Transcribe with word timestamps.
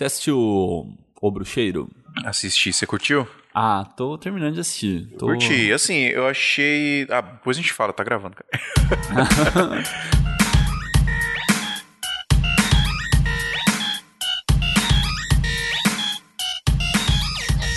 Você 0.00 0.06
assistiu 0.06 0.96
O 1.20 1.30
Bruxeiro? 1.30 1.86
Assisti, 2.24 2.72
você 2.72 2.86
curtiu? 2.86 3.28
Ah, 3.54 3.84
tô 3.98 4.16
terminando 4.16 4.54
de 4.54 4.60
assistir. 4.60 5.06
Tô... 5.18 5.26
Curti. 5.26 5.70
Assim, 5.70 6.04
eu 6.04 6.26
achei. 6.26 7.06
Ah, 7.10 7.20
depois 7.20 7.58
a 7.58 7.60
gente 7.60 7.74
fala, 7.74 7.92
tá 7.92 8.02
gravando, 8.02 8.34
cara. 8.34 8.48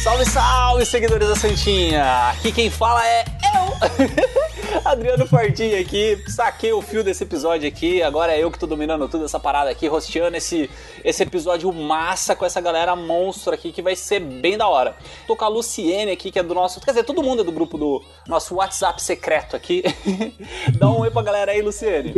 Salve, 0.02 0.26
salve, 0.26 0.86
seguidores 0.86 1.28
da 1.28 1.36
Santinha! 1.36 2.30
Aqui 2.30 2.52
quem 2.54 2.70
fala 2.70 3.05
é 3.05 3.24
eu, 3.24 4.43
Adriano 4.86 5.28
Fortinho 5.28 5.80
aqui. 5.80 6.18
Saquei 6.28 6.74
o 6.74 6.82
fio 6.82 7.04
desse 7.04 7.24
episódio 7.24 7.68
aqui. 7.68 8.02
Agora 8.02 8.34
é 8.34 8.44
eu 8.44 8.50
que 8.50 8.58
tô 8.58 8.66
dominando 8.66 9.07
tudo 9.07 9.26
essa 9.26 9.39
parada 9.39 9.70
aqui, 9.70 9.88
rosteando 9.88 10.36
esse, 10.36 10.70
esse 11.04 11.24
episódio 11.24 11.71
massa 11.71 12.36
com 12.36 12.46
essa 12.46 12.60
galera 12.60 12.96
monstro 12.96 13.54
aqui 13.54 13.71
que 13.71 13.82
vai 13.82 13.96
ser 13.96 14.20
bem 14.20 14.57
da 14.57 14.68
hora. 14.68 14.96
Tô 15.28 15.36
com 15.36 15.46
a 15.46 15.47
Luciene 15.47 16.11
aqui, 16.11 16.32
que 16.32 16.39
é 16.39 16.44
do 16.44 16.54
nosso. 16.54 16.80
Quer 16.82 16.92
dizer, 16.92 17.04
todo 17.04 17.24
mundo 17.24 17.42
é 17.42 17.46
do 17.46 17.52
grupo 17.52 17.78
do 17.78 18.04
nosso 18.28 18.56
WhatsApp 18.56 19.02
secreto 19.02 19.56
aqui. 19.56 19.83
Dá 20.78 20.89
um 20.89 21.00
oi 21.00 21.11
pra 21.11 21.21
galera 21.21 21.52
aí, 21.52 21.61
Luciene. 21.61 22.14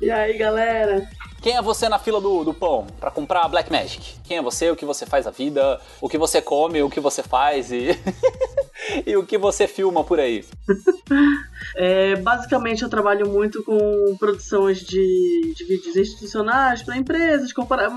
E 0.00 0.10
aí, 0.10 0.36
galera? 0.36 1.08
Quem 1.40 1.56
é 1.56 1.62
você 1.62 1.88
na 1.88 1.98
fila 1.98 2.20
do, 2.20 2.44
do 2.44 2.54
pão 2.54 2.86
para 3.00 3.10
comprar 3.10 3.48
Black 3.48 3.70
Magic? 3.70 4.14
Quem 4.22 4.36
é 4.36 4.42
você, 4.42 4.70
o 4.70 4.76
que 4.76 4.84
você 4.84 5.04
faz 5.04 5.26
a 5.26 5.30
vida, 5.30 5.80
o 6.00 6.08
que 6.08 6.16
você 6.16 6.40
come, 6.40 6.82
o 6.82 6.88
que 6.88 7.00
você 7.00 7.20
faz 7.20 7.72
e, 7.72 7.88
e 9.06 9.16
o 9.16 9.24
que 9.24 9.38
você 9.38 9.66
filma 9.66 10.04
por 10.04 10.20
aí? 10.20 10.44
É, 11.76 12.16
basicamente, 12.16 12.82
eu 12.82 12.88
trabalho 12.88 13.28
muito 13.28 13.62
com 13.62 14.16
produções 14.18 14.80
de, 14.80 15.54
de 15.56 15.64
vídeos 15.64 15.96
institucionais 15.96 16.82
para 16.82 16.96
empresas, 16.96 17.50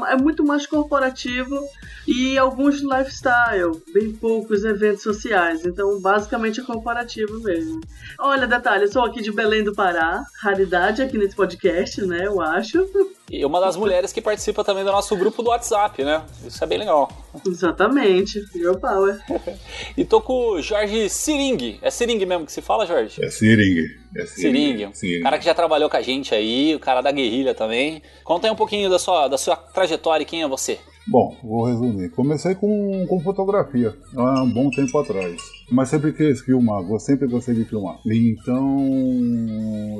é 0.09 0.15
muito 0.15 0.45
mais 0.45 0.65
corporativo 0.65 1.59
e 2.07 2.37
alguns 2.37 2.81
lifestyle, 2.81 3.81
bem 3.93 4.13
poucos 4.13 4.63
eventos 4.63 5.01
sociais. 5.01 5.65
Então, 5.65 5.99
basicamente, 5.99 6.59
é 6.59 6.63
corporativo 6.63 7.39
mesmo. 7.39 7.81
Olha, 8.19 8.47
detalhe, 8.47 8.83
eu 8.83 8.91
sou 8.91 9.03
aqui 9.03 9.21
de 9.21 9.31
Belém 9.31 9.63
do 9.63 9.73
Pará, 9.73 10.23
raridade 10.41 11.01
aqui 11.01 11.17
nesse 11.17 11.35
podcast, 11.35 12.01
né? 12.05 12.27
Eu 12.27 12.41
acho. 12.41 12.87
E 13.29 13.43
uma 13.43 13.59
das 13.59 13.75
mulheres 13.75 14.13
que 14.13 14.21
participa 14.21 14.63
também 14.63 14.83
do 14.83 14.91
nosso 14.91 15.15
grupo 15.15 15.41
do 15.41 15.49
WhatsApp, 15.49 16.03
né? 16.03 16.23
Isso 16.45 16.63
é 16.63 16.67
bem 16.67 16.77
legal. 16.77 17.11
Exatamente, 17.45 18.45
Girl 18.53 18.75
Power. 18.75 19.19
e 19.97 20.05
tô 20.05 20.21
com 20.21 20.51
o 20.51 20.61
Jorge 20.75 21.09
Siring. 21.09 21.79
É 21.81 21.89
Siring 21.89 22.25
mesmo 22.25 22.45
que 22.45 22.51
se 22.51 22.61
fala, 22.61 22.85
Jorge? 22.85 23.23
É 23.23 23.29
Siring. 23.29 23.77
É 24.17 24.25
Siring. 24.25 24.93
Siring. 24.93 25.23
cara 25.23 25.39
que 25.39 25.45
já 25.45 25.53
trabalhou 25.53 25.89
com 25.89 25.95
a 25.95 26.01
gente 26.01 26.35
aí, 26.35 26.75
o 26.75 26.79
cara 26.79 26.99
da 26.99 27.13
guerrilha 27.13 27.53
também. 27.53 28.01
Conta 28.25 28.47
aí 28.47 28.51
um 28.51 28.57
pouquinho 28.57 28.89
da 28.89 28.99
sua, 28.99 29.29
da 29.29 29.37
sua 29.37 29.55
trajetória 29.55 30.23
e 30.23 30.25
quem 30.25 30.43
é 30.43 30.47
você. 30.47 30.77
Bom, 31.07 31.33
vou 31.41 31.63
resumir. 31.65 32.09
Comecei 32.09 32.55
com, 32.55 33.05
com 33.07 33.21
fotografia 33.21 33.95
há 34.17 34.43
um 34.43 34.49
bom 34.49 34.69
tempo 34.69 34.97
atrás. 34.97 35.41
Mas 35.71 35.87
sempre 35.87 36.11
quis 36.11 36.41
filmar, 36.41 36.83
sempre 36.99 37.27
gostei 37.27 37.55
de 37.55 37.63
filmar. 37.63 37.97
Então 38.05 38.85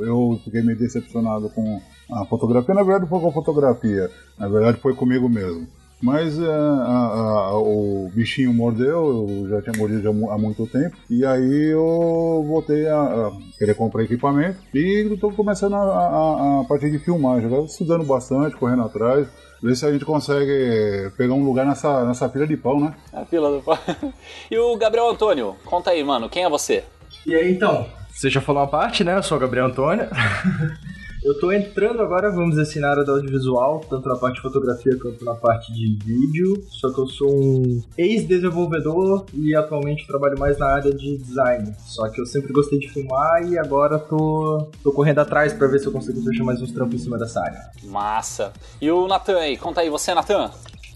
eu 0.04 0.42
fiquei 0.44 0.62
meio 0.62 0.78
decepcionado 0.78 1.50
com 1.52 1.82
a 2.12 2.26
fotografia. 2.26 2.76
Na 2.76 2.84
verdade, 2.84 3.10
foi 3.10 3.22
com 3.22 3.30
a 3.30 3.34
fotografia. 3.34 4.12
Na 4.38 4.50
verdade, 4.50 4.80
foi 4.82 4.94
comigo 4.94 5.30
mesmo. 5.30 5.68
Mas 6.06 6.40
é, 6.40 6.46
a, 6.46 7.50
a, 7.50 7.58
o 7.58 8.12
bichinho 8.14 8.54
mordeu, 8.54 9.28
eu 9.28 9.50
já 9.50 9.60
tinha 9.64 9.76
mordido 9.76 10.04
já 10.04 10.10
há 10.12 10.38
muito 10.38 10.68
tempo. 10.68 10.96
E 11.10 11.26
aí 11.26 11.72
eu 11.72 12.46
voltei 12.48 12.88
a, 12.88 13.02
a 13.02 13.32
querer 13.58 13.74
comprar 13.74 14.04
equipamento 14.04 14.60
e 14.72 15.12
estou 15.12 15.32
começando 15.32 15.74
a, 15.74 16.60
a, 16.62 16.64
partir 16.70 16.92
de 16.92 17.00
filmagem. 17.00 17.48
Agora 17.48 17.66
estudando 17.66 18.06
bastante, 18.06 18.56
correndo 18.56 18.84
atrás 18.84 19.28
ver 19.64 19.76
se 19.76 19.84
a 19.84 19.92
gente 19.92 20.06
consegue 20.06 21.12
pegar 21.18 21.34
um 21.34 21.44
lugar 21.44 21.66
nessa, 21.66 22.06
nessa 22.06 22.30
fila 22.30 22.46
de 22.46 22.56
pão, 22.56 22.80
né? 22.80 22.94
A 23.12 23.26
fila 23.26 23.50
do 23.50 23.64
pão. 23.64 23.80
E 24.52 24.60
o 24.60 24.78
Gabriel 24.78 25.10
Antônio, 25.10 25.56
conta 25.66 25.90
aí, 25.90 26.04
mano, 26.04 26.30
quem 26.30 26.44
é 26.44 26.50
você? 26.50 26.84
E 27.26 27.34
aí, 27.34 27.52
então, 27.52 27.88
você 28.14 28.30
já 28.30 28.42
falou 28.42 28.62
uma 28.62 28.70
parte, 28.70 29.04
né? 29.04 29.18
Eu 29.18 29.24
sou 29.24 29.38
o 29.38 29.42
Gabriel 29.42 29.66
Antônio. 29.66 30.08
Eu 31.26 31.34
tô 31.40 31.52
entrando 31.52 32.04
agora, 32.04 32.30
vamos 32.30 32.52
dizer 32.52 32.62
assim, 32.62 32.80
na 32.80 32.92
área 32.92 33.04
do 33.04 33.14
audiovisual, 33.14 33.80
tanto 33.90 34.08
na 34.08 34.16
parte 34.16 34.36
de 34.36 34.42
fotografia 34.44 34.96
quanto 35.02 35.26
na 35.26 35.34
parte 35.34 35.74
de 35.74 35.98
vídeo. 36.06 36.64
Só 36.70 36.94
que 36.94 37.00
eu 37.00 37.08
sou 37.08 37.36
um 37.36 37.82
ex-desenvolvedor 37.98 39.26
e 39.34 39.56
atualmente 39.56 40.06
trabalho 40.06 40.38
mais 40.38 40.60
na 40.60 40.68
área 40.68 40.94
de 40.94 41.18
design. 41.18 41.74
Só 41.80 42.08
que 42.10 42.22
eu 42.22 42.28
sempre 42.28 42.54
gostei 42.54 42.78
de 42.78 42.90
filmar 42.90 43.44
e 43.44 43.58
agora 43.58 43.98
tô, 43.98 44.70
tô 44.84 44.92
correndo 44.92 45.18
atrás 45.18 45.52
para 45.52 45.66
ver 45.66 45.80
se 45.80 45.88
eu 45.88 45.92
consigo 45.92 46.22
fechar 46.22 46.44
mais 46.44 46.62
uns 46.62 46.72
trampos 46.72 46.94
em 46.94 47.04
cima 47.04 47.18
dessa 47.18 47.42
área. 47.42 47.72
Massa. 47.86 48.54
E 48.80 48.92
o 48.92 49.08
Natan 49.08 49.40
aí, 49.40 49.58
conta 49.58 49.82
aí, 49.82 49.90
você, 49.90 50.14
Natan? 50.14 50.52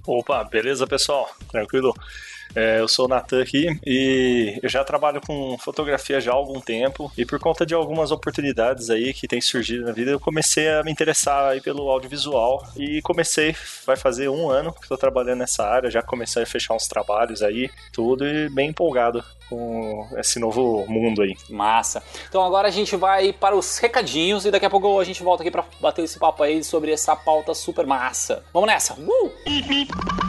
Opa, 0.05 0.43
beleza, 0.43 0.85
pessoal? 0.85 1.27
Tranquilo? 1.51 1.91
É, 2.55 2.79
eu 2.79 2.87
sou 2.87 3.05
o 3.05 3.07
Natan 3.07 3.41
aqui 3.41 3.67
e 3.85 4.59
eu 4.61 4.69
já 4.69 4.83
trabalho 4.83 5.21
com 5.21 5.57
fotografia 5.57 6.19
já 6.19 6.31
há 6.31 6.35
algum 6.35 6.59
tempo 6.59 7.11
e 7.17 7.25
por 7.25 7.39
conta 7.39 7.65
de 7.65 7.73
algumas 7.73 8.11
oportunidades 8.11 8.89
aí 8.89 9.13
que 9.13 9.27
tem 9.27 9.39
surgido 9.39 9.85
na 9.85 9.91
vida, 9.91 10.11
eu 10.11 10.19
comecei 10.19 10.69
a 10.69 10.83
me 10.83 10.91
interessar 10.91 11.51
aí 11.51 11.61
pelo 11.61 11.89
audiovisual 11.89 12.63
e 12.75 13.01
comecei, 13.01 13.55
vai 13.85 13.95
fazer 13.95 14.29
um 14.29 14.49
ano 14.49 14.73
que 14.73 14.81
estou 14.81 14.97
trabalhando 14.97 15.39
nessa 15.39 15.63
área, 15.63 15.91
já 15.91 16.01
comecei 16.01 16.43
a 16.43 16.45
fechar 16.45 16.73
uns 16.73 16.87
trabalhos 16.87 17.41
aí, 17.41 17.69
tudo 17.93 18.27
e 18.27 18.49
bem 18.49 18.69
empolgado 18.69 19.23
com 19.49 20.07
esse 20.17 20.39
novo 20.39 20.85
mundo 20.87 21.21
aí. 21.21 21.35
Massa. 21.49 22.03
Então 22.27 22.43
agora 22.43 22.67
a 22.67 22.71
gente 22.71 22.95
vai 22.95 23.33
para 23.33 23.55
os 23.55 23.77
recadinhos 23.79 24.45
e 24.45 24.51
daqui 24.51 24.65
a 24.65 24.69
pouco 24.69 24.99
a 24.99 25.03
gente 25.03 25.23
volta 25.23 25.43
aqui 25.43 25.51
para 25.51 25.65
bater 25.81 26.03
esse 26.03 26.19
papo 26.19 26.43
aí 26.43 26.63
sobre 26.63 26.91
essa 26.91 27.15
pauta 27.15 27.53
super 27.53 27.85
massa. 27.85 28.43
Vamos 28.53 28.67
nessa! 28.67 28.93
Uh! 28.93 30.28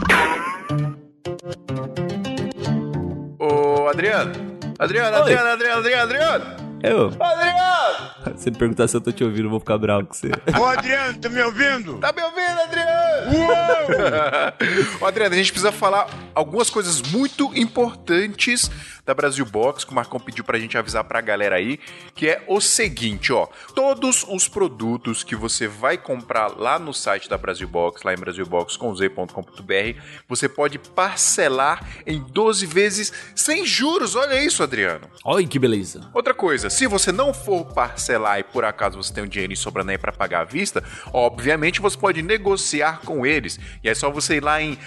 Adriano. 3.91 4.31
Adriano, 4.79 5.17
Oi. 5.17 5.21
Adriano, 5.21 5.49
Adriano, 5.49 5.79
Adriano, 5.79 6.03
Adriano. 6.03 6.61
Eu? 6.81 7.07
Adriano! 7.19 8.37
Se 8.37 8.49
perguntar 8.51 8.87
se 8.87 8.95
eu 8.95 9.01
tô 9.01 9.11
te 9.11 9.23
ouvindo, 9.23 9.45
eu 9.45 9.49
vou 9.49 9.59
ficar 9.59 9.77
bravo 9.77 10.07
com 10.07 10.13
você. 10.13 10.31
Ô, 10.57 10.65
Adriano, 10.65 11.17
tá 11.19 11.29
me 11.29 11.41
ouvindo? 11.43 11.97
Tá 11.97 12.13
me 12.13 12.21
ouvindo, 12.23 12.59
Adriano? 12.61 13.37
Uou! 13.37 15.01
Ô, 15.01 15.05
Adriano, 15.05 15.35
a 15.35 15.37
gente 15.37 15.51
precisa 15.51 15.71
falar 15.71 16.07
algumas 16.33 16.69
coisas 16.69 17.01
muito 17.01 17.51
importantes 17.55 18.71
da 19.05 19.13
Brasil 19.13 19.45
Box, 19.45 19.83
que 19.83 19.91
o 19.91 19.95
Marcão 19.95 20.19
pediu 20.19 20.43
pra 20.43 20.59
gente 20.59 20.77
avisar 20.77 21.03
pra 21.03 21.21
galera 21.21 21.55
aí, 21.55 21.79
que 22.13 22.27
é 22.27 22.43
o 22.47 22.61
seguinte, 22.61 23.33
ó. 23.33 23.47
Todos 23.73 24.25
os 24.29 24.47
produtos 24.47 25.23
que 25.23 25.35
você 25.35 25.67
vai 25.67 25.97
comprar 25.97 26.57
lá 26.57 26.77
no 26.77 26.93
site 26.93 27.29
da 27.29 27.37
Brasil 27.37 27.67
Box, 27.67 28.01
lá 28.03 28.13
em 28.13 28.17
brasilbox.com.br, 28.17 29.99
você 30.27 30.47
pode 30.47 30.77
parcelar 30.77 31.85
em 32.05 32.19
12 32.19 32.65
vezes 32.65 33.11
sem 33.35 33.65
juros. 33.65 34.15
Olha 34.15 34.43
isso, 34.43 34.61
Adriano. 34.61 35.07
Olha 35.23 35.47
que 35.47 35.57
beleza. 35.57 36.09
Outra 36.13 36.33
coisa, 36.33 36.69
se 36.69 36.85
você 36.87 37.11
não 37.11 37.33
for 37.33 37.65
parcelar 37.73 38.39
e 38.39 38.43
por 38.43 38.63
acaso 38.63 39.01
você 39.01 39.13
tem 39.13 39.23
um 39.23 39.27
dinheiro 39.27 39.55
sobrando 39.55 39.91
aí 39.91 39.97
para 39.97 40.11
pagar 40.11 40.41
à 40.41 40.43
vista, 40.43 40.83
obviamente 41.11 41.81
você 41.81 41.97
pode 41.97 42.21
negociar 42.21 43.01
com 43.01 43.25
eles. 43.25 43.59
E 43.83 43.89
é 43.89 43.95
só 43.95 44.11
você 44.11 44.35
ir 44.35 44.43
lá 44.43 44.61
em 44.61 44.77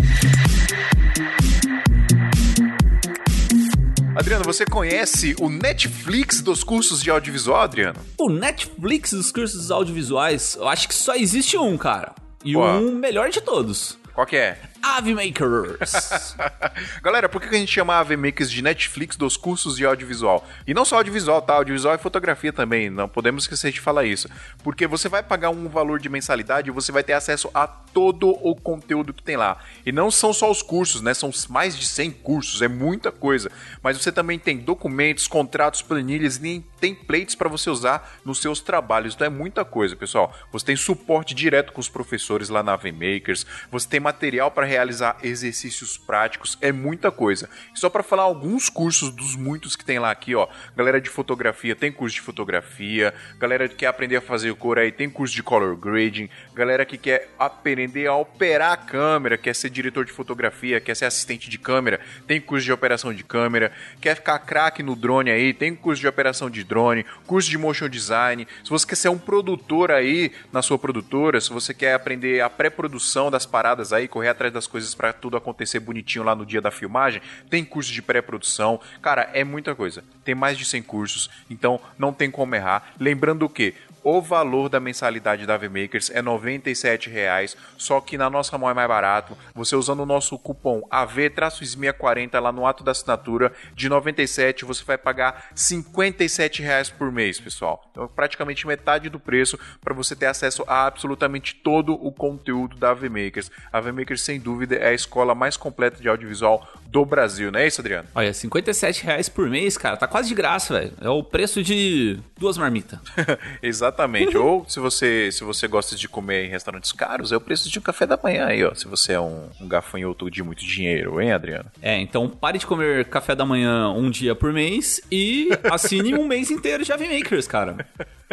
Adriano, 4.14 4.44
você 4.44 4.66
conhece 4.66 5.34
o 5.40 5.48
Netflix 5.48 6.42
dos 6.42 6.62
cursos 6.62 7.02
de 7.02 7.10
audiovisual, 7.10 7.62
Adriano? 7.62 7.98
O 8.18 8.28
Netflix 8.28 9.12
dos 9.12 9.32
cursos 9.32 9.70
audiovisuais, 9.70 10.54
eu 10.56 10.68
acho 10.68 10.86
que 10.86 10.94
só 10.94 11.14
existe 11.14 11.56
um, 11.56 11.78
cara. 11.78 12.14
E 12.44 12.52
Qual? 12.52 12.78
um 12.82 12.94
melhor 12.94 13.30
de 13.30 13.40
todos. 13.40 13.98
Qual 14.12 14.26
que 14.26 14.36
é? 14.36 14.58
Ave 14.84 15.14
Makers. 15.14 16.34
Galera, 17.02 17.28
por 17.28 17.40
que 17.40 17.54
a 17.54 17.58
gente 17.58 17.70
chama 17.70 17.94
a 17.94 18.00
AV 18.00 18.16
Makers 18.16 18.50
de 18.50 18.60
Netflix 18.60 19.14
dos 19.14 19.36
cursos 19.36 19.76
de 19.76 19.86
audiovisual? 19.86 20.44
E 20.66 20.74
não 20.74 20.84
só 20.84 20.96
audiovisual, 20.96 21.40
tá? 21.40 21.54
Audiovisual 21.54 21.94
e 21.94 21.98
fotografia 21.98 22.52
também, 22.52 22.90
não 22.90 23.08
podemos 23.08 23.44
esquecer 23.44 23.70
de 23.70 23.80
falar 23.80 24.04
isso. 24.04 24.28
Porque 24.64 24.88
você 24.88 25.08
vai 25.08 25.22
pagar 25.22 25.50
um 25.50 25.68
valor 25.68 26.00
de 26.00 26.08
mensalidade 26.08 26.68
e 26.68 26.72
você 26.72 26.90
vai 26.90 27.04
ter 27.04 27.12
acesso 27.12 27.48
a 27.54 27.68
todo 27.68 28.30
o 28.30 28.56
conteúdo 28.56 29.14
que 29.14 29.22
tem 29.22 29.36
lá. 29.36 29.58
E 29.86 29.92
não 29.92 30.10
são 30.10 30.32
só 30.32 30.50
os 30.50 30.62
cursos, 30.62 31.00
né? 31.00 31.14
São 31.14 31.30
mais 31.48 31.78
de 31.78 31.86
100 31.86 32.10
cursos, 32.10 32.60
é 32.60 32.66
muita 32.66 33.12
coisa. 33.12 33.52
Mas 33.84 33.96
você 33.96 34.10
também 34.10 34.36
tem 34.36 34.58
documentos, 34.58 35.28
contratos, 35.28 35.80
planilhas 35.80 36.40
e 36.42 36.64
templates 36.80 37.36
para 37.36 37.48
você 37.48 37.70
usar 37.70 38.18
nos 38.24 38.40
seus 38.40 38.60
trabalhos. 38.60 39.14
Então 39.14 39.28
é 39.28 39.30
muita 39.30 39.64
coisa, 39.64 39.94
pessoal. 39.94 40.36
Você 40.50 40.66
tem 40.66 40.74
suporte 40.74 41.34
direto 41.34 41.72
com 41.72 41.80
os 41.80 41.88
professores 41.88 42.48
lá 42.48 42.64
na 42.64 42.72
AV 42.72 42.86
Makers, 42.86 43.46
você 43.70 43.88
tem 43.88 44.00
material 44.00 44.50
para 44.50 44.71
realizar 44.72 45.18
exercícios 45.22 45.98
práticos, 45.98 46.56
é 46.60 46.72
muita 46.72 47.10
coisa. 47.10 47.48
Só 47.74 47.90
para 47.90 48.02
falar 48.02 48.22
alguns 48.22 48.70
cursos 48.70 49.10
dos 49.10 49.36
muitos 49.36 49.76
que 49.76 49.84
tem 49.84 49.98
lá 49.98 50.10
aqui, 50.10 50.34
ó. 50.34 50.48
Galera 50.74 51.00
de 51.00 51.10
fotografia 51.10 51.76
tem 51.76 51.92
curso 51.92 52.14
de 52.14 52.22
fotografia, 52.22 53.12
galera 53.38 53.68
que 53.68 53.76
quer 53.76 53.88
aprender 53.88 54.16
a 54.16 54.20
fazer 54.20 54.54
cor 54.54 54.78
aí 54.78 54.90
tem 54.90 55.10
curso 55.10 55.34
de 55.34 55.42
color 55.42 55.76
grading, 55.76 56.28
galera 56.54 56.84
que 56.84 56.96
quer 56.96 57.30
aprender 57.38 58.06
a 58.06 58.14
operar 58.14 58.72
a 58.72 58.76
câmera, 58.76 59.36
quer 59.36 59.54
ser 59.54 59.68
diretor 59.68 60.04
de 60.04 60.12
fotografia, 60.12 60.80
quer 60.80 60.96
ser 60.96 61.04
assistente 61.04 61.50
de 61.50 61.58
câmera, 61.58 62.00
tem 62.26 62.40
curso 62.40 62.64
de 62.64 62.72
operação 62.72 63.12
de 63.12 63.22
câmera, 63.22 63.72
quer 64.00 64.14
ficar 64.14 64.38
craque 64.38 64.82
no 64.82 64.96
drone 64.96 65.30
aí, 65.30 65.52
tem 65.52 65.74
curso 65.74 66.00
de 66.00 66.08
operação 66.08 66.48
de 66.48 66.64
drone, 66.64 67.04
curso 67.26 67.50
de 67.50 67.58
motion 67.58 67.88
design. 67.88 68.46
Se 68.64 68.70
você 68.70 68.86
quer 68.86 68.96
ser 68.96 69.08
um 69.10 69.18
produtor 69.18 69.90
aí 69.90 70.32
na 70.50 70.62
sua 70.62 70.78
produtora, 70.78 71.40
se 71.40 71.52
você 71.52 71.74
quer 71.74 71.94
aprender 71.94 72.40
a 72.40 72.48
pré-produção 72.48 73.30
das 73.30 73.44
paradas 73.44 73.92
aí, 73.92 74.08
correr 74.08 74.28
atrás 74.28 74.52
das 74.52 74.61
coisas 74.66 74.94
para 74.94 75.12
tudo 75.12 75.36
acontecer 75.36 75.80
bonitinho 75.80 76.24
lá 76.24 76.34
no 76.34 76.46
dia 76.46 76.60
da 76.60 76.70
filmagem, 76.70 77.22
tem 77.48 77.64
curso 77.64 77.92
de 77.92 78.02
pré-produção. 78.02 78.80
Cara, 79.00 79.30
é 79.32 79.44
muita 79.44 79.74
coisa. 79.74 80.04
Tem 80.24 80.34
mais 80.34 80.56
de 80.56 80.64
100 80.64 80.82
cursos, 80.82 81.30
então 81.50 81.80
não 81.98 82.12
tem 82.12 82.30
como 82.30 82.54
errar. 82.54 82.92
Lembrando 82.98 83.48
que 83.48 83.74
o 84.04 84.20
valor 84.20 84.68
da 84.68 84.80
mensalidade 84.80 85.46
da 85.46 85.56
VMakers 85.56 86.10
é 86.10 86.16
R$ 86.16 86.22
97,00, 86.22 87.56
só 87.76 88.00
que 88.00 88.18
na 88.18 88.28
nossa 88.28 88.56
mão 88.58 88.68
é 88.68 88.74
mais 88.74 88.88
barato. 88.88 89.36
Você 89.54 89.76
usando 89.76 90.00
o 90.00 90.06
nosso 90.06 90.38
cupom 90.38 90.82
AV-SMIA40 90.90 92.38
lá 92.40 92.52
no 92.52 92.66
ato 92.66 92.82
da 92.82 92.92
assinatura 92.92 93.52
de 93.74 93.88
97, 93.88 94.64
você 94.64 94.84
vai 94.84 94.98
pagar 94.98 95.50
R$ 95.50 95.56
57,00 95.56 96.92
por 96.92 97.12
mês, 97.12 97.40
pessoal. 97.40 97.88
Então, 97.90 98.08
praticamente 98.08 98.66
metade 98.66 99.08
do 99.08 99.20
preço 99.20 99.58
para 99.80 99.94
você 99.94 100.16
ter 100.16 100.26
acesso 100.26 100.64
a 100.66 100.86
absolutamente 100.86 101.54
todo 101.54 101.94
o 101.94 102.10
conteúdo 102.10 102.76
da 102.76 102.92
VMakers. 102.92 103.50
A 103.72 103.80
VMakers, 103.80 104.22
sem 104.22 104.40
dúvida, 104.40 104.76
é 104.76 104.88
a 104.88 104.94
escola 104.94 105.34
mais 105.34 105.56
completa 105.56 106.00
de 106.00 106.08
audiovisual 106.08 106.68
do 106.86 107.06
Brasil, 107.06 107.50
não 107.50 107.58
é 107.58 107.66
isso, 107.66 107.80
Adriano? 107.80 108.06
Olha, 108.14 108.34
57 108.34 109.04
reais 109.04 109.28
por 109.28 109.48
mês, 109.48 109.78
cara, 109.78 109.96
tá 109.96 110.06
quase 110.06 110.28
de 110.28 110.34
graça, 110.34 110.78
velho. 110.78 110.92
É 111.00 111.08
o 111.08 111.22
preço 111.22 111.62
de 111.62 112.18
duas 112.38 112.58
marmitas. 112.58 112.98
Exatamente. 113.62 113.91
Ou 114.38 114.68
se 114.68 114.80
você, 114.80 115.30
se 115.32 115.44
você 115.44 115.68
gosta 115.68 115.96
de 115.96 116.08
comer 116.08 116.46
em 116.46 116.48
restaurantes 116.48 116.92
caros, 116.92 117.32
é 117.32 117.36
o 117.36 117.40
preço 117.40 117.70
de 117.70 117.78
um 117.78 117.82
café 117.82 118.06
da 118.06 118.18
manhã 118.22 118.46
aí, 118.46 118.64
ó. 118.64 118.74
Se 118.74 118.86
você 118.86 119.12
é 119.12 119.20
um, 119.20 119.48
um 119.60 119.68
gafanhoto 119.68 120.30
de 120.30 120.42
muito 120.42 120.64
dinheiro, 120.64 121.20
hein, 121.20 121.32
Adriano? 121.32 121.70
É, 121.80 121.98
então 121.98 122.28
pare 122.28 122.58
de 122.58 122.66
comer 122.66 123.04
café 123.06 123.34
da 123.34 123.44
manhã 123.44 123.90
um 123.90 124.10
dia 124.10 124.34
por 124.34 124.52
mês 124.52 125.00
e 125.10 125.48
assine 125.70 126.14
um 126.14 126.26
mês 126.26 126.50
inteiro 126.50 126.84
de 126.84 126.92
Ave 126.92 127.08
Makers, 127.08 127.46
cara. 127.46 127.86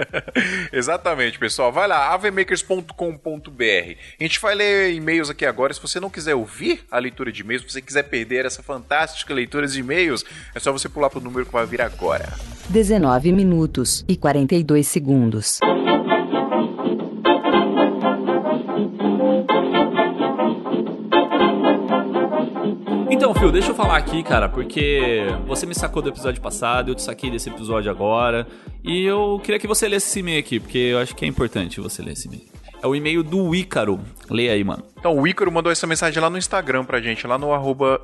Exatamente, 0.71 1.38
pessoal. 1.38 1.71
Vai 1.71 1.88
lá, 1.88 2.13
avemakers.com.br. 2.13 2.94
A 4.19 4.23
gente 4.23 4.39
vai 4.39 4.55
ler 4.55 4.94
e-mails 4.94 5.29
aqui 5.29 5.45
agora. 5.45 5.73
Se 5.73 5.81
você 5.81 6.00
não 6.00 6.09
quiser 6.09 6.35
ouvir 6.35 6.85
a 6.89 7.00
leitura 7.00 7.31
de 7.31 7.41
e-mails, 7.41 7.63
se 7.63 7.71
você 7.71 7.81
quiser 7.81 8.03
perder 8.03 8.45
essa 8.45 8.63
fantástica 8.63 9.33
leitura 9.33 9.67
de 9.67 9.79
e-mails, 9.79 10.25
é 10.53 10.59
só 10.59 10.71
você 10.71 10.88
pular 10.88 11.09
pro 11.09 11.21
número 11.21 11.45
que 11.45 11.51
vai 11.51 11.65
vir 11.65 11.81
agora. 11.81 12.29
19 12.69 13.31
minutos 13.31 14.06
e 14.07 14.16
42 14.16 14.88
segundos. 14.88 15.60
Então, 23.10 23.33
Phil, 23.33 23.51
deixa 23.51 23.71
eu 23.71 23.75
falar 23.75 23.98
aqui, 23.98 24.21
cara, 24.21 24.48
porque 24.48 25.25
você 25.48 25.66
me 25.66 25.74
sacou 25.74 26.04
do 26.04 26.10
episódio 26.10 26.39
passado, 26.42 26.92
eu 26.92 26.95
te 26.95 27.01
saquei 27.01 27.31
desse 27.31 27.50
episódio 27.50 27.89
agora, 27.89 28.45
e 28.83 29.04
eu 29.04 29.42
queria 29.44 29.60
que 29.60 29.68
você 29.68 29.88
lesse 29.88 30.07
esse 30.07 30.19
e-mail 30.19 30.39
aqui, 30.39 30.60
porque 30.60 30.77
eu 30.77 31.00
acho 31.00 31.15
que 31.15 31.25
é 31.25 31.27
importante 31.27 31.81
você 31.81 32.04
ler 32.04 32.13
esse 32.13 32.27
e-mail. 32.27 32.44
É 32.81 32.87
o 32.87 32.95
e-mail 32.95 33.21
do 33.23 33.53
Ícaro. 33.53 33.99
Leia 34.29 34.53
aí, 34.53 34.63
mano. 34.63 34.85
Então, 34.97 35.17
o 35.17 35.27
Ícaro 35.27 35.51
mandou 35.51 35.71
essa 35.71 35.85
mensagem 35.85 36.21
lá 36.21 36.29
no 36.29 36.37
Instagram 36.37 36.85
pra 36.85 37.01
gente, 37.01 37.27
lá 37.27 37.37
no 37.37 37.53
arroba 37.53 38.01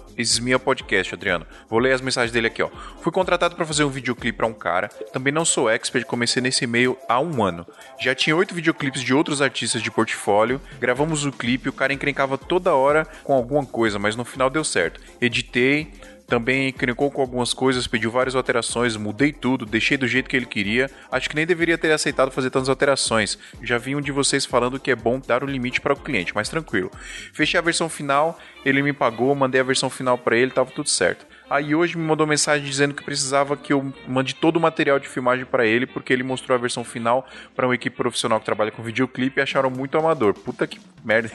Podcast, 0.63 1.13
Adriano. 1.13 1.45
Vou 1.69 1.79
ler 1.79 1.93
as 1.93 2.01
mensagens 2.01 2.31
dele 2.31 2.47
aqui, 2.47 2.61
ó. 2.61 2.69
Fui 3.01 3.11
contratado 3.11 3.55
pra 3.55 3.65
fazer 3.65 3.85
um 3.85 3.89
videoclipe 3.89 4.37
pra 4.37 4.47
um 4.47 4.53
cara. 4.53 4.89
Também 5.13 5.31
não 5.31 5.45
sou 5.45 5.69
expert, 5.69 6.05
comecei 6.05 6.41
nesse 6.41 6.65
e-mail 6.65 6.97
há 7.07 7.19
um 7.21 7.43
ano. 7.43 7.65
Já 8.01 8.13
tinha 8.13 8.35
oito 8.35 8.53
videoclipes 8.53 9.01
de 9.01 9.13
outros 9.13 9.41
artistas 9.41 9.81
de 9.81 9.91
portfólio. 9.91 10.59
Gravamos 10.79 11.25
o 11.25 11.31
clipe, 11.31 11.69
o 11.69 11.73
cara 11.73 11.93
encrencava 11.93 12.37
toda 12.37 12.73
hora 12.73 13.05
com 13.23 13.33
alguma 13.33 13.65
coisa, 13.65 13.97
mas 13.97 14.15
no 14.15 14.25
final 14.25 14.49
deu 14.49 14.63
certo. 14.63 14.99
Editei, 15.21 15.91
também 16.27 16.69
encrencou 16.69 17.11
com 17.11 17.21
algumas 17.21 17.53
coisas, 17.53 17.87
pediu 17.87 18.09
várias 18.09 18.35
alterações, 18.35 18.97
mudei 18.97 19.31
tudo, 19.31 19.65
deixei 19.65 19.97
do 19.97 20.07
jeito 20.07 20.29
que 20.29 20.35
ele 20.35 20.45
queria. 20.45 20.89
Acho 21.11 21.29
que 21.29 21.35
nem 21.35 21.45
deveria 21.45 21.77
ter 21.77 21.91
aceitado 21.91 22.31
fazer 22.31 22.49
tantas 22.49 22.69
alterações. 22.69 23.37
Já 23.61 23.77
vi 23.77 23.95
um 23.95 24.01
de 24.01 24.11
vocês 24.11 24.45
falando 24.45 24.79
que 24.79 24.91
é 24.91 24.95
bom 24.95 25.19
dar 25.19 25.43
o 25.43 25.47
limite 25.47 25.79
para 25.79 25.93
o 25.93 25.99
cliente, 25.99 26.33
mas 26.33 26.49
tranquilo. 26.49 26.91
Fechei 27.33 27.59
a 27.59 27.63
versão 27.63 27.87
final, 27.87 28.39
ele 28.65 28.81
me 28.81 28.93
pagou, 28.93 29.33
mandei 29.35 29.61
a 29.61 29.63
versão 29.63 29.89
final 29.89 30.17
para 30.17 30.35
ele, 30.35 30.51
tava 30.51 30.71
tudo 30.71 30.89
certo. 30.89 31.25
Aí 31.49 31.75
hoje 31.75 31.97
me 31.97 32.03
mandou 32.03 32.25
mensagem 32.25 32.65
dizendo 32.65 32.93
que 32.93 33.03
precisava 33.03 33.55
que 33.55 33.71
eu 33.71 33.93
mande 34.07 34.33
todo 34.33 34.57
o 34.57 34.59
material 34.59 34.99
de 34.99 35.07
filmagem 35.07 35.45
para 35.45 35.65
ele, 35.65 35.85
porque 35.85 36.11
ele 36.11 36.23
mostrou 36.23 36.57
a 36.57 36.59
versão 36.59 36.83
final 36.83 37.27
para 37.55 37.67
uma 37.67 37.75
equipe 37.75 37.95
profissional 37.95 38.39
que 38.39 38.45
trabalha 38.45 38.71
com 38.71 38.81
videoclipe 38.81 39.39
e 39.39 39.43
acharam 39.43 39.69
muito 39.69 39.97
amador. 39.97 40.33
Puta 40.33 40.65
que 40.65 40.79
merda. 41.03 41.29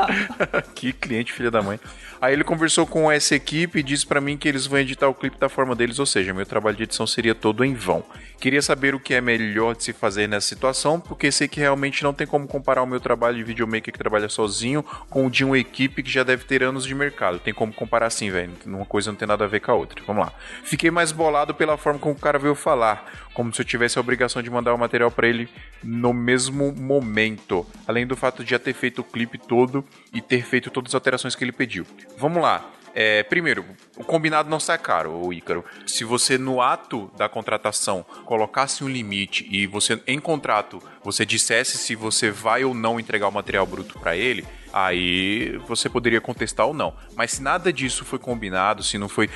que 0.74 0.92
cliente, 0.92 1.32
filha 1.32 1.50
da 1.50 1.60
mãe. 1.62 1.78
Aí 2.20 2.32
ele 2.32 2.42
conversou 2.42 2.86
com 2.86 3.12
essa 3.12 3.34
equipe 3.34 3.80
e 3.80 3.82
disse 3.82 4.06
para 4.06 4.18
mim 4.20 4.38
que 4.38 4.48
eles 4.48 4.66
vão 4.66 4.78
editar 4.78 5.08
o 5.08 5.14
clipe 5.14 5.38
da 5.38 5.48
forma 5.48 5.76
deles, 5.76 5.98
ou 5.98 6.06
seja, 6.06 6.32
meu 6.32 6.46
trabalho 6.46 6.76
de 6.76 6.84
edição 6.84 7.06
seria 7.06 7.34
todo 7.34 7.62
em 7.62 7.74
vão. 7.74 8.02
Queria 8.40 8.62
saber 8.62 8.94
o 8.94 9.00
que 9.00 9.12
é 9.12 9.20
melhor 9.20 9.74
de 9.76 9.84
se 9.84 9.92
fazer 9.92 10.26
nessa 10.26 10.48
situação, 10.48 10.98
porque 10.98 11.30
sei 11.30 11.48
que 11.48 11.60
realmente 11.60 12.02
não 12.02 12.14
tem 12.14 12.26
como 12.26 12.46
comparar 12.46 12.82
o 12.82 12.86
meu 12.86 13.00
trabalho 13.00 13.36
de 13.36 13.44
videomaker 13.44 13.92
que 13.92 13.98
trabalha 13.98 14.28
sozinho 14.28 14.82
com 15.10 15.26
o 15.26 15.30
de 15.30 15.44
uma 15.44 15.58
equipe 15.58 16.02
que 16.02 16.10
já 16.10 16.22
deve 16.22 16.44
ter 16.44 16.62
anos 16.62 16.84
de 16.84 16.94
mercado. 16.94 17.38
Tem 17.38 17.52
como 17.52 17.72
comparar 17.72 18.06
assim, 18.06 18.30
velho. 18.30 18.52
Uma 18.64 18.86
coisa 18.86 19.10
não 19.10 19.18
tem 19.18 19.28
nada 19.28 19.33
a 19.42 19.46
ver 19.46 19.60
com 19.60 19.72
a 19.72 19.74
outra. 19.74 20.02
Vamos 20.06 20.26
lá. 20.26 20.32
Fiquei 20.62 20.90
mais 20.90 21.10
bolado 21.10 21.54
pela 21.54 21.76
forma 21.76 21.98
como 21.98 22.14
o 22.14 22.18
cara 22.18 22.38
veio 22.38 22.54
falar, 22.54 23.10
como 23.32 23.52
se 23.52 23.60
eu 23.60 23.64
tivesse 23.64 23.98
a 23.98 24.00
obrigação 24.00 24.42
de 24.42 24.50
mandar 24.50 24.74
o 24.74 24.78
material 24.78 25.10
para 25.10 25.26
ele 25.26 25.48
no 25.82 26.12
mesmo 26.12 26.72
momento, 26.72 27.66
além 27.86 28.06
do 28.06 28.16
fato 28.16 28.44
de 28.44 28.50
já 28.50 28.58
ter 28.58 28.74
feito 28.74 29.00
o 29.00 29.04
clipe 29.04 29.38
todo 29.38 29.84
e 30.12 30.20
ter 30.20 30.44
feito 30.44 30.70
todas 30.70 30.90
as 30.90 30.94
alterações 30.94 31.34
que 31.34 31.42
ele 31.42 31.52
pediu. 31.52 31.86
Vamos 32.18 32.42
lá. 32.42 32.70
É, 32.96 33.24
primeiro, 33.24 33.64
o 33.96 34.04
combinado 34.04 34.48
não 34.48 34.60
sai 34.60 34.78
caro, 34.78 35.12
o 35.12 35.32
Ícaro. 35.32 35.64
Se 35.84 36.04
você 36.04 36.38
no 36.38 36.62
ato 36.62 37.10
da 37.16 37.28
contratação 37.28 38.06
colocasse 38.24 38.84
um 38.84 38.88
limite 38.88 39.48
e 39.50 39.66
você 39.66 40.00
em 40.06 40.20
contrato 40.20 40.80
você 41.02 41.26
dissesse 41.26 41.76
se 41.76 41.96
você 41.96 42.30
vai 42.30 42.62
ou 42.62 42.72
não 42.72 43.00
entregar 43.00 43.26
o 43.26 43.32
material 43.32 43.66
bruto 43.66 43.98
para 43.98 44.16
ele, 44.16 44.44
aí 44.74 45.56
você 45.68 45.88
poderia 45.88 46.20
contestar 46.20 46.66
ou 46.66 46.74
não. 46.74 46.92
Mas 47.14 47.30
se 47.30 47.42
nada 47.42 47.72
disso 47.72 48.04
foi 48.04 48.18
combinado, 48.18 48.82
se 48.82 48.98
não 48.98 49.08
foi. 49.08 49.30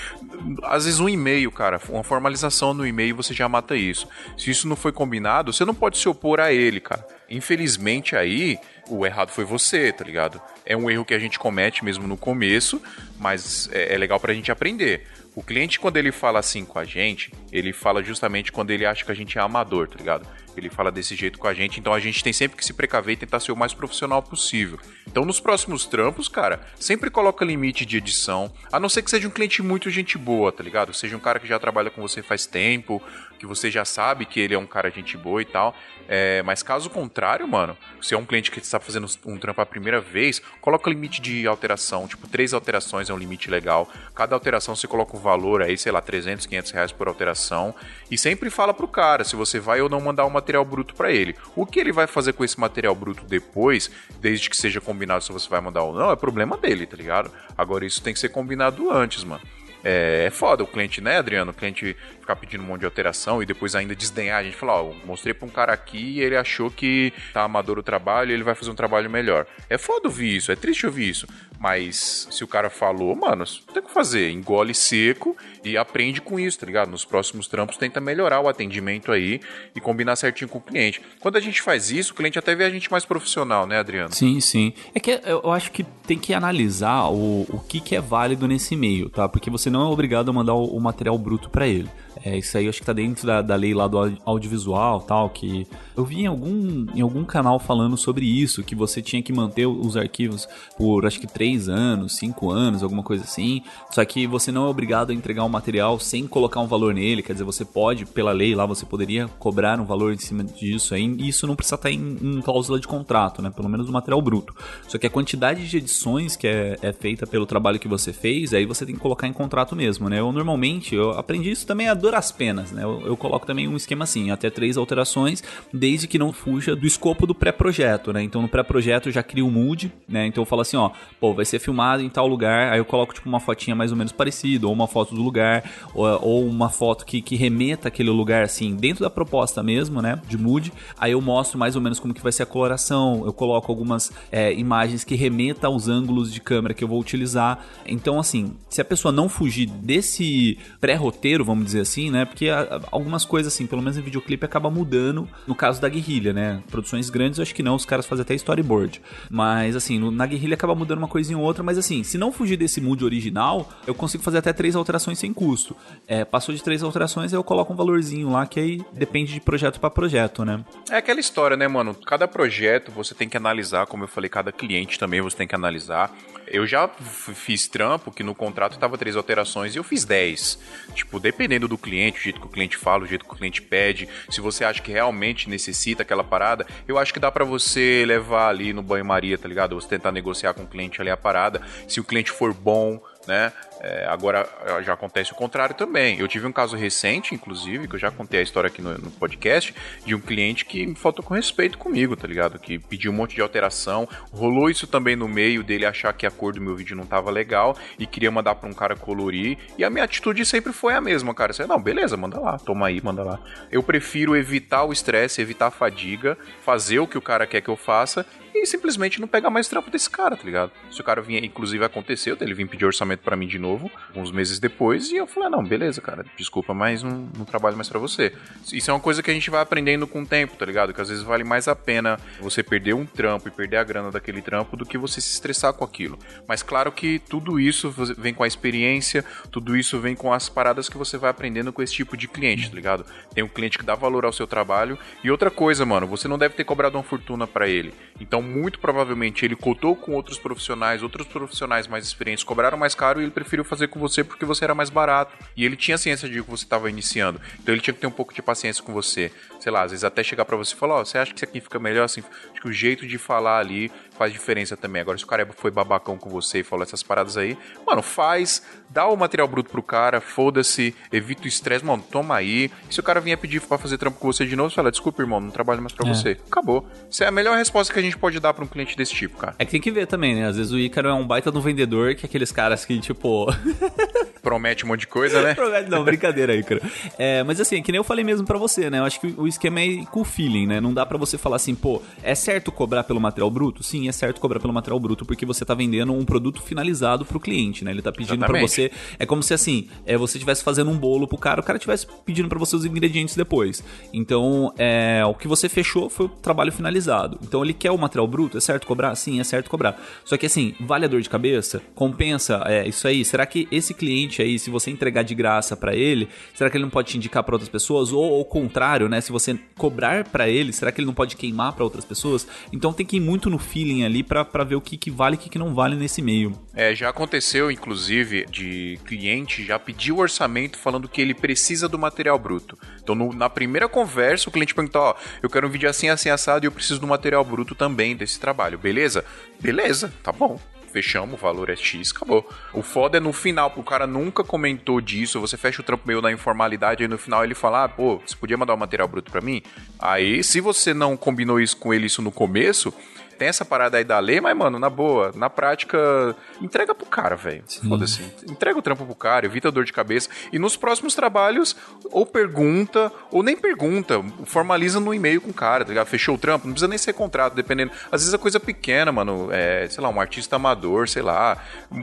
Às 0.64 0.84
vezes 0.84 0.98
um 0.98 1.08
e-mail, 1.08 1.52
cara, 1.52 1.80
uma 1.88 2.02
formalização 2.02 2.74
no 2.74 2.84
e-mail 2.84 3.14
você 3.14 3.32
já 3.32 3.48
mata 3.48 3.76
isso. 3.76 4.08
Se 4.36 4.50
isso 4.50 4.66
não 4.66 4.74
foi 4.74 4.90
combinado, 4.90 5.52
você 5.52 5.64
não 5.64 5.74
pode 5.74 5.96
se 5.96 6.08
opor 6.08 6.40
a 6.40 6.52
ele, 6.52 6.80
cara. 6.80 7.06
Infelizmente 7.30 8.16
aí, 8.16 8.58
o 8.88 9.06
errado 9.06 9.30
foi 9.30 9.44
você, 9.44 9.92
tá 9.92 10.04
ligado? 10.04 10.40
É 10.66 10.76
um 10.76 10.90
erro 10.90 11.04
que 11.04 11.14
a 11.14 11.18
gente 11.20 11.38
comete 11.38 11.84
mesmo 11.84 12.08
no 12.08 12.16
começo, 12.16 12.82
mas 13.16 13.68
é, 13.72 13.94
é 13.94 13.98
legal 13.98 14.18
pra 14.18 14.34
gente 14.34 14.50
aprender. 14.50 15.06
O 15.38 15.42
cliente, 15.44 15.78
quando 15.78 15.96
ele 15.98 16.10
fala 16.10 16.40
assim 16.40 16.64
com 16.64 16.80
a 16.80 16.84
gente, 16.84 17.32
ele 17.52 17.72
fala 17.72 18.02
justamente 18.02 18.50
quando 18.50 18.72
ele 18.72 18.84
acha 18.84 19.04
que 19.04 19.12
a 19.12 19.14
gente 19.14 19.38
é 19.38 19.40
amador, 19.40 19.86
tá 19.86 19.96
ligado? 19.96 20.26
Ele 20.56 20.68
fala 20.68 20.90
desse 20.90 21.14
jeito 21.14 21.38
com 21.38 21.46
a 21.46 21.54
gente, 21.54 21.78
então 21.78 21.94
a 21.94 22.00
gente 22.00 22.24
tem 22.24 22.32
sempre 22.32 22.56
que 22.56 22.64
se 22.64 22.72
precaver 22.72 23.12
e 23.12 23.16
tentar 23.16 23.38
ser 23.38 23.52
o 23.52 23.56
mais 23.56 23.72
profissional 23.72 24.20
possível. 24.20 24.80
Então, 25.06 25.24
nos 25.24 25.38
próximos 25.38 25.86
trampos, 25.86 26.26
cara, 26.26 26.66
sempre 26.74 27.08
coloca 27.08 27.44
limite 27.44 27.86
de 27.86 27.98
edição, 27.98 28.52
a 28.72 28.80
não 28.80 28.88
ser 28.88 29.00
que 29.00 29.10
seja 29.10 29.28
um 29.28 29.30
cliente 29.30 29.62
muito 29.62 29.88
gente 29.90 30.18
boa, 30.18 30.50
tá 30.50 30.64
ligado? 30.64 30.92
Seja 30.92 31.16
um 31.16 31.20
cara 31.20 31.38
que 31.38 31.46
já 31.46 31.56
trabalha 31.56 31.88
com 31.88 32.02
você 32.02 32.20
faz 32.20 32.44
tempo, 32.44 33.00
que 33.38 33.46
você 33.46 33.70
já 33.70 33.84
sabe 33.84 34.26
que 34.26 34.40
ele 34.40 34.54
é 34.54 34.58
um 34.58 34.66
cara 34.66 34.90
gente 34.90 35.16
boa 35.16 35.40
e 35.40 35.44
tal. 35.44 35.74
É, 36.08 36.42
mas 36.42 36.62
caso 36.62 36.88
contrário, 36.88 37.46
mano, 37.46 37.76
se 38.00 38.14
é 38.14 38.18
um 38.18 38.24
cliente 38.24 38.50
que 38.50 38.58
está 38.58 38.80
fazendo 38.80 39.06
um 39.26 39.36
trampo 39.36 39.60
a 39.60 39.66
primeira 39.66 40.00
vez, 40.00 40.40
coloca 40.60 40.88
limite 40.88 41.20
de 41.20 41.46
alteração. 41.46 42.08
Tipo, 42.08 42.26
três 42.26 42.54
alterações 42.54 43.10
é 43.10 43.14
um 43.14 43.18
limite 43.18 43.50
legal. 43.50 43.88
Cada 44.14 44.34
alteração 44.34 44.74
você 44.74 44.88
coloca 44.88 45.16
um 45.16 45.20
valor 45.20 45.62
aí, 45.62 45.76
sei 45.76 45.92
lá, 45.92 46.00
300, 46.00 46.46
500 46.46 46.70
reais 46.72 46.92
por 46.92 47.08
alteração. 47.08 47.74
E 48.10 48.16
sempre 48.16 48.48
fala 48.50 48.72
pro 48.72 48.88
cara 48.88 49.22
se 49.22 49.36
você 49.36 49.60
vai 49.60 49.80
ou 49.80 49.88
não 49.88 50.00
mandar 50.00 50.24
um 50.24 50.30
material 50.30 50.64
bruto 50.64 50.94
para 50.94 51.12
ele. 51.12 51.36
O 51.54 51.66
que 51.66 51.78
ele 51.78 51.92
vai 51.92 52.06
fazer 52.06 52.32
com 52.32 52.44
esse 52.44 52.58
material 52.58 52.94
bruto 52.94 53.24
depois, 53.24 53.90
desde 54.20 54.48
que 54.48 54.56
seja 54.56 54.80
combinado 54.80 55.22
se 55.22 55.32
você 55.32 55.48
vai 55.48 55.60
mandar 55.60 55.82
ou 55.82 55.94
não, 55.94 56.10
é 56.10 56.16
problema 56.16 56.56
dele, 56.56 56.86
tá 56.86 56.96
ligado? 56.96 57.30
Agora 57.56 57.84
isso 57.84 58.02
tem 58.02 58.14
que 58.14 58.20
ser 58.20 58.30
combinado 58.30 58.90
antes, 58.90 59.24
mano. 59.24 59.42
É, 59.84 60.24
é 60.26 60.30
foda 60.30 60.62
o 60.62 60.66
cliente, 60.66 61.00
né, 61.00 61.18
Adriano? 61.18 61.50
O 61.50 61.54
cliente 61.54 61.96
ficar 62.20 62.36
pedindo 62.36 62.62
um 62.62 62.66
monte 62.66 62.80
de 62.80 62.86
alteração 62.86 63.42
e 63.42 63.46
depois 63.46 63.74
ainda 63.74 63.94
desdenhar. 63.94 64.40
A 64.40 64.42
gente 64.42 64.56
falar, 64.56 64.82
ó, 64.82 64.92
mostrei 65.04 65.32
pra 65.32 65.46
um 65.46 65.50
cara 65.50 65.72
aqui 65.72 66.16
e 66.16 66.20
ele 66.20 66.36
achou 66.36 66.70
que 66.70 67.12
tá 67.32 67.42
amador 67.42 67.78
o 67.78 67.82
trabalho 67.82 68.32
ele 68.32 68.42
vai 68.42 68.54
fazer 68.54 68.70
um 68.70 68.74
trabalho 68.74 69.08
melhor. 69.08 69.46
É 69.68 69.78
foda 69.78 70.08
ouvir 70.08 70.36
isso, 70.36 70.52
é 70.52 70.56
triste 70.56 70.86
ouvir 70.86 71.08
isso. 71.08 71.26
Mas 71.58 72.28
se 72.30 72.44
o 72.44 72.46
cara 72.46 72.70
falou, 72.70 73.16
mano, 73.16 73.44
tem 73.74 73.82
que 73.82 73.90
fazer, 73.90 74.30
engole 74.30 74.72
seco 74.72 75.36
e 75.64 75.76
aprende 75.76 76.20
com 76.20 76.38
isso, 76.38 76.60
tá 76.60 76.66
ligado? 76.66 76.90
Nos 76.90 77.04
próximos 77.04 77.48
trampos 77.48 77.76
tenta 77.76 78.00
melhorar 78.00 78.40
o 78.40 78.48
atendimento 78.48 79.10
aí 79.10 79.40
e 79.74 79.80
combinar 79.80 80.14
certinho 80.14 80.48
com 80.48 80.58
o 80.58 80.60
cliente. 80.60 81.00
Quando 81.20 81.36
a 81.36 81.40
gente 81.40 81.60
faz 81.60 81.90
isso, 81.90 82.12
o 82.12 82.16
cliente 82.16 82.38
até 82.38 82.54
vê 82.54 82.64
a 82.64 82.70
gente 82.70 82.90
mais 82.90 83.04
profissional, 83.04 83.66
né, 83.66 83.78
Adriano? 83.78 84.14
Sim, 84.14 84.40
sim. 84.40 84.72
É 84.94 85.00
que 85.00 85.20
eu 85.24 85.50
acho 85.50 85.72
que 85.72 85.82
tem 85.82 86.18
que 86.18 86.32
analisar 86.32 87.08
o, 87.10 87.42
o 87.48 87.58
que, 87.58 87.80
que 87.80 87.96
é 87.96 88.00
válido 88.00 88.46
nesse 88.46 88.76
meio, 88.76 89.10
tá? 89.10 89.28
Porque 89.28 89.50
você 89.50 89.68
não 89.68 89.82
é 89.82 89.86
obrigado 89.86 90.30
a 90.30 90.32
mandar 90.32 90.54
o, 90.54 90.64
o 90.64 90.80
material 90.80 91.18
bruto 91.18 91.50
para 91.50 91.66
ele. 91.66 91.88
É, 92.24 92.36
isso 92.36 92.56
aí 92.56 92.68
acho 92.68 92.80
que 92.80 92.86
tá 92.86 92.92
dentro 92.92 93.26
da, 93.26 93.42
da 93.42 93.54
lei 93.54 93.74
lá 93.74 93.86
do 93.86 93.98
audiovisual 94.24 95.00
tal, 95.00 95.30
que 95.30 95.66
eu 95.96 96.04
vi 96.04 96.22
em 96.22 96.26
algum, 96.26 96.86
em 96.94 97.00
algum 97.00 97.24
canal 97.24 97.58
falando 97.58 97.96
sobre 97.96 98.26
isso, 98.26 98.62
que 98.62 98.74
você 98.74 99.00
tinha 99.02 99.22
que 99.22 99.32
manter 99.32 99.66
os 99.66 99.96
arquivos 99.96 100.48
por 100.76 101.06
acho 101.06 101.20
que 101.20 101.26
3 101.26 101.68
anos, 101.68 102.16
5 102.16 102.50
anos, 102.50 102.82
alguma 102.82 103.02
coisa 103.02 103.24
assim. 103.24 103.62
Só 103.90 104.04
que 104.04 104.26
você 104.26 104.50
não 104.52 104.66
é 104.66 104.68
obrigado 104.68 105.10
a 105.10 105.14
entregar 105.14 105.44
o 105.44 105.48
material 105.48 105.98
sem 105.98 106.26
colocar 106.26 106.60
um 106.60 106.66
valor 106.66 106.94
nele, 106.94 107.22
quer 107.22 107.32
dizer, 107.32 107.44
você 107.44 107.64
pode, 107.64 108.06
pela 108.06 108.32
lei 108.32 108.54
lá, 108.54 108.66
você 108.66 108.84
poderia 108.84 109.28
cobrar 109.38 109.80
um 109.80 109.84
valor 109.84 110.12
em 110.12 110.18
cima 110.18 110.44
disso 110.44 110.94
aí, 110.94 111.04
e 111.18 111.28
isso 111.28 111.46
não 111.46 111.56
precisa 111.56 111.76
estar 111.76 111.90
em, 111.90 112.16
em 112.20 112.40
cláusula 112.40 112.78
de 112.78 112.86
contrato, 112.86 113.42
né? 113.42 113.50
Pelo 113.50 113.68
menos 113.68 113.88
o 113.88 113.92
material 113.92 114.20
bruto. 114.20 114.54
Só 114.86 114.98
que 114.98 115.06
a 115.06 115.10
quantidade 115.10 115.68
de 115.68 115.76
edições 115.76 116.36
que 116.36 116.46
é, 116.46 116.76
é 116.82 116.92
feita 116.92 117.26
pelo 117.26 117.46
trabalho 117.46 117.78
que 117.78 117.88
você 117.88 118.12
fez, 118.12 118.52
aí 118.52 118.64
você 118.66 118.84
tem 118.84 118.94
que 118.94 119.00
colocar 119.00 119.26
em 119.26 119.32
contrato 119.32 119.76
mesmo, 119.76 120.08
né? 120.08 120.20
Eu 120.20 120.32
normalmente, 120.32 120.94
eu 120.94 121.10
aprendi 121.10 121.50
isso 121.50 121.66
também 121.66 121.88
a 121.88 121.94
duras 122.08 122.32
penas, 122.32 122.72
né? 122.72 122.84
Eu, 122.84 123.02
eu, 123.04 123.16
coloco 123.18 123.46
também 123.46 123.68
um 123.68 123.76
esquema 123.76 124.04
assim, 124.04 124.30
até 124.30 124.48
três 124.48 124.78
alterações, 124.78 125.42
desde 125.72 126.08
que 126.08 126.18
não 126.18 126.32
fuja 126.32 126.74
do 126.74 126.86
escopo 126.86 127.26
do 127.26 127.34
pré-projeto, 127.34 128.14
né? 128.14 128.22
Então 128.22 128.40
no 128.40 128.48
pré-projeto 128.48 129.10
eu 129.10 129.12
já 129.12 129.22
crio 129.22 129.46
o 129.46 129.50
mood, 129.50 129.92
né? 130.08 130.26
Então 130.26 130.40
eu 130.40 130.46
falo 130.46 130.62
assim, 130.62 130.78
ó, 130.78 130.90
pô, 131.20 131.34
vai 131.34 131.44
ser 131.44 131.58
filmado 131.58 132.02
em 132.02 132.08
tal 132.08 132.26
lugar, 132.26 132.72
aí 132.72 132.78
eu 132.78 132.84
coloco 132.86 133.12
tipo 133.12 133.28
uma 133.28 133.40
fotinha 133.40 133.76
mais 133.76 133.90
ou 133.90 133.96
menos 133.96 134.10
parecida, 134.10 134.66
ou 134.66 134.72
uma 134.72 134.88
foto 134.88 135.14
do 135.14 135.22
lugar, 135.22 135.70
ou, 135.94 136.06
ou 136.22 136.46
uma 136.46 136.70
foto 136.70 137.04
que, 137.04 137.20
que 137.20 137.36
remeta 137.36 137.88
aquele 137.88 138.08
lugar 138.08 138.42
assim, 138.42 138.74
dentro 138.74 139.04
da 139.04 139.10
proposta 139.10 139.62
mesmo, 139.62 140.00
né? 140.00 140.18
De 140.26 140.38
mood. 140.38 140.72
Aí 140.98 141.12
eu 141.12 141.20
mostro 141.20 141.58
mais 141.58 141.76
ou 141.76 141.82
menos 141.82 142.00
como 142.00 142.14
que 142.14 142.22
vai 142.22 142.32
ser 142.32 142.44
a 142.44 142.46
coloração, 142.46 143.22
eu 143.26 143.34
coloco 143.34 143.70
algumas 143.70 144.10
é, 144.32 144.50
imagens 144.54 145.04
que 145.04 145.14
remetam 145.14 145.70
aos 145.70 145.88
ângulos 145.88 146.32
de 146.32 146.40
câmera 146.40 146.72
que 146.72 146.82
eu 146.82 146.88
vou 146.88 146.98
utilizar. 146.98 147.66
Então, 147.86 148.18
assim, 148.18 148.54
se 148.70 148.80
a 148.80 148.84
pessoa 148.84 149.12
não 149.12 149.28
fugir 149.28 149.66
desse 149.66 150.56
pré-roteiro, 150.80 151.44
vamos 151.44 151.66
dizer 151.66 151.80
assim, 151.80 151.97
assim, 151.98 152.10
né? 152.10 152.24
Porque 152.24 152.48
algumas 152.92 153.24
coisas, 153.24 153.52
assim, 153.52 153.66
pelo 153.66 153.82
menos 153.82 153.98
em 153.98 154.02
videoclipe, 154.02 154.44
acaba 154.44 154.70
mudando 154.70 155.28
no 155.46 155.54
caso 155.54 155.80
da 155.80 155.88
guerrilha, 155.88 156.32
né? 156.32 156.62
Produções 156.70 157.10
grandes, 157.10 157.38
eu 157.38 157.42
acho 157.42 157.54
que 157.54 157.62
não, 157.62 157.74
os 157.74 157.84
caras 157.84 158.06
fazem 158.06 158.22
até 158.22 158.34
storyboard. 158.34 159.02
Mas, 159.28 159.74
assim, 159.74 159.98
no, 159.98 160.10
na 160.10 160.24
guerrilha 160.26 160.54
acaba 160.54 160.74
mudando 160.74 160.98
uma 160.98 161.08
coisinha 161.08 161.36
ou 161.36 161.44
outra, 161.44 161.62
mas 161.62 161.76
assim, 161.76 162.02
se 162.04 162.16
não 162.16 162.32
fugir 162.32 162.56
desse 162.56 162.80
mood 162.80 163.04
original, 163.04 163.68
eu 163.86 163.94
consigo 163.94 164.22
fazer 164.22 164.38
até 164.38 164.52
três 164.52 164.76
alterações 164.76 165.18
sem 165.18 165.32
custo. 165.32 165.76
É, 166.06 166.24
passou 166.24 166.54
de 166.54 166.62
três 166.62 166.82
alterações, 166.82 167.32
eu 167.32 167.42
coloco 167.42 167.72
um 167.72 167.76
valorzinho 167.76 168.30
lá, 168.30 168.46
que 168.46 168.60
aí 168.60 168.80
depende 168.92 169.32
de 169.32 169.40
projeto 169.40 169.80
para 169.80 169.90
projeto, 169.90 170.44
né? 170.44 170.64
É 170.90 170.96
aquela 170.96 171.20
história, 171.20 171.56
né, 171.56 171.66
mano? 171.66 171.94
Cada 171.94 172.28
projeto 172.28 172.92
você 172.92 173.14
tem 173.14 173.28
que 173.28 173.36
analisar, 173.36 173.86
como 173.86 174.04
eu 174.04 174.08
falei, 174.08 174.30
cada 174.30 174.52
cliente 174.52 174.98
também 174.98 175.20
você 175.20 175.36
tem 175.36 175.48
que 175.48 175.54
analisar. 175.54 176.12
Eu 176.50 176.66
já 176.66 176.88
fiz 176.88 177.68
trampo 177.68 178.10
que 178.10 178.22
no 178.22 178.34
contrato 178.34 178.78
tava 178.78 178.98
três 178.98 179.16
alterações 179.16 179.74
e 179.74 179.78
eu 179.78 179.84
fiz 179.84 180.04
dez. 180.04 180.58
Tipo, 180.94 181.20
dependendo 181.20 181.68
do 181.68 181.78
cliente, 181.78 182.18
o 182.18 182.22
jeito 182.22 182.40
que 182.40 182.46
o 182.46 182.50
cliente 182.50 182.76
fala, 182.76 183.04
o 183.04 183.06
jeito 183.06 183.24
que 183.24 183.32
o 183.32 183.36
cliente 183.36 183.62
pede, 183.62 184.08
se 184.30 184.40
você 184.40 184.64
acha 184.64 184.82
que 184.82 184.92
realmente 184.92 185.48
necessita 185.48 186.02
aquela 186.02 186.24
parada, 186.24 186.66
eu 186.86 186.98
acho 186.98 187.12
que 187.12 187.20
dá 187.20 187.30
para 187.30 187.44
você 187.44 188.04
levar 188.06 188.48
ali 188.48 188.72
no 188.72 188.82
banho-maria, 188.82 189.38
tá 189.38 189.48
ligado? 189.48 189.74
Você 189.74 189.88
tentar 189.88 190.12
negociar 190.12 190.54
com 190.54 190.62
o 190.62 190.66
cliente 190.66 191.00
ali 191.00 191.10
a 191.10 191.16
parada. 191.16 191.62
Se 191.86 192.00
o 192.00 192.04
cliente 192.04 192.30
for 192.30 192.52
bom, 192.52 193.00
né? 193.26 193.52
É, 193.80 194.06
agora 194.08 194.48
já 194.84 194.92
acontece 194.92 195.32
o 195.32 195.34
contrário 195.34 195.74
também. 195.74 196.18
Eu 196.18 196.28
tive 196.28 196.46
um 196.46 196.52
caso 196.52 196.76
recente, 196.76 197.34
inclusive, 197.34 197.86
que 197.86 197.94
eu 197.94 197.98
já 197.98 198.10
contei 198.10 198.40
a 198.40 198.42
história 198.42 198.68
aqui 198.68 198.82
no, 198.82 198.96
no, 198.98 199.10
podcast, 199.10 199.74
de 200.04 200.14
um 200.14 200.20
cliente 200.20 200.64
que 200.64 200.86
me 200.86 200.94
faltou 200.94 201.24
com 201.24 201.34
respeito 201.34 201.78
comigo, 201.78 202.16
tá 202.16 202.26
ligado? 202.26 202.58
Que 202.58 202.78
pediu 202.78 203.12
um 203.12 203.14
monte 203.14 203.34
de 203.34 203.40
alteração. 203.40 204.08
Rolou 204.32 204.68
isso 204.68 204.86
também 204.86 205.14
no 205.14 205.28
meio 205.28 205.62
dele 205.62 205.86
achar 205.86 206.12
que 206.12 206.26
a 206.26 206.30
cor 206.30 206.52
do 206.52 206.60
meu 206.60 206.74
vídeo 206.74 206.96
não 206.96 207.06
tava 207.06 207.30
legal 207.30 207.76
e 207.98 208.06
queria 208.06 208.30
mandar 208.30 208.54
pra 208.56 208.68
um 208.68 208.72
cara 208.72 208.96
colorir. 208.96 209.58
E 209.76 209.84
a 209.84 209.90
minha 209.90 210.04
atitude 210.04 210.44
sempre 210.44 210.72
foi 210.72 210.94
a 210.94 211.00
mesma, 211.00 211.34
cara. 211.34 211.52
Você, 211.52 211.66
não, 211.66 211.80
beleza, 211.80 212.16
manda 212.16 212.40
lá, 212.40 212.58
toma 212.58 212.88
aí, 212.88 213.00
manda 213.02 213.22
lá. 213.22 213.38
Eu 213.70 213.82
prefiro 213.82 214.36
evitar 214.36 214.84
o 214.84 214.92
estresse, 214.92 215.40
evitar 215.40 215.68
a 215.68 215.70
fadiga, 215.70 216.36
fazer 216.64 216.98
o 216.98 217.06
que 217.06 217.18
o 217.18 217.22
cara 217.22 217.46
quer 217.46 217.60
que 217.60 217.68
eu 217.68 217.76
faça 217.76 218.26
e 218.62 218.66
simplesmente 218.66 219.20
não 219.20 219.28
pegar 219.28 219.50
mais 219.50 219.68
trampo 219.68 219.90
desse 219.90 220.08
cara, 220.08 220.36
tá 220.36 220.44
ligado? 220.44 220.72
Se 220.90 221.00
o 221.00 221.04
cara 221.04 221.20
vinha, 221.20 221.44
inclusive 221.44 221.84
aconteceu, 221.84 222.36
ele 222.40 222.54
vinha 222.54 222.68
pedir 222.68 222.84
orçamento 222.84 223.20
para 223.20 223.36
mim 223.36 223.46
de 223.46 223.58
novo, 223.58 223.90
uns 224.14 224.30
meses 224.30 224.58
depois, 224.58 225.10
e 225.10 225.16
eu 225.16 225.26
falei, 225.26 225.48
ah, 225.48 225.50
não, 225.50 225.64
beleza, 225.64 226.00
cara, 226.00 226.24
desculpa, 226.36 226.74
mas 226.74 227.02
não, 227.02 227.28
não 227.36 227.44
trabalho 227.44 227.76
mais 227.76 227.88
para 227.88 227.98
você. 227.98 228.32
Isso 228.72 228.90
é 228.90 228.94
uma 228.94 229.00
coisa 229.00 229.22
que 229.22 229.30
a 229.30 229.34
gente 229.34 229.50
vai 229.50 229.60
aprendendo 229.60 230.06
com 230.06 230.22
o 230.22 230.26
tempo, 230.26 230.56
tá 230.56 230.66
ligado? 230.66 230.92
Que 230.92 231.00
às 231.00 231.08
vezes 231.08 231.22
vale 231.24 231.44
mais 231.44 231.68
a 231.68 231.76
pena 231.76 232.18
você 232.40 232.62
perder 232.62 232.94
um 232.94 233.06
trampo 233.06 233.48
e 233.48 233.50
perder 233.50 233.78
a 233.78 233.84
grana 233.84 234.10
daquele 234.10 234.42
trampo 234.42 234.76
do 234.76 234.84
que 234.84 234.98
você 234.98 235.20
se 235.20 235.32
estressar 235.32 235.72
com 235.72 235.84
aquilo. 235.84 236.18
Mas 236.46 236.62
claro 236.62 236.92
que 236.92 237.18
tudo 237.18 237.58
isso 237.58 237.90
vem 238.16 238.34
com 238.34 238.42
a 238.42 238.46
experiência, 238.46 239.24
tudo 239.50 239.76
isso 239.76 239.98
vem 239.98 240.14
com 240.14 240.32
as 240.32 240.48
paradas 240.48 240.88
que 240.88 240.98
você 240.98 241.16
vai 241.16 241.30
aprendendo 241.30 241.72
com 241.72 241.82
esse 241.82 241.92
tipo 241.92 242.16
de 242.16 242.28
cliente, 242.28 242.68
tá 242.68 242.76
ligado? 242.76 243.04
Tem 243.34 243.44
um 243.44 243.48
cliente 243.48 243.78
que 243.78 243.84
dá 243.84 243.94
valor 243.94 244.24
ao 244.24 244.32
seu 244.32 244.46
trabalho. 244.46 244.98
E 245.22 245.30
outra 245.30 245.50
coisa, 245.50 245.84
mano, 245.84 246.06
você 246.06 246.28
não 246.28 246.38
deve 246.38 246.54
ter 246.54 246.64
cobrado 246.64 246.96
uma 246.96 247.04
fortuna 247.04 247.46
para 247.46 247.68
ele. 247.68 247.92
Então, 248.20 248.42
muito 248.48 248.78
provavelmente 248.78 249.44
ele 249.44 249.54
cotou 249.54 249.94
com 249.94 250.12
outros 250.12 250.38
profissionais, 250.38 251.02
outros 251.02 251.26
profissionais 251.26 251.86
mais 251.86 252.06
experientes 252.06 252.42
cobraram 252.42 252.78
mais 252.78 252.94
caro 252.94 253.20
e 253.20 253.24
ele 253.24 253.30
preferiu 253.30 253.64
fazer 253.64 253.88
com 253.88 254.00
você 254.00 254.24
porque 254.24 254.44
você 254.44 254.64
era 254.64 254.74
mais 254.74 254.90
barato. 254.90 255.36
E 255.56 255.64
ele 255.64 255.76
tinha 255.76 255.98
ciência 255.98 256.28
de 256.28 256.42
que 256.42 256.50
você 256.50 256.64
estava 256.64 256.88
iniciando. 256.88 257.40
Então 257.60 257.74
ele 257.74 257.82
tinha 257.82 257.94
que 257.94 258.00
ter 258.00 258.06
um 258.06 258.12
pouco 258.12 258.32
de 258.32 258.42
paciência 258.42 258.82
com 258.82 258.92
você. 258.92 259.30
Sei 259.60 259.72
lá, 259.72 259.82
às 259.82 259.90
vezes 259.90 260.04
até 260.04 260.22
chegar 260.22 260.44
para 260.44 260.56
você 260.56 260.74
e 260.74 260.76
falar: 260.76 260.96
Ó, 260.96 261.00
oh, 261.00 261.04
você 261.04 261.18
acha 261.18 261.32
que 261.32 261.38
isso 261.38 261.44
aqui 261.44 261.60
fica 261.60 261.78
melhor 261.78 262.04
assim? 262.04 262.22
Acho 262.52 262.60
que 262.60 262.68
o 262.68 262.72
jeito 262.72 263.06
de 263.06 263.18
falar 263.18 263.58
ali 263.58 263.90
faz 264.16 264.32
diferença 264.32 264.76
também. 264.76 265.02
Agora, 265.02 265.16
se 265.16 265.24
o 265.24 265.26
cara 265.26 265.48
foi 265.56 265.70
babacão 265.70 266.16
com 266.16 266.28
você 266.28 266.60
e 266.60 266.62
falou 266.62 266.82
essas 266.82 267.02
paradas 267.02 267.36
aí, 267.36 267.56
mano, 267.86 268.02
faz, 268.02 268.62
dá 268.90 269.06
o 269.06 269.16
material 269.16 269.46
bruto 269.48 269.70
pro 269.70 269.82
cara, 269.82 270.20
foda-se, 270.20 270.94
evita 271.12 271.44
o 271.44 271.48
estresse, 271.48 271.84
mano, 271.84 272.04
toma 272.10 272.36
aí. 272.36 272.70
E 272.90 272.94
se 272.94 273.00
o 273.00 273.02
cara 273.02 273.20
vier 273.20 273.38
pedir 273.38 273.60
pra 273.60 273.78
fazer 273.78 273.98
trampo 273.98 274.18
com 274.18 274.32
você 274.32 274.46
de 274.46 274.56
novo, 274.56 274.70
você 274.70 274.76
fala: 274.76 274.90
desculpa, 274.90 275.22
irmão, 275.22 275.40
não 275.40 275.50
trabalho 275.50 275.80
mais 275.80 275.92
pra 275.92 276.08
é. 276.08 276.14
você. 276.14 276.38
Acabou. 276.50 276.86
Isso 277.10 277.22
é 277.22 277.26
a 277.26 277.32
melhor 277.32 277.56
resposta 277.56 277.92
que 277.92 277.98
a 277.98 278.02
gente 278.02 278.16
pode 278.16 278.40
dar 278.40 278.54
pra 278.54 278.64
um 278.64 278.68
cliente 278.68 278.96
desse 278.96 279.14
tipo, 279.14 279.38
cara? 279.38 279.54
É 279.58 279.64
que 279.64 279.70
tem 279.70 279.80
que 279.80 279.90
ver 279.90 280.06
também, 280.06 280.34
né? 280.34 280.46
Às 280.46 280.56
vezes 280.56 280.72
o 280.72 280.78
Ícaro 280.78 281.08
é 281.08 281.14
um 281.14 281.26
baita 281.26 281.50
do 281.50 281.60
vendedor 281.60 282.14
que 282.14 282.24
é 282.24 282.28
aqueles 282.28 282.52
caras 282.52 282.84
que, 282.84 282.98
tipo. 282.98 283.46
Promete 284.48 284.84
um 284.84 284.88
monte 284.88 285.00
de 285.00 285.06
coisa, 285.06 285.42
né? 285.42 285.56
Não, 285.88 286.02
brincadeira, 286.02 286.54
Ícaro. 286.54 286.80
É, 287.18 287.42
mas 287.44 287.60
assim, 287.60 287.82
que 287.82 287.92
nem 287.92 287.98
eu 287.98 288.04
falei 288.04 288.24
mesmo 288.24 288.46
pra 288.46 288.56
você, 288.56 288.88
né? 288.88 288.98
Eu 288.98 289.04
acho 289.04 289.20
que 289.20 289.34
o 289.36 289.46
esquema 289.46 289.80
é 289.80 290.04
com 290.06 290.22
o 290.22 290.24
feeling, 290.24 290.66
né? 290.66 290.80
Não 290.80 290.94
dá 290.94 291.04
pra 291.04 291.18
você 291.18 291.36
falar 291.36 291.56
assim, 291.56 291.74
pô, 291.74 292.00
é 292.22 292.34
certo 292.34 292.72
cobrar 292.72 293.04
pelo 293.04 293.20
material 293.20 293.50
bruto? 293.50 293.82
Sim, 293.82 294.08
é 294.08 294.12
certo 294.12 294.40
cobrar 294.40 294.58
pelo 294.58 294.72
material 294.72 294.98
bruto, 294.98 295.26
porque 295.26 295.44
você 295.44 295.64
tá 295.64 295.74
vendendo 295.74 296.14
um 296.14 296.24
produto 296.24 296.62
finalizado 296.62 297.26
pro 297.26 297.38
cliente, 297.38 297.84
né? 297.84 297.90
Ele 297.90 298.00
tá 298.00 298.10
pedindo 298.10 298.38
pra 298.38 298.58
Exatamente. 298.58 298.70
você. 298.70 298.92
É 299.18 299.26
como 299.26 299.42
se 299.42 299.52
assim, 299.52 299.88
é, 300.06 300.16
você 300.16 300.38
estivesse 300.38 300.64
fazendo 300.64 300.90
um 300.90 300.96
bolo 300.96 301.28
pro 301.28 301.36
cara, 301.36 301.60
o 301.60 301.64
cara 301.64 301.76
estivesse 301.76 302.06
pedindo 302.24 302.48
pra 302.48 302.58
você 302.58 302.74
os 302.74 302.86
ingredientes 302.86 303.36
depois. 303.36 303.84
Então, 304.12 304.72
é, 304.78 305.22
o 305.26 305.34
que 305.34 305.46
você 305.46 305.68
fechou 305.68 306.08
foi 306.08 306.26
o 306.26 306.28
trabalho 306.30 306.72
finalizado. 306.72 307.38
Então, 307.42 307.62
ele 307.62 307.74
quer 307.74 307.90
o 307.90 307.98
material 307.98 308.26
bruto, 308.26 308.56
é 308.56 308.60
certo 308.60 308.86
cobrar? 308.86 309.14
Sim, 309.14 309.40
é 309.40 309.44
certo 309.44 309.68
cobrar. 309.68 310.00
Só 310.24 310.36
que 310.36 310.46
assim, 310.46 310.74
vale 310.80 311.04
a 311.04 311.08
dor 311.08 311.20
de 311.20 311.28
cabeça? 311.28 311.82
Compensa 311.94 312.62
é, 312.64 312.88
isso 312.88 313.06
aí? 313.06 313.24
Será 313.24 313.44
que 313.44 313.68
esse 313.70 313.92
cliente 313.92 314.37
aí, 314.42 314.58
se 314.58 314.70
você 314.70 314.90
entregar 314.90 315.22
de 315.22 315.34
graça 315.34 315.76
pra 315.76 315.94
ele, 315.94 316.28
será 316.54 316.68
que 316.70 316.76
ele 316.76 316.84
não 316.84 316.90
pode 316.90 317.08
te 317.08 317.16
indicar 317.16 317.42
pra 317.42 317.54
outras 317.54 317.68
pessoas? 317.68 318.12
Ou 318.12 318.34
ao 318.38 318.44
contrário, 318.44 319.08
né? 319.08 319.20
Se 319.20 319.32
você 319.32 319.58
cobrar 319.76 320.24
pra 320.24 320.48
ele, 320.48 320.72
será 320.72 320.90
que 320.92 321.00
ele 321.00 321.06
não 321.06 321.14
pode 321.14 321.36
queimar 321.36 321.72
pra 321.72 321.84
outras 321.84 322.04
pessoas? 322.04 322.46
Então 322.72 322.92
tem 322.92 323.04
que 323.06 323.16
ir 323.16 323.20
muito 323.20 323.48
no 323.50 323.58
feeling 323.58 324.04
ali 324.04 324.22
pra 324.22 324.44
ver 324.64 324.74
o 324.76 324.80
que, 324.80 324.96
que 324.96 325.10
vale 325.10 325.36
e 325.36 325.38
o 325.38 325.40
que, 325.40 325.48
que 325.48 325.58
não 325.58 325.74
vale 325.74 325.96
nesse 325.96 326.20
meio. 326.22 326.52
É, 326.74 326.94
já 326.94 327.08
aconteceu, 327.08 327.70
inclusive, 327.70 328.44
de 328.50 328.98
cliente 329.04 329.64
já 329.64 329.78
pedir 329.78 330.12
o 330.12 330.18
orçamento 330.18 330.78
falando 330.78 331.08
que 331.08 331.20
ele 331.20 331.34
precisa 331.34 331.88
do 331.88 331.98
material 331.98 332.38
bruto. 332.38 332.78
Então, 333.02 333.14
no- 333.14 333.32
na 333.32 333.48
primeira 333.50 333.88
conversa, 333.88 334.48
o 334.48 334.52
cliente 334.52 334.74
perguntou: 334.74 335.02
Ó, 335.02 335.14
eu 335.42 335.48
quero 335.50 335.66
um 335.66 335.70
vídeo 335.70 335.88
assim, 335.88 336.08
assim, 336.08 336.28
assado 336.30 336.64
e 336.64 336.68
eu 336.68 336.72
preciso 336.72 337.00
do 337.00 337.06
material 337.06 337.44
bruto 337.44 337.74
também 337.74 338.16
desse 338.16 338.38
trabalho, 338.38 338.78
beleza? 338.78 339.24
Beleza, 339.60 340.12
tá 340.22 340.30
bom. 340.32 340.58
Fechamos, 340.90 341.34
o 341.34 341.36
valor 341.36 341.70
é 341.70 341.76
X, 341.76 342.12
acabou. 342.14 342.48
O 342.72 342.82
foda 342.82 343.18
é 343.18 343.20
no 343.20 343.32
final, 343.32 343.72
o 343.76 343.82
cara 343.82 344.06
nunca 344.06 344.42
comentou 344.42 345.00
disso, 345.00 345.40
você 345.40 345.56
fecha 345.56 345.80
o 345.80 345.84
trampo 345.84 346.06
meio 346.06 346.20
na 346.22 346.32
informalidade, 346.32 347.02
aí 347.02 347.08
no 347.08 347.18
final 347.18 347.44
ele 347.44 347.54
fala, 347.54 347.84
ah, 347.84 347.88
pô, 347.88 348.20
você 348.24 348.34
podia 348.34 348.56
mandar 348.56 348.74
o 348.74 348.78
material 348.78 349.08
bruto 349.08 349.30
pra 349.30 349.40
mim? 349.40 349.62
Aí, 349.98 350.42
se 350.42 350.60
você 350.60 350.94
não 350.94 351.16
combinou 351.16 351.60
isso 351.60 351.76
com 351.76 351.92
ele 351.92 352.06
isso 352.06 352.22
no 352.22 352.32
começo, 352.32 352.92
tem 353.38 353.48
essa 353.48 353.64
parada 353.64 353.96
aí 353.96 354.04
da 354.04 354.18
lei, 354.18 354.40
mas, 354.40 354.56
mano, 354.56 354.78
na 354.78 354.90
boa, 354.90 355.32
na 355.34 355.48
prática, 355.48 356.34
entrega 356.60 356.94
pro 356.94 357.06
cara, 357.06 357.36
velho. 357.36 357.62
Foda-se. 357.88 358.22
Entrega 358.48 358.78
o 358.78 358.82
trampo 358.82 359.06
pro 359.06 359.14
cara, 359.14 359.46
evita 359.46 359.70
dor 359.70 359.84
de 359.84 359.92
cabeça. 359.92 360.28
E 360.52 360.58
nos 360.58 360.76
próximos 360.76 361.14
trabalhos, 361.14 361.76
ou 362.10 362.26
pergunta, 362.26 363.12
ou 363.30 363.42
nem 363.42 363.56
pergunta, 363.56 364.22
formaliza 364.44 364.98
no 364.98 365.14
e-mail 365.14 365.40
com 365.40 365.50
o 365.50 365.54
cara, 365.54 365.84
tá 365.84 365.90
ligado? 365.90 366.06
Fechou 366.08 366.34
o 366.34 366.38
trampo, 366.38 366.66
não 366.66 366.74
precisa 366.74 366.88
nem 366.88 366.98
ser 366.98 367.12
contrato, 367.12 367.54
dependendo. 367.54 367.92
Às 368.10 368.22
vezes 368.22 368.34
é 368.34 368.38
coisa 368.38 368.58
pequena, 368.58 369.12
mano, 369.12 369.48
é, 369.52 369.86
sei 369.88 370.02
lá, 370.02 370.08
um 370.08 370.20
artista 370.20 370.56
amador, 370.56 371.08
sei 371.08 371.22
lá. 371.22 371.62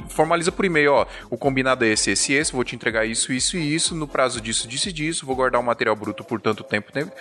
Formaliza 0.10 0.52
por 0.52 0.64
e-mail, 0.64 0.94
ó, 0.94 1.06
o 1.30 1.38
combinado 1.38 1.84
é 1.84 1.90
esse, 1.90 2.12
esse, 2.12 2.34
esse, 2.34 2.54
vou 2.54 2.64
te 2.64 2.76
entregar 2.76 3.06
isso, 3.06 3.34
isso 3.34 3.58
e 3.58 3.76
isso, 3.76 3.94
no 3.94 4.08
prazo 4.08 4.40
disso, 4.40 4.68
disso 4.68 4.90
e 4.90 4.94
disso, 4.94 5.26
vou 5.26 5.36
guardar 5.36 5.60
o 5.60 5.64
material 5.64 5.96
bruto 5.96 6.24
por 6.24 6.40
tanto 6.40 6.64
tempo, 6.64 6.92
tempo 6.92 7.12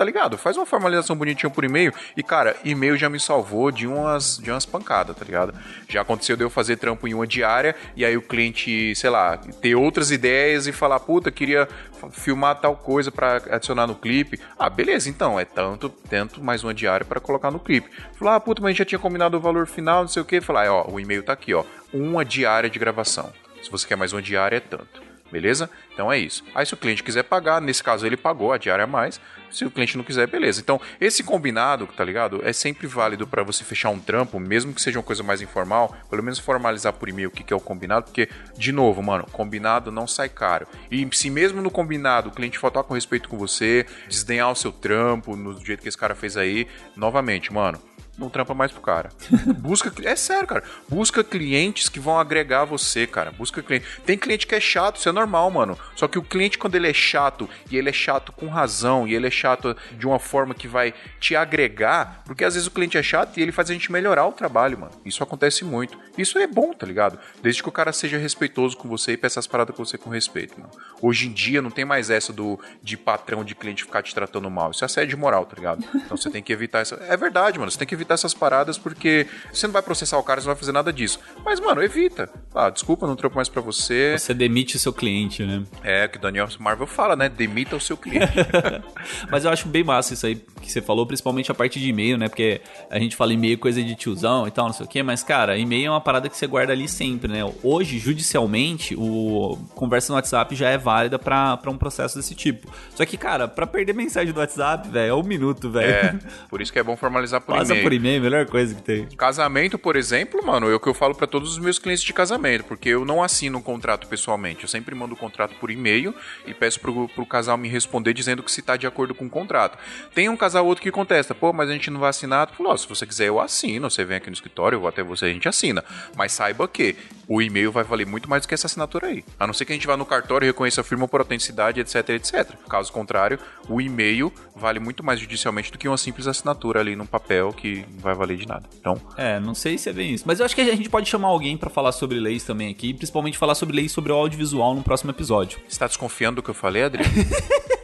tá 0.00 0.04
ligado? 0.06 0.38
Faz 0.38 0.56
uma 0.56 0.64
formalização 0.64 1.14
bonitinha 1.14 1.50
por 1.50 1.62
e-mail. 1.62 1.92
E, 2.16 2.22
cara, 2.22 2.56
e-mail 2.64 2.96
já 2.96 3.10
me 3.10 3.20
salvou 3.20 3.70
de 3.70 3.86
umas, 3.86 4.38
de 4.38 4.50
umas 4.50 4.64
pancadas, 4.64 5.14
tá 5.14 5.26
ligado? 5.26 5.52
Já 5.86 6.00
aconteceu 6.00 6.38
de 6.38 6.42
eu 6.42 6.48
fazer 6.48 6.78
trampo 6.78 7.06
em 7.06 7.12
uma 7.12 7.26
diária 7.26 7.76
e 7.94 8.02
aí 8.02 8.16
o 8.16 8.22
cliente, 8.22 8.94
sei 8.96 9.10
lá, 9.10 9.36
ter 9.36 9.74
outras 9.74 10.10
ideias 10.10 10.66
e 10.66 10.72
falar, 10.72 11.00
puta, 11.00 11.30
queria 11.30 11.68
filmar 12.12 12.58
tal 12.62 12.74
coisa 12.76 13.12
pra 13.12 13.42
adicionar 13.50 13.86
no 13.86 13.94
clipe. 13.94 14.40
Ah, 14.58 14.70
beleza, 14.70 15.10
então, 15.10 15.38
é 15.38 15.44
tanto, 15.44 15.90
tanto 15.90 16.42
mais 16.42 16.64
uma 16.64 16.72
diária 16.72 17.04
pra 17.04 17.20
colocar 17.20 17.50
no 17.50 17.60
clipe. 17.60 17.90
Falar, 18.14 18.36
ah, 18.36 18.40
puta, 18.40 18.62
mas 18.62 18.68
a 18.68 18.70
gente 18.70 18.78
já 18.78 18.86
tinha 18.86 18.98
combinado 18.98 19.36
o 19.36 19.40
valor 19.40 19.66
final, 19.66 20.00
não 20.00 20.08
sei 20.08 20.22
o 20.22 20.24
que. 20.24 20.40
Falar, 20.40 20.66
ah, 20.66 20.72
ó, 20.76 20.90
o 20.92 20.98
e-mail 20.98 21.22
tá 21.22 21.34
aqui, 21.34 21.52
ó. 21.52 21.62
Uma 21.92 22.24
diária 22.24 22.70
de 22.70 22.78
gravação. 22.78 23.30
Se 23.62 23.70
você 23.70 23.86
quer 23.86 23.96
mais 23.96 24.14
uma 24.14 24.22
diária, 24.22 24.56
é 24.56 24.60
tanto. 24.60 25.09
Beleza? 25.30 25.70
Então 25.92 26.10
é 26.12 26.18
isso. 26.18 26.44
Aí 26.54 26.66
se 26.66 26.74
o 26.74 26.76
cliente 26.76 27.02
quiser 27.02 27.24
pagar, 27.24 27.60
nesse 27.60 27.82
caso 27.82 28.06
ele 28.06 28.16
pagou 28.16 28.52
a 28.52 28.58
diária 28.58 28.84
a 28.84 28.86
mais. 28.86 29.20
Se 29.50 29.64
o 29.64 29.70
cliente 29.70 29.96
não 29.96 30.04
quiser, 30.04 30.28
beleza. 30.28 30.60
Então, 30.60 30.80
esse 31.00 31.24
combinado, 31.24 31.86
tá 31.88 32.04
ligado? 32.04 32.40
É 32.44 32.52
sempre 32.52 32.86
válido 32.86 33.26
pra 33.26 33.42
você 33.42 33.64
fechar 33.64 33.90
um 33.90 33.98
trampo, 33.98 34.38
mesmo 34.38 34.72
que 34.72 34.80
seja 34.80 34.98
uma 34.98 35.04
coisa 35.04 35.22
mais 35.22 35.42
informal, 35.42 35.94
pelo 36.08 36.22
menos 36.22 36.38
formalizar 36.38 36.92
por 36.92 37.08
e-mail 37.08 37.28
o 37.28 37.32
que 37.32 37.42
que 37.42 37.52
é 37.52 37.56
o 37.56 37.60
combinado, 37.60 38.06
porque, 38.06 38.28
de 38.56 38.70
novo, 38.70 39.02
mano, 39.02 39.26
combinado 39.32 39.90
não 39.90 40.06
sai 40.06 40.28
caro. 40.28 40.68
E 40.90 41.08
se 41.12 41.28
mesmo 41.28 41.60
no 41.60 41.70
combinado 41.70 42.28
o 42.28 42.32
cliente 42.32 42.58
faltar 42.58 42.84
com 42.84 42.94
respeito 42.94 43.28
com 43.28 43.36
você, 43.36 43.84
desdenhar 44.08 44.50
o 44.50 44.56
seu 44.56 44.70
trampo, 44.70 45.34
no 45.34 45.58
jeito 45.64 45.82
que 45.82 45.88
esse 45.88 45.98
cara 45.98 46.14
fez 46.14 46.36
aí, 46.36 46.68
novamente, 46.96 47.52
mano, 47.52 47.80
não 48.20 48.28
trampa 48.30 48.54
mais 48.54 48.70
pro 48.70 48.80
cara. 48.80 49.08
Busca, 49.58 49.92
é 50.04 50.14
sério, 50.14 50.46
cara. 50.46 50.62
Busca 50.88 51.24
clientes 51.24 51.88
que 51.88 51.98
vão 51.98 52.18
agregar 52.18 52.64
você, 52.64 53.06
cara. 53.06 53.30
Busca 53.32 53.62
cliente. 53.62 53.86
Tem 54.04 54.16
cliente 54.16 54.46
que 54.46 54.54
é 54.54 54.60
chato, 54.60 54.96
isso 54.96 55.08
é 55.08 55.12
normal, 55.12 55.50
mano. 55.50 55.78
Só 55.96 56.06
que 56.06 56.18
o 56.18 56.22
cliente 56.22 56.58
quando 56.58 56.74
ele 56.74 56.88
é 56.88 56.92
chato 56.92 57.48
e 57.70 57.76
ele 57.76 57.88
é 57.88 57.92
chato 57.92 58.32
com 58.32 58.46
razão 58.48 59.08
e 59.08 59.14
ele 59.14 59.26
é 59.26 59.30
chato 59.30 59.76
de 59.92 60.06
uma 60.06 60.18
forma 60.18 60.54
que 60.54 60.68
vai 60.68 60.92
te 61.18 61.34
agregar, 61.34 62.22
porque 62.24 62.44
às 62.44 62.54
vezes 62.54 62.66
o 62.66 62.70
cliente 62.70 62.98
é 62.98 63.02
chato 63.02 63.38
e 63.38 63.42
ele 63.42 63.52
faz 63.52 63.70
a 63.70 63.72
gente 63.72 63.90
melhorar 63.90 64.26
o 64.26 64.32
trabalho, 64.32 64.78
mano. 64.78 64.92
Isso 65.04 65.22
acontece 65.22 65.64
muito. 65.64 65.98
Isso 66.18 66.38
é 66.38 66.46
bom, 66.46 66.72
tá 66.72 66.86
ligado? 66.86 67.18
Desde 67.42 67.62
que 67.62 67.68
o 67.68 67.72
cara 67.72 67.92
seja 67.92 68.18
respeitoso 68.18 68.76
com 68.76 68.88
você 68.88 69.12
e 69.12 69.16
peça 69.16 69.40
as 69.40 69.46
paradas 69.46 69.74
com 69.74 69.84
você 69.84 69.96
com 69.96 70.10
respeito, 70.10 70.60
mano. 70.60 70.70
Hoje 71.00 71.26
em 71.26 71.32
dia 71.32 71.62
não 71.62 71.70
tem 71.70 71.84
mais 71.84 72.10
essa 72.10 72.32
do 72.32 72.60
de 72.82 72.96
patrão 72.96 73.44
de 73.44 73.54
cliente 73.54 73.84
ficar 73.84 74.02
te 74.02 74.14
tratando 74.14 74.50
mal. 74.50 74.70
Isso 74.70 74.84
é 74.84 74.86
assédio 74.86 75.16
moral, 75.16 75.46
tá 75.46 75.56
ligado? 75.56 75.84
Então 75.94 76.16
você 76.16 76.30
tem 76.30 76.42
que 76.42 76.52
evitar 76.52 76.80
essa. 76.80 76.96
É 77.08 77.16
verdade, 77.16 77.58
mano. 77.58 77.70
Você 77.70 77.78
tem 77.78 77.88
que 77.88 77.94
evitar 77.94 78.09
essas 78.14 78.34
paradas 78.34 78.78
porque 78.78 79.26
você 79.52 79.66
não 79.66 79.72
vai 79.72 79.82
processar 79.82 80.18
o 80.18 80.22
cara, 80.22 80.40
você 80.40 80.46
não 80.46 80.54
vai 80.54 80.60
fazer 80.60 80.72
nada 80.72 80.92
disso. 80.92 81.18
Mas, 81.44 81.60
mano, 81.60 81.82
evita. 81.82 82.28
Ah, 82.54 82.70
desculpa, 82.70 83.06
não 83.06 83.16
trampo 83.16 83.36
mais 83.36 83.48
pra 83.48 83.60
você. 83.62 84.16
Você 84.18 84.34
demite 84.34 84.76
o 84.76 84.78
seu 84.78 84.92
cliente, 84.92 85.42
né? 85.44 85.62
É, 85.82 86.08
que 86.08 86.18
o 86.18 86.20
Daniel 86.20 86.48
Marvel 86.58 86.86
fala, 86.86 87.14
né? 87.16 87.28
Demita 87.28 87.76
o 87.76 87.80
seu 87.80 87.96
cliente. 87.96 88.32
Mas 89.30 89.44
eu 89.44 89.50
acho 89.50 89.68
bem 89.68 89.84
massa 89.84 90.14
isso 90.14 90.26
aí 90.26 90.36
que 90.60 90.70
você 90.70 90.82
falou, 90.82 91.06
principalmente 91.06 91.50
a 91.50 91.54
parte 91.54 91.80
de 91.80 91.88
e-mail, 91.88 92.18
né? 92.18 92.28
Porque 92.28 92.60
a 92.90 92.98
gente 92.98 93.16
fala 93.16 93.32
e-mail 93.32 93.58
coisa 93.58 93.82
de 93.82 93.94
tiozão 93.94 94.46
e 94.46 94.50
tal, 94.50 94.66
não 94.66 94.72
sei 94.72 94.86
o 94.86 94.88
quê, 94.88 95.02
mas, 95.02 95.22
cara, 95.22 95.56
e-mail 95.56 95.86
é 95.86 95.90
uma 95.90 96.00
parada 96.00 96.28
que 96.28 96.36
você 96.36 96.46
guarda 96.46 96.72
ali 96.72 96.88
sempre, 96.88 97.32
né? 97.32 97.40
Hoje, 97.62 97.98
judicialmente, 97.98 98.94
o 98.96 99.58
conversa 99.74 100.12
no 100.12 100.16
WhatsApp 100.16 100.54
já 100.54 100.68
é 100.68 100.78
válida 100.78 101.18
pra, 101.18 101.56
pra 101.56 101.70
um 101.70 101.78
processo 101.78 102.16
desse 102.16 102.34
tipo. 102.34 102.70
Só 102.94 103.04
que, 103.04 103.16
cara, 103.16 103.48
pra 103.48 103.66
perder 103.66 103.94
mensagem 103.94 104.32
do 104.32 104.40
WhatsApp, 104.40 104.88
velho, 104.88 105.10
é 105.10 105.14
um 105.14 105.22
minuto, 105.22 105.70
velho. 105.70 105.90
é, 105.90 106.18
por 106.48 106.60
isso 106.60 106.72
que 106.72 106.78
é 106.78 106.82
bom 106.82 106.96
formalizar 106.96 107.40
por 107.40 107.54
Passa 107.56 107.72
e-mail. 107.72 107.82
por 107.82 107.92
melhor 108.00 108.46
coisa 108.46 108.74
que 108.74 108.82
tem. 108.82 109.06
Casamento, 109.16 109.78
por 109.78 109.96
exemplo, 109.96 110.44
mano, 110.44 110.70
é 110.70 110.74
o 110.74 110.80
que 110.80 110.88
eu 110.88 110.94
falo 110.94 111.14
pra 111.14 111.26
todos 111.26 111.52
os 111.52 111.58
meus 111.58 111.78
clientes 111.78 112.02
de 112.02 112.12
casamento, 112.12 112.64
porque 112.64 112.88
eu 112.88 113.04
não 113.04 113.22
assino 113.22 113.58
um 113.58 113.62
contrato 113.62 114.06
pessoalmente. 114.06 114.62
Eu 114.62 114.68
sempre 114.68 114.94
mando 114.94 115.14
o 115.14 115.16
contrato 115.16 115.54
por 115.56 115.70
e-mail 115.70 116.14
e 116.46 116.54
peço 116.54 116.80
pro, 116.80 117.08
pro 117.08 117.26
casal 117.26 117.56
me 117.56 117.68
responder 117.68 118.12
dizendo 118.12 118.42
que 118.42 118.50
se 118.50 118.62
tá 118.62 118.76
de 118.76 118.86
acordo 118.86 119.14
com 119.14 119.26
o 119.26 119.30
contrato. 119.30 119.78
Tem 120.14 120.28
um 120.28 120.36
casal 120.36 120.66
outro 120.66 120.82
que 120.82 120.90
contesta, 120.90 121.34
pô, 121.34 121.52
mas 121.52 121.68
a 121.68 121.72
gente 121.72 121.90
não 121.90 122.00
vai 122.00 122.10
assinar. 122.10 122.46
Tu 122.46 122.54
falou, 122.56 122.72
ó, 122.72 122.76
se 122.76 122.88
você 122.88 123.06
quiser 123.06 123.28
eu 123.28 123.40
assino, 123.40 123.90
você 123.90 124.04
vem 124.04 124.16
aqui 124.16 124.28
no 124.28 124.34
escritório, 124.34 124.76
eu 124.76 124.80
vou 124.80 124.88
até 124.88 125.02
você, 125.02 125.26
a 125.26 125.32
gente 125.32 125.48
assina. 125.48 125.84
Mas 126.16 126.32
saiba 126.32 126.66
que 126.66 126.96
o 127.32 127.40
e-mail 127.40 127.70
vai 127.70 127.84
valer 127.84 128.04
muito 128.08 128.28
mais 128.28 128.42
do 128.42 128.48
que 128.48 128.54
essa 128.54 128.66
assinatura 128.66 129.06
aí. 129.06 129.24
A 129.38 129.46
não 129.46 129.54
ser 129.54 129.64
que 129.64 129.70
a 129.70 129.74
gente 129.76 129.86
vá 129.86 129.96
no 129.96 130.04
cartório 130.04 130.46
e 130.46 130.48
reconheça 130.48 130.80
a 130.80 130.84
firma 130.84 131.06
por 131.06 131.20
autenticidade, 131.20 131.78
etc, 131.78 132.08
etc. 132.08 132.50
Caso 132.68 132.92
contrário, 132.92 133.38
o 133.68 133.80
e-mail 133.80 134.32
vale 134.56 134.80
muito 134.80 135.04
mais 135.04 135.20
judicialmente 135.20 135.70
do 135.70 135.78
que 135.78 135.86
uma 135.86 135.96
simples 135.96 136.26
assinatura 136.26 136.80
ali 136.80 136.96
num 136.96 137.06
papel 137.06 137.52
que 137.52 137.84
não 137.92 138.00
vai 138.00 138.16
valer 138.16 138.36
de 138.36 138.48
nada. 138.48 138.68
Então, 138.80 139.00
É, 139.16 139.38
não 139.38 139.54
sei 139.54 139.78
se 139.78 139.88
é 139.88 139.92
bem 139.92 140.12
isso. 140.12 140.24
Mas 140.26 140.40
eu 140.40 140.44
acho 140.44 140.56
que 140.56 140.60
a 140.60 140.74
gente 140.74 140.90
pode 140.90 141.08
chamar 141.08 141.28
alguém 141.28 141.56
pra 141.56 141.70
falar 141.70 141.92
sobre 141.92 142.18
leis 142.18 142.42
também 142.42 142.68
aqui, 142.68 142.92
principalmente 142.92 143.38
falar 143.38 143.54
sobre 143.54 143.76
leis 143.76 143.92
sobre 143.92 144.10
o 144.10 144.16
audiovisual 144.16 144.74
no 144.74 144.82
próximo 144.82 145.12
episódio. 145.12 145.60
você 145.68 145.78
tá 145.78 145.86
desconfiando 145.86 146.36
do 146.36 146.42
que 146.42 146.50
eu 146.50 146.54
falei, 146.54 146.82
Adriano? 146.82 147.10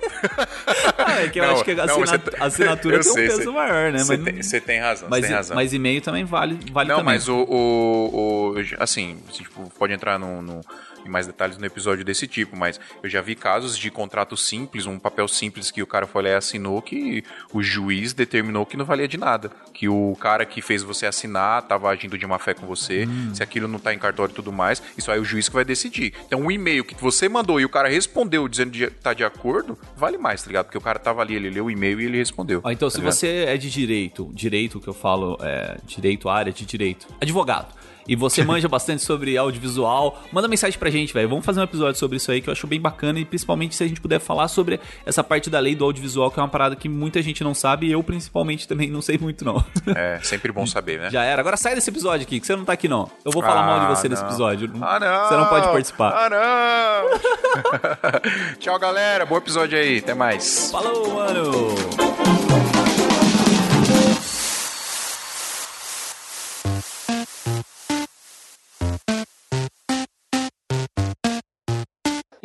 Ah, 0.98 1.22
é 1.22 1.28
que 1.28 1.38
eu 1.38 1.44
Não, 1.46 1.54
acho 1.54 1.64
que 1.64 1.70
a 1.72 1.86
não, 1.86 2.02
tá- 2.04 2.44
assinatura 2.46 2.96
eu 2.96 3.00
tem 3.02 3.10
um 3.10 3.14
sei, 3.14 3.26
peso 3.28 3.42
você- 3.44 3.50
maior, 3.50 3.92
né? 3.92 3.98
Você 3.98 4.16
Mas, 4.16 4.50
tem, 4.50 4.60
tem 4.60 4.80
razão, 4.80 5.08
mas, 5.10 5.24
tem 5.26 5.34
razão. 5.34 5.54
mas 5.54 5.72
e-mail 5.72 6.00
também 6.00 6.24
vale, 6.24 6.58
vale 6.72 6.88
não, 6.88 6.96
também. 6.98 7.14
mas 7.14 7.28
o, 7.28 7.36
o, 7.36 8.52
o- 8.52 8.54
Assim, 8.78 9.18
tipo, 9.32 9.70
pode 9.78 9.92
entrar 9.92 10.18
no, 10.18 10.42
no- 10.42 10.60
em 11.06 11.10
mais 11.10 11.26
detalhes 11.26 11.56
no 11.58 11.64
episódio 11.66 12.04
desse 12.04 12.26
tipo, 12.26 12.56
mas 12.56 12.78
eu 13.02 13.08
já 13.08 13.20
vi 13.20 13.34
casos 13.34 13.76
de 13.78 13.90
contrato 13.90 14.36
simples, 14.36 14.86
um 14.86 14.98
papel 14.98 15.26
simples 15.28 15.70
que 15.70 15.82
o 15.82 15.86
cara 15.86 16.06
foi 16.06 16.22
lá 16.24 16.28
e 16.30 16.34
assinou 16.34 16.80
que 16.82 17.22
o 17.52 17.62
juiz 17.62 18.12
determinou 18.12 18.66
que 18.66 18.76
não 18.76 18.84
valia 18.84 19.08
de 19.08 19.16
nada. 19.16 19.50
Que 19.72 19.88
o 19.88 20.16
cara 20.20 20.44
que 20.44 20.60
fez 20.62 20.82
você 20.82 21.06
assinar 21.06 21.62
tava 21.62 21.88
agindo 21.88 22.16
de 22.18 22.26
má 22.26 22.38
fé 22.38 22.54
com 22.54 22.66
você, 22.66 23.06
Hum. 23.06 23.34
se 23.34 23.42
aquilo 23.42 23.68
não 23.68 23.78
tá 23.78 23.92
em 23.94 23.98
cartório 23.98 24.32
e 24.32 24.34
tudo 24.34 24.52
mais, 24.52 24.82
isso 24.96 25.10
aí 25.10 25.18
é 25.18 25.20
o 25.20 25.24
juiz 25.24 25.48
que 25.48 25.54
vai 25.54 25.64
decidir. 25.64 26.12
Então 26.26 26.44
o 26.44 26.50
e-mail 26.50 26.84
que 26.84 26.94
você 27.00 27.28
mandou 27.28 27.60
e 27.60 27.64
o 27.64 27.68
cara 27.68 27.88
respondeu 27.88 28.48
dizendo 28.48 28.70
que 28.70 28.86
tá 28.90 29.12
de 29.14 29.24
acordo, 29.24 29.78
vale 29.96 30.18
mais, 30.18 30.42
tá 30.42 30.48
ligado? 30.48 30.64
Porque 30.66 30.78
o 30.78 30.80
cara 30.80 30.98
tava 30.98 31.22
ali, 31.22 31.34
ele 31.34 31.50
leu 31.50 31.66
o 31.66 31.70
e-mail 31.70 32.00
e 32.00 32.04
ele 32.06 32.18
respondeu. 32.18 32.60
Ó, 32.64 32.70
então, 32.70 32.88
tá 32.88 32.92
se 32.92 32.98
ligado? 32.98 33.12
você 33.14 33.28
é 33.46 33.56
de 33.56 33.70
direito, 33.70 34.30
direito 34.34 34.80
que 34.80 34.88
eu 34.88 34.94
falo, 34.94 35.38
é 35.40 35.76
direito, 35.86 36.28
área 36.28 36.52
de 36.52 36.64
direito, 36.64 37.06
advogado, 37.20 37.74
e 38.08 38.16
você 38.16 38.42
manja 38.44 38.68
bastante 38.68 39.02
sobre 39.02 39.36
audiovisual, 39.36 40.22
manda 40.32 40.48
mensagem 40.48 40.78
pra 40.78 40.90
gente, 40.90 41.12
velho. 41.12 41.28
Vamos 41.28 41.44
fazer 41.44 41.60
um 41.60 41.64
episódio 41.64 41.98
sobre 41.98 42.16
isso 42.16 42.30
aí 42.30 42.40
que 42.40 42.48
eu 42.48 42.52
acho 42.52 42.66
bem 42.66 42.80
bacana 42.80 43.18
e 43.18 43.24
principalmente 43.24 43.74
se 43.74 43.82
a 43.84 43.88
gente 43.88 44.00
puder 44.00 44.20
falar 44.20 44.48
sobre 44.48 44.80
essa 45.04 45.22
parte 45.24 45.50
da 45.50 45.58
lei 45.58 45.74
do 45.74 45.84
audiovisual, 45.84 46.30
que 46.30 46.38
é 46.38 46.42
uma 46.42 46.48
parada 46.48 46.76
que 46.76 46.88
muita 46.88 47.20
gente 47.22 47.42
não 47.44 47.54
sabe 47.54 47.86
e 47.88 47.92
eu 47.92 48.02
principalmente 48.02 48.66
também 48.68 48.90
não 48.90 49.02
sei 49.02 49.18
muito 49.18 49.44
não. 49.44 49.64
É, 49.94 50.18
sempre 50.22 50.52
bom 50.52 50.66
saber, 50.66 50.98
né? 50.98 51.10
Já 51.10 51.22
era. 51.24 51.40
Agora 51.40 51.56
sai 51.56 51.74
desse 51.74 51.90
episódio 51.90 52.24
aqui, 52.26 52.40
que 52.40 52.46
você 52.46 52.56
não 52.56 52.64
tá 52.64 52.72
aqui 52.72 52.88
não. 52.88 53.10
Eu 53.24 53.32
vou 53.32 53.42
falar 53.42 53.62
Ah, 53.62 53.66
mal 53.66 53.80
de 53.80 53.86
você 54.00 54.08
não. 54.08 54.14
nesse 54.14 54.24
episódio. 54.24 54.70
Ah, 54.80 55.00
não! 55.00 55.28
Você 55.28 55.36
não 55.36 55.46
pode 55.46 55.66
participar. 55.68 56.12
Ah, 56.14 56.30
não! 56.30 57.76
Tchau, 58.58 58.78
galera. 58.78 59.26
Bom 59.26 59.36
episódio 59.36 59.78
aí. 59.78 59.98
Até 59.98 60.14
mais. 60.14 60.70
Falou, 60.70 61.14
mano! 61.14 61.95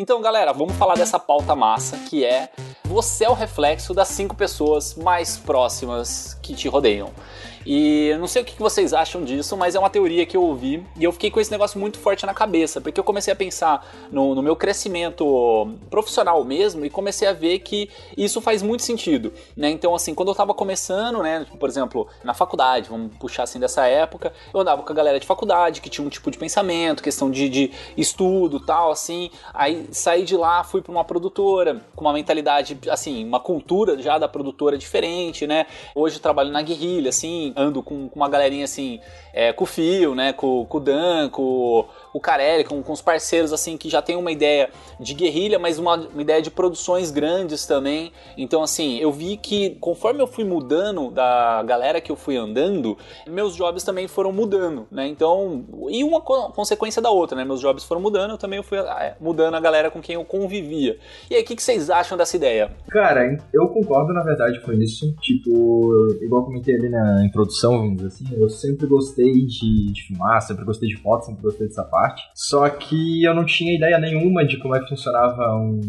Então, 0.02 0.20
galera, 0.20 0.52
vamos 0.52 0.76
falar 0.78 0.96
dessa 0.96 1.20
pauta 1.20 1.56
massa 1.56 1.96
que 2.10 2.26
é 2.26 2.50
você 2.86 3.26
é 3.26 3.30
o 3.30 3.36
reflexo 3.36 3.94
das 3.94 4.08
cinco 4.08 4.36
pessoas 4.36 4.96
mais 4.96 5.38
próximas 5.38 6.34
que 6.42 6.56
te 6.56 6.68
rodeiam. 6.68 7.12
E 7.66 8.08
eu 8.08 8.20
não 8.20 8.28
sei 8.28 8.42
o 8.42 8.46
que 8.46 8.58
vocês 8.60 8.94
acham 8.94 9.24
disso, 9.24 9.56
mas 9.56 9.76
é 9.76 9.80
uma 9.80 9.90
teoria 9.90 10.26
que 10.26 10.36
eu 10.36 10.44
ouvi 10.44 10.84
e 10.98 11.04
eu 11.04 11.12
fiquei 11.12 11.30
com 11.30 11.40
esse 11.40 11.52
negócio 11.52 11.80
muito 11.80 12.00
forte 12.00 12.26
na 12.26 12.34
cabeça, 12.34 12.82
porque 12.82 13.00
eu 13.00 13.04
comecei 13.04 13.32
a 13.32 13.36
pensar 13.36 13.86
no, 14.12 14.34
no 14.36 14.42
meu 14.42 14.56
crescimento 14.56 15.70
profissional 15.90 16.44
mesmo 16.44 16.86
e 16.86 16.90
comecei 16.90 17.28
a 17.28 17.34
ver 17.34 17.60
que 17.60 17.90
isso 18.18 18.42
faz 18.42 18.62
muito 18.62 18.84
sentido, 18.84 19.34
né? 19.56 19.70
Então, 19.70 19.94
assim, 19.94 20.14
quando 20.14 20.30
eu 20.30 20.36
tava 20.36 20.54
começando, 20.54 21.22
né, 21.22 21.46
por 21.60 21.70
exemplo, 21.70 22.08
na 22.24 22.34
faculdade, 22.34 22.90
vamos 22.90 23.16
puxar 23.18 23.44
assim 23.44 23.60
dessa 23.60 23.86
época, 23.86 24.34
eu 24.54 24.60
andava 24.60 24.82
com 24.84 24.92
a 24.92 24.96
galera 24.96 25.20
de 25.20 25.26
faculdade 25.26 25.82
que 25.82 25.90
tinha 25.90 26.06
um 26.06 26.10
tipo 26.10 26.32
de 26.32 26.38
pensamento, 26.38 27.04
questão 27.04 27.30
de, 27.30 27.50
de 27.50 27.72
estudo 27.96 28.60
tal, 28.60 28.92
assim. 28.92 29.30
Aí 29.54 29.88
saí 29.92 30.24
de 30.24 30.36
lá, 30.36 30.64
fui 30.64 30.82
para 30.82 30.92
uma 30.92 31.04
produtora 31.04 31.82
com 31.96 32.06
uma 32.06 32.14
mentalidade, 32.14 32.78
assim, 32.90 33.26
uma 33.26 33.40
cultura 33.40 34.02
já 34.02 34.18
da 34.18 34.28
produtora 34.28 34.78
diferente, 34.78 35.46
né? 35.46 35.66
Hoje 35.96 36.20
trabalho 36.20 36.52
na 36.52 36.62
guerrilha, 36.62 37.10
assim, 37.10 37.51
ando 37.56 37.82
com, 37.84 38.10
com 38.10 38.16
uma 38.20 38.30
galerinha 38.30 38.66
assim, 38.66 39.00
é, 39.34 39.52
com 39.54 39.64
o 39.64 39.68
Fio, 39.68 40.16
né? 40.16 40.34
Com, 40.34 40.66
com 40.66 40.78
o 40.78 40.82
Dan, 40.82 41.30
com 41.30 41.88
o 42.14 42.20
Carelli, 42.20 42.64
com, 42.64 42.82
com 42.84 42.94
os 42.94 43.02
parceiros 43.02 43.54
assim 43.54 43.78
que 43.78 43.90
já 43.90 44.02
tem 44.02 44.16
uma 44.16 44.32
ideia 44.32 44.70
de 45.00 45.14
guerrilha, 45.14 45.58
mas 45.58 45.80
uma, 45.80 45.96
uma 45.96 46.22
ideia 46.22 46.42
de 46.42 46.52
produções 46.52 47.12
grandes 47.12 47.66
também. 47.66 48.12
Então, 48.38 48.62
assim, 48.64 48.98
eu 48.98 49.12
vi 49.12 49.38
que 49.38 49.72
conforme 49.80 50.22
eu 50.22 50.28
fui 50.28 50.44
mudando 50.44 51.10
da 51.12 51.64
galera 51.64 52.02
que 52.02 52.12
eu 52.12 52.16
fui 52.16 52.36
andando, 52.38 52.98
meus 53.28 53.56
jobs 53.56 53.84
também 53.84 54.08
foram 54.08 54.32
mudando, 54.32 54.86
né? 54.92 55.08
Então, 55.08 55.64
e 55.90 56.04
uma 56.04 56.22
co- 56.22 56.50
consequência 56.52 57.02
da 57.02 57.10
outra, 57.10 57.36
né? 57.38 57.44
Meus 57.46 57.60
jobs 57.62 57.84
foram 57.84 58.02
mudando, 58.02 58.32
eu 58.32 58.38
também 58.38 58.62
fui 58.62 58.78
é, 58.78 59.16
mudando 59.20 59.56
a 59.56 59.60
galera 59.60 59.90
com 59.90 60.02
quem 60.02 60.16
eu 60.16 60.26
convivia. 60.26 60.98
E 61.30 61.36
aí, 61.36 61.42
o 61.42 61.46
que, 61.46 61.56
que 61.56 61.64
vocês 61.64 61.90
acham 61.90 62.18
dessa 62.18 62.36
ideia? 62.36 62.72
Cara, 62.90 63.38
eu 63.54 63.68
concordo 63.70 64.14
na 64.14 64.22
verdade 64.24 64.60
com 64.62 64.72
isso. 64.74 65.14
Tipo, 65.22 66.14
igual 66.22 66.46
comentei 66.46 66.76
ali 66.76 66.90
na 66.90 67.26
introdução, 67.26 67.78
vamos 67.78 67.96
dizer 67.98 68.08
assim, 68.08 68.26
eu 68.36 68.50
sempre 68.50 68.86
gostei 68.88 69.32
de, 69.46 69.92
de 69.92 70.04
filmar, 70.08 70.42
sempre 70.42 70.66
gostei 70.66 70.90
de 70.90 70.98
foto, 70.98 71.26
sempre 71.26 71.42
gostei 71.42 71.68
dessa 71.68 71.84
parte. 72.02 72.24
Só 72.34 72.68
que 72.70 73.24
eu 73.24 73.36
não 73.36 73.46
tinha 73.46 73.76
ideia 73.76 74.00
nenhuma 74.00 74.46
de 74.46 74.58
como 74.58 74.76
é 74.76 74.80
que 74.80 74.90
funcionava 74.90 75.56
um, 75.56 75.80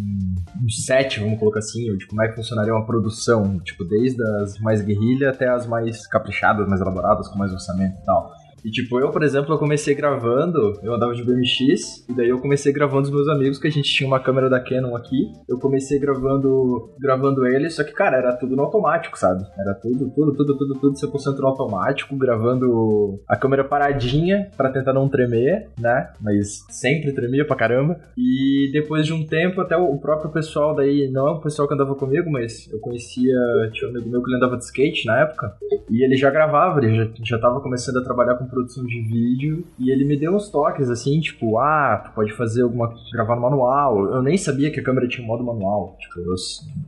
um 0.62 0.68
set, 0.68 1.18
vamos 1.20 1.38
colocar 1.38 1.60
assim, 1.60 1.90
ou 1.90 1.96
de 1.96 2.06
como 2.06 2.22
é 2.22 2.28
que 2.28 2.36
funcionaria 2.36 2.74
uma 2.74 2.84
produção, 2.84 3.58
tipo, 3.60 3.84
desde 3.84 4.22
as 4.42 4.58
mais 4.58 4.82
guerrilha 4.82 5.30
até 5.30 5.48
as 5.48 5.66
mais 5.66 6.06
caprichadas, 6.06 6.68
mais 6.68 6.80
elaboradas, 6.80 7.28
com 7.28 7.38
mais 7.38 7.52
orçamento 7.52 7.96
e 8.00 8.04
tal. 8.04 8.30
E 8.64 8.70
tipo, 8.70 8.98
eu, 9.00 9.10
por 9.10 9.22
exemplo, 9.22 9.52
eu 9.54 9.58
comecei 9.58 9.94
gravando, 9.94 10.78
eu 10.82 10.94
andava 10.94 11.14
de 11.14 11.24
BMX, 11.24 12.06
e 12.08 12.14
daí 12.14 12.28
eu 12.28 12.38
comecei 12.38 12.72
gravando 12.72 13.02
os 13.02 13.10
meus 13.10 13.28
amigos, 13.28 13.58
que 13.58 13.66
a 13.66 13.70
gente 13.70 13.90
tinha 13.90 14.06
uma 14.06 14.20
câmera 14.20 14.48
da 14.48 14.60
Canon 14.60 14.96
aqui. 14.96 15.32
Eu 15.48 15.58
comecei 15.58 15.98
gravando 15.98 16.92
gravando 16.98 17.46
eles, 17.46 17.74
só 17.74 17.84
que, 17.84 17.92
cara, 17.92 18.16
era 18.16 18.36
tudo 18.36 18.56
no 18.56 18.62
automático, 18.62 19.18
sabe? 19.18 19.44
Era 19.58 19.74
tudo, 19.74 20.10
tudo, 20.10 20.34
tudo, 20.34 20.56
tudo, 20.56 20.74
tudo 20.80 20.94
100% 20.94 21.38
no 21.38 21.46
automático, 21.46 22.16
gravando 22.16 23.20
a 23.28 23.36
câmera 23.36 23.64
paradinha 23.64 24.48
pra 24.56 24.70
tentar 24.70 24.92
não 24.92 25.08
tremer, 25.08 25.68
né? 25.78 26.10
Mas 26.20 26.64
sempre 26.70 27.12
tremia 27.12 27.46
pra 27.46 27.56
caramba. 27.56 27.98
E 28.16 28.70
depois 28.72 29.06
de 29.06 29.12
um 29.12 29.26
tempo, 29.26 29.60
até 29.60 29.76
o 29.76 29.98
próprio 29.98 30.30
pessoal 30.30 30.74
daí, 30.74 31.10
não 31.10 31.28
é 31.28 31.30
o 31.32 31.40
pessoal 31.40 31.66
que 31.66 31.74
andava 31.74 31.94
comigo, 31.94 32.30
mas 32.30 32.70
eu 32.72 32.78
conhecia, 32.78 33.34
tinha 33.72 33.90
um 33.90 33.94
amigo 33.94 34.08
meu 34.08 34.22
que 34.22 34.34
andava 34.34 34.56
de 34.56 34.64
skate 34.64 35.06
na 35.06 35.20
época, 35.20 35.56
e 35.90 36.04
ele 36.04 36.16
já 36.16 36.30
gravava, 36.30 36.78
ele 36.78 36.94
já, 36.94 37.08
já 37.24 37.38
tava 37.38 37.60
começando 37.60 37.98
a 37.98 38.04
trabalhar 38.04 38.36
com 38.36 38.46
produção 38.52 38.84
de 38.84 39.00
vídeo 39.00 39.64
e 39.78 39.90
ele 39.90 40.04
me 40.04 40.18
deu 40.18 40.34
uns 40.34 40.50
toques 40.50 40.90
assim, 40.90 41.18
tipo, 41.20 41.58
ah, 41.58 42.02
tu 42.04 42.14
pode 42.14 42.32
fazer 42.34 42.62
alguma. 42.62 42.94
gravar 43.12 43.34
no 43.36 43.42
manual. 43.42 44.06
Eu 44.12 44.22
nem 44.22 44.36
sabia 44.36 44.70
que 44.70 44.78
a 44.78 44.84
câmera 44.84 45.08
tinha 45.08 45.26
modo 45.26 45.42
manual. 45.42 45.96
Tipo, 45.98 46.20
eu 46.20 46.34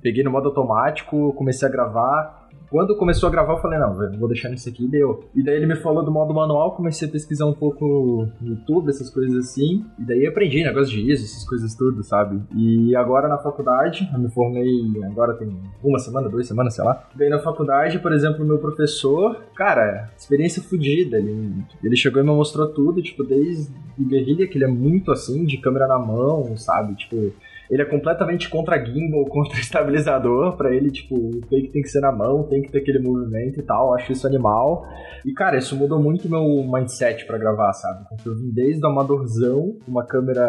peguei 0.02 0.22
no 0.22 0.30
modo 0.30 0.48
automático, 0.48 1.32
comecei 1.32 1.66
a 1.66 1.70
gravar. 1.70 2.43
Quando 2.74 2.96
começou 2.96 3.28
a 3.28 3.30
gravar, 3.30 3.52
eu 3.52 3.58
falei, 3.58 3.78
não, 3.78 3.94
velho, 3.94 4.18
vou 4.18 4.26
deixar 4.26 4.48
nisso 4.48 4.68
aqui 4.68 4.84
e 4.84 4.88
deu. 4.88 5.28
E 5.32 5.44
daí 5.44 5.58
ele 5.58 5.66
me 5.66 5.76
falou 5.76 6.04
do 6.04 6.10
modo 6.10 6.34
manual, 6.34 6.74
comecei 6.74 7.06
a 7.06 7.10
pesquisar 7.12 7.46
um 7.46 7.52
pouco 7.52 8.28
no 8.40 8.48
YouTube, 8.48 8.88
essas 8.88 9.08
coisas 9.08 9.46
assim. 9.46 9.86
E 9.96 10.02
daí 10.02 10.26
aprendi 10.26 10.60
negócio 10.64 10.92
de 10.92 11.08
ISO, 11.08 11.22
essas 11.24 11.48
coisas 11.48 11.72
tudo, 11.76 12.02
sabe? 12.02 12.42
E 12.52 12.96
agora 12.96 13.28
na 13.28 13.38
faculdade, 13.38 14.10
eu 14.12 14.18
me 14.18 14.28
formei, 14.28 14.90
agora 15.04 15.34
tem 15.34 15.56
uma 15.84 16.00
semana, 16.00 16.28
duas 16.28 16.48
semanas, 16.48 16.74
sei 16.74 16.82
lá. 16.82 17.08
Daí 17.14 17.28
na 17.28 17.38
faculdade, 17.38 18.00
por 18.00 18.12
exemplo, 18.12 18.44
meu 18.44 18.58
professor, 18.58 19.40
cara, 19.54 20.10
experiência 20.18 20.60
fodida. 20.60 21.16
Ele, 21.16 21.54
ele 21.80 21.94
chegou 21.94 22.20
e 22.20 22.26
me 22.26 22.32
mostrou 22.32 22.66
tudo, 22.66 23.00
tipo, 23.00 23.22
desde 23.22 23.72
guerrilha, 23.96 24.48
que 24.48 24.58
ele 24.58 24.64
é 24.64 24.68
muito 24.68 25.12
assim, 25.12 25.44
de 25.44 25.58
câmera 25.58 25.86
na 25.86 26.00
mão, 26.00 26.56
sabe? 26.56 26.96
Tipo, 26.96 27.32
ele 27.70 27.82
é 27.82 27.84
completamente 27.84 28.48
contra 28.48 28.82
gimbal, 28.84 29.24
contra 29.30 29.58
estabilizador. 29.58 30.56
Pra 30.56 30.74
ele, 30.74 30.90
tipo, 30.90 31.14
o 31.14 31.40
take 31.42 31.68
tem 31.68 31.82
que 31.82 31.88
ser 31.88 32.00
na 32.00 32.12
mão, 32.12 32.44
tem 32.44 32.62
que 32.62 32.70
ter 32.70 32.78
aquele 32.78 32.98
movimento 32.98 33.60
e 33.60 33.62
tal. 33.62 33.94
Acho 33.94 34.12
isso 34.12 34.26
animal. 34.26 34.86
E, 35.24 35.32
cara, 35.32 35.56
isso 35.56 35.74
mudou 35.74 35.98
muito 35.98 36.28
meu 36.28 36.44
mindset 36.70 37.24
pra 37.26 37.38
gravar, 37.38 37.72
sabe? 37.72 38.06
Porque 38.08 38.28
eu 38.28 38.36
vim 38.36 38.50
desde 38.50 38.84
o 38.84 38.88
amadorzão, 38.88 39.78
uma 39.88 40.04
câmera 40.04 40.46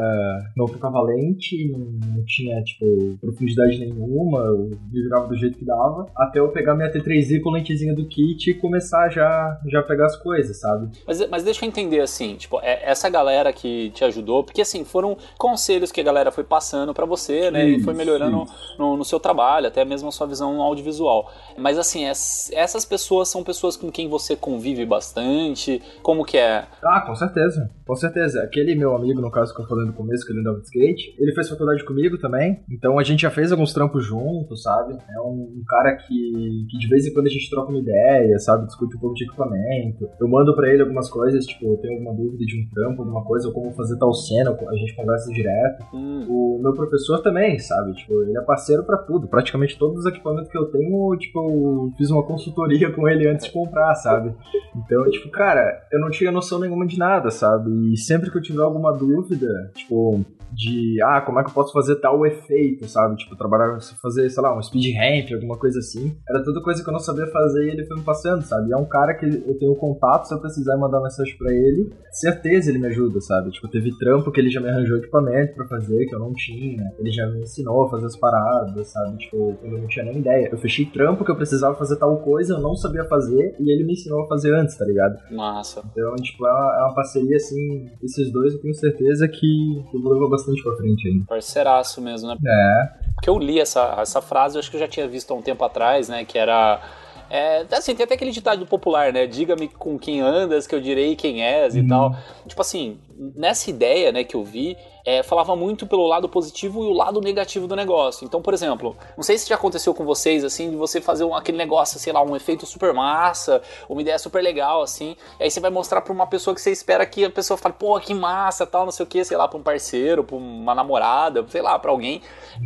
não 0.56 0.68
ficava 0.68 1.02
lente, 1.02 1.72
não, 1.72 2.26
tinha, 2.26 2.62
tipo, 2.62 3.18
profundidade 3.22 3.80
nenhuma, 3.80 4.40
eu 4.40 4.72
virava 4.92 5.28
do 5.28 5.36
jeito 5.36 5.58
que 5.58 5.66
dava, 5.66 6.08
até 6.18 6.40
eu 6.40 6.50
pegar 6.50 6.76
minha 6.76 6.92
T3i 6.92 7.42
com 7.42 7.52
lentezinha 7.52 7.96
do 7.96 8.06
kit 8.06 8.50
e 8.50 8.54
começar 8.54 9.10
já, 9.10 9.58
já 9.66 9.82
pegar 9.82 10.08
as 10.08 10.18
coisas, 10.18 10.60
sabe? 10.60 10.92
Mas, 11.08 11.30
mas 11.30 11.44
deixa 11.44 11.64
eu 11.64 11.70
entender 11.70 12.02
assim, 12.02 12.36
tipo, 12.36 12.60
é 12.62 12.82
essa 12.84 13.10
galera 13.10 13.54
que 13.54 13.92
te 13.92 14.04
ajudou, 14.04 14.44
porque 14.44 14.62
assim, 14.62 14.84
foram 14.84 15.18
conselhos 15.38 15.92
que 15.92 16.02
a 16.02 16.04
galera 16.04 16.32
foi 16.32 16.44
passando 16.44 16.94
pra 17.06 17.16
você, 17.16 17.52
né? 17.52 17.66
e 17.68 17.80
foi 17.82 17.94
Isso, 17.94 17.98
melhorando 17.98 18.46
no, 18.78 18.98
no 18.98 19.06
seu 19.06 19.20
trabalho, 19.20 19.68
até 19.68 19.84
mesmo 19.86 20.10
a 20.10 20.12
sua 20.12 20.28
visão 20.28 20.62
audiovisual. 20.62 21.32
Mas 21.58 21.78
assim, 21.78 22.08
es- 22.10 22.52
essas 22.54 22.86
pessoas 22.86 23.30
são 23.30 23.44
pessoas 23.44 23.76
com 23.78 23.92
quem 23.92 24.08
você 24.10 24.36
convive 24.36 24.86
bastante. 24.86 25.82
Como 26.02 26.26
que 26.26 26.38
é? 26.38 26.66
Ah, 26.84 27.02
com 27.02 27.16
certeza. 27.16 27.70
Com 27.86 27.96
certeza. 27.96 28.42
Aquele 28.44 28.76
meu 28.76 28.96
amigo, 28.96 29.22
no 29.22 29.32
caso 29.32 29.54
que 29.54 29.62
eu 29.62 29.68
falei 29.68 29.86
no 29.86 29.94
começo, 29.94 30.26
que 30.26 30.32
ele 30.32 30.40
andava 30.42 30.58
de 30.60 30.66
skate, 30.66 31.16
ele 31.20 31.34
fez 31.34 31.50
faculdade 31.50 31.84
comigo 31.86 32.18
também. 32.18 32.64
Então 32.72 32.98
a 33.00 33.04
gente 33.04 33.22
já 33.22 33.30
fez 33.32 33.52
alguns 33.52 33.74
trampos 33.74 34.04
juntos, 34.06 34.64
sabe? 34.64 34.94
É 34.94 35.22
um, 35.22 35.60
um 35.60 35.64
cara 35.68 35.96
que, 35.96 36.66
que 36.70 36.78
de 36.78 36.88
vez 36.88 37.06
em 37.06 37.14
quando 37.14 37.28
a 37.28 37.30
gente 37.30 37.50
troca 37.50 37.70
uma 37.70 37.80
ideia, 37.80 38.38
sabe? 38.40 38.66
Discute 38.66 38.96
um 38.98 39.00
pouco 39.00 39.16
de 39.16 39.26
equipamento. 39.26 40.10
Eu 40.20 40.28
mando 40.28 40.56
pra 40.56 40.70
ele 40.72 40.82
algumas 40.82 41.10
coisas, 41.10 41.46
tipo, 41.46 41.66
eu 41.66 41.78
tenho 41.78 41.94
alguma 41.94 42.14
dúvida 42.14 42.44
de 42.46 42.60
um 42.60 42.70
trampo, 42.74 43.02
alguma 43.04 43.24
coisa, 43.24 43.48
ou 43.48 43.54
como 43.54 43.72
fazer 43.74 43.98
tal 43.98 44.14
cena, 44.14 44.52
a 44.68 44.76
gente 44.76 44.96
conversa 44.96 45.32
direto. 45.32 45.86
Hum, 45.94 46.26
O 46.30 46.60
meu 46.62 46.74
professor 46.74 46.95
também, 47.22 47.60
sabe? 47.60 47.94
Tipo, 47.94 48.22
ele 48.22 48.38
é 48.38 48.42
parceiro 48.42 48.84
pra 48.84 48.98
tudo. 48.98 49.28
Praticamente 49.28 49.78
todos 49.78 50.00
os 50.00 50.06
equipamentos 50.06 50.50
que 50.50 50.58
eu 50.58 50.66
tenho, 50.66 51.16
tipo, 51.18 51.40
eu 51.40 51.94
fiz 51.98 52.10
uma 52.10 52.24
consultoria 52.24 52.92
com 52.92 53.08
ele 53.08 53.28
antes 53.28 53.46
de 53.46 53.52
comprar, 53.52 53.94
sabe? 53.96 54.34
Então, 54.76 55.10
tipo, 55.10 55.30
cara, 55.30 55.82
eu 55.92 56.00
não 56.00 56.10
tinha 56.10 56.32
noção 56.32 56.60
nenhuma 56.60 56.86
de 56.86 56.98
nada, 56.98 57.30
sabe? 57.30 57.70
E 57.94 57.98
sempre 57.98 58.30
que 58.32 58.38
eu 58.38 58.42
tiver 58.42 58.64
alguma 58.64 58.92
dúvida, 58.92 59.72
tipo, 59.76 60.26
de, 60.52 61.02
ah, 61.04 61.22
como 61.22 61.40
é 61.40 61.44
que 61.44 61.50
eu 61.50 61.54
posso 61.54 61.74
fazer 61.74 61.96
tal 61.98 62.26
efeito, 62.26 62.88
sabe? 62.88 63.16
Tipo, 63.18 63.36
trabalhar, 63.36 63.80
fazer, 64.02 64.30
sei 64.30 64.44
lá, 64.44 64.58
um 64.58 64.62
speed 64.62 64.96
ramp, 64.96 65.34
alguma 65.34 65.58
coisa 65.58 65.80
assim. 65.80 66.16
Era 66.30 66.44
tudo 66.44 66.62
coisa 66.62 66.84
que 66.84 66.90
eu 66.90 66.94
não 66.94 67.00
sabia 67.00 67.28
fazer 67.28 67.66
e 67.66 67.70
ele 67.72 67.86
foi 67.86 67.98
me 67.98 68.04
passando, 68.04 68.42
sabe? 68.44 68.70
E 68.70 68.74
é 68.74 68.78
um 68.78 68.86
cara 68.86 69.14
que 69.14 69.26
eu 69.26 69.58
tenho 69.58 69.76
contato, 69.76 70.26
se 70.26 70.34
eu 70.34 70.40
precisar 70.40 70.78
mandar 70.78 71.02
mensagem 71.02 71.36
pra 71.38 71.52
ele, 71.52 71.92
certeza 72.12 72.70
ele 72.70 72.80
me 72.80 72.88
ajuda, 72.88 73.20
sabe? 73.22 73.52
Tipo, 73.52 73.68
teve 73.68 73.98
trampo 73.98 74.32
que 74.32 74.40
ele 74.40 74.50
já 74.50 74.62
me 74.62 74.70
arranjou 74.70 74.98
equipamento 74.98 75.56
pra 75.56 75.68
fazer, 75.68 76.06
que 76.06 76.16
eu 76.16 76.20
não 76.20 76.34
tinha. 76.34 76.84
Ele 76.98 77.12
já 77.12 77.28
me 77.28 77.42
ensinou 77.42 77.84
a 77.84 77.90
fazer 77.90 78.06
as 78.06 78.16
paradas, 78.16 78.88
sabe? 78.88 79.18
Tipo, 79.18 79.58
eu 79.64 79.72
não 79.72 79.88
tinha 79.88 80.06
nem 80.06 80.18
ideia. 80.18 80.50
Eu 80.52 80.58
fechei 80.58 80.86
trampo 80.86 81.26
que 81.26 81.32
eu 81.32 81.36
precisava 81.36 81.76
fazer 81.76 81.98
tal 81.98 82.18
coisa, 82.20 82.54
eu 82.54 82.62
não 82.62 82.76
sabia 82.76 83.04
fazer, 83.06 83.56
e 83.60 83.72
ele 83.72 83.84
me 83.84 83.94
ensinou 83.94 84.24
a 84.24 84.28
fazer 84.28 84.54
antes, 84.54 84.78
tá 84.78 84.86
ligado? 84.86 85.16
massa. 85.32 85.82
Então, 85.92 86.16
tipo, 86.16 86.46
é 86.46 86.52
uma, 86.52 86.76
é 86.78 86.84
uma 86.84 86.96
parceria, 86.96 87.36
assim, 87.36 87.90
esses 88.04 88.32
dois 88.32 88.54
eu 88.54 88.62
tenho 88.62 88.74
certeza 88.74 89.28
que, 89.28 89.38
que 89.38 89.98
eu 89.98 90.02
vou 90.02 90.14
levar 90.14 90.30
bastante 90.36 90.62
pra 90.64 90.76
frente 90.76 91.08
ainda. 91.08 91.26
Parceiraço 91.28 92.02
mesmo, 92.02 92.28
né? 92.30 92.36
É. 92.46 93.06
Porque 93.16 93.30
eu 93.30 93.38
li 93.40 93.60
essa, 93.60 93.96
essa 94.00 94.22
frase, 94.22 94.56
eu 94.56 94.60
acho 94.60 94.70
que 94.70 94.76
eu 94.76 94.82
já 94.82 94.88
tinha 94.88 95.08
visto 95.08 95.32
há 95.32 95.36
um 95.36 95.42
tempo 95.42 95.64
atrás, 95.64 96.10
né? 96.10 96.26
Que 96.26 96.38
era 96.38 96.82
É, 97.30 97.66
assim, 97.72 97.96
tem 97.96 98.04
até 98.04 98.14
aquele 98.14 98.32
ditado 98.32 98.66
popular, 98.68 99.12
né? 99.12 99.26
Diga-me 99.26 99.68
com 99.68 99.98
quem 99.98 100.22
andas, 100.22 100.68
que 100.68 100.76
eu 100.76 100.80
direi 100.82 101.16
quem 101.16 101.44
és 101.44 101.76
e 101.76 101.88
tal. 101.88 102.16
Tipo 102.48 102.62
assim, 102.62 103.00
nessa 103.36 103.70
ideia, 103.70 104.12
né, 104.12 104.24
que 104.24 104.36
eu 104.36 104.44
vi, 104.44 104.78
é, 105.06 105.22
falava 105.22 105.56
muito 105.56 105.86
pelo 105.86 106.08
lado 106.08 106.28
positivo 106.28 106.84
e 106.84 106.88
o 106.88 106.92
lado 106.94 107.22
negativo 107.22 107.68
do 107.68 107.76
negócio. 107.76 108.26
Então, 108.26 108.42
por 108.42 108.54
exemplo, 108.56 108.96
não 109.16 109.24
sei 109.24 109.38
se 109.38 109.48
já 109.48 109.54
aconteceu 109.56 109.94
com 109.94 110.04
vocês, 110.04 110.44
assim, 110.44 110.72
de 110.72 110.76
você 110.76 111.00
fazer 111.00 111.24
um, 111.24 111.36
aquele 111.36 111.58
negócio, 111.58 112.00
sei 112.00 112.12
lá, 112.12 112.24
um 112.24 112.36
efeito 112.36 112.66
super 112.66 112.92
massa, 112.94 113.62
uma 113.88 114.02
ideia 114.02 114.18
super 114.18 114.42
legal, 114.44 114.82
assim, 114.82 115.16
e 115.40 115.44
aí 115.44 115.52
você 115.52 115.60
vai 115.60 115.70
mostrar 115.70 116.02
pra 116.02 116.12
uma 116.12 116.26
pessoa 116.26 116.56
que 116.56 116.62
você 116.62 116.72
espera 116.72 117.06
que 117.06 117.24
a 117.24 117.30
pessoa 117.30 117.56
fale, 117.56 117.76
pô, 117.78 118.00
que 118.00 118.14
massa, 118.16 118.66
tal, 118.66 118.86
não 118.86 118.92
sei 118.92 119.04
o 119.04 119.08
que, 119.08 119.24
sei 119.24 119.38
lá, 119.38 119.48
pra 119.48 119.60
um 119.60 119.64
parceiro, 119.64 120.24
pra 120.24 120.36
uma 120.36 120.74
namorada, 120.74 121.46
sei 121.50 121.62
lá, 121.62 121.78
pra 121.78 121.92
alguém 121.92 122.22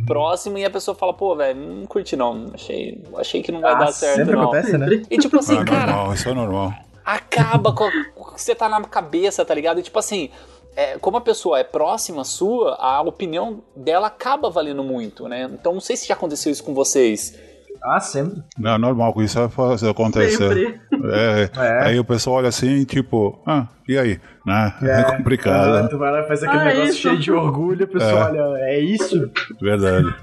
próximo, 0.06 0.56
e 0.56 0.64
a 0.64 0.70
pessoa 0.70 0.94
fala, 0.94 1.12
pô, 1.12 1.36
velho, 1.36 1.60
não 1.60 1.86
curti 1.86 2.16
não, 2.16 2.46
achei, 2.54 3.02
achei 3.16 3.42
que 3.42 3.52
não 3.52 3.60
vai 3.60 3.72
Ah, 3.72 3.74
dar 3.74 3.92
certo, 3.92 4.16
sempre 4.16 4.34
não. 4.34 4.44
acontece, 4.44 4.78
né? 4.78 4.86
E 5.10 5.18
tipo 5.18 5.38
assim, 5.38 5.58
é 5.58 5.64
cara, 5.64 5.92
normal, 5.92 6.14
isso 6.14 6.28
é 6.28 6.32
normal. 6.34 6.72
acaba 7.04 7.72
com 7.74 7.90
com 8.14 8.30
o 8.30 8.34
que 8.34 8.40
você 8.40 8.54
tá 8.54 8.68
na 8.68 8.80
cabeça, 8.84 9.44
tá 9.44 9.52
ligado? 9.54 9.80
E 9.80 9.82
tipo 9.82 9.98
assim, 9.98 10.30
é, 10.76 10.98
como 10.98 11.16
a 11.16 11.20
pessoa 11.20 11.58
é 11.58 11.64
próxima 11.64 12.24
sua, 12.24 12.74
a 12.76 13.00
opinião 13.02 13.62
dela 13.74 14.06
acaba 14.06 14.50
valendo 14.50 14.82
muito, 14.82 15.28
né? 15.28 15.50
Então 15.52 15.72
não 15.72 15.80
sei 15.80 15.96
se 15.96 16.06
já 16.06 16.14
aconteceu 16.14 16.50
isso 16.52 16.64
com 16.64 16.74
vocês. 16.74 17.38
Ah, 17.82 17.98
sempre. 17.98 18.42
Não, 18.58 18.74
é 18.74 18.78
normal 18.78 19.14
que 19.14 19.22
isso 19.22 19.38
vai 19.48 19.90
acontecer. 19.90 20.36
Sempre. 20.36 20.80
É, 21.12 21.50
É. 21.56 21.86
Aí 21.86 21.98
o 21.98 22.04
pessoal 22.04 22.36
olha 22.36 22.48
assim, 22.48 22.84
tipo, 22.84 23.38
ah, 23.46 23.68
e 23.92 23.98
aí? 23.98 24.20
Né? 24.46 24.74
É, 24.82 24.92
Ah, 25.00 25.16
complicado, 25.16 25.88
tu 25.90 25.98
vai 25.98 26.10
lá 26.12 26.20
e 26.20 26.28
faz 26.28 26.42
aquele 26.42 26.62
Ah, 26.62 26.64
negócio 26.64 26.90
isso. 26.90 26.98
cheio 27.00 27.18
de 27.18 27.30
orgulho, 27.32 27.84
a 27.84 27.88
pessoa 27.88 28.26
olha, 28.30 28.58
é 28.62 28.80
isso? 28.80 29.30
verdade. 29.60 30.14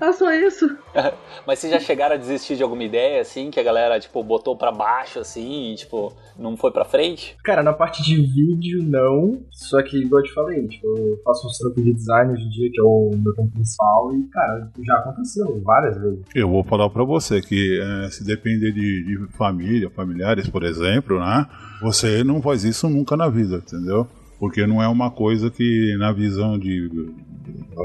Ah, 0.00 0.12
só 0.12 0.30
isso. 0.32 0.68
Mas 1.46 1.58
vocês 1.60 1.72
já 1.72 1.80
chegaram 1.80 2.14
a 2.16 2.18
desistir 2.18 2.56
de 2.56 2.62
alguma 2.62 2.82
ideia, 2.84 3.20
assim, 3.22 3.50
que 3.50 3.58
a 3.58 3.62
galera, 3.62 3.98
tipo, 4.00 4.22
botou 4.22 4.56
pra 4.56 4.70
baixo, 4.72 5.18
assim, 5.20 5.72
e, 5.72 5.76
tipo, 5.76 6.12
não 6.38 6.56
foi 6.56 6.70
pra 6.70 6.84
frente? 6.84 7.34
Cara, 7.44 7.62
na 7.62 7.72
parte 7.72 8.02
de 8.02 8.16
vídeo, 8.16 8.82
não. 8.82 9.40
Só 9.50 9.80
que, 9.82 9.96
igual 10.02 10.20
eu 10.20 10.26
te 10.26 10.34
falei, 10.34 10.66
tipo, 10.68 10.86
eu 10.86 11.18
faço 11.24 11.46
uns 11.46 11.56
trampos 11.58 11.82
de 11.84 11.94
design 11.94 12.32
hoje 12.32 12.44
em 12.44 12.48
dia, 12.50 12.70
que 12.70 12.80
é 12.80 12.84
o 12.84 13.10
meu 13.16 13.34
campo 13.34 13.52
principal, 13.52 14.14
e, 14.14 14.22
cara, 14.28 14.68
já 14.84 14.94
aconteceu 14.96 15.60
várias 15.62 15.96
vezes. 15.98 16.20
Eu 16.34 16.48
vou 16.50 16.62
falar 16.64 16.90
pra 16.90 17.04
você 17.04 17.40
que 17.40 17.80
eh, 17.80 18.08
se 18.10 18.22
depender 18.24 18.72
de, 18.72 19.04
de 19.04 19.26
família, 19.36 19.88
familiares, 19.90 20.48
por 20.48 20.62
exemplo, 20.62 21.18
né? 21.20 21.46
Você 21.82 22.24
não 22.24 22.40
faz 22.40 22.64
isso 22.64 22.88
nunca 22.96 23.16
na 23.16 23.28
vida, 23.28 23.56
entendeu? 23.56 24.06
Porque 24.38 24.66
não 24.66 24.82
é 24.82 24.88
uma 24.88 25.10
coisa 25.10 25.50
que 25.50 25.96
na 25.98 26.12
visão 26.12 26.58
de, 26.58 26.90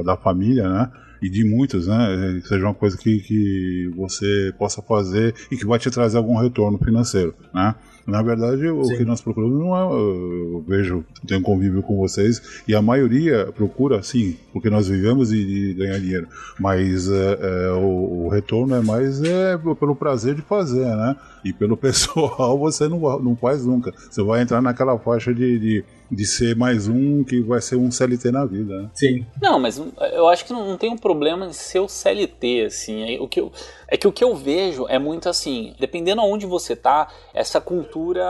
da 0.06 0.18
família, 0.18 0.68
né? 0.68 0.92
E 1.22 1.30
de 1.30 1.44
muitos, 1.46 1.88
né? 1.88 2.42
Seja 2.46 2.66
uma 2.66 2.74
coisa 2.74 2.98
que, 2.98 3.20
que 3.20 3.92
você 3.96 4.54
possa 4.58 4.82
fazer 4.82 5.36
e 5.52 5.58
que 5.58 5.66
vai 5.66 5.78
te 5.78 5.92
trazer 5.92 6.18
algum 6.18 6.36
retorno 6.36 6.78
financeiro, 6.80 7.34
né? 7.54 7.76
Na 8.06 8.22
verdade, 8.22 8.68
o 8.68 8.84
Sim. 8.84 8.98
que 8.98 9.06
nós 9.06 9.22
procuramos 9.22 9.60
não 9.60 9.76
é. 9.76 9.82
Eu 9.82 10.64
vejo, 10.68 11.06
tenho 11.28 11.42
convívio 11.42 11.84
com 11.84 11.98
vocês, 11.98 12.64
e 12.68 12.76
a 12.76 12.82
maioria 12.82 13.52
procura, 13.54 14.02
sim, 14.02 14.38
porque 14.52 14.70
nós 14.70 14.88
vivemos 14.88 15.32
e, 15.32 15.38
e 15.38 15.74
ganhar 15.74 16.00
dinheiro. 16.00 16.28
Mas 16.60 17.10
é, 17.10 17.40
é, 17.42 17.72
o, 17.74 18.26
o 18.26 18.30
retorno 18.30 18.76
é 18.76 18.82
mais 18.82 19.22
é, 19.24 19.58
pelo 19.58 19.96
prazer 19.96 20.36
de 20.36 20.42
fazer, 20.42 20.86
né? 20.86 21.16
E 21.44 21.54
pelo 21.54 21.76
pessoal 21.78 22.58
você 22.58 22.88
não, 22.88 23.00
não 23.20 23.36
faz 23.36 23.66
nunca. 23.66 23.94
Você 24.10 24.24
vai 24.24 24.42
entrar 24.42 24.62
naquela 24.62 24.98
faixa 24.98 25.34
de, 25.34 25.60
de, 25.60 25.86
de 26.12 26.26
ser 26.26 26.56
mais 26.58 26.90
um 26.90 27.24
que 27.24 27.42
vai 27.42 27.62
ser 27.62 27.78
um 27.78 27.90
CLT 27.90 28.32
na 28.32 28.46
vida, 28.46 28.82
né? 28.82 28.90
Sim. 28.94 29.26
Não, 29.42 29.58
mas 29.58 29.82
eu 30.12 30.28
acho 30.28 30.44
que 30.44 30.52
não, 30.52 30.78
tem 30.78 30.92
um 30.92 30.98
problema 30.98 31.46
em 31.46 31.54
ser 31.54 31.80
o 31.80 31.88
CLT, 31.88 32.66
assim. 32.66 33.16
É, 33.16 33.22
o 33.22 33.30
que 33.30 33.40
eu, 33.40 33.52
é 33.88 33.96
que 33.96 34.08
o 34.08 34.12
que 34.12 34.24
eu 34.24 34.36
vejo 34.36 34.86
é 34.90 35.00
muito 35.00 35.30
assim, 35.30 35.74
dependendo 35.80 36.20
aonde 36.20 36.46
você 36.46 36.76
tá, 36.76 37.08
essa 37.34 37.62
cultura, 37.62 38.24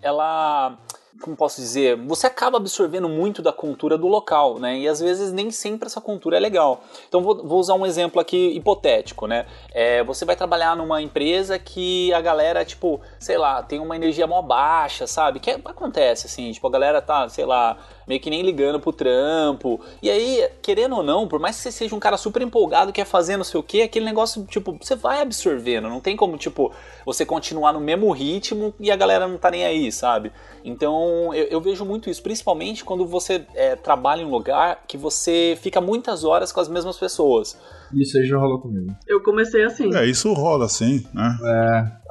ela. 0.00 0.78
Como 1.22 1.36
posso 1.36 1.60
dizer? 1.60 1.96
Você 2.06 2.26
acaba 2.26 2.56
absorvendo 2.56 3.08
muito 3.08 3.40
da 3.40 3.52
cultura 3.52 3.96
do 3.96 4.08
local, 4.08 4.58
né? 4.58 4.76
E 4.78 4.88
às 4.88 4.98
vezes 4.98 5.32
nem 5.32 5.52
sempre 5.52 5.86
essa 5.86 6.00
cultura 6.00 6.36
é 6.36 6.40
legal. 6.40 6.82
Então 7.08 7.22
vou, 7.22 7.46
vou 7.46 7.60
usar 7.60 7.74
um 7.74 7.86
exemplo 7.86 8.20
aqui 8.20 8.48
hipotético, 8.56 9.28
né? 9.28 9.46
É, 9.72 10.02
você 10.02 10.24
vai 10.24 10.34
trabalhar 10.34 10.76
numa 10.76 11.00
empresa 11.00 11.58
que 11.60 12.12
a 12.12 12.20
galera, 12.20 12.64
tipo, 12.64 13.00
sei 13.20 13.38
lá, 13.38 13.62
tem 13.62 13.78
uma 13.78 13.94
energia 13.94 14.26
mó 14.26 14.42
baixa, 14.42 15.06
sabe? 15.06 15.38
Que 15.38 15.52
é- 15.52 15.60
acontece, 15.64 16.26
assim, 16.26 16.50
tipo, 16.50 16.66
a 16.66 16.70
galera 16.70 17.00
tá, 17.00 17.28
sei 17.28 17.44
lá, 17.44 17.78
meio 18.06 18.20
que 18.20 18.30
nem 18.30 18.42
ligando 18.42 18.80
pro 18.80 18.92
trampo. 18.92 19.80
E 20.02 20.10
aí, 20.10 20.48
querendo 20.60 20.96
ou 20.96 21.02
não, 21.02 21.26
por 21.26 21.38
mais 21.38 21.56
que 21.56 21.62
você 21.62 21.72
seja 21.72 21.94
um 21.94 22.00
cara 22.00 22.16
super 22.16 22.42
empolgado, 22.42 22.92
quer 22.92 23.04
fazer 23.04 23.36
não 23.36 23.44
sei 23.44 23.58
o 23.58 23.62
que, 23.62 23.82
aquele 23.82 24.04
negócio, 24.04 24.44
tipo, 24.44 24.76
você 24.80 24.94
vai 24.94 25.20
absorvendo. 25.20 25.88
Não 25.88 26.00
tem 26.00 26.16
como, 26.16 26.36
tipo, 26.36 26.72
você 27.04 27.24
continuar 27.24 27.72
no 27.72 27.80
mesmo 27.80 28.10
ritmo 28.10 28.74
e 28.78 28.90
a 28.90 28.96
galera 28.96 29.26
não 29.26 29.38
tá 29.38 29.50
nem 29.50 29.64
aí, 29.64 29.90
sabe? 29.90 30.32
Então, 30.64 31.34
eu, 31.34 31.44
eu 31.44 31.60
vejo 31.60 31.84
muito 31.84 32.08
isso, 32.08 32.22
principalmente 32.22 32.84
quando 32.84 33.06
você 33.06 33.44
é, 33.54 33.76
trabalha 33.76 34.22
em 34.22 34.24
um 34.24 34.30
lugar 34.30 34.84
que 34.86 34.96
você 34.96 35.58
fica 35.60 35.80
muitas 35.80 36.24
horas 36.24 36.52
com 36.52 36.60
as 36.60 36.68
mesmas 36.68 36.98
pessoas. 36.98 37.56
Isso 37.94 38.18
aí 38.18 38.24
já 38.24 38.38
rolou 38.38 38.60
comigo. 38.60 38.94
Eu 39.06 39.22
comecei 39.22 39.62
assim. 39.62 39.94
É, 39.94 40.06
isso 40.06 40.32
rola 40.32 40.68
sim, 40.68 41.04
né? 41.12 41.38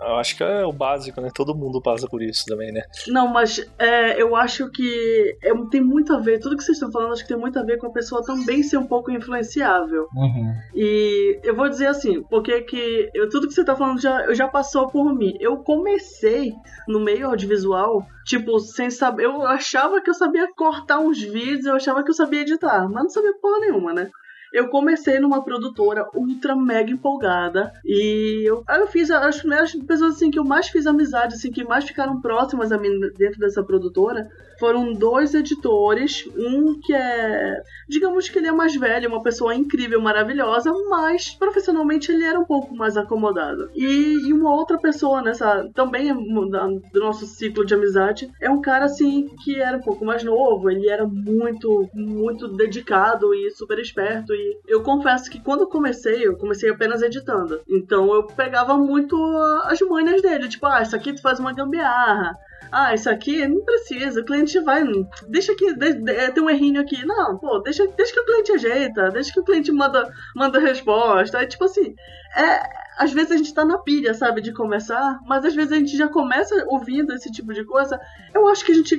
Eu 0.02 0.16
acho 0.16 0.36
que 0.36 0.44
é 0.44 0.66
o 0.66 0.74
básico, 0.74 1.22
né? 1.22 1.30
Todo 1.34 1.56
mundo 1.56 1.82
passa 1.82 2.08
por 2.08 2.24
isso 2.24 2.44
também, 2.48 2.72
né? 2.72 2.82
Não, 3.08 3.28
mas 3.28 3.64
é, 3.78 4.20
eu 4.20 4.36
acho 4.36 4.70
que 4.72 5.38
é, 5.44 5.54
tem 5.70 5.82
muito 5.82 6.14
a 6.14 6.20
ver, 6.20 6.40
tudo 6.40 6.58
que 6.58 6.64
vocês 6.64 6.78
estão 6.78 6.92
falando, 6.92 7.14
acho 7.14 7.22
que 7.22 7.28
tem 7.28 7.38
muito 7.38 7.60
a 7.60 7.64
ver 7.64 7.78
com 7.78 7.88
a 7.88 7.92
pessoa 7.92 8.26
também 8.26 8.64
ser 8.64 8.78
um 8.78 8.88
pouco 8.88 9.12
influenciável. 9.12 10.08
Uhum. 10.16 10.54
E 10.74 11.40
eu 11.44 11.56
vou 11.56 11.70
dizer 11.70 11.88
assim, 11.88 12.24
porque 12.24 12.62
que 12.62 13.10
eu, 13.14 13.30
tudo 13.30 13.48
que 13.48 13.54
você 13.54 13.64
tá 13.64 13.76
falando 13.76 14.02
já, 14.02 14.34
já 14.34 14.48
passou 14.48 14.88
por 14.88 15.14
mim. 15.14 15.38
Eu 15.40 15.58
comecei 15.58 16.52
no 16.88 17.00
meio 17.00 17.28
audiovisual, 17.28 18.04
tipo, 18.26 18.60
sem 18.60 18.90
saber. 18.90 19.26
Eu 19.26 19.44
achava 19.44 20.02
que 20.02 20.10
eu 20.10 20.16
sabia 20.16 20.48
cortar 20.56 21.00
uns 21.00 21.22
vídeos, 21.22 21.66
eu 21.66 21.76
achava 21.76 22.04
que 22.04 22.10
eu 22.10 22.16
sabia 22.16 22.42
editar, 22.42 22.90
mas 22.90 23.04
não 23.04 23.10
sabia 23.10 23.34
porra 23.40 23.60
nenhuma, 23.60 23.94
né? 23.94 24.10
Eu 24.52 24.68
comecei 24.68 25.20
numa 25.20 25.44
produtora 25.44 26.06
ultra 26.14 26.56
mega 26.56 26.92
empolgada 26.92 27.72
e 27.86 28.44
eu, 28.46 28.64
eu 28.68 28.88
fiz 28.88 29.10
as 29.10 29.40
primeiras 29.40 29.74
pessoas 29.74 30.16
assim 30.16 30.30
que 30.30 30.38
eu 30.38 30.44
mais 30.44 30.68
fiz 30.68 30.86
amizade, 30.86 31.36
assim, 31.36 31.52
que 31.52 31.64
mais 31.64 31.86
ficaram 31.86 32.20
próximas 32.20 32.72
a 32.72 32.78
mim 32.78 33.00
dentro 33.18 33.40
dessa 33.40 33.64
produtora 33.64 34.30
foram 34.62 34.94
dois 34.94 35.34
editores, 35.34 36.30
um 36.38 36.80
que 36.80 36.94
é, 36.94 37.64
digamos 37.90 38.30
que 38.30 38.38
ele 38.38 38.48
é 38.48 38.52
mais 38.52 38.76
velho, 38.76 39.10
uma 39.10 39.24
pessoa 39.24 39.56
incrível, 39.56 40.00
maravilhosa, 40.00 40.72
mas 40.88 41.32
profissionalmente 41.32 42.12
ele 42.12 42.24
era 42.24 42.40
um 42.40 42.46
pouco 42.46 42.76
mais 42.76 42.96
acomodado. 42.96 43.72
E, 43.74 44.28
e 44.28 44.32
uma 44.32 44.54
outra 44.54 44.78
pessoa 44.78 45.20
nessa, 45.24 45.68
também 45.74 46.14
do 46.14 47.00
nosso 47.00 47.26
ciclo 47.26 47.66
de 47.66 47.74
amizade, 47.74 48.32
é 48.40 48.52
um 48.52 48.62
cara 48.62 48.86
assim 48.86 49.32
que 49.44 49.60
era 49.60 49.78
um 49.78 49.82
pouco 49.82 50.06
mais 50.06 50.24
novo, 50.24 50.70
ele 50.70 50.88
era 50.88 51.08
muito, 51.08 51.90
muito 51.92 52.48
dedicado 52.48 53.34
e 53.34 53.50
super 53.50 53.80
esperto. 53.80 54.32
E 54.32 54.60
eu 54.68 54.84
confesso 54.84 55.28
que 55.28 55.42
quando 55.42 55.62
eu 55.62 55.68
comecei, 55.68 56.28
eu 56.28 56.38
comecei 56.38 56.70
apenas 56.70 57.02
editando. 57.02 57.62
Então 57.68 58.14
eu 58.14 58.28
pegava 58.28 58.78
muito 58.78 59.16
as 59.64 59.82
manhas 59.82 60.22
dele, 60.22 60.48
tipo, 60.48 60.68
ah, 60.68 60.84
isso 60.84 60.96
aqui 60.96 61.14
tu 61.14 61.22
faz 61.24 61.40
uma 61.40 61.52
gambiarra. 61.52 62.38
Ah, 62.72 62.94
isso 62.94 63.10
aqui 63.10 63.46
não 63.48 63.64
precisa, 63.66 64.22
o 64.22 64.26
cliente 64.26 64.60
vai. 64.62 64.84
Deixa 65.28 65.54
que 65.56 65.74
de, 65.74 65.94
de- 65.96 66.32
tem 66.32 66.42
um 66.44 66.50
errinho 66.50 66.80
aqui. 66.82 67.06
Não, 67.06 67.38
pô, 67.38 67.60
deixa, 67.60 67.86
deixa 67.88 68.14
que 68.14 68.20
o 68.22 68.26
cliente 68.26 68.52
ajeita, 68.54 69.10
deixa 69.10 69.34
que 69.34 69.40
o 69.40 69.44
cliente 69.44 69.72
manda, 69.72 70.10
manda 70.36 70.60
resposta. 70.60 71.42
É 71.42 71.46
tipo 71.46 71.66
assim, 71.66 71.94
é. 72.36 72.82
Às 72.98 73.12
vezes 73.12 73.32
a 73.32 73.38
gente 73.38 73.54
tá 73.54 73.66
na 73.66 73.80
pilha, 73.80 74.14
sabe, 74.14 74.42
de 74.42 74.54
começar, 74.54 75.18
mas 75.26 75.44
às 75.44 75.56
vezes 75.56 75.72
a 75.72 75.76
gente 75.78 75.98
já 75.98 76.08
começa 76.08 76.54
ouvindo 76.68 77.12
esse 77.14 77.32
tipo 77.32 77.52
de 77.52 77.66
coisa. 77.66 78.00
Eu 78.34 78.48
acho 78.48 78.64
que 78.64 78.72
a 78.74 78.76
gente, 78.76 78.96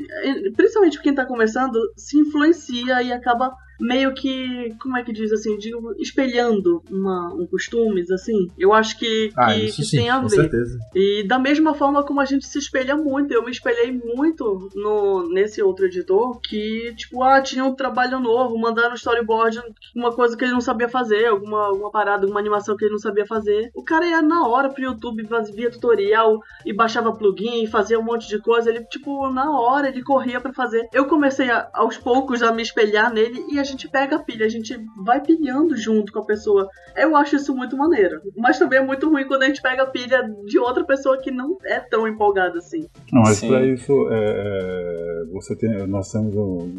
principalmente 0.56 1.00
quem 1.00 1.14
tá 1.14 1.24
começando, 1.24 1.78
se 1.96 2.18
influencia 2.18 3.00
e 3.02 3.12
acaba 3.12 3.54
meio 3.80 4.12
que, 4.14 4.74
como 4.80 4.96
é 4.96 5.02
que 5.02 5.12
diz 5.12 5.32
assim, 5.32 5.56
digo, 5.58 5.92
espelhando 5.98 6.82
uma, 6.90 7.32
um 7.34 7.46
costumes, 7.46 8.10
assim. 8.10 8.48
Eu 8.58 8.72
acho 8.72 8.98
que, 8.98 9.28
que, 9.28 9.34
Ah, 9.36 9.56
isso 9.56 9.76
que 9.76 9.84
sim, 9.84 9.96
tem 9.98 10.10
a 10.10 10.20
com 10.20 10.28
ver. 10.28 10.36
certeza. 10.36 10.78
E 10.94 11.24
da 11.26 11.38
mesma 11.38 11.74
forma 11.74 12.04
como 12.04 12.20
a 12.20 12.24
gente 12.24 12.46
se 12.46 12.58
espelha 12.58 12.96
muito, 12.96 13.32
eu 13.32 13.44
me 13.44 13.50
espelhei 13.50 13.92
muito 13.92 14.68
no, 14.74 15.28
nesse 15.32 15.62
outro 15.62 15.86
editor 15.86 16.40
que, 16.40 16.94
tipo, 16.96 17.22
ah, 17.22 17.40
tinha 17.40 17.64
um 17.64 17.74
trabalho 17.74 18.20
novo, 18.20 18.58
mandaram 18.58 18.92
um 18.92 18.94
storyboard, 18.94 19.60
uma 19.94 20.12
coisa 20.12 20.36
que 20.36 20.44
ele 20.44 20.52
não 20.52 20.60
sabia 20.60 20.88
fazer, 20.88 21.26
alguma, 21.26 21.66
alguma 21.66 21.90
parada, 21.90 22.24
alguma 22.24 22.40
animação 22.40 22.76
que 22.76 22.84
ele 22.84 22.92
não 22.92 22.98
sabia 22.98 23.26
fazer. 23.26 23.70
O 23.74 23.82
cara 23.82 24.06
ia 24.06 24.22
na 24.22 24.46
hora 24.46 24.68
pro 24.70 24.82
YouTube, 24.82 25.26
via 25.54 25.70
tutorial 25.70 26.40
e 26.64 26.72
baixava 26.72 27.12
plugin, 27.12 27.66
fazia 27.66 27.98
um 27.98 28.02
monte 28.04 28.28
de 28.28 28.38
coisa. 28.38 28.70
Ele, 28.70 28.84
tipo, 28.84 29.28
na 29.30 29.50
hora 29.58 29.88
ele 29.88 30.02
corria 30.02 30.40
pra 30.40 30.52
fazer. 30.52 30.88
Eu 30.92 31.06
comecei 31.06 31.50
a- 31.50 31.68
aos 31.74 31.96
poucos 31.96 32.42
a 32.42 32.52
me 32.52 32.62
espelhar 32.62 33.12
nele 33.12 33.44
e 33.50 33.58
a 33.62 33.64
gente 33.64 33.88
pega 33.88 34.16
a 34.16 34.18
pilha, 34.18 34.44
a 34.44 34.48
gente 34.48 34.78
vai 35.04 35.20
pilhando 35.20 35.76
junto 35.76 36.12
com 36.12 36.18
a 36.18 36.24
pessoa. 36.24 36.68
Eu 36.96 37.16
acho 37.16 37.36
isso 37.36 37.54
muito 37.54 37.76
maneiro. 37.76 38.20
Mas 38.36 38.58
também 38.58 38.78
é 38.78 38.84
muito 38.84 39.08
ruim 39.08 39.26
quando 39.26 39.44
a 39.44 39.46
gente 39.46 39.62
pega 39.62 39.84
a 39.84 39.86
pilha 39.86 40.22
de 40.44 40.58
outra 40.58 40.84
pessoa 40.84 41.18
que 41.18 41.30
não 41.30 41.56
é 41.64 41.80
tão 41.80 42.06
empolgada 42.06 42.58
assim. 42.58 42.86
Não, 43.12 43.22
mas 43.22 43.38
Sim. 43.38 43.48
para 43.48 43.64
isso 43.66 43.92
é, 44.10 45.22
é, 45.22 45.24
você 45.32 45.56
tem, 45.56 45.86
nós 45.86 46.10
temos 46.10 46.34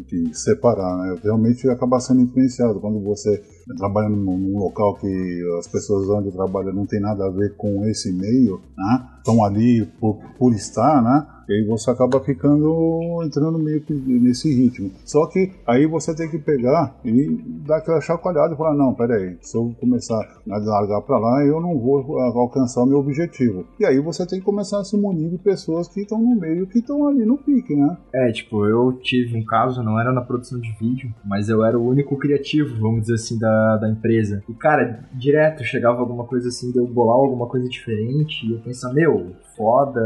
que 0.06 0.34
separar, 0.34 0.96
né? 0.98 1.16
Realmente 1.22 1.68
acaba 1.68 1.98
sendo 2.00 2.22
influenciado 2.22 2.80
quando 2.80 3.00
você 3.00 3.42
trabalha 3.76 4.08
num, 4.08 4.38
num 4.38 4.58
local 4.58 4.94
que 4.96 5.42
as 5.58 5.66
pessoas 5.66 6.08
onde 6.08 6.30
trabalham 6.30 6.72
não 6.72 6.86
tem 6.86 7.00
nada 7.00 7.26
a 7.26 7.30
ver 7.30 7.56
com 7.56 7.84
esse 7.86 8.12
meio, 8.12 8.60
né? 8.76 9.08
Estão 9.18 9.44
ali 9.44 9.86
por, 9.98 10.18
por 10.38 10.52
estar, 10.52 11.02
né? 11.02 11.26
E 11.48 11.52
aí 11.52 11.64
você 11.66 11.90
acaba 11.90 12.20
ficando 12.20 13.22
entrando 13.24 13.58
meio 13.58 13.80
que 13.80 13.92
nesse 13.92 14.52
ritmo. 14.52 14.90
Só 15.04 15.26
que 15.26 15.52
aí 15.66 15.86
você 15.86 16.14
tem 16.14 16.30
que 16.30 16.38
pegar 16.38 16.96
e 17.04 17.38
dar 17.66 17.78
aquela 17.78 18.00
chacoalhada 18.00 18.54
e 18.54 18.56
falar, 18.56 18.74
não, 18.74 18.94
peraí, 18.94 19.36
se 19.40 19.56
eu 19.56 19.74
começar 19.80 20.20
a 20.50 20.58
largar 20.58 21.00
pra 21.02 21.18
lá, 21.18 21.44
eu 21.44 21.60
não 21.60 21.78
vou 21.78 22.18
alcançar 22.18 22.82
o 22.82 22.86
meu 22.86 22.98
objetivo. 22.98 23.66
E 23.78 23.84
aí 23.84 23.98
você 24.00 24.26
tem 24.26 24.38
que 24.38 24.44
começar 24.44 24.80
a 24.80 24.84
se 24.84 24.96
munir 24.96 25.30
de 25.30 25.38
pessoas 25.38 25.88
que 25.88 26.00
estão 26.00 26.18
no 26.18 26.34
meio, 26.34 26.66
que 26.66 26.78
estão 26.78 27.06
ali 27.06 27.24
no 27.24 27.38
pique, 27.38 27.74
né? 27.74 27.96
É, 28.12 28.32
tipo, 28.32 28.66
eu 28.66 28.92
tive 29.02 29.36
um 29.36 29.44
caso, 29.44 29.82
não 29.82 30.00
era 30.00 30.12
na 30.12 30.20
produção 30.20 30.60
de 30.60 30.72
vídeo, 30.78 31.12
mas 31.24 31.48
eu 31.48 31.64
era 31.64 31.78
o 31.78 31.86
único 31.86 32.16
criativo, 32.16 32.80
vamos 32.80 33.02
dizer 33.02 33.14
assim, 33.14 33.38
da, 33.38 33.76
da 33.76 33.90
empresa. 33.90 34.42
E, 34.48 34.54
cara, 34.54 35.04
direto 35.12 35.64
chegava 35.64 36.00
alguma 36.00 36.24
coisa 36.24 36.48
assim, 36.48 36.70
de 36.70 36.78
eu 36.78 36.86
bolar 36.86 37.16
alguma 37.16 37.46
coisa 37.46 37.68
diferente, 37.68 38.46
e 38.46 38.52
eu 38.52 38.58
pensava, 38.60 38.94
meu, 38.94 39.32
foda, 39.56 40.00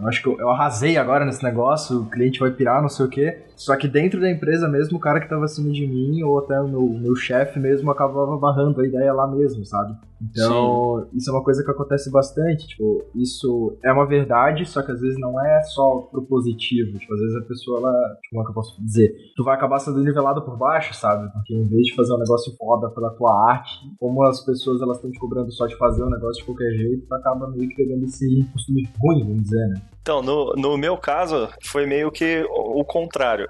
eu 0.00 0.08
acho 0.08 0.22
que 0.22 0.28
eu, 0.28 0.38
eu 0.38 0.50
arrasei 0.50 0.96
agora 0.96 1.24
nesse 1.24 1.42
negócio, 1.42 2.02
o 2.02 2.06
cliente 2.06 2.40
vai 2.40 2.50
pirar, 2.50 2.80
não 2.80 2.88
sei 2.88 3.06
o 3.06 3.08
quê. 3.08 3.38
Só 3.56 3.76
que 3.76 3.88
dentro 3.88 4.20
da 4.20 4.30
empresa 4.30 4.68
mesmo, 4.68 4.96
o 4.98 5.00
cara 5.00 5.20
que 5.20 5.28
tava 5.28 5.44
acima 5.44 5.70
de 5.70 5.86
mim, 5.86 6.22
ou 6.22 6.38
até 6.38 6.60
o 6.60 6.68
meu, 6.68 6.82
meu 6.82 7.16
chefe 7.16 7.58
mesmo, 7.58 7.90
acabava 7.90 8.36
barrando 8.36 8.80
a 8.80 8.86
ideia 8.86 9.12
lá 9.12 9.26
mesmo, 9.26 9.64
sabe? 9.64 9.96
Então, 10.22 11.06
isso 11.12 11.28
é 11.28 11.32
uma 11.32 11.42
coisa 11.44 11.62
que 11.62 11.70
acontece 11.70 12.10
bastante, 12.10 12.66
tipo, 12.66 13.04
isso 13.14 13.76
é 13.84 13.92
uma 13.92 14.06
verdade, 14.06 14.64
só 14.64 14.80
que 14.82 14.90
às 14.90 15.00
vezes 15.00 15.18
não 15.18 15.38
é 15.44 15.62
só 15.62 15.98
pro 16.10 16.22
positivo, 16.22 16.98
tipo, 16.98 17.12
às 17.12 17.20
vezes 17.20 17.36
a 17.36 17.42
pessoa, 17.42 17.78
ela, 17.78 17.92
tipo, 18.22 18.30
como 18.30 18.42
é 18.42 18.44
que 18.44 18.50
eu 18.50 18.54
posso 18.54 18.84
dizer? 18.84 19.14
Tu 19.36 19.44
vai 19.44 19.54
acabar 19.54 19.78
sendo 19.80 20.02
nivelado 20.02 20.42
por 20.42 20.56
baixo, 20.56 20.94
sabe? 20.94 21.30
Porque 21.32 21.54
em 21.54 21.68
vez 21.68 21.82
de 21.82 21.94
fazer 21.94 22.14
um 22.14 22.18
negócio 22.18 22.54
foda 22.56 22.88
pela 22.90 23.10
tua 23.10 23.50
arte, 23.50 23.70
como 23.98 24.22
as 24.24 24.40
pessoas, 24.44 24.80
elas 24.80 24.96
estão 24.96 25.10
te 25.10 25.18
cobrando 25.18 25.52
só 25.52 25.66
de 25.66 25.76
fazer 25.76 26.02
o 26.02 26.10
negócio 26.10 26.40
de 26.40 26.46
qualquer 26.46 26.70
jeito, 26.70 27.06
tu 27.06 27.14
acaba 27.14 27.48
meio 27.50 27.68
que 27.68 27.76
pegando 27.76 28.04
esse 28.04 28.48
costume 28.52 28.88
ruim, 28.98 29.24
vamos 29.24 29.42
dizer, 29.42 29.68
né? 29.68 29.82
Então, 30.00 30.22
no, 30.22 30.52
no 30.54 30.76
meu 30.76 30.98
caso, 30.98 31.48
foi 31.62 31.86
meio 31.86 32.10
que 32.10 32.44
o 32.50 32.64
o 32.74 32.84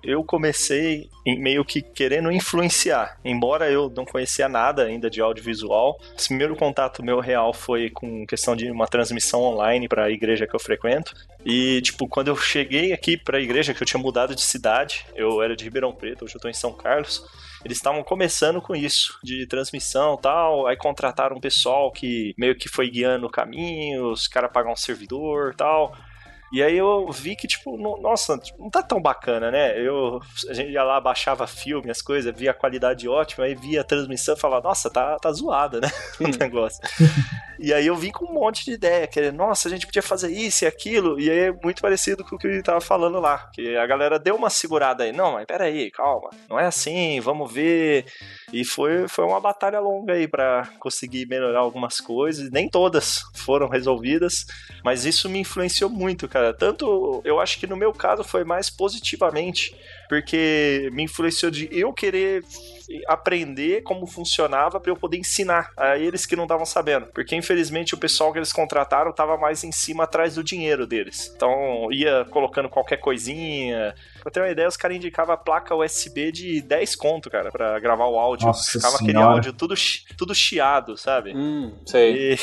Eu 0.02 0.24
comecei 0.24 1.08
meio 1.26 1.64
que 1.64 1.80
querendo 1.82 2.30
influenciar. 2.30 3.18
Embora 3.24 3.70
eu 3.70 3.90
não 3.90 4.04
conhecia 4.04 4.48
nada 4.48 4.84
ainda 4.84 5.08
de 5.08 5.20
audiovisual, 5.20 5.98
esse 6.16 6.28
primeiro 6.28 6.56
contato 6.56 7.02
meu 7.02 7.20
real 7.20 7.52
foi 7.52 7.90
com 7.90 8.26
questão 8.26 8.54
de 8.54 8.70
uma 8.70 8.86
transmissão 8.86 9.42
online 9.42 9.88
para 9.88 10.04
a 10.04 10.10
igreja 10.10 10.46
que 10.46 10.54
eu 10.54 10.60
frequento. 10.60 11.14
E, 11.44 11.80
tipo, 11.82 12.08
quando 12.08 12.28
eu 12.28 12.36
cheguei 12.36 12.92
aqui 12.92 13.16
para 13.16 13.38
a 13.38 13.40
igreja, 13.40 13.74
que 13.74 13.82
eu 13.82 13.86
tinha 13.86 14.02
mudado 14.02 14.34
de 14.34 14.40
cidade, 14.40 15.04
eu 15.14 15.42
era 15.42 15.54
de 15.54 15.64
Ribeirão 15.64 15.92
Preto, 15.92 16.24
hoje 16.24 16.34
eu 16.34 16.40
tô 16.40 16.48
em 16.48 16.54
São 16.54 16.72
Carlos. 16.72 17.22
Eles 17.64 17.78
estavam 17.78 18.02
começando 18.02 18.60
com 18.60 18.76
isso, 18.76 19.18
de 19.22 19.46
transmissão 19.46 20.18
tal. 20.18 20.66
Aí 20.66 20.76
contrataram 20.76 21.36
um 21.36 21.40
pessoal 21.40 21.90
que 21.90 22.34
meio 22.36 22.54
que 22.54 22.68
foi 22.68 22.90
guiando 22.90 23.26
o 23.26 23.30
caminho, 23.30 24.10
os 24.10 24.28
caras 24.28 24.52
pagam 24.52 24.72
um 24.72 24.76
servidor 24.76 25.54
tal. 25.54 25.96
E 26.54 26.62
aí 26.62 26.76
eu 26.76 27.10
vi 27.10 27.34
que, 27.34 27.48
tipo, 27.48 27.76
no- 27.76 28.00
nossa, 28.00 28.38
tipo, 28.38 28.62
não 28.62 28.70
tá 28.70 28.80
tão 28.82 29.02
bacana, 29.02 29.50
né? 29.50 29.76
Eu, 29.80 30.20
a 30.48 30.52
gente 30.54 30.70
ia 30.70 30.84
lá, 30.84 31.00
baixava 31.00 31.46
filme, 31.48 31.90
as 31.90 32.00
coisas, 32.00 32.32
via 32.36 32.52
a 32.52 32.54
qualidade 32.54 33.08
ótima, 33.08 33.44
aí 33.44 33.54
via 33.56 33.80
a 33.80 33.84
transmissão 33.84 34.34
e 34.34 34.40
falava, 34.40 34.68
nossa, 34.68 34.88
tá, 34.88 35.16
tá 35.18 35.32
zoada, 35.32 35.80
né? 35.80 35.88
o 36.20 36.28
negócio. 36.38 36.80
E 37.58 37.72
aí 37.72 37.86
eu 37.86 37.94
vim 37.96 38.10
com 38.10 38.24
um 38.26 38.34
monte 38.34 38.64
de 38.64 38.72
ideia, 38.72 39.06
que 39.06 39.30
nossa, 39.30 39.68
a 39.68 39.70
gente 39.70 39.86
podia 39.86 40.02
fazer 40.02 40.30
isso 40.30 40.64
e 40.64 40.66
aquilo, 40.66 41.18
e 41.20 41.30
aí 41.30 41.38
é 41.38 41.52
muito 41.52 41.80
parecido 41.80 42.24
com 42.24 42.34
o 42.34 42.38
que 42.38 42.46
ele 42.48 42.62
tava 42.62 42.80
falando 42.80 43.20
lá, 43.20 43.48
que 43.52 43.76
a 43.76 43.86
galera 43.86 44.18
deu 44.18 44.34
uma 44.34 44.50
segurada 44.50 45.04
aí, 45.04 45.12
não, 45.12 45.32
mas 45.34 45.46
peraí, 45.46 45.88
calma, 45.90 46.30
não 46.48 46.58
é 46.58 46.66
assim, 46.66 47.20
vamos 47.20 47.50
ver, 47.52 48.06
e 48.52 48.64
foi, 48.64 49.06
foi 49.06 49.24
uma 49.24 49.40
batalha 49.40 49.78
longa 49.78 50.14
aí 50.14 50.26
pra 50.26 50.68
conseguir 50.80 51.26
melhorar 51.26 51.60
algumas 51.60 52.00
coisas, 52.00 52.50
nem 52.50 52.68
todas 52.68 53.20
foram 53.36 53.68
resolvidas, 53.68 54.44
mas 54.84 55.04
isso 55.04 55.28
me 55.30 55.38
influenciou 55.38 55.88
muito, 55.88 56.28
cara, 56.28 56.43
tanto, 56.52 57.22
eu 57.24 57.40
acho 57.40 57.58
que 57.58 57.66
no 57.66 57.76
meu 57.76 57.92
caso 57.92 58.22
foi 58.22 58.44
mais 58.44 58.68
positivamente, 58.68 59.74
porque 60.08 60.88
me 60.92 61.02
influenciou 61.04 61.50
de 61.50 61.68
eu 61.72 61.92
querer 61.92 62.42
aprender 63.08 63.82
como 63.82 64.06
funcionava 64.06 64.78
para 64.78 64.90
eu 64.90 64.96
poder 64.96 65.16
ensinar 65.16 65.70
a 65.76 65.96
eles 65.98 66.26
que 66.26 66.36
não 66.36 66.44
estavam 66.44 66.66
sabendo. 66.66 67.06
Porque 67.06 67.34
infelizmente 67.34 67.94
o 67.94 67.98
pessoal 67.98 68.32
que 68.32 68.38
eles 68.38 68.52
contrataram 68.52 69.12
tava 69.12 69.36
mais 69.36 69.64
em 69.64 69.72
cima 69.72 70.04
atrás 70.04 70.34
do 70.34 70.44
dinheiro 70.44 70.86
deles. 70.86 71.32
Então 71.34 71.90
ia 71.90 72.24
colocando 72.30 72.68
qualquer 72.68 72.98
coisinha. 72.98 73.94
Pra 74.22 74.30
ter 74.30 74.40
uma 74.40 74.48
ideia, 74.50 74.68
os 74.68 74.76
caras 74.76 74.96
indicavam 74.96 75.34
a 75.34 75.36
placa 75.38 75.74
USB 75.74 76.32
de 76.32 76.60
10 76.62 76.96
conto, 76.96 77.30
cara, 77.30 77.50
pra 77.50 77.78
gravar 77.78 78.06
o 78.06 78.18
áudio. 78.18 78.46
Nossa 78.46 78.72
Ficava 78.72 78.96
aquele 78.96 79.12
senhora. 79.12 79.34
áudio 79.34 79.52
tudo, 79.52 79.74
tudo 80.16 80.34
chiado, 80.34 80.96
sabe? 80.96 81.32
Hum, 81.36 81.74
sei. 81.86 82.32
E- 82.34 82.38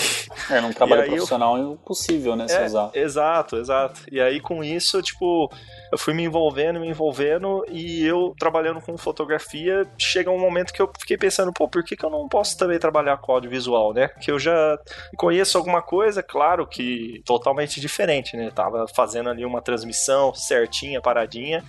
É, 0.49 0.61
num 0.61 0.71
trabalho 0.71 1.01
eu- 1.05 1.07
profissional 1.07 1.57
é 1.57 1.61
impossível, 1.61 2.35
né, 2.35 2.47
se 2.47 2.55
É, 2.55 2.65
usar. 2.65 2.91
Exato, 2.93 3.57
exato. 3.57 4.01
E 4.11 4.19
aí 4.21 4.39
com 4.39 4.63
isso, 4.63 5.01
tipo, 5.01 5.51
eu 5.91 5.97
fui 5.97 6.13
me 6.13 6.23
envolvendo, 6.23 6.79
me 6.79 6.87
envolvendo 6.87 7.50
e 7.69 8.05
eu 8.05 8.33
trabalhando 8.37 8.81
com 8.81 8.97
fotografia, 8.97 9.87
chega 9.97 10.29
um 10.31 10.39
momento 10.39 10.73
que 10.73 10.81
eu 10.81 10.89
fiquei 10.99 11.17
pensando, 11.17 11.51
pô, 11.53 11.67
por 11.67 11.83
que, 11.83 11.95
que 11.95 12.05
eu 12.05 12.09
não 12.09 12.27
posso 12.27 12.57
também 12.57 12.79
trabalhar 12.79 13.17
com 13.17 13.31
audiovisual, 13.31 13.93
né? 13.93 14.07
Que 14.07 14.31
eu 14.31 14.39
já 14.39 14.77
conheço 15.17 15.57
alguma 15.57 15.81
coisa, 15.81 16.23
claro 16.23 16.67
que 16.67 17.21
totalmente 17.25 17.79
diferente, 17.79 18.35
né? 18.35 18.51
Tava 18.51 18.85
fazendo 18.95 19.29
ali 19.29 19.45
uma 19.45 19.61
transmissão 19.61 20.33
certinha, 20.33 21.01
paradinha. 21.01 21.63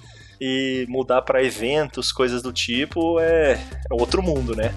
E 0.44 0.86
mudar 0.88 1.22
pra 1.22 1.44
eventos, 1.44 2.10
coisas 2.10 2.42
do 2.42 2.52
tipo, 2.52 3.20
é, 3.20 3.52
é 3.52 3.94
outro 3.94 4.20
mundo, 4.20 4.56
né? 4.56 4.74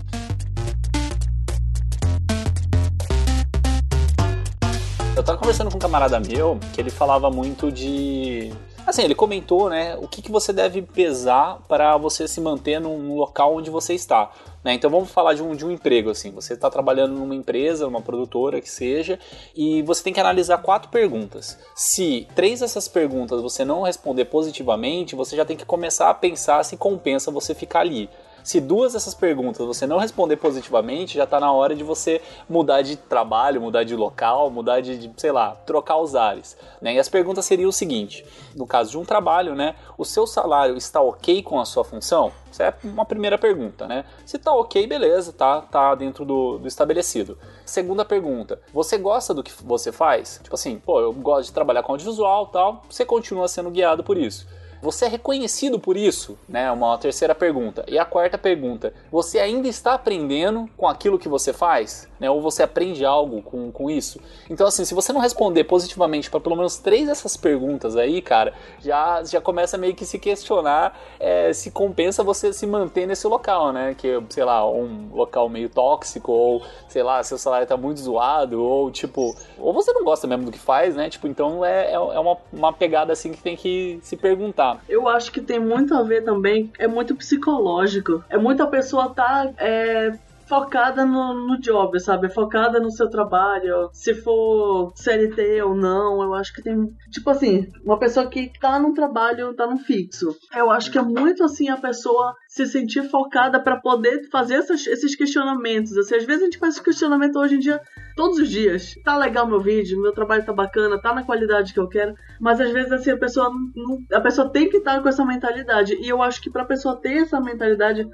Eu 5.15 5.23
tava 5.23 5.37
conversando 5.37 5.71
com 5.71 5.77
um 5.77 5.79
camarada 5.79 6.19
meu 6.19 6.59
que 6.73 6.81
ele 6.81 6.89
falava 6.89 7.31
muito 7.31 7.71
de. 7.71 8.51
Assim, 8.85 9.01
ele 9.01 9.15
comentou, 9.15 9.69
né, 9.69 9.95
o 9.95 10.07
que, 10.07 10.21
que 10.21 10.31
você 10.31 10.53
deve 10.53 10.81
pesar 10.81 11.59
para 11.67 11.97
você 11.97 12.27
se 12.27 12.39
manter 12.39 12.79
num 12.79 13.15
local 13.15 13.55
onde 13.55 13.69
você 13.69 13.93
está. 13.93 14.31
Né? 14.63 14.73
Então 14.73 14.89
vamos 14.89 15.11
falar 15.11 15.33
de 15.33 15.43
um, 15.43 15.55
de 15.55 15.65
um 15.65 15.71
emprego, 15.71 16.09
assim. 16.09 16.31
Você 16.31 16.53
está 16.53 16.69
trabalhando 16.69 17.13
numa 17.13 17.35
empresa, 17.35 17.85
numa 17.85 18.01
produtora 18.01 18.61
que 18.61 18.69
seja, 18.69 19.19
e 19.55 19.81
você 19.83 20.03
tem 20.03 20.13
que 20.13 20.19
analisar 20.19 20.59
quatro 20.59 20.89
perguntas. 20.89 21.57
Se 21.75 22.27
três 22.35 22.59
dessas 22.59 22.87
perguntas 22.87 23.41
você 23.41 23.65
não 23.65 23.81
responder 23.83 24.25
positivamente, 24.25 25.15
você 25.15 25.35
já 25.35 25.45
tem 25.45 25.57
que 25.57 25.65
começar 25.65 26.09
a 26.09 26.13
pensar 26.13 26.63
se 26.63 26.77
compensa 26.77 27.31
você 27.31 27.53
ficar 27.53 27.81
ali. 27.81 28.09
Se 28.45 28.61
duas 28.61 28.93
dessas 28.93 29.15
perguntas 29.15 29.65
você 29.65 29.87
não 29.87 29.97
responder 29.97 30.35
positivamente, 30.35 31.17
já 31.17 31.23
está 31.23 31.39
na 31.39 31.51
hora 31.51 31.75
de 31.75 31.83
você 31.83 32.21
mudar 32.47 32.83
de 32.83 32.95
trabalho, 32.95 33.59
mudar 33.59 33.83
de 33.83 33.95
local, 33.95 34.51
mudar 34.51 34.81
de, 34.81 34.99
de, 34.99 35.11
sei 35.17 35.31
lá, 35.31 35.55
trocar 35.65 35.97
os 35.97 36.13
ares. 36.15 36.55
Né? 36.79 36.93
E 36.93 36.99
as 36.99 37.09
perguntas 37.09 37.43
seriam 37.43 37.69
o 37.69 37.73
seguinte: 37.73 38.23
no 38.55 38.67
caso 38.67 38.91
de 38.91 38.99
um 38.99 39.03
trabalho, 39.03 39.55
né, 39.55 39.73
o 39.97 40.05
seu 40.05 40.27
salário 40.27 40.77
está 40.77 41.01
ok 41.01 41.41
com 41.41 41.59
a 41.59 41.65
sua 41.65 41.83
função? 41.83 42.31
Essa 42.51 42.65
é 42.65 42.73
uma 42.83 43.03
primeira 43.03 43.35
pergunta, 43.35 43.87
né? 43.87 44.05
Se 44.27 44.37
tá 44.37 44.53
ok, 44.53 44.85
beleza, 44.85 45.33
tá, 45.33 45.61
tá 45.61 45.95
dentro 45.95 46.23
do, 46.23 46.59
do 46.59 46.67
estabelecido. 46.67 47.39
Segunda 47.65 48.05
pergunta: 48.05 48.61
você 48.71 48.95
gosta 48.95 49.33
do 49.33 49.41
que 49.41 49.51
você 49.63 49.91
faz? 49.91 50.39
Tipo 50.43 50.53
assim, 50.53 50.77
pô, 50.77 51.01
eu 51.01 51.11
gosto 51.11 51.47
de 51.47 51.53
trabalhar 51.53 51.81
com 51.81 51.93
audiovisual 51.93 52.45
tal, 52.45 52.83
você 52.87 53.03
continua 53.03 53.47
sendo 53.47 53.71
guiado 53.71 54.03
por 54.03 54.19
isso. 54.19 54.45
Você 54.81 55.05
é 55.05 55.07
reconhecido 55.07 55.79
por 55.79 55.97
isso? 55.97 56.37
Né? 56.47 56.71
Uma 56.71 56.97
terceira 56.97 57.33
pergunta. 57.33 57.83
E 57.87 57.97
a 57.97 58.05
quarta 58.05 58.37
pergunta: 58.37 58.93
você 59.11 59.39
ainda 59.39 59.67
está 59.67 59.93
aprendendo 59.93 60.69
com 60.77 60.87
aquilo 60.87 61.19
que 61.19 61.27
você 61.27 61.53
faz? 61.53 62.07
Né? 62.19 62.29
Ou 62.29 62.41
você 62.41 62.63
aprende 62.63 63.03
algo 63.05 63.41
com, 63.41 63.71
com 63.71 63.89
isso? 63.89 64.19
Então, 64.49 64.67
assim, 64.67 64.85
se 64.85 64.93
você 64.93 65.11
não 65.11 65.19
responder 65.19 65.63
positivamente 65.63 66.29
para 66.29 66.39
pelo 66.39 66.55
menos 66.55 66.77
três 66.77 67.07
dessas 67.07 67.35
perguntas 67.35 67.95
aí, 67.95 68.21
cara, 68.21 68.53
já, 68.79 69.23
já 69.23 69.41
começa 69.41 69.77
meio 69.77 69.95
que 69.95 70.05
se 70.05 70.19
questionar 70.19 70.97
é, 71.19 71.53
se 71.53 71.71
compensa 71.71 72.23
você 72.23 72.53
se 72.53 72.65
manter 72.65 73.05
nesse 73.05 73.27
local, 73.27 73.71
né? 73.71 73.95
Que, 73.95 74.21
sei 74.29 74.43
lá, 74.43 74.69
um 74.69 75.09
local 75.13 75.49
meio 75.49 75.69
tóxico, 75.69 76.31
ou 76.31 76.61
sei 76.87 77.03
lá, 77.03 77.23
seu 77.23 77.37
salário 77.37 77.67
tá 77.67 77.77
muito 77.77 77.99
zoado, 77.99 78.61
ou 78.61 78.91
tipo, 78.91 79.35
ou 79.57 79.73
você 79.73 79.91
não 79.91 80.03
gosta 80.03 80.27
mesmo 80.27 80.45
do 80.45 80.51
que 80.51 80.59
faz, 80.59 80.95
né? 80.95 81.09
Tipo, 81.09 81.27
então 81.27 81.63
é, 81.63 81.93
é 81.93 81.99
uma, 81.99 82.37
uma 82.51 82.73
pegada 82.73 83.13
assim 83.13 83.31
que 83.31 83.41
tem 83.41 83.55
que 83.55 83.99
se 84.01 84.15
perguntar. 84.15 84.64
Eu 84.87 85.07
acho 85.07 85.31
que 85.31 85.41
tem 85.41 85.59
muito 85.59 85.93
a 85.93 86.03
ver 86.03 86.23
também, 86.23 86.71
é 86.79 86.87
muito 86.87 87.15
psicológico. 87.15 88.23
É 88.29 88.37
muita 88.37 88.65
pessoa 88.67 89.09
tá 89.09 89.51
é, 89.57 90.17
focada 90.47 91.05
no, 91.05 91.33
no 91.33 91.59
job, 91.59 91.99
sabe? 91.99 92.29
Focada 92.29 92.79
no 92.79 92.91
seu 92.91 93.09
trabalho. 93.09 93.89
Se 93.91 94.13
for 94.13 94.93
CLT 94.95 95.61
ou 95.63 95.75
não, 95.75 96.21
eu 96.21 96.33
acho 96.33 96.53
que 96.53 96.61
tem. 96.61 96.89
Tipo 97.11 97.29
assim, 97.29 97.71
uma 97.83 97.99
pessoa 97.99 98.27
que 98.27 98.51
tá 98.59 98.79
num 98.79 98.93
trabalho, 98.93 99.53
tá 99.53 99.67
num 99.67 99.77
fixo. 99.77 100.35
Eu 100.55 100.69
acho 100.71 100.91
que 100.91 100.97
é 100.97 101.01
muito 101.01 101.43
assim 101.43 101.69
a 101.69 101.77
pessoa 101.77 102.35
se 102.47 102.65
sentir 102.65 103.09
focada 103.09 103.59
para 103.59 103.77
poder 103.77 104.29
fazer 104.29 104.55
essas, 104.55 104.85
esses 104.87 105.15
questionamentos. 105.15 105.97
Assim, 105.97 106.15
às 106.15 106.25
vezes 106.25 106.43
a 106.43 106.45
gente 106.45 106.57
faz 106.57 106.79
questionamento 106.79 107.37
hoje 107.37 107.55
em 107.55 107.59
dia 107.59 107.81
todos 108.15 108.37
os 108.37 108.49
dias. 108.49 108.95
Tá 109.03 109.17
legal 109.17 109.47
meu 109.47 109.59
vídeo, 109.59 110.01
meu 110.01 110.13
trabalho 110.13 110.45
tá 110.45 110.53
bacana, 110.53 111.01
tá 111.01 111.13
na 111.13 111.23
qualidade 111.23 111.73
que 111.73 111.79
eu 111.79 111.87
quero. 111.87 112.15
Mas 112.39 112.61
às 112.61 112.71
vezes 112.71 112.91
assim 112.91 113.11
a 113.11 113.17
pessoa 113.17 113.49
não, 113.75 113.99
a 114.13 114.21
pessoa 114.21 114.49
tem 114.49 114.69
que 114.69 114.77
estar 114.77 115.01
com 115.01 115.09
essa 115.09 115.25
mentalidade. 115.25 115.95
E 115.95 116.07
eu 116.07 116.21
acho 116.21 116.41
que 116.41 116.49
pra 116.49 116.65
pessoa 116.65 116.99
ter 116.99 117.23
essa 117.23 117.39
mentalidade 117.41 118.07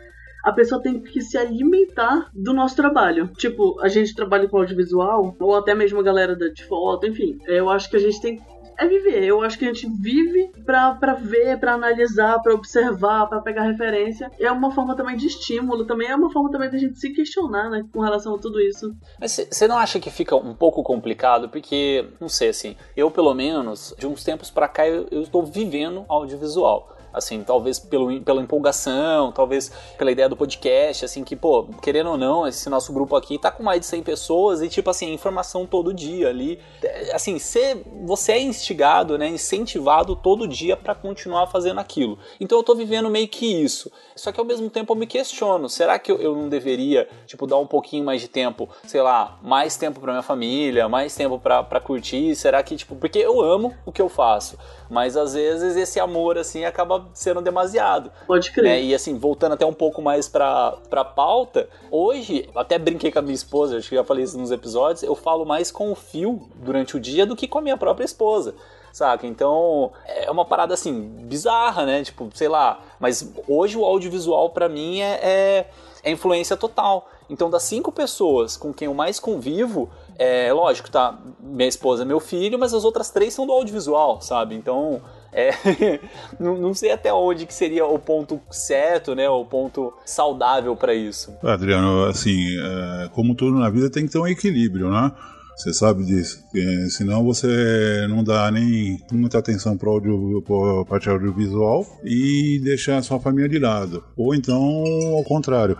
a 0.43 0.51
pessoa 0.51 0.81
tem 0.81 0.99
que 0.99 1.21
se 1.21 1.37
alimentar 1.37 2.29
do 2.33 2.53
nosso 2.53 2.75
trabalho. 2.75 3.29
Tipo, 3.37 3.79
a 3.81 3.87
gente 3.87 4.15
trabalha 4.15 4.47
com 4.47 4.57
audiovisual, 4.57 5.35
ou 5.39 5.55
até 5.55 5.73
mesmo 5.73 5.99
a 5.99 6.03
galera 6.03 6.35
de 6.35 6.63
foto, 6.65 7.05
enfim. 7.05 7.37
Eu 7.45 7.69
acho 7.69 7.89
que 7.89 7.97
a 7.97 7.99
gente 7.99 8.21
tem 8.21 8.41
é 8.81 8.87
viver. 8.87 9.23
Eu 9.23 9.41
acho 9.41 9.59
que 9.59 9.65
a 9.65 9.67
gente 9.67 9.87
vive 9.87 10.51
pra, 10.65 10.95
pra 10.95 11.13
ver, 11.13 11.59
pra 11.59 11.73
analisar, 11.73 12.39
pra 12.39 12.53
observar, 12.53 13.27
pra 13.27 13.39
pegar 13.39 13.63
referência. 13.63 14.31
É 14.39 14.51
uma 14.51 14.71
forma 14.71 14.95
também 14.95 15.15
de 15.15 15.27
estímulo, 15.27 15.85
também 15.85 16.07
é 16.07 16.15
uma 16.15 16.31
forma 16.31 16.49
também 16.49 16.69
da 16.69 16.77
gente 16.77 16.99
se 16.99 17.11
questionar, 17.11 17.69
né, 17.69 17.85
com 17.93 17.99
relação 17.99 18.33
a 18.33 18.39
tudo 18.39 18.59
isso. 18.59 18.91
Mas 19.19 19.39
você 19.51 19.67
não 19.67 19.77
acha 19.77 19.99
que 19.99 20.09
fica 20.09 20.35
um 20.35 20.55
pouco 20.55 20.81
complicado? 20.81 21.47
Porque, 21.47 22.07
não 22.19 22.27
sei, 22.27 22.49
assim, 22.49 22.75
eu 22.97 23.11
pelo 23.11 23.33
menos, 23.35 23.93
de 23.99 24.07
uns 24.07 24.23
tempos 24.23 24.49
pra 24.49 24.67
cá, 24.67 24.87
eu, 24.87 25.07
eu 25.11 25.21
estou 25.21 25.45
vivendo 25.45 26.03
audiovisual 26.09 26.90
assim, 27.13 27.43
talvez 27.43 27.79
pelo, 27.79 28.21
pela 28.21 28.41
empolgação, 28.41 29.31
talvez 29.31 29.71
pela 29.97 30.11
ideia 30.11 30.29
do 30.29 30.35
podcast, 30.35 31.05
assim, 31.05 31.23
que, 31.23 31.35
pô, 31.35 31.67
querendo 31.81 32.11
ou 32.11 32.17
não, 32.17 32.47
esse 32.47 32.69
nosso 32.69 32.93
grupo 32.93 33.15
aqui 33.15 33.37
tá 33.37 33.51
com 33.51 33.63
mais 33.63 33.79
de 33.81 33.85
100 33.85 34.03
pessoas 34.03 34.61
e, 34.61 34.69
tipo 34.69 34.89
assim, 34.89 35.13
informação 35.13 35.65
todo 35.65 35.93
dia 35.93 36.29
ali. 36.29 36.59
É, 36.83 37.15
assim, 37.15 37.37
cê, 37.39 37.81
você 38.03 38.33
é 38.33 38.41
instigado, 38.41 39.17
né, 39.17 39.27
incentivado 39.27 40.15
todo 40.15 40.47
dia 40.47 40.75
para 40.77 40.95
continuar 40.95 41.47
fazendo 41.47 41.79
aquilo. 41.79 42.17
Então 42.39 42.57
eu 42.57 42.63
tô 42.63 42.75
vivendo 42.75 43.09
meio 43.09 43.27
que 43.27 43.45
isso. 43.45 43.91
Só 44.15 44.31
que 44.31 44.39
ao 44.39 44.45
mesmo 44.45 44.69
tempo 44.69 44.93
eu 44.93 44.97
me 44.97 45.07
questiono, 45.07 45.69
será 45.69 45.97
que 45.97 46.11
eu, 46.11 46.17
eu 46.21 46.35
não 46.35 46.49
deveria, 46.49 47.07
tipo, 47.25 47.47
dar 47.47 47.57
um 47.57 47.67
pouquinho 47.67 48.05
mais 48.05 48.21
de 48.21 48.27
tempo, 48.27 48.69
sei 48.85 49.01
lá, 49.01 49.39
mais 49.41 49.77
tempo 49.77 49.99
para 49.99 50.11
minha 50.11 50.23
família, 50.23 50.87
mais 50.87 51.15
tempo 51.15 51.39
para 51.39 51.79
curtir? 51.79 52.35
Será 52.35 52.61
que, 52.63 52.75
tipo, 52.75 52.95
porque 52.95 53.19
eu 53.19 53.41
amo 53.41 53.73
o 53.85 53.91
que 53.91 54.01
eu 54.01 54.09
faço, 54.09 54.57
mas 54.91 55.15
às 55.15 55.33
vezes 55.33 55.77
esse 55.77 56.01
amor, 56.01 56.37
assim, 56.37 56.65
acaba 56.65 57.07
sendo 57.13 57.41
demasiado. 57.41 58.11
Pode 58.27 58.51
crer. 58.51 58.65
Né? 58.65 58.83
E 58.83 58.93
assim, 58.93 59.17
voltando 59.17 59.53
até 59.53 59.65
um 59.65 59.73
pouco 59.73 60.01
mais 60.01 60.27
pra, 60.27 60.73
pra 60.89 61.05
pauta, 61.05 61.69
hoje, 61.89 62.49
até 62.53 62.77
brinquei 62.77 63.09
com 63.09 63.19
a 63.19 63.21
minha 63.21 63.33
esposa, 63.33 63.77
acho 63.77 63.87
que 63.87 63.95
já 63.95 64.03
falei 64.03 64.25
isso 64.25 64.37
nos 64.37 64.51
episódios, 64.51 65.01
eu 65.01 65.15
falo 65.15 65.45
mais 65.45 65.71
com 65.71 65.93
o 65.93 65.95
fio 65.95 66.49
durante 66.55 66.97
o 66.97 66.99
dia 66.99 67.25
do 67.25 67.37
que 67.37 67.47
com 67.47 67.59
a 67.59 67.61
minha 67.61 67.77
própria 67.77 68.03
esposa 68.03 68.53
saca? 68.91 69.25
Então 69.25 69.93
é 70.05 70.29
uma 70.29 70.43
parada 70.43 70.73
assim, 70.73 71.01
bizarra, 71.23 71.85
né? 71.85 72.03
Tipo, 72.03 72.29
sei 72.33 72.49
lá. 72.49 72.81
Mas 72.99 73.33
hoje 73.47 73.77
o 73.77 73.85
audiovisual 73.85 74.49
para 74.49 74.67
mim 74.67 74.99
é, 74.99 75.19
é, 75.23 75.69
é, 76.03 76.11
influência 76.11 76.57
total. 76.57 77.09
Então, 77.29 77.49
das 77.49 77.63
cinco 77.63 77.93
pessoas 77.93 78.57
com 78.57 78.73
quem 78.73 78.87
eu 78.87 78.93
mais 78.93 79.17
convivo, 79.17 79.89
é 80.21 80.53
lógico, 80.53 80.91
tá? 80.91 81.19
Minha 81.41 81.67
esposa, 81.67 82.05
meu 82.05 82.19
filho, 82.19 82.59
mas 82.59 82.75
as 82.75 82.83
outras 82.83 83.09
três 83.09 83.33
são 83.33 83.47
do 83.47 83.53
audiovisual, 83.53 84.21
sabe? 84.21 84.53
Então. 84.53 85.01
É, 85.33 85.51
não, 86.37 86.73
sei 86.73 86.91
até 86.91 87.13
onde 87.13 87.45
que 87.45 87.53
seria 87.53 87.85
o 87.85 87.97
ponto 87.97 88.39
certo, 88.51 89.15
né? 89.15 89.29
O 89.29 89.45
ponto 89.45 89.93
saudável 90.05 90.75
para 90.75 90.93
isso. 90.93 91.33
Adriano, 91.41 92.03
assim, 92.03 92.37
é, 92.59 93.09
como 93.13 93.33
tudo 93.33 93.57
na 93.57 93.69
vida 93.69 93.89
tem 93.89 94.05
que 94.05 94.11
ter 94.11 94.19
um 94.19 94.27
equilíbrio, 94.27 94.91
né? 94.91 95.11
Você 95.55 95.73
sabe 95.73 96.03
disso. 96.03 96.43
É, 96.55 96.89
senão 96.89 97.23
você 97.23 98.05
não 98.09 98.23
dá 98.23 98.51
nem 98.51 98.99
muita 99.11 99.39
atenção 99.39 99.77
para 99.77 99.89
a 99.89 100.85
parte 100.85 101.09
audiovisual 101.09 101.85
e 102.03 102.59
deixa 102.63 102.97
a 102.97 103.01
sua 103.01 103.19
família 103.19 103.47
de 103.47 103.57
lado. 103.57 104.03
Ou 104.17 104.35
então, 104.35 104.83
ao 105.15 105.23
contrário, 105.23 105.77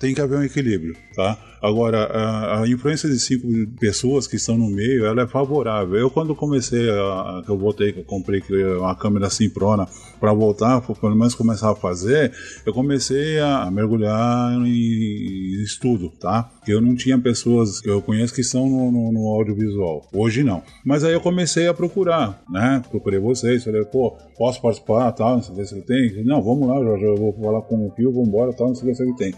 tem 0.00 0.14
que 0.14 0.20
haver 0.20 0.38
um 0.38 0.44
equilíbrio, 0.44 0.96
tá? 1.14 1.38
Agora, 1.64 2.04
a, 2.04 2.60
a, 2.60 2.68
influência 2.68 3.08
de 3.08 3.18
cinco 3.18 3.48
pessoas 3.80 4.26
que 4.26 4.36
estão 4.36 4.58
no 4.58 4.68
meio, 4.68 5.06
ela 5.06 5.22
é 5.22 5.26
favorável. 5.26 5.96
Eu, 5.96 6.10
quando 6.10 6.34
comecei, 6.34 6.90
a, 6.90 7.42
eu 7.48 7.56
voltei, 7.56 7.90
que 7.90 8.00
eu 8.00 8.04
comprei 8.04 8.42
uma 8.78 8.94
câmera 8.94 9.30
Simprona 9.30 9.88
para 10.20 10.30
voltar, 10.34 10.82
pelo 10.82 11.16
menos 11.16 11.34
começar 11.34 11.70
a 11.70 11.74
fazer, 11.74 12.34
eu 12.66 12.74
comecei 12.74 13.40
a 13.40 13.70
mergulhar 13.70 14.52
em 14.66 15.62
estudo, 15.62 16.12
tá? 16.20 16.50
Eu 16.68 16.82
não 16.82 16.94
tinha 16.94 17.18
pessoas 17.18 17.80
que 17.80 17.88
eu 17.88 18.02
conheço 18.02 18.34
que 18.34 18.42
estão 18.42 18.68
no, 18.68 18.92
no, 18.92 19.12
no 19.12 19.26
audiovisual. 19.28 20.06
Hoje 20.12 20.44
não. 20.44 20.62
Mas 20.84 21.02
aí 21.02 21.14
eu 21.14 21.20
comecei 21.22 21.66
a 21.66 21.72
procurar, 21.72 22.42
né? 22.46 22.82
Procurei 22.90 23.18
vocês, 23.18 23.64
falei, 23.64 23.82
pô, 23.86 24.14
posso 24.36 24.60
participar, 24.60 25.12
tal, 25.12 25.36
não 25.36 25.42
sei 25.42 25.64
se 25.64 25.74
ele 25.74 25.82
tem. 25.82 26.24
Não, 26.26 26.42
vamos 26.42 26.68
lá, 26.68 26.78
Jorge, 26.78 27.04
eu 27.04 27.16
vou 27.16 27.32
falar 27.32 27.62
com 27.62 27.86
o 27.86 27.90
Pio, 27.90 28.12
vamos 28.12 28.28
embora, 28.28 28.52
tal, 28.52 28.68
não 28.68 28.74
sei 28.74 28.94
se 28.94 29.02
ele 29.02 29.14
tem. 29.14 29.34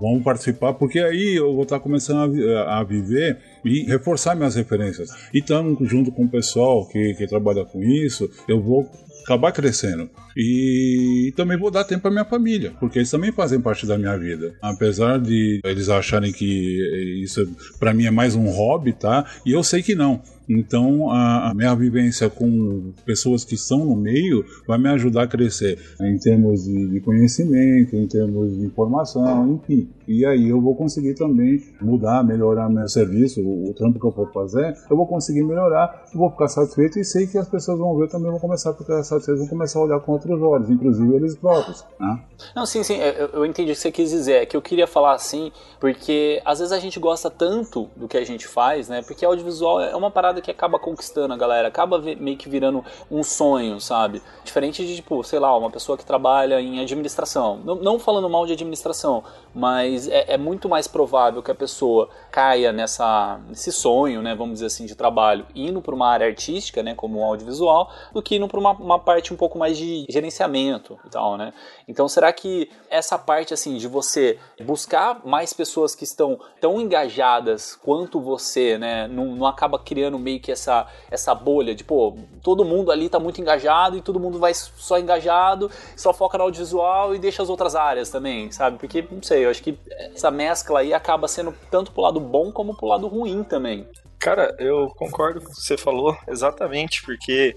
Vamos 0.00 0.22
participar, 0.22 0.74
porque 0.74 1.00
aí 1.00 1.36
eu 1.36 1.52
vou 1.52 1.64
estar 1.64 1.80
começando 1.80 2.36
a, 2.56 2.78
a 2.78 2.84
viver 2.84 3.38
e 3.64 3.82
reforçar 3.84 4.36
minhas 4.36 4.54
referências. 4.54 5.10
E 5.34 5.38
estando 5.38 5.84
junto 5.84 6.12
com 6.12 6.24
o 6.24 6.28
pessoal 6.28 6.86
que, 6.86 7.14
que 7.14 7.26
trabalha 7.26 7.64
com 7.64 7.82
isso, 7.82 8.30
eu 8.48 8.60
vou 8.62 8.88
acabar 9.28 9.52
crescendo. 9.52 10.08
E 10.34 11.32
também 11.36 11.58
vou 11.58 11.70
dar 11.70 11.84
tempo 11.84 12.02
para 12.02 12.10
minha 12.10 12.24
família, 12.24 12.72
porque 12.80 12.98
eles 12.98 13.10
também 13.10 13.30
fazem 13.30 13.60
parte 13.60 13.86
da 13.86 13.98
minha 13.98 14.16
vida. 14.16 14.54
Apesar 14.62 15.18
de 15.18 15.60
eles 15.62 15.90
acharem 15.90 16.32
que 16.32 17.22
isso 17.22 17.46
para 17.78 17.92
mim 17.92 18.06
é 18.06 18.10
mais 18.10 18.34
um 18.34 18.48
hobby, 18.48 18.94
tá? 18.94 19.26
E 19.44 19.52
eu 19.52 19.62
sei 19.62 19.82
que 19.82 19.94
não. 19.94 20.22
Então, 20.48 21.10
a, 21.10 21.50
a, 21.50 21.54
minha 21.54 21.74
vivência 21.74 22.30
com 22.30 22.92
pessoas 23.04 23.44
que 23.44 23.54
estão 23.54 23.84
no 23.84 23.94
meio 23.94 24.44
vai 24.66 24.78
me 24.78 24.88
ajudar 24.88 25.24
a 25.24 25.26
crescer 25.26 25.78
em 26.00 26.16
termos 26.16 26.64
de, 26.64 26.88
de 26.88 27.00
conhecimento, 27.00 27.94
em 27.94 28.06
termos 28.06 28.56
de 28.56 28.64
informação, 28.64 29.52
enfim. 29.52 29.90
E 30.06 30.24
aí 30.24 30.48
eu 30.48 30.58
vou 30.58 30.74
conseguir 30.74 31.14
também 31.14 31.62
mudar, 31.82 32.24
melhorar 32.24 32.70
meu 32.70 32.88
serviço, 32.88 33.42
o, 33.42 33.68
o 33.68 33.74
trampo 33.74 34.00
que 34.00 34.06
eu 34.06 34.12
for 34.12 34.32
fazer, 34.32 34.74
eu 34.90 34.96
vou 34.96 35.06
conseguir 35.06 35.42
melhorar, 35.42 36.06
eu 36.14 36.18
vou 36.18 36.30
ficar 36.30 36.48
satisfeito 36.48 36.98
e 36.98 37.04
sei 37.04 37.26
que 37.26 37.36
as 37.36 37.46
pessoas 37.46 37.78
vão 37.78 37.94
ver 37.98 38.08
também, 38.08 38.30
vão 38.30 38.40
começar 38.40 38.70
a 38.70 38.74
ficar 38.74 39.02
satisfeitas, 39.02 39.17
vão 39.26 39.46
começar 39.48 39.78
a 39.78 39.82
olhar 39.82 40.00
com 40.00 40.12
outros 40.12 40.40
olhos, 40.40 40.70
inclusive 40.70 41.14
eles 41.14 41.36
próprios. 41.36 41.84
Né? 41.98 42.20
Não, 42.54 42.64
sim, 42.64 42.82
sim, 42.82 42.96
eu, 42.96 43.28
eu 43.32 43.46
entendi 43.46 43.72
o 43.72 43.74
que 43.74 43.80
você 43.80 43.90
quis 43.90 44.10
dizer, 44.10 44.42
é 44.42 44.46
que 44.46 44.56
eu 44.56 44.62
queria 44.62 44.86
falar 44.86 45.14
assim, 45.14 45.52
porque 45.80 46.40
às 46.44 46.58
vezes 46.58 46.72
a 46.72 46.78
gente 46.78 46.98
gosta 47.00 47.30
tanto 47.30 47.88
do 47.96 48.06
que 48.06 48.16
a 48.16 48.24
gente 48.24 48.46
faz, 48.46 48.88
né? 48.88 49.02
Porque 49.02 49.24
audiovisual 49.24 49.80
é 49.80 49.96
uma 49.96 50.10
parada 50.10 50.40
que 50.40 50.50
acaba 50.50 50.78
conquistando 50.78 51.34
a 51.34 51.36
galera, 51.36 51.68
acaba 51.68 51.98
meio 51.98 52.36
que 52.36 52.48
virando 52.48 52.84
um 53.10 53.22
sonho, 53.22 53.80
sabe? 53.80 54.22
Diferente 54.44 54.86
de, 54.86 54.96
tipo, 54.96 55.22
sei 55.24 55.38
lá, 55.38 55.56
uma 55.56 55.70
pessoa 55.70 55.98
que 55.98 56.04
trabalha 56.04 56.60
em 56.60 56.80
administração. 56.80 57.60
Não, 57.64 57.74
não 57.76 57.98
falando 57.98 58.28
mal 58.28 58.46
de 58.46 58.52
administração, 58.52 59.22
mas 59.58 60.06
é, 60.06 60.34
é, 60.34 60.38
muito 60.38 60.68
mais 60.68 60.86
provável 60.86 61.42
que 61.42 61.50
a 61.50 61.54
pessoa 61.54 62.08
caia 62.30 62.72
nessa, 62.72 63.40
nesse 63.48 63.72
sonho, 63.72 64.22
né, 64.22 64.32
vamos 64.32 64.54
dizer 64.54 64.66
assim, 64.66 64.86
de 64.86 64.94
trabalho, 64.94 65.44
indo 65.52 65.82
para 65.82 65.92
uma 65.92 66.08
área 66.08 66.28
artística, 66.28 66.80
né, 66.80 66.94
como 66.94 67.18
um 67.18 67.24
audiovisual, 67.24 67.90
do 68.12 68.22
que 68.22 68.36
indo 68.36 68.46
para 68.46 68.60
uma, 68.60 68.70
uma 68.70 68.98
parte 69.00 69.34
um 69.34 69.36
pouco 69.36 69.58
mais 69.58 69.76
de 69.76 70.06
gerenciamento 70.08 70.96
e 71.04 71.10
tal, 71.10 71.36
né? 71.36 71.52
Então, 71.88 72.08
será 72.08 72.32
que 72.32 72.70
essa 72.88 73.18
parte, 73.18 73.52
assim, 73.52 73.76
de 73.78 73.88
você 73.88 74.38
buscar 74.64 75.26
mais 75.26 75.52
pessoas 75.52 75.92
que 75.92 76.04
estão 76.04 76.38
tão 76.60 76.80
engajadas 76.80 77.74
quanto 77.74 78.20
você, 78.20 78.78
né, 78.78 79.08
não, 79.08 79.34
não 79.34 79.46
acaba 79.46 79.76
criando 79.76 80.20
meio 80.20 80.38
que 80.38 80.52
essa, 80.52 80.86
essa 81.10 81.34
bolha 81.34 81.74
de, 81.74 81.82
pô, 81.82 82.16
todo 82.44 82.64
mundo 82.64 82.92
ali 82.92 83.08
tá 83.08 83.18
muito 83.18 83.40
engajado 83.40 83.96
e 83.96 84.00
todo 84.00 84.20
mundo 84.20 84.38
vai 84.38 84.54
só 84.54 85.00
engajado, 85.00 85.68
só 85.96 86.12
foca 86.12 86.38
no 86.38 86.44
audiovisual 86.44 87.12
e 87.12 87.18
deixa 87.18 87.42
as 87.42 87.50
outras 87.50 87.74
áreas 87.74 88.08
também, 88.08 88.52
sabe? 88.52 88.78
Porque, 88.78 89.04
não 89.10 89.20
sei, 89.20 89.47
eu 89.48 89.50
acho 89.50 89.62
que 89.62 89.78
essa 90.14 90.30
mescla 90.30 90.80
aí 90.80 90.94
acaba 90.94 91.26
sendo 91.26 91.54
tanto 91.70 91.92
pro 91.92 92.02
lado 92.02 92.20
bom 92.20 92.52
como 92.52 92.76
pro 92.76 92.86
lado 92.86 93.06
ruim 93.08 93.42
também. 93.42 93.86
Cara, 94.18 94.52
eu 94.58 94.88
concordo 94.96 95.40
com 95.40 95.46
o 95.46 95.54
que 95.54 95.60
você 95.60 95.76
falou, 95.76 96.16
exatamente, 96.26 97.02
porque 97.02 97.54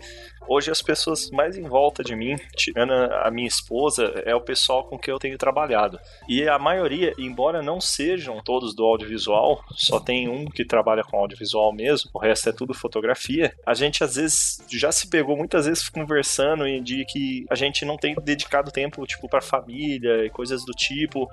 hoje 0.47 0.69
as 0.69 0.79
pessoas 0.79 1.31
mais 1.31 1.57
em 1.57 1.63
volta 1.63 2.03
de 2.03 2.15
mim, 2.15 2.35
tirando 2.55 2.93
a 2.93 3.31
minha 3.31 3.47
esposa, 3.47 4.03
é 4.25 4.35
o 4.35 4.41
pessoal 4.41 4.83
com 4.83 4.97
quem 4.97 5.11
eu 5.11 5.17
tenho 5.17 5.39
trabalhado. 5.39 5.99
E 6.29 6.47
a 6.47 6.59
maioria, 6.59 7.15
embora 7.17 7.63
não 7.63 7.81
sejam 7.81 8.43
todos 8.43 8.75
do 8.75 8.83
audiovisual, 8.83 9.63
só 9.71 9.99
tem 9.99 10.29
um 10.29 10.45
que 10.45 10.63
trabalha 10.63 11.03
com 11.03 11.17
audiovisual 11.17 11.73
mesmo, 11.73 12.11
o 12.13 12.19
resto 12.19 12.49
é 12.49 12.53
tudo 12.53 12.75
fotografia. 12.75 13.51
A 13.65 13.73
gente 13.73 14.03
às 14.03 14.15
vezes 14.15 14.63
já 14.69 14.91
se 14.91 15.09
pegou 15.09 15.35
muitas 15.35 15.65
vezes 15.65 15.89
conversando 15.89 16.67
e 16.67 16.79
de 16.79 17.03
que 17.05 17.43
a 17.49 17.55
gente 17.55 17.83
não 17.85 17.97
tem 17.97 18.13
dedicado 18.21 18.71
tempo 18.71 19.05
tipo 19.07 19.27
para 19.27 19.41
família 19.41 20.25
e 20.25 20.29
coisas 20.29 20.63
do 20.63 20.73
tipo. 20.73 21.27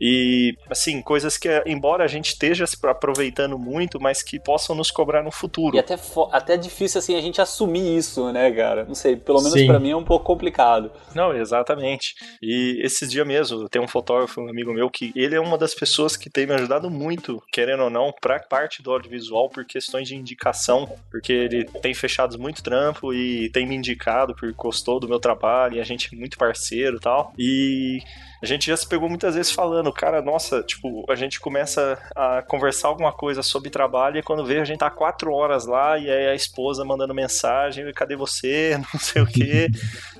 E, 0.00 0.56
assim, 0.68 1.00
coisas 1.02 1.36
que, 1.36 1.48
embora 1.66 2.04
a 2.04 2.08
gente 2.08 2.28
esteja 2.28 2.66
se 2.66 2.76
aproveitando 2.84 3.58
muito, 3.58 4.00
mas 4.00 4.22
que 4.22 4.38
possam 4.40 4.74
nos 4.74 4.90
cobrar 4.90 5.22
no 5.22 5.30
futuro. 5.30 5.76
E 5.76 5.78
até, 5.78 5.96
até 6.32 6.56
difícil 6.56 6.98
assim 6.98 7.16
a 7.16 7.20
gente 7.20 7.40
assumir 7.40 7.96
isso, 7.96 8.30
né, 8.32 8.50
cara? 8.50 8.84
Não 8.84 8.94
sei, 8.94 9.16
pelo 9.16 9.42
menos 9.42 9.62
pra 9.64 9.78
mim 9.78 9.90
é 9.90 9.96
um 9.96 10.04
pouco 10.04 10.24
complicado. 10.24 10.90
Não, 11.14 11.34
exatamente. 11.34 12.14
E 12.42 12.80
esses 12.82 13.10
dias 13.10 13.26
mesmo, 13.26 13.68
tem 13.68 13.80
um 13.80 13.88
fotógrafo, 13.88 14.40
um 14.40 14.48
amigo 14.48 14.72
meu, 14.72 14.90
que 14.90 15.12
ele 15.14 15.34
é 15.34 15.40
uma 15.40 15.56
das 15.56 15.74
pessoas 15.74 16.16
que 16.16 16.30
tem 16.30 16.46
me 16.46 16.54
ajudado 16.54 16.90
muito, 16.90 17.42
querendo 17.52 17.84
ou 17.84 17.90
não, 17.90 18.12
pra 18.20 18.40
parte 18.40 18.82
do 18.82 18.92
audiovisual 18.92 19.48
por 19.48 19.64
questões 19.64 20.08
de 20.08 20.16
indicação, 20.16 20.88
porque 21.10 21.32
ele 21.32 21.64
tem 21.64 21.94
fechado 21.94 22.38
muito 22.38 22.62
trampo 22.62 23.12
e 23.12 23.50
tem 23.50 23.66
me 23.66 23.74
indicado 23.74 24.34
porque 24.34 24.54
gostou 24.56 24.98
do 24.98 25.08
meu 25.08 25.18
trabalho 25.18 25.76
e 25.76 25.80
a 25.80 25.84
gente 25.84 26.08
é 26.12 26.16
muito 26.16 26.36
parceiro 26.36 26.96
e 26.96 27.00
tal. 27.00 27.32
E 27.38 27.98
a 28.42 28.46
gente 28.46 28.66
já 28.66 28.76
se 28.76 28.86
pegou 28.86 29.08
muitas 29.08 29.34
vezes 29.34 29.52
falando, 29.52 29.92
cara, 29.92 30.20
nossa, 30.22 30.62
tipo, 30.62 31.04
a 31.10 31.14
gente 31.14 31.40
começa 31.40 31.98
a 32.14 32.42
conversar 32.42 32.88
alguma 32.88 33.12
coisa 33.12 33.42
sobre 33.42 33.70
trabalho 33.70 34.18
e 34.18 34.22
quando 34.22 34.44
vê 34.44 34.58
a 34.58 34.64
gente 34.64 34.78
tá 34.78 34.90
quatro 34.90 35.32
horas 35.32 35.66
lá 35.66 35.98
e 35.98 36.10
aí 36.10 36.28
a 36.28 36.34
esposa 36.34 36.84
mandando 36.84 37.14
mensagem, 37.14 37.90
cadê 37.92 38.16
você? 38.16 38.76
Não 38.92 39.00
sei 39.00 39.22
o 39.22 39.26
quê. 39.26 39.68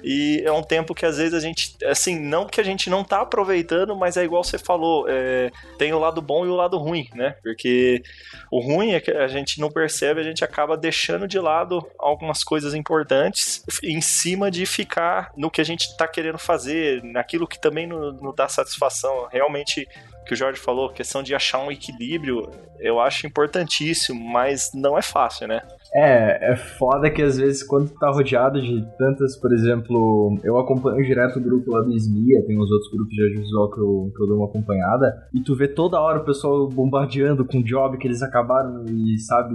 E 0.04 0.42
é 0.44 0.52
um 0.52 0.62
tempo 0.62 0.94
que 0.94 1.06
às 1.06 1.16
vezes 1.16 1.32
a 1.32 1.40
gente, 1.40 1.76
assim, 1.86 2.18
não 2.18 2.46
que 2.46 2.60
a 2.60 2.64
gente 2.64 2.90
não 2.90 3.02
tá 3.02 3.22
aproveitando, 3.22 3.96
mas 3.96 4.18
é 4.18 4.24
igual 4.24 4.44
você 4.44 4.58
falou, 4.58 5.06
é, 5.08 5.50
tem 5.78 5.94
o 5.94 5.98
lado 5.98 6.20
bom 6.20 6.44
e 6.44 6.48
o 6.50 6.54
lado 6.54 6.76
ruim, 6.76 7.08
né? 7.14 7.36
Porque 7.42 8.02
o 8.50 8.60
ruim 8.60 8.92
é 8.92 9.00
que 9.00 9.10
a 9.10 9.26
gente 9.26 9.58
não 9.58 9.70
percebe, 9.70 10.20
a 10.20 10.24
gente 10.24 10.44
acaba 10.44 10.76
deixando 10.76 11.26
de 11.26 11.38
lado 11.38 11.86
algumas 11.98 12.44
coisas 12.44 12.74
importantes 12.74 13.64
em 13.82 14.02
cima 14.02 14.50
de 14.50 14.66
ficar 14.66 15.32
no 15.36 15.50
que 15.50 15.62
a 15.62 15.64
gente 15.64 15.96
tá 15.96 16.06
querendo 16.06 16.38
fazer, 16.38 17.02
naquilo 17.02 17.48
que 17.48 17.58
também 17.58 17.86
não, 17.86 18.34
dá 18.34 18.46
satisfação. 18.46 19.26
Realmente, 19.32 19.88
que 20.26 20.34
o 20.34 20.36
Jorge 20.36 20.60
falou, 20.60 20.90
questão 20.90 21.22
de 21.22 21.34
achar 21.34 21.60
um 21.60 21.72
equilíbrio, 21.72 22.50
eu 22.78 23.00
acho 23.00 23.26
importantíssimo, 23.26 24.22
mas 24.22 24.70
não 24.74 24.98
é 24.98 25.02
fácil, 25.02 25.48
né? 25.48 25.62
É, 25.96 26.52
é 26.52 26.56
foda 26.56 27.08
que 27.08 27.22
às 27.22 27.36
vezes 27.38 27.62
quando 27.62 27.88
tu 27.88 27.98
tá 27.98 28.10
rodeado 28.10 28.60
de 28.60 28.84
tantas, 28.98 29.36
por 29.36 29.52
exemplo, 29.52 30.36
eu 30.42 30.58
acompanho 30.58 31.04
direto 31.04 31.38
o 31.38 31.42
grupo 31.42 31.70
lá 31.70 31.82
do 31.82 31.94
SMIA, 31.94 32.44
tem 32.44 32.58
uns 32.58 32.68
outros 32.68 32.90
grupos 32.90 33.14
de 33.14 33.22
audiovisual 33.22 33.70
que 33.70 33.78
eu, 33.78 34.12
que 34.16 34.22
eu 34.22 34.26
dou 34.26 34.38
uma 34.38 34.46
acompanhada, 34.46 35.28
e 35.32 35.40
tu 35.40 35.54
vê 35.54 35.68
toda 35.68 36.00
hora 36.00 36.18
o 36.18 36.24
pessoal 36.24 36.68
bombardeando 36.68 37.44
com 37.44 37.62
job 37.62 37.96
que 37.96 38.08
eles 38.08 38.22
acabaram 38.22 38.84
e, 38.88 39.18
sabe, 39.20 39.54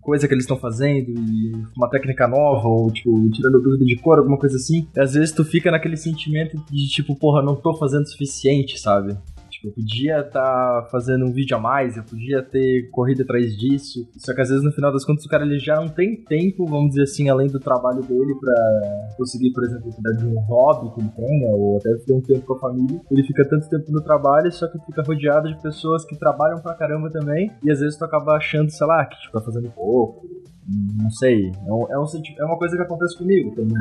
coisa 0.00 0.28
que 0.28 0.34
eles 0.34 0.44
estão 0.44 0.56
fazendo, 0.56 1.10
e 1.10 1.52
uma 1.76 1.90
técnica 1.90 2.28
nova, 2.28 2.68
ou 2.68 2.88
tipo, 2.92 3.28
tirando 3.30 3.60
dúvida 3.60 3.84
de 3.84 3.96
cor, 3.96 4.18
alguma 4.18 4.38
coisa 4.38 4.56
assim, 4.56 4.86
e 4.94 5.00
às 5.00 5.14
vezes 5.14 5.32
tu 5.32 5.44
fica 5.44 5.72
naquele 5.72 5.96
sentimento 5.96 6.56
de 6.70 6.88
tipo, 6.88 7.16
porra, 7.16 7.42
não 7.42 7.56
tô 7.56 7.74
fazendo 7.74 8.04
o 8.04 8.08
suficiente, 8.08 8.78
sabe? 8.78 9.16
Tipo, 9.60 9.68
eu 9.68 9.72
podia 9.72 10.20
estar 10.20 10.88
fazendo 10.90 11.26
um 11.26 11.32
vídeo 11.32 11.56
a 11.56 11.60
mais, 11.60 11.96
eu 11.96 12.02
podia 12.02 12.42
ter 12.42 12.88
corrido 12.90 13.22
atrás 13.22 13.56
disso. 13.56 14.08
Só 14.16 14.34
que 14.34 14.40
às 14.40 14.48
vezes 14.48 14.64
no 14.64 14.72
final 14.72 14.90
das 14.90 15.04
contas 15.04 15.24
o 15.24 15.28
cara 15.28 15.44
ele 15.44 15.58
já 15.58 15.76
não 15.76 15.88
tem 15.88 16.16
tempo, 16.24 16.66
vamos 16.66 16.90
dizer 16.90 17.02
assim, 17.02 17.28
além 17.28 17.48
do 17.48 17.60
trabalho 17.60 18.02
dele 18.02 18.34
pra 18.40 19.14
conseguir, 19.16 19.52
por 19.52 19.64
exemplo, 19.64 19.92
cuidar 19.92 20.12
de 20.12 20.26
um 20.26 20.40
hobby 20.40 20.94
que 20.94 21.00
ele 21.00 21.10
tenha, 21.10 21.52
ou 21.52 21.76
até 21.76 21.94
ter 22.06 22.12
um 22.14 22.22
tempo 22.22 22.46
com 22.46 22.54
a 22.54 22.58
família. 22.58 23.00
Ele 23.10 23.22
fica 23.22 23.46
tanto 23.48 23.68
tempo 23.68 23.92
no 23.92 24.02
trabalho, 24.02 24.50
só 24.50 24.66
que 24.66 24.78
fica 24.86 25.02
rodeado 25.02 25.48
de 25.48 25.60
pessoas 25.60 26.04
que 26.04 26.18
trabalham 26.18 26.60
pra 26.60 26.74
caramba 26.74 27.10
também. 27.10 27.50
E 27.62 27.70
às 27.70 27.80
vezes 27.80 27.98
tu 27.98 28.04
acaba 28.04 28.36
achando, 28.36 28.70
sei 28.70 28.86
lá, 28.86 29.04
que 29.04 29.20
tipo, 29.20 29.32
tá 29.32 29.44
fazendo 29.44 29.70
pouco. 29.70 30.26
Não 30.70 31.10
sei. 31.10 31.52
É, 31.66 31.72
um, 31.72 31.86
é, 31.90 31.98
um 31.98 32.04
é 32.38 32.44
uma 32.44 32.56
coisa 32.56 32.76
que 32.76 32.82
acontece 32.82 33.18
comigo 33.18 33.50
também. 33.56 33.76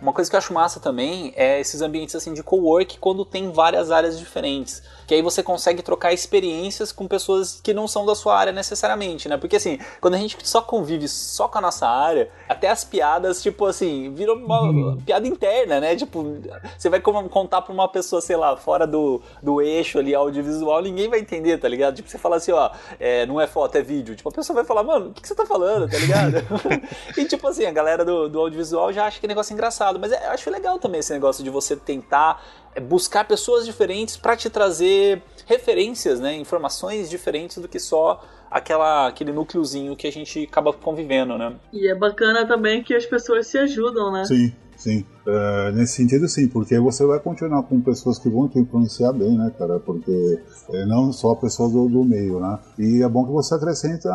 Uma 0.00 0.12
coisa 0.12 0.30
que 0.30 0.34
eu 0.34 0.38
acho 0.38 0.52
massa 0.52 0.80
também 0.80 1.32
é 1.36 1.60
esses 1.60 1.82
ambientes 1.82 2.14
assim 2.14 2.32
de 2.32 2.42
co-work 2.42 2.98
quando 2.98 3.24
tem 3.24 3.50
várias 3.50 3.90
áreas 3.90 4.18
diferentes. 4.18 4.82
Que 5.06 5.14
aí 5.14 5.22
você 5.22 5.42
consegue 5.42 5.82
trocar 5.82 6.12
experiências 6.12 6.90
com 6.90 7.06
pessoas 7.06 7.60
que 7.60 7.74
não 7.74 7.86
são 7.86 8.06
da 8.06 8.14
sua 8.14 8.36
área 8.36 8.52
necessariamente, 8.52 9.28
né? 9.28 9.36
Porque 9.36 9.56
assim, 9.56 9.78
quando 10.00 10.14
a 10.14 10.18
gente 10.18 10.36
só 10.48 10.62
convive 10.62 11.06
só 11.06 11.48
com 11.48 11.58
a 11.58 11.60
nossa 11.60 11.86
área, 11.86 12.30
até 12.48 12.70
as 12.70 12.82
piadas, 12.82 13.42
tipo 13.42 13.66
assim, 13.66 14.12
viram 14.14 14.34
uma 14.34 14.96
piada 15.04 15.28
interna, 15.28 15.80
né? 15.80 15.94
Tipo, 15.94 16.38
você 16.78 16.88
vai 16.88 17.00
contar 17.00 17.60
pra 17.60 17.74
uma 17.74 17.88
pessoa, 17.88 18.22
sei 18.22 18.36
lá, 18.36 18.56
fora 18.56 18.86
do, 18.86 19.20
do 19.42 19.60
eixo 19.60 19.98
ali 19.98 20.14
audiovisual, 20.14 20.80
ninguém 20.80 21.08
vai 21.10 21.20
entender, 21.20 21.58
tá 21.58 21.68
ligado? 21.68 21.96
Tipo, 21.96 22.08
você 22.08 22.18
fala 22.18 22.36
assim, 22.36 22.52
ó, 22.52 22.70
é, 22.98 23.26
não 23.26 23.40
é 23.40 23.46
foto, 23.46 23.76
é 23.76 23.82
vídeo. 23.82 24.16
Tipo, 24.16 24.30
a 24.30 24.32
pessoa 24.32 24.54
vai 24.54 24.64
falar, 24.64 24.82
mano, 24.82 25.10
o 25.10 25.12
que, 25.12 25.20
que 25.20 25.28
você 25.28 25.34
tá 25.34 25.44
falando, 25.44 25.90
tá 25.90 25.98
ligado? 25.98 26.21
e 27.16 27.24
tipo 27.24 27.46
assim, 27.48 27.64
a 27.66 27.70
galera 27.72 28.04
do, 28.04 28.28
do 28.28 28.40
audiovisual 28.40 28.92
já 28.92 29.06
acha 29.06 29.20
que 29.20 29.26
negócio 29.26 29.52
engraçado. 29.52 29.98
Mas 29.98 30.12
é- 30.12 30.26
eu 30.26 30.30
acho 30.30 30.50
legal 30.50 30.78
também 30.78 31.00
esse 31.00 31.12
negócio 31.12 31.42
de 31.42 31.50
você 31.50 31.76
tentar 31.76 32.42
é, 32.74 32.80
buscar 32.80 33.24
pessoas 33.24 33.64
diferentes 33.64 34.16
pra 34.16 34.36
te 34.36 34.48
trazer 34.50 35.22
referências, 35.46 36.20
né? 36.20 36.34
Informações 36.36 37.08
diferentes 37.10 37.58
do 37.58 37.68
que 37.68 37.78
só 37.78 38.22
aquela, 38.50 39.08
aquele 39.08 39.32
núcleozinho 39.32 39.96
que 39.96 40.06
a 40.06 40.12
gente 40.12 40.44
acaba 40.50 40.72
convivendo, 40.72 41.38
né? 41.38 41.54
E 41.72 41.88
é 41.88 41.94
bacana 41.94 42.46
também 42.46 42.82
que 42.82 42.94
as 42.94 43.06
pessoas 43.06 43.46
se 43.46 43.58
ajudam, 43.58 44.12
né? 44.12 44.24
Sim, 44.24 44.54
sim. 44.82 45.04
É, 45.26 45.72
nesse 45.72 45.94
sentido, 45.94 46.28
sim, 46.28 46.48
porque 46.48 46.78
você 46.78 47.06
vai 47.06 47.20
continuar 47.20 47.62
com 47.62 47.80
pessoas 47.80 48.18
que 48.18 48.28
vão 48.28 48.48
te 48.48 48.58
influenciar 48.58 49.12
bem, 49.12 49.36
né, 49.38 49.52
cara? 49.56 49.78
Porque 49.78 50.40
é, 50.70 50.84
não 50.86 51.12
só 51.12 51.34
pessoas 51.34 51.72
do, 51.72 51.88
do 51.88 52.04
meio, 52.04 52.40
né? 52.40 52.58
E 52.78 53.02
é 53.02 53.08
bom 53.08 53.24
que 53.24 53.32
você 53.32 53.54
acrescenta 53.54 54.10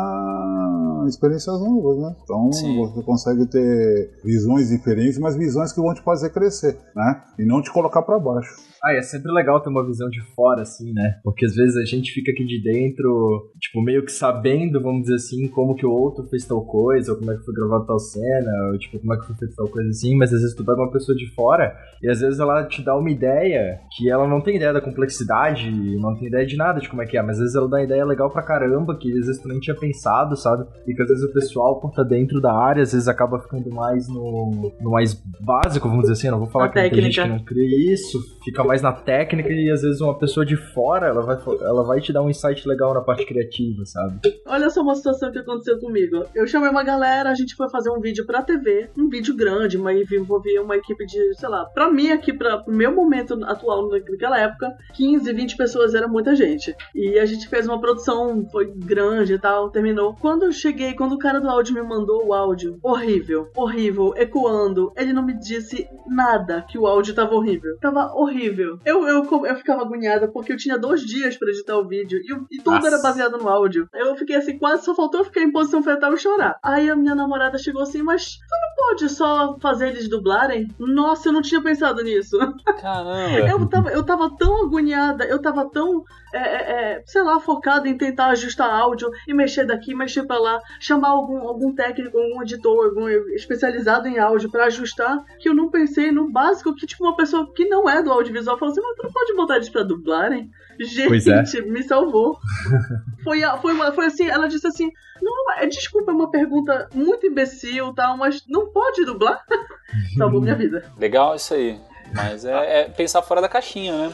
experiências 1.07 1.59
novas, 1.59 1.97
né? 1.97 2.15
Então 2.24 2.51
Sim. 2.51 2.78
você 2.80 3.01
consegue 3.01 3.45
ter 3.45 4.11
visões 4.24 4.70
diferentes, 4.70 5.18
mas 5.18 5.36
visões 5.36 5.72
que 5.72 5.80
vão 5.80 5.93
te 5.93 6.01
fazer 6.01 6.30
crescer, 6.32 6.78
né? 6.95 7.22
E 7.39 7.45
não 7.45 7.61
te 7.61 7.72
colocar 7.72 8.01
para 8.01 8.20
baixo. 8.20 8.66
Ah, 8.84 8.93
é 8.93 9.01
sempre 9.01 9.32
legal 9.32 9.61
ter 9.61 9.69
uma 9.69 9.86
visão 9.86 10.09
de 10.09 10.21
fora, 10.36 10.61
assim, 10.61 10.93
né? 10.93 11.19
Porque 11.23 11.45
às 11.45 11.55
vezes 11.55 11.78
a 11.78 11.86
gente 11.86 12.11
fica 12.11 12.32
aqui 12.32 12.45
de 12.45 12.61
dentro, 12.61 13.51
tipo, 13.59 13.82
meio 13.82 14.03
que 14.03 14.11
sabendo, 14.11 14.82
vamos 14.82 15.03
dizer 15.03 15.15
assim, 15.15 15.47
como 15.47 15.75
que 15.75 15.86
o 15.86 15.91
outro 15.91 16.25
fez 16.28 16.45
tal 16.45 16.65
coisa, 16.65 17.11
ou 17.11 17.17
como 17.17 17.32
é 17.32 17.38
que 17.38 17.43
foi 17.43 17.53
gravado 17.53 17.86
tal 17.86 17.99
cena, 17.99 18.51
ou 18.71 18.78
tipo, 18.78 18.99
como 18.99 19.13
é 19.13 19.19
que 19.19 19.25
foi 19.25 19.36
feito 19.36 19.55
tal 19.55 19.67
coisa 19.67 19.89
assim, 19.89 20.15
mas 20.15 20.34
às 20.34 20.41
vezes 20.41 20.55
tu 20.55 20.63
pega 20.63 20.82
uma 20.82 20.91
pessoa 20.91 21.17
de 21.17 21.28
fora 21.34 21.75
e 22.01 22.09
às 22.09 22.21
vezes 22.21 22.39
ela 22.39 22.63
te 22.65 22.84
dá 22.84 22.95
uma 22.95 23.09
ideia 23.09 23.80
que 23.95 24.09
ela 24.09 24.28
não 24.28 24.41
tem 24.41 24.55
ideia 24.55 24.73
da 24.73 24.82
complexidade, 24.82 25.69
não 25.97 26.15
tem 26.15 26.28
ideia 26.28 26.45
de 26.45 26.55
nada 26.55 26.80
de 26.80 26.89
como 26.89 27.01
é 27.01 27.05
que 27.05 27.17
é, 27.17 27.21
mas 27.21 27.38
às 27.38 27.39
vezes 27.39 27.55
ela 27.55 27.67
dá 27.67 27.78
uma 27.78 27.84
ideia 27.84 28.05
legal 28.05 28.30
pra 28.30 28.43
caramba, 28.43 28.97
que 28.97 29.09
às 29.09 29.25
vezes 29.25 29.41
tu 29.41 29.47
nem 29.47 29.59
tinha 29.59 29.75
pensado, 29.75 30.36
sabe? 30.36 30.65
E 30.88 30.93
que 30.93 31.01
às 31.01 31.07
vezes 31.07 31.23
o 31.23 31.34
pessoal, 31.34 31.80
por 31.80 31.89
estar 31.89 32.03
dentro 32.03 32.39
da 32.39 32.53
área, 32.53 32.84
às 32.84 32.91
vezes 32.91 33.07
acaba 33.07 33.39
ficando 33.39 33.69
mais 33.71 34.07
no, 34.07 34.71
no 34.80 34.91
mais 34.91 35.13
básico, 35.39 35.88
vamos 35.88 36.03
dizer 36.03 36.13
assim, 36.13 36.30
não 36.30 36.39
vou 36.39 36.47
falar 36.47 36.65
Na 36.65 36.71
que 36.71 36.89
tem 36.89 37.01
gente 37.01 37.21
que 37.21 37.28
não 37.28 37.39
cria 37.39 37.93
isso, 37.93 38.19
fica 38.43 38.63
mais 38.68 38.82
na 38.82 38.91
técnica 38.91 39.49
e 39.49 39.72
às 39.72 39.82
vezes 39.82 40.01
uma 40.01 40.18
pessoa 40.18 40.45
de 40.45 40.55
fora, 40.55 41.07
ela 41.07 41.22
vai, 41.22 41.38
ela 41.61 41.84
vai 41.84 42.01
te 42.01 42.13
dar 42.13 42.22
um 42.22 42.30
insight 42.30 42.68
legal 42.68 42.93
na 42.93 43.01
parte 43.01 43.26
criativa, 43.26 43.86
sabe? 43.86 44.20
Olha 44.45 44.70
só 44.70 44.82
uma 44.82 44.95
situação 44.95 45.32
que 45.32 45.39
aconteceu 45.39 45.80
comigo. 45.80 46.26
Eu 46.36 46.45
chamei 46.47 46.70
uma 46.70 46.84
galera, 46.84 47.30
a 47.30 47.36
gente 47.36 47.55
foi 47.55 47.70
fazer 47.70 47.89
um 47.89 47.99
vídeo 47.99 48.26
pra 48.26 48.41
TV, 48.41 48.89
um 48.97 49.09
vídeo 49.09 49.36
grande, 49.36 49.78
mas 49.78 50.11
envolvia 50.11 50.61
uma 50.61 50.76
equipe 50.76 51.05
de, 51.05 51.36
sei 51.36 51.49
lá, 51.49 51.65
pra 51.65 51.89
mim 51.89 52.11
aqui, 52.11 52.34
pra, 52.34 52.57
pro 52.57 52.74
meu 52.74 52.93
momento 52.93 53.39
atual 53.45 53.89
naquela 53.89 54.39
época, 54.39 54.76
15, 54.93 55.32
20 55.32 55.57
pessoas 55.57 55.93
era 55.93 56.07
muita 56.07 56.36
gente. 56.36 56.76
E 56.93 57.18
a 57.18 57.26
gente 57.26 57.47
fez 57.47 57.68
uma 57.68 57.80
produção, 57.80 58.45
foi 58.51 58.72
grande 58.76 59.34
e 59.34 59.39
tal, 59.39 59.70
terminou. 59.70 60.15
Quando 60.20 60.43
eu 60.43 60.51
cheguei, 60.51 60.93
quando 60.93 61.13
o 61.13 61.20
cara 61.20 61.39
do 61.39 61.49
áudio 61.49 61.74
me 61.74 61.82
mandou 61.82 62.26
o 62.26 62.34
áudio, 62.34 62.78
horrível, 62.84 63.49
horrível, 63.55 64.13
ecoando, 64.18 64.91
ele 64.95 65.13
não 65.13 65.26
me 65.26 65.34
disse 65.34 65.88
nada 66.07 66.65
que 66.68 66.78
o 66.78 66.86
áudio 66.88 67.13
tava 67.13 67.36
horrível. 67.36 67.78
Tava 67.80 68.13
horrível. 68.13 68.57
Eu, 68.86 69.08
eu, 69.08 69.45
eu 69.45 69.55
ficava 69.55 69.82
agoniada 69.82 70.28
porque 70.28 70.53
eu 70.53 70.58
tinha 70.58 70.78
dois 70.78 71.01
dias 71.01 71.36
pra 71.38 71.49
editar 71.49 71.78
o 71.78 71.88
vídeo 71.88 72.20
e, 72.20 72.55
e 72.55 72.62
tudo 72.62 72.76
Nossa. 72.76 72.88
era 72.88 73.01
baseado 73.01 73.38
no 73.38 73.47
áudio. 73.47 73.88
Eu 73.93 74.16
fiquei 74.16 74.36
assim, 74.36 74.58
quase 74.58 74.86
só 74.86 74.95
faltou 74.95 75.22
eu 75.22 75.26
ficar 75.26 75.41
em 75.41 75.51
posição 75.51 75.84
fetal 75.84 76.14
e 76.14 76.18
chorar. 76.18 76.58
Aí 76.64 76.89
a 76.89 76.95
minha 76.95 77.16
namorada 77.16 77.58
chegou 77.58 77.82
assim, 77.82 78.01
mas 78.01 78.38
tu 78.38 78.55
não 78.62 78.86
pode 78.88 79.10
só 79.10 79.58
fazer 79.60 79.89
eles 79.89 80.08
dublarem? 80.08 80.68
Nossa, 80.80 81.30
eu 81.30 81.34
não 81.34 81.41
tinha 81.41 81.62
pensado 81.62 82.03
nisso. 82.03 82.38
Caramba! 82.82 83.47
Eu 83.47 83.68
tava, 83.68 83.89
eu 83.89 84.03
tava 84.03 84.36
tão 84.38 84.66
agoniada, 84.66 85.26
eu 85.26 85.41
tava 85.41 85.70
tão, 85.70 86.03
é, 86.34 86.38
é, 86.38 86.72
é, 86.97 87.03
sei 87.05 87.22
lá, 87.22 87.39
focada 87.39 87.89
em 87.89 87.97
tentar 87.97 88.28
ajustar 88.28 88.70
áudio 88.70 89.10
e 89.28 89.34
mexer 89.34 89.66
daqui, 89.66 89.93
mexer 89.93 90.24
pra 90.24 90.38
lá, 90.38 90.62
chamar 90.80 91.10
algum, 91.10 91.47
algum 91.47 91.74
técnico, 91.74 92.18
algum 92.18 92.41
editor, 92.41 92.86
algum 92.86 93.10
especializado 93.34 94.08
em 94.08 94.20
áudio 94.20 94.49
pra 94.49 94.66
ajustar, 94.66 95.18
que 95.39 95.49
eu 95.49 95.53
não 95.53 95.70
pensei 95.70 96.12
no 96.12 96.32
básico, 96.32 96.76
que 96.76 96.88
tipo 96.88 97.03
uma 97.03 97.16
pessoa 97.16 97.51
que 97.53 97.68
não 97.68 97.89
é 97.89 98.01
do 98.01 98.12
audiovisual 98.12 98.47
falou 98.56 98.72
assim, 98.72 98.82
mas 98.82 98.95
tu 98.95 99.04
não 99.04 99.12
pode 99.12 99.34
botar 99.36 99.56
eles 99.56 99.70
pra 99.70 99.82
dublarem? 99.84 100.52
Gente, 100.80 101.08
Pois 101.08 101.28
é. 101.28 101.62
me 101.62 101.82
salvou. 101.84 102.38
foi, 103.24 103.41
foi, 103.62 103.74
uma, 103.74 103.91
foi 103.91 104.06
assim, 104.06 104.28
ela 104.28 104.48
disse 104.48 104.68
assim, 104.68 104.91
não, 105.22 105.34
é, 105.58 105.66
desculpa, 105.66 106.12
é 106.12 106.16
uma 106.16 106.30
pergunta 106.30 106.88
muito 106.93 107.26
imbecil 107.26 107.93
tal, 107.93 108.16
mas 108.18 108.43
não 108.48 108.68
pode 108.72 109.04
dublar? 109.06 109.43
Salvou 110.18 110.41
minha 110.41 110.56
vida. 110.56 110.91
Legal 110.98 111.36
isso 111.36 111.54
aí. 111.54 111.80
Mas 112.14 112.45
é, 112.45 112.82
é 112.82 112.84
pensar 112.86 113.22
fora 113.22 113.41
da 113.41 113.47
caixinha, 113.49 113.93
né? 113.95 114.12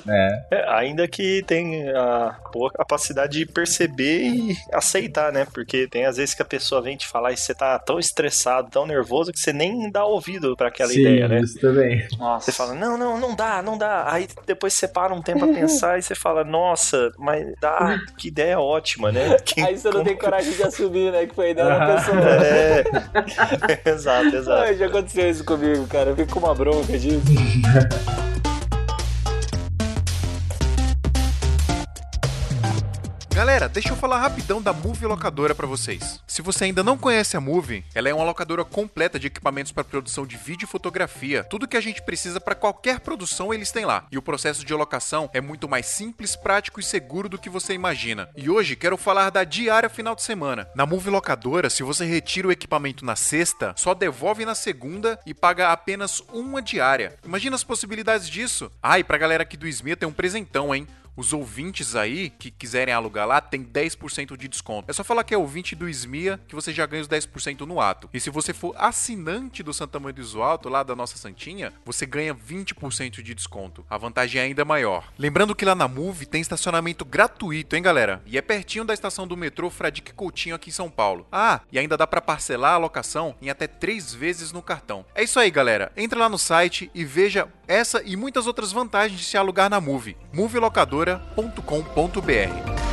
É. 0.49 0.57
É, 0.57 0.69
ainda 0.69 1.07
que 1.07 1.43
tem 1.47 1.89
a 1.89 2.35
boa 2.51 2.69
capacidade 2.71 3.37
de 3.39 3.45
perceber 3.45 4.21
e 4.23 4.57
aceitar, 4.71 5.31
né? 5.31 5.45
Porque 5.53 5.87
tem 5.87 6.05
às 6.05 6.17
vezes 6.17 6.33
que 6.35 6.41
a 6.41 6.45
pessoa 6.45 6.81
vem 6.81 6.97
te 6.97 7.07
falar 7.07 7.31
e 7.31 7.37
você 7.37 7.53
tá 7.53 7.77
tão 7.79 7.99
estressado, 7.99 8.69
tão 8.69 8.85
nervoso, 8.85 9.31
que 9.31 9.39
você 9.39 9.53
nem 9.53 9.89
dá 9.91 10.03
ouvido 10.05 10.55
pra 10.55 10.67
aquela 10.67 10.89
Sim, 10.91 10.99
ideia, 11.01 11.27
né? 11.27 11.39
isso 11.41 11.59
também. 11.59 12.05
Nossa. 12.17 12.45
Você 12.45 12.51
fala, 12.57 12.73
não, 12.73 12.97
não, 12.97 13.19
não 13.19 13.35
dá, 13.35 13.61
não 13.61 13.77
dá. 13.77 14.11
Aí 14.11 14.27
depois 14.45 14.73
você 14.73 14.87
para 14.87 15.13
um 15.13 15.21
tempo 15.21 15.45
a 15.45 15.47
pensar 15.47 15.97
e 15.97 16.01
você 16.01 16.15
fala, 16.15 16.43
nossa, 16.43 17.11
mas 17.17 17.45
dá, 17.61 17.97
que 18.17 18.27
ideia 18.27 18.59
ótima, 18.59 19.11
né? 19.11 19.37
Que- 19.45 19.61
Aí 19.61 19.77
você 19.77 19.87
não 19.87 19.93
como 19.93 20.05
tem 20.05 20.17
coragem 20.17 20.53
de 20.53 20.63
assumir, 20.63 21.11
né? 21.11 21.25
Que 21.25 21.35
foi 21.35 21.47
a 21.47 21.49
ideia 21.51 21.67
da 21.69 21.95
pessoa. 21.95 22.19
É, 22.45 22.83
exato, 23.89 24.35
exato. 24.35 24.61
Ai, 24.63 24.75
já 24.75 24.87
aconteceu 24.87 25.29
isso 25.29 25.43
comigo, 25.45 25.85
cara. 25.87 26.11
Eu 26.11 26.15
fico 26.15 26.33
com 26.33 26.39
uma 26.39 26.55
bronca 26.55 26.97
disso. 26.97 27.21
abierta. 27.83 28.52
Galera, 33.33 33.67
deixa 33.67 33.89
eu 33.89 33.95
falar 33.95 34.19
rapidão 34.19 34.61
da 34.61 34.71
Move 34.71 35.07
Locadora 35.07 35.55
pra 35.55 35.65
vocês. 35.65 36.21
Se 36.27 36.39
você 36.39 36.65
ainda 36.65 36.83
não 36.83 36.95
conhece 36.95 37.35
a 37.35 37.41
Move, 37.41 37.83
ela 37.95 38.07
é 38.07 38.13
uma 38.13 38.23
locadora 38.23 38.63
completa 38.63 39.17
de 39.17 39.25
equipamentos 39.25 39.71
para 39.71 39.83
produção 39.83 40.23
de 40.23 40.37
vídeo 40.37 40.65
e 40.65 40.69
fotografia. 40.69 41.43
Tudo 41.43 41.67
que 41.67 41.75
a 41.75 41.81
gente 41.81 42.03
precisa 42.03 42.39
para 42.39 42.53
qualquer 42.53 42.99
produção 42.99 43.51
eles 43.51 43.71
têm 43.71 43.85
lá. 43.85 44.05
E 44.11 44.19
o 44.19 44.21
processo 44.21 44.63
de 44.63 44.71
locação 44.71 45.31
é 45.33 45.41
muito 45.41 45.67
mais 45.67 45.87
simples, 45.87 46.35
prático 46.35 46.79
e 46.79 46.83
seguro 46.83 47.27
do 47.27 47.39
que 47.39 47.49
você 47.49 47.73
imagina. 47.73 48.29
E 48.37 48.51
hoje 48.51 48.75
quero 48.75 48.97
falar 48.97 49.31
da 49.31 49.43
diária 49.43 49.89
final 49.89 50.13
de 50.13 50.21
semana. 50.21 50.69
Na 50.75 50.85
Move 50.85 51.09
Locadora, 51.09 51.71
se 51.71 51.81
você 51.81 52.05
retira 52.05 52.47
o 52.47 52.51
equipamento 52.51 53.03
na 53.03 53.15
sexta, 53.15 53.73
só 53.75 53.95
devolve 53.95 54.45
na 54.45 54.53
segunda 54.53 55.19
e 55.25 55.33
paga 55.33 55.71
apenas 55.71 56.21
uma 56.31 56.61
diária. 56.61 57.17
Imagina 57.25 57.55
as 57.55 57.63
possibilidades 57.63 58.29
disso. 58.29 58.71
Ah, 58.81 58.99
e 58.99 59.03
pra 59.03 59.17
galera 59.17 59.41
aqui 59.41 59.57
do 59.57 59.67
SMIA 59.67 59.97
tem 59.97 60.07
um 60.07 60.13
presentão, 60.13 60.73
hein? 60.73 60.87
Os 61.15 61.33
ouvintes 61.33 61.95
aí 61.95 62.29
que 62.29 62.49
quiserem 62.49 62.93
alugar 62.93 63.27
lá 63.27 63.39
tem 63.39 63.63
10% 63.63 64.35
de 64.35 64.47
desconto. 64.47 64.89
É 64.89 64.93
só 64.93 65.03
falar 65.03 65.23
que 65.23 65.33
é 65.33 65.37
ouvinte 65.37 65.75
do 65.75 65.87
SMIA 65.87 66.39
que 66.47 66.55
você 66.55 66.73
já 66.73 66.85
ganha 66.85 67.01
os 67.01 67.07
10% 67.07 67.61
no 67.61 67.79
ato. 67.79 68.09
E 68.13 68.19
se 68.19 68.29
você 68.29 68.53
for 68.53 68.75
assinante 68.77 69.61
do 69.61 69.73
Santa 69.73 69.99
Mãe 69.99 70.13
do 70.13 70.21
Iso 70.21 70.41
Alto, 70.41 70.69
lá 70.69 70.83
da 70.83 70.95
nossa 70.95 71.17
Santinha, 71.17 71.73
você 71.85 72.05
ganha 72.05 72.33
20% 72.33 73.21
de 73.21 73.33
desconto. 73.33 73.85
A 73.89 73.97
vantagem 73.97 74.41
é 74.41 74.45
ainda 74.45 74.65
maior. 74.65 75.11
Lembrando 75.17 75.55
que 75.55 75.65
lá 75.65 75.75
na 75.75 75.87
Move 75.87 76.25
tem 76.25 76.41
estacionamento 76.41 77.05
gratuito, 77.05 77.75
hein, 77.75 77.81
galera? 77.81 78.21
E 78.25 78.37
é 78.37 78.41
pertinho 78.41 78.85
da 78.85 78.93
estação 78.93 79.27
do 79.27 79.37
metrô 79.37 79.69
Fradique 79.69 80.13
Coutinho 80.13 80.55
aqui 80.55 80.69
em 80.69 80.73
São 80.73 80.89
Paulo. 80.89 81.27
Ah, 81.31 81.61
e 81.71 81.77
ainda 81.77 81.97
dá 81.97 82.07
pra 82.07 82.21
parcelar 82.21 82.73
a 82.73 82.77
locação 82.77 83.35
em 83.41 83.49
até 83.49 83.67
3 83.67 84.13
vezes 84.13 84.51
no 84.51 84.61
cartão. 84.61 85.05
É 85.13 85.23
isso 85.23 85.39
aí, 85.39 85.51
galera. 85.51 85.91
Entra 85.95 86.19
lá 86.19 86.29
no 86.29 86.37
site 86.37 86.89
e 86.93 87.05
veja 87.05 87.47
essa 87.73 88.01
e 88.05 88.15
muitas 88.15 88.45
outras 88.45 88.71
vantagens 88.71 89.19
de 89.19 89.25
se 89.25 89.37
alugar 89.37 89.69
na 89.69 89.81
Move. 89.81 90.15
movelocadora.com.br 90.31 92.83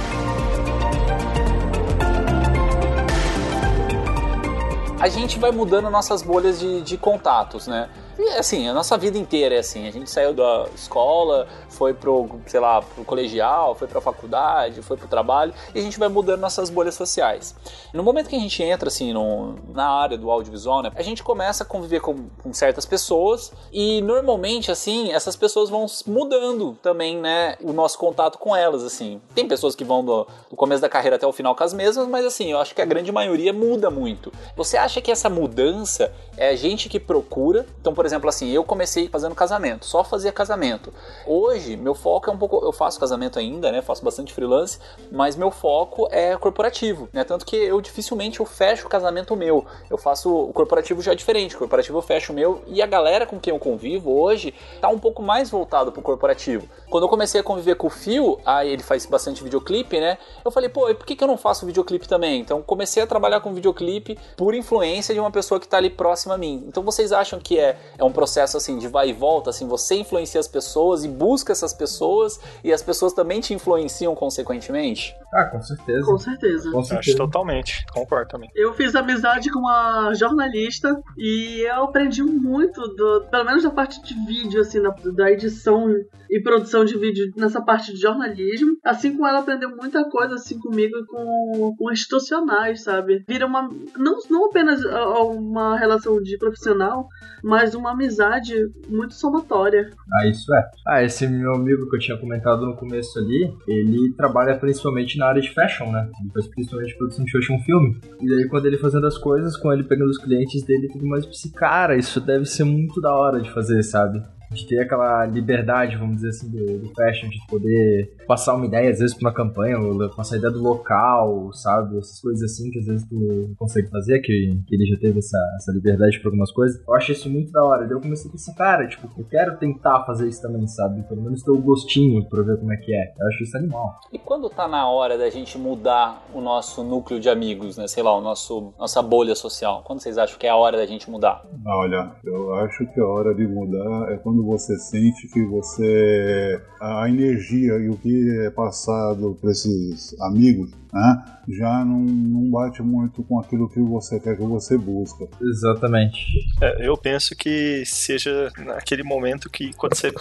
a 5.01 5.09
gente 5.09 5.39
vai 5.39 5.51
mudando 5.51 5.89
nossas 5.89 6.23
bolhas 6.23 6.61
de, 6.61 6.83
de 6.83 6.99
contatos, 6.99 7.67
né? 7.67 7.89
Assim, 8.39 8.69
a 8.69 8.73
nossa 8.73 8.97
vida 8.97 9.19
inteira 9.19 9.55
é 9.55 9.59
assim. 9.59 9.87
A 9.87 9.91
gente 9.91 10.11
saiu 10.11 10.33
da 10.33 10.67
escola, 10.75 11.47
foi 11.69 11.95
pro, 11.95 12.41
sei 12.47 12.61
lá, 12.61 12.83
pro 12.83 13.05
colegial, 13.05 13.75
foi 13.75 13.89
pra 13.89 14.01
faculdade, 14.01 14.83
foi 14.83 14.97
pro 14.97 15.09
trabalho, 15.09 15.55
e 15.75 15.79
a 15.79 15.83
gente 15.83 15.99
vai 15.99 16.09
mudando 16.09 16.41
nossas 16.41 16.71
bolhas 16.71 16.95
sociais. 16.95 17.55
No 17.93 18.03
momento 18.03 18.29
que 18.29 18.37
a 18.37 18.41
gente 18.41 18.63
entra, 18.63 18.89
assim, 18.89 19.13
no, 19.13 19.57
na 19.73 19.89
área 19.89 20.19
do 20.19 20.31
audiovisual, 20.31 20.83
né, 20.83 20.93
a 20.95 21.03
gente 21.03 21.23
começa 21.23 21.63
a 21.63 21.67
conviver 21.67 22.01
com, 22.01 22.29
com 22.43 22.53
certas 22.53 22.85
pessoas, 22.85 23.53
e 23.73 24.01
normalmente, 24.03 24.71
assim, 24.71 25.13
essas 25.13 25.37
pessoas 25.37 25.71
vão 25.71 25.87
mudando 26.07 26.77
também, 26.83 27.17
né, 27.17 27.57
o 27.63 27.73
nosso 27.73 27.99
contato 27.99 28.39
com 28.39 28.55
elas, 28.55 28.85
assim. 28.85 29.21
Tem 29.35 29.47
pessoas 29.47 29.75
que 29.75 29.85
vão 29.85 30.05
do, 30.05 30.27
do 30.49 30.57
começo 30.57 30.83
da 30.83 30.89
carreira 30.89 31.17
até 31.17 31.27
o 31.27 31.33
final 31.33 31.55
com 31.55 31.65
as 31.65 31.73
mesmas, 31.73 32.07
mas 32.07 32.25
assim, 32.25 32.51
eu 32.53 32.59
acho 32.59 32.75
que 32.75 32.83
a 32.83 32.85
grande 32.85 33.11
maioria 33.13 33.53
muda 33.53 33.91
muito. 33.91 34.33
Você 34.57 34.77
acha 34.77 35.01
que 35.01 35.11
essa 35.11 35.29
mudança 35.29 36.13
é 36.37 36.51
a 36.51 36.57
gente 36.57 36.89
que 36.89 36.99
procura? 36.99 37.67
Então, 37.81 37.95
por 37.95 38.05
exemplo, 38.05 38.10
assim, 38.29 38.51
eu 38.51 38.65
comecei 38.65 39.09
fazendo 39.09 39.35
casamento, 39.35 39.87
só 39.87 40.03
fazia 40.05 40.33
casamento. 40.33 40.93
Hoje, 41.27 41.77
meu 41.77 41.95
foco 41.95 42.31
é 42.31 42.33
um 42.33 42.39
pouco. 42.39 42.65
Eu 42.65 42.73
faço 42.73 42.99
casamento 42.99 43.39
ainda, 43.39 43.71
né? 43.71 43.83
Faço 43.83 44.05
bastante 44.05 44.33
freelance, 44.33 44.79
mas 45.11 45.37
meu 45.37 45.51
foco 45.51 46.09
é 46.11 46.37
corporativo, 46.37 47.09
né? 47.13 47.25
Tanto 47.25 47.45
que 47.45 47.57
eu 47.57 47.81
dificilmente 47.81 48.41
eu 48.41 48.47
fecho 48.47 48.87
o 48.87 48.91
casamento 48.91 49.37
meu. 49.37 49.65
Eu 49.89 49.99
faço. 49.99 50.31
O 50.31 50.53
corporativo 50.53 51.03
já 51.03 51.13
é 51.13 51.15
diferente. 51.15 51.57
O 51.57 51.59
corporativo 51.59 51.99
eu 51.99 52.03
fecho 52.03 52.33
o 52.33 52.35
meu 52.35 52.63
e 52.67 52.83
a 52.83 52.87
galera 52.87 53.27
com 53.27 53.39
quem 53.39 53.53
eu 53.53 53.59
convivo 53.59 54.11
hoje 54.13 54.55
tá 54.81 54.89
um 54.89 54.99
pouco 54.99 55.23
mais 55.23 55.51
voltado 55.51 55.93
pro 55.93 56.03
corporativo. 56.03 56.69
Quando 56.89 57.05
eu 57.05 57.09
comecei 57.09 57.41
a 57.41 57.45
conviver 57.45 57.77
com 57.77 57.87
o 57.87 57.91
Fio, 57.91 58.39
aí 58.45 58.71
ele 58.71 58.83
faz 58.83 59.07
bastante 59.07 59.43
videoclipe, 59.43 60.01
né? 60.01 60.19
Eu 60.45 60.51
falei, 60.51 60.69
pô, 60.69 60.89
e 60.89 60.95
por 60.95 61.07
que, 61.07 61.17
que 61.17 61.23
eu 61.23 61.29
não 61.29 61.37
faço 61.37 61.67
videoclipe 61.67 62.09
também? 62.09 62.41
Então 62.41 62.63
comecei 62.63 63.03
a 63.03 63.07
trabalhar 63.07 63.41
com 63.41 63.53
videoclipe 63.53 64.19
por 64.37 64.55
influência 64.55 65.15
de 65.15 65.21
uma 65.21 65.31
pessoa 65.31 65.61
que 65.61 65.69
tá 65.69 65.77
ali 65.77 65.91
próxima 65.91 66.35
a 66.35 66.39
mim. 66.39 66.65
Então 66.67 66.83
vocês 66.83 67.13
acham 67.13 67.39
que 67.39 67.59
é, 67.59 67.77
é 68.01 68.05
um 68.05 68.13
processo 68.13 68.57
assim 68.57 68.79
de 68.79 68.89
vai 68.89 69.11
e 69.11 69.13
volta, 69.13 69.51
assim, 69.51 69.69
você 69.69 69.97
influencia 69.97 70.41
as 70.41 70.49
pessoas 70.49 71.05
e 71.05 71.09
busca 71.09 71.53
essas 71.53 71.73
pessoas 71.73 72.41
e 72.65 72.73
as 72.73 72.83
pessoas 72.83 73.13
também 73.13 73.41
te 73.41 73.53
influenciam 73.53 74.15
consequentemente? 74.15 75.15
Ah, 75.33 75.45
com 75.45 75.61
certeza. 75.61 76.07
Com 76.07 76.19
certeza. 76.19 76.71
Com 76.71 76.79
Acho 76.81 76.89
certeza. 76.89 77.17
totalmente, 77.17 77.85
concordo 77.93 78.31
também. 78.31 78.51
Eu 78.55 78.73
fiz 78.75 78.95
amizade 78.97 79.51
com 79.51 79.61
uma 79.61 80.13
jornalista 80.15 81.01
e 81.17 81.61
eu 81.69 81.85
aprendi 81.85 82.23
muito, 82.23 82.81
do, 82.81 83.27
pelo 83.31 83.45
menos 83.45 83.63
da 83.63 83.71
parte 83.71 84.03
de 84.03 84.15
vídeo, 84.27 84.61
assim, 84.61 84.83
da, 84.83 84.95
da 85.15 85.31
edição 85.31 85.89
e 86.29 86.41
produção 86.43 86.85
de 86.85 86.97
vídeo 86.97 87.33
nessa 87.37 87.61
parte 87.61 87.93
de 87.93 88.01
jornalismo. 88.01 88.77
Assim 88.85 89.13
como 89.13 89.27
ela 89.27 89.41
aprendeu 89.41 89.71
muita 89.71 90.09
coisa, 90.09 90.35
assim, 90.35 90.59
comigo 90.59 90.97
e 90.97 91.07
com, 91.07 91.77
com 91.79 91.93
institucionais, 91.93 92.83
sabe? 92.83 93.25
Vira 93.29 93.47
uma. 93.47 93.69
Não, 93.97 94.19
não 94.29 94.47
apenas 94.47 94.81
uma 94.85 95.77
relação 95.77 96.21
de 96.21 96.39
profissional, 96.39 97.07
mas 97.43 97.75
uma 97.81 97.93
amizade 97.93 98.55
muito 98.89 99.15
somatória. 99.15 99.91
Ah, 100.13 100.27
isso 100.27 100.55
é. 100.55 100.71
Ah, 100.87 101.03
esse 101.03 101.27
meu 101.27 101.55
amigo 101.55 101.89
que 101.89 101.97
eu 101.97 102.01
tinha 102.01 102.19
comentado 102.19 102.67
no 102.67 102.77
começo 102.77 103.19
ali, 103.19 103.53
ele 103.67 104.13
trabalha 104.17 104.57
principalmente 104.57 105.19
na 105.19 105.27
área 105.27 105.43
de 105.43 105.53
fashion, 105.53 105.91
né? 105.91 106.09
Ele 106.21 106.31
faz 106.33 106.47
principalmente 106.47 106.97
produção 106.97 107.25
de 107.25 107.33
fashion 107.33 107.59
filme. 107.61 108.01
E 108.21 108.35
aí 108.35 108.49
quando 108.49 108.67
ele 108.67 108.79
fazendo 108.79 109.07
as 109.07 109.19
coisas, 109.19 109.57
com 109.57 109.73
ele 109.73 109.85
pegando 109.85 110.11
os 110.11 110.19
clientes 110.19 110.63
dele 110.63 110.87
e 110.87 110.93
tudo 110.93 111.07
mais, 111.07 111.25
eu 111.25 111.31
pensei, 111.31 111.51
cara, 111.51 111.97
isso 111.97 112.21
deve 112.21 112.47
ser 112.47 112.65
muito 112.65 113.01
da 113.01 113.15
hora 113.15 113.41
de 113.41 113.51
fazer, 113.51 113.83
sabe? 113.83 114.23
De 114.53 114.67
ter 114.67 114.81
aquela 114.81 115.27
liberdade, 115.27 115.97
vamos 115.97 116.17
dizer 116.17 116.31
assim, 116.31 116.51
do, 116.51 116.79
do 116.79 116.95
fashion, 116.95 117.29
de 117.29 117.39
poder 117.49 118.17
passar 118.27 118.55
uma 118.55 118.67
ideia, 118.67 118.91
às 118.91 118.99
vezes, 118.99 119.17
pra 119.17 119.29
uma 119.29 119.35
campanha, 119.35 119.79
ou 119.79 120.11
passar 120.11 120.35
a 120.35 120.39
ideia 120.39 120.53
do 120.53 120.63
local, 120.63 121.53
sabe? 121.53 121.99
Essas 121.99 122.21
coisas 122.21 122.43
assim 122.43 122.71
que 122.71 122.79
às 122.79 122.87
vezes 122.87 123.09
tu 123.09 123.15
não 123.15 123.55
consegue 123.57 123.89
fazer, 123.89 124.21
que, 124.21 124.63
que 124.67 124.75
ele 124.75 124.87
já 124.87 124.99
teve 125.01 125.19
essa, 125.19 125.39
essa 125.57 125.73
liberdade 125.73 126.19
pra 126.21 126.29
algumas 126.29 126.51
coisas. 126.53 126.83
Eu 126.87 126.95
acho 126.95 127.13
isso 127.13 127.31
muito 127.31 127.53
da 127.53 127.63
hora. 127.65 127.87
Daí 127.87 127.93
eu 127.93 128.01
comecei 128.01 128.29
a 128.29 128.33
pensar, 128.33 128.55
cara, 128.55 128.89
tipo, 128.89 129.09
eu 129.19 129.25
quero 129.25 129.57
tentar 129.59 130.05
fazer 130.05 130.29
isso 130.29 130.43
também, 130.43 130.67
sabe? 130.67 131.03
Pelo 131.05 131.23
menos 131.23 131.43
ter 131.43 131.51
o 131.51 131.61
gostinho 131.61 132.29
pra 132.29 132.43
ver 132.43 132.59
como 132.59 132.73
é 132.73 132.77
que 132.77 132.93
é. 132.93 133.15
Eu 133.21 133.29
acho 133.29 133.43
isso 133.43 133.57
animal. 133.57 134.01
E 134.13 134.19
quando 134.19 134.49
tá 134.51 134.67
na 134.67 134.89
hora 134.89 135.17
da 135.17 135.31
gente 135.31 135.59
mudar 135.59 136.25
o 136.35 136.41
nosso 136.41 136.83
núcleo 136.83 137.21
de 137.21 137.29
amigos, 137.29 137.77
né? 137.77 137.87
Sei 137.87 138.03
lá, 138.03 138.17
o 138.17 138.21
nosso 138.21 138.73
nossa 138.79 139.03
bolha 139.03 139.35
social. 139.35 139.83
Quando 139.85 140.01
vocês 140.01 140.19
acham 140.19 140.39
que 140.39 140.47
é 140.47 140.51
a 140.51 140.57
hora 140.57 140.77
da 140.77 140.87
gente 140.87 141.11
mudar? 141.11 141.43
Ah, 141.67 141.77
Olha, 141.81 142.13
eu 142.25 142.55
acho 142.55 142.87
que 142.93 143.01
a 143.01 143.07
hora 143.07 143.35
de 143.35 143.47
mudar 143.47 144.13
é 144.13 144.17
quando 144.19 144.40
você 144.43 144.79
sente 144.79 145.29
que 145.29 145.45
você. 145.45 146.61
a 146.81 147.09
energia 147.09 147.75
e 147.79 147.89
o 147.89 147.97
que 147.97 148.31
é 148.47 148.51
passado 148.51 149.37
para 149.41 149.51
esses 149.51 150.19
amigos, 150.21 150.71
né? 150.93 151.25
Já 151.49 151.85
não, 151.85 151.99
não 152.01 152.51
bate 152.51 152.83
muito 152.83 153.23
com 153.25 153.41
aquilo 153.41 153.69
que 153.69 153.81
você 153.81 154.21
quer 154.21 154.37
que 154.37 154.43
você 154.43 154.79
busca. 154.79 155.27
Exatamente. 155.41 156.19
É, 156.61 156.87
eu 156.87 156.97
penso 156.97 157.35
que 157.35 157.85
seja 157.85 158.51
naquele 158.59 159.03
momento 159.03 159.51
que 159.51 159.73
quando 159.73 159.95
você, 159.97 160.13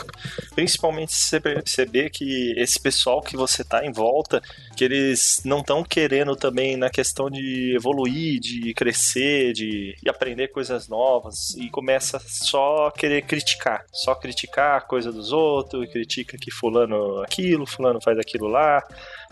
principalmente 0.56 1.14
se 1.14 1.30
você 1.30 1.40
perceber 1.40 2.10
que 2.10 2.54
esse 2.58 2.80
pessoal 2.80 3.22
que 3.22 3.38
você 3.38 3.64
tá 3.64 3.86
em 3.86 3.92
volta, 3.92 4.42
que 4.76 4.84
eles 4.84 5.42
não 5.46 5.60
estão 5.60 5.84
querendo 5.84 6.36
também 6.36 6.78
na 6.78 6.90
questão 6.90 7.30
de 7.30 7.76
evoluir, 7.76 8.40
de 8.40 8.74
crescer, 8.74 9.54
de, 9.54 9.96
de 10.02 10.10
aprender 10.10 10.48
coisas 10.48 10.88
novas 10.88 11.54
e 11.56 11.70
começa 11.70 12.20
só 12.20 12.88
a 12.88 12.92
querer 12.92 13.24
criticar, 13.24 13.84
só 13.92 14.16
criticar 14.16 14.78
a 14.78 14.82
coisa 14.82 15.12
dos 15.12 15.32
outros, 15.32 15.90
critica 15.92 16.38
que 16.38 16.52
fulano 16.52 17.22
aquilo, 17.22 17.66
fulano 17.66 18.02
faz 18.02 18.18
aquilo 18.18 18.48
lá. 18.48 18.84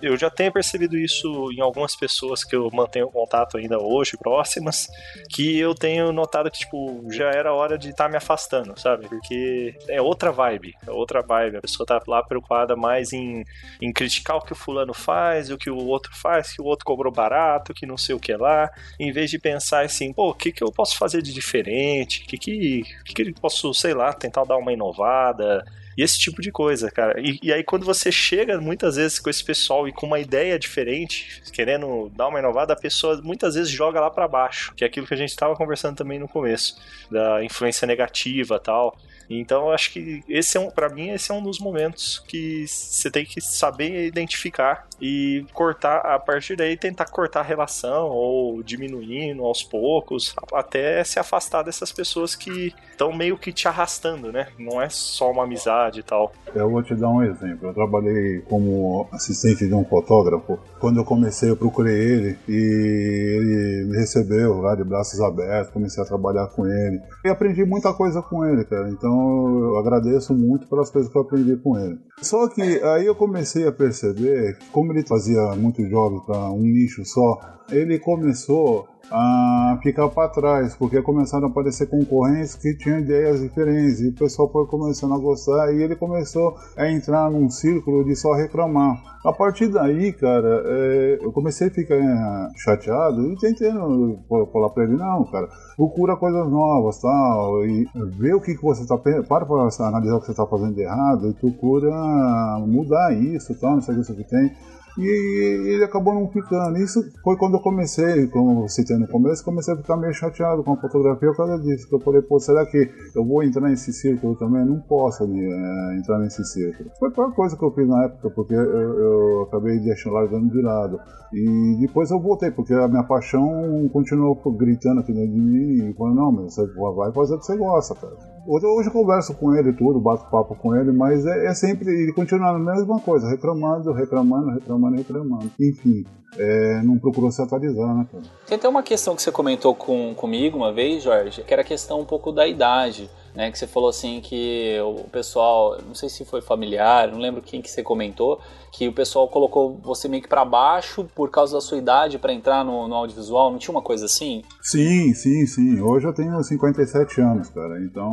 Eu 0.01 0.15
já 0.15 0.29
tenho 0.29 0.51
percebido 0.51 0.95
isso 0.97 1.26
em 1.51 1.61
algumas 1.61 1.95
pessoas 1.95 2.43
que 2.43 2.55
eu 2.55 2.69
mantenho 2.71 3.09
contato 3.09 3.57
ainda 3.57 3.79
hoje, 3.79 4.17
próximas, 4.17 4.87
que 5.29 5.57
eu 5.57 5.73
tenho 5.73 6.11
notado 6.11 6.51
que, 6.51 6.59
tipo, 6.59 7.03
já 7.11 7.29
era 7.29 7.53
hora 7.53 7.77
de 7.77 7.89
estar 7.89 8.05
tá 8.05 8.09
me 8.09 8.17
afastando, 8.17 8.79
sabe? 8.79 9.07
Porque 9.07 9.75
é 9.87 10.01
outra 10.01 10.31
vibe, 10.31 10.73
é 10.85 10.91
outra 10.91 11.21
vibe. 11.21 11.57
A 11.57 11.61
pessoa 11.61 11.85
tá 11.85 12.01
lá 12.07 12.23
preocupada 12.23 12.75
mais 12.75 13.13
em, 13.13 13.43
em 13.81 13.91
criticar 13.91 14.37
o 14.37 14.41
que 14.41 14.53
o 14.53 14.55
fulano 14.55 14.93
faz, 14.93 15.49
o 15.49 15.57
que 15.57 15.69
o 15.69 15.77
outro 15.77 16.15
faz, 16.15 16.51
que 16.51 16.61
o 16.61 16.65
outro 16.65 16.85
cobrou 16.85 17.11
barato, 17.11 17.73
que 17.73 17.85
não 17.85 17.97
sei 17.97 18.15
o 18.15 18.19
que 18.19 18.35
lá, 18.35 18.69
em 18.99 19.11
vez 19.11 19.29
de 19.29 19.39
pensar 19.39 19.85
assim, 19.85 20.13
pô, 20.13 20.29
o 20.29 20.33
que, 20.33 20.51
que 20.51 20.63
eu 20.63 20.71
posso 20.71 20.97
fazer 20.97 21.21
de 21.21 21.33
diferente? 21.33 22.23
O 22.23 22.27
que, 22.27 22.37
que, 22.37 22.83
que, 23.05 23.13
que 23.13 23.21
eu 23.21 23.33
posso, 23.35 23.73
sei 23.73 23.93
lá, 23.93 24.13
tentar 24.13 24.43
dar 24.43 24.57
uma 24.57 24.73
inovada? 24.73 25.63
E 25.97 26.03
esse 26.03 26.19
tipo 26.19 26.41
de 26.41 26.51
coisa, 26.51 26.91
cara. 26.91 27.19
E, 27.19 27.39
e, 27.41 27.51
aí, 27.51 27.63
quando 27.63 27.85
você 27.85 28.11
chega 28.11 28.61
muitas 28.61 28.97
vezes 28.97 29.17
com 29.17 29.29
esse 29.29 29.43
pessoal 29.43 29.87
e 29.87 29.91
com 29.91 30.05
uma 30.05 30.19
ideia 30.19 30.59
diferente, 30.59 31.41
querendo 31.51 32.11
dar 32.15 32.27
uma 32.27 32.37
inovada, 32.37 32.73
a 32.73 32.75
pessoa 32.75 33.19
muitas 33.23 33.55
vezes 33.55 33.71
joga 33.71 33.99
lá 33.99 34.11
para 34.11 34.27
baixo, 34.27 34.73
que 34.75 34.83
é 34.83 34.87
aquilo 34.87 35.07
que 35.07 35.13
a 35.15 35.17
gente 35.17 35.29
estava 35.29 35.55
conversando 35.55 35.95
também 35.95 36.19
no 36.19 36.27
começo, 36.27 36.79
da 37.09 37.43
influência 37.43 37.87
negativa 37.87 38.59
tal. 38.59 38.95
Então 39.29 39.67
eu 39.67 39.71
acho 39.71 39.91
que 39.91 40.23
esse 40.27 40.57
é 40.57 40.59
um, 40.59 40.69
para 40.69 40.89
mim 40.89 41.09
esse 41.09 41.31
é 41.31 41.33
um 41.33 41.41
dos 41.41 41.59
momentos 41.59 42.23
que 42.27 42.65
você 42.67 43.11
tem 43.11 43.25
que 43.25 43.41
saber 43.41 44.05
identificar 44.05 44.87
e 45.01 45.45
cortar 45.53 45.97
a 45.97 46.19
partir 46.19 46.55
daí 46.55 46.75
tentar 46.75 47.05
cortar 47.05 47.41
a 47.41 47.43
relação 47.43 48.07
ou 48.07 48.63
diminuindo 48.63 49.43
aos 49.43 49.63
poucos 49.63 50.35
até 50.53 51.03
se 51.03 51.19
afastar 51.19 51.63
dessas 51.63 51.91
pessoas 51.91 52.35
que 52.35 52.73
estão 52.91 53.13
meio 53.13 53.37
que 53.37 53.53
te 53.53 53.67
arrastando, 53.67 54.31
né? 54.31 54.47
Não 54.57 54.81
é 54.81 54.89
só 54.89 55.31
uma 55.31 55.43
amizade 55.43 55.99
e 55.99 56.03
tal. 56.03 56.33
Eu 56.55 56.69
vou 56.69 56.81
te 56.81 56.95
dar 56.95 57.09
um 57.09 57.23
exemplo. 57.23 57.69
Eu 57.69 57.73
trabalhei 57.73 58.41
como 58.49 59.07
assistente 59.11 59.67
de 59.67 59.73
um 59.73 59.85
fotógrafo. 59.85 60.57
Quando 60.79 60.97
eu 60.97 61.05
comecei, 61.05 61.49
eu 61.49 61.57
procurei 61.57 61.93
ele 61.95 62.39
e 62.47 62.53
ele 62.55 63.85
me 63.91 63.97
recebeu 63.97 64.59
lá 64.61 64.75
de 64.75 64.83
braços 64.83 65.19
abertos. 65.21 65.71
Comecei 65.71 66.01
a 66.01 66.07
trabalhar 66.07 66.47
com 66.47 66.65
ele 66.65 66.99
e 67.23 67.29
aprendi 67.29 67.63
muita 67.63 67.93
coisa 67.93 68.21
com 68.21 68.43
ele, 68.45 68.65
cara. 68.65 68.89
Então 68.89 69.16
eu 69.17 69.77
agradeço 69.77 70.33
muito 70.33 70.67
pelas 70.67 70.89
coisas 70.89 71.11
que 71.11 71.17
eu 71.17 71.21
aprendi 71.21 71.55
com 71.57 71.77
ele. 71.77 71.97
Só 72.21 72.47
que 72.47 72.61
aí 72.61 73.05
eu 73.05 73.15
comecei 73.15 73.67
a 73.67 73.71
perceber, 73.71 74.57
como 74.71 74.91
ele 74.91 75.05
fazia 75.07 75.55
muitos 75.55 75.89
jogos 75.89 76.25
para 76.25 76.51
um 76.51 76.61
nicho 76.61 77.05
só, 77.05 77.39
ele 77.71 77.99
começou 77.99 78.87
a 79.11 79.79
ficar 79.81 80.09
para 80.09 80.29
trás, 80.29 80.75
porque 80.75 81.01
começaram 81.01 81.47
a 81.47 81.49
aparecer 81.49 81.87
concorrentes 81.87 82.55
que 82.55 82.75
tinham 82.77 82.99
ideias 82.99 83.39
diferentes 83.39 84.01
e 84.01 84.09
o 84.09 84.13
pessoal 84.13 84.51
foi 84.51 84.65
começando 84.67 85.13
a 85.13 85.17
gostar 85.17 85.73
e 85.73 85.81
ele 85.81 85.95
começou 85.95 86.55
a 86.75 86.89
entrar 86.89 87.31
num 87.31 87.49
círculo 87.49 88.03
de 88.03 88.15
só 88.15 88.33
reclamar. 88.33 89.01
A 89.25 89.33
partir 89.33 89.67
daí, 89.67 90.13
cara, 90.13 90.63
é, 90.65 91.19
eu 91.21 91.31
comecei 91.31 91.67
a 91.67 91.71
ficar 91.71 91.95
é, 91.95 92.49
chateado 92.57 93.31
e 93.31 93.35
tentando 93.37 94.19
falar 94.51 94.69
para 94.69 94.83
ele, 94.83 94.95
não, 94.95 95.25
cara, 95.25 95.47
procura 95.75 96.15
coisas 96.15 96.49
novas, 96.49 96.99
tal, 97.01 97.65
e 97.65 97.87
vê 98.17 98.33
o 98.33 98.41
que, 98.41 98.55
que 98.55 98.61
você 98.61 98.85
tá 98.85 98.97
para 98.97 99.23
para 99.23 99.45
analisar 99.87 100.15
o 100.15 100.19
que 100.19 100.25
você 100.25 100.31
está 100.31 100.45
fazendo 100.45 100.75
de 100.75 100.81
errado 100.81 101.29
e 101.29 101.33
procura 101.33 102.59
mudar 102.65 103.13
isso, 103.13 103.53
tal, 103.59 103.75
não 103.75 103.81
sei 103.81 103.95
o 103.95 104.03
que 104.03 104.23
tem. 104.23 104.51
E 104.97 105.73
ele 105.73 105.83
acabou 105.83 106.13
não 106.13 106.27
ficando. 106.27 106.77
Isso 106.77 107.03
foi 107.23 107.37
quando 107.37 107.55
eu 107.55 107.59
comecei, 107.59 108.27
como 108.27 108.63
eu 108.63 108.67
citei 108.67 108.97
no 108.97 109.07
começo, 109.07 109.43
comecei 109.43 109.73
a 109.73 109.77
ficar 109.77 109.95
meio 109.97 110.13
chateado 110.13 110.63
com 110.63 110.73
a 110.73 110.77
fotografia 110.77 111.29
por 111.29 111.37
causa 111.37 111.59
disso. 111.59 111.87
Eu 111.91 111.99
falei, 111.99 112.21
pô, 112.21 112.39
será 112.39 112.65
que 112.65 112.89
eu 113.15 113.23
vou 113.23 113.43
entrar 113.43 113.69
nesse 113.69 113.93
círculo 113.93 114.35
também? 114.35 114.65
Não 114.65 114.79
posso 114.79 115.23
é, 115.23 115.97
entrar 115.97 116.17
nesse 116.19 116.43
círculo. 116.45 116.89
Foi 116.97 117.09
a 117.09 117.11
pior 117.11 117.33
coisa 117.33 117.55
que 117.55 117.63
eu 117.63 117.71
fiz 117.71 117.87
na 117.87 118.05
época, 118.05 118.29
porque 118.31 118.53
eu, 118.53 118.59
eu 118.59 119.41
acabei 119.43 119.79
deixando 119.79 120.13
largando 120.13 120.49
de 120.49 120.61
lado. 120.61 120.99
E 121.31 121.77
depois 121.79 122.09
eu 122.09 122.19
voltei, 122.19 122.49
porque 122.51 122.73
a 122.73 122.87
minha 122.87 123.03
paixão 123.03 123.87
continuou 123.93 124.35
gritando 124.57 125.01
aqui 125.01 125.13
dentro 125.13 125.31
de 125.31 125.39
mim 125.39 125.89
e 125.89 125.93
falando, 125.93 126.15
não, 126.15 126.31
mas 126.31 126.53
você 126.53 126.65
vai 126.65 127.11
fazer 127.11 127.35
o 127.35 127.39
que 127.39 127.45
você 127.45 127.57
gosta, 127.57 127.95
cara. 127.95 128.36
Hoje, 128.47 128.65
hoje 128.65 128.87
eu 128.87 128.93
converso 128.93 129.33
com 129.33 129.53
ele 129.53 129.73
tudo, 129.73 129.99
bato 129.99 130.23
papo 130.31 130.55
com 130.55 130.73
ele, 130.73 130.93
mas 130.93 131.25
é, 131.25 131.47
é 131.47 131.53
sempre 131.53 131.89
ele 131.89 132.13
continua 132.13 132.51
a 132.51 132.57
mesma 132.57 132.97
coisa, 132.97 133.27
reclamando, 133.27 133.91
reclamando, 133.91 134.51
reclamando, 134.51 134.95
reclamando. 134.95 135.51
Enfim, 135.59 136.05
é, 136.37 136.81
não 136.81 136.97
procurou 136.97 137.29
se 137.29 137.41
atualizar, 137.41 137.93
né, 137.93 138.07
cara? 138.09 138.23
Tem 138.45 138.57
até 138.57 138.69
uma 138.69 138.81
questão 138.81 139.17
que 139.17 139.21
você 139.21 139.33
comentou 139.33 139.75
com, 139.75 140.15
comigo 140.15 140.55
uma 140.55 140.71
vez, 140.71 141.03
Jorge, 141.03 141.43
que 141.43 141.51
era 141.51 141.61
a 141.61 141.65
questão 141.65 141.99
um 141.99 142.05
pouco 142.05 142.31
da 142.31 142.47
idade 142.47 143.09
né? 143.35 143.51
Que 143.51 143.57
você 143.57 143.67
falou 143.67 143.89
assim 143.89 144.19
que 144.21 144.77
o 144.81 145.09
pessoal, 145.09 145.77
não 145.85 145.95
sei 145.95 146.09
se 146.09 146.25
foi 146.25 146.41
familiar, 146.41 147.11
não 147.11 147.19
lembro 147.19 147.41
quem 147.41 147.61
que 147.61 147.69
você 147.69 147.83
comentou, 147.83 148.39
que 148.71 148.87
o 148.87 148.93
pessoal 148.93 149.27
colocou 149.27 149.79
você 149.83 150.07
meio 150.07 150.21
que 150.21 150.29
para 150.29 150.45
baixo 150.45 151.07
por 151.15 151.29
causa 151.31 151.55
da 151.55 151.61
sua 151.61 151.77
idade 151.77 152.19
para 152.19 152.33
entrar 152.33 152.63
no, 152.63 152.87
no, 152.87 152.95
audiovisual, 152.95 153.51
não 153.51 153.57
tinha 153.57 153.73
uma 153.73 153.81
coisa 153.81 154.05
assim? 154.05 154.43
Sim, 154.61 155.13
sim, 155.13 155.45
sim. 155.45 155.81
Hoje 155.81 156.07
eu 156.07 156.13
tenho 156.13 156.41
57 156.43 157.21
anos, 157.21 157.49
cara. 157.49 157.79
Então, 157.83 158.11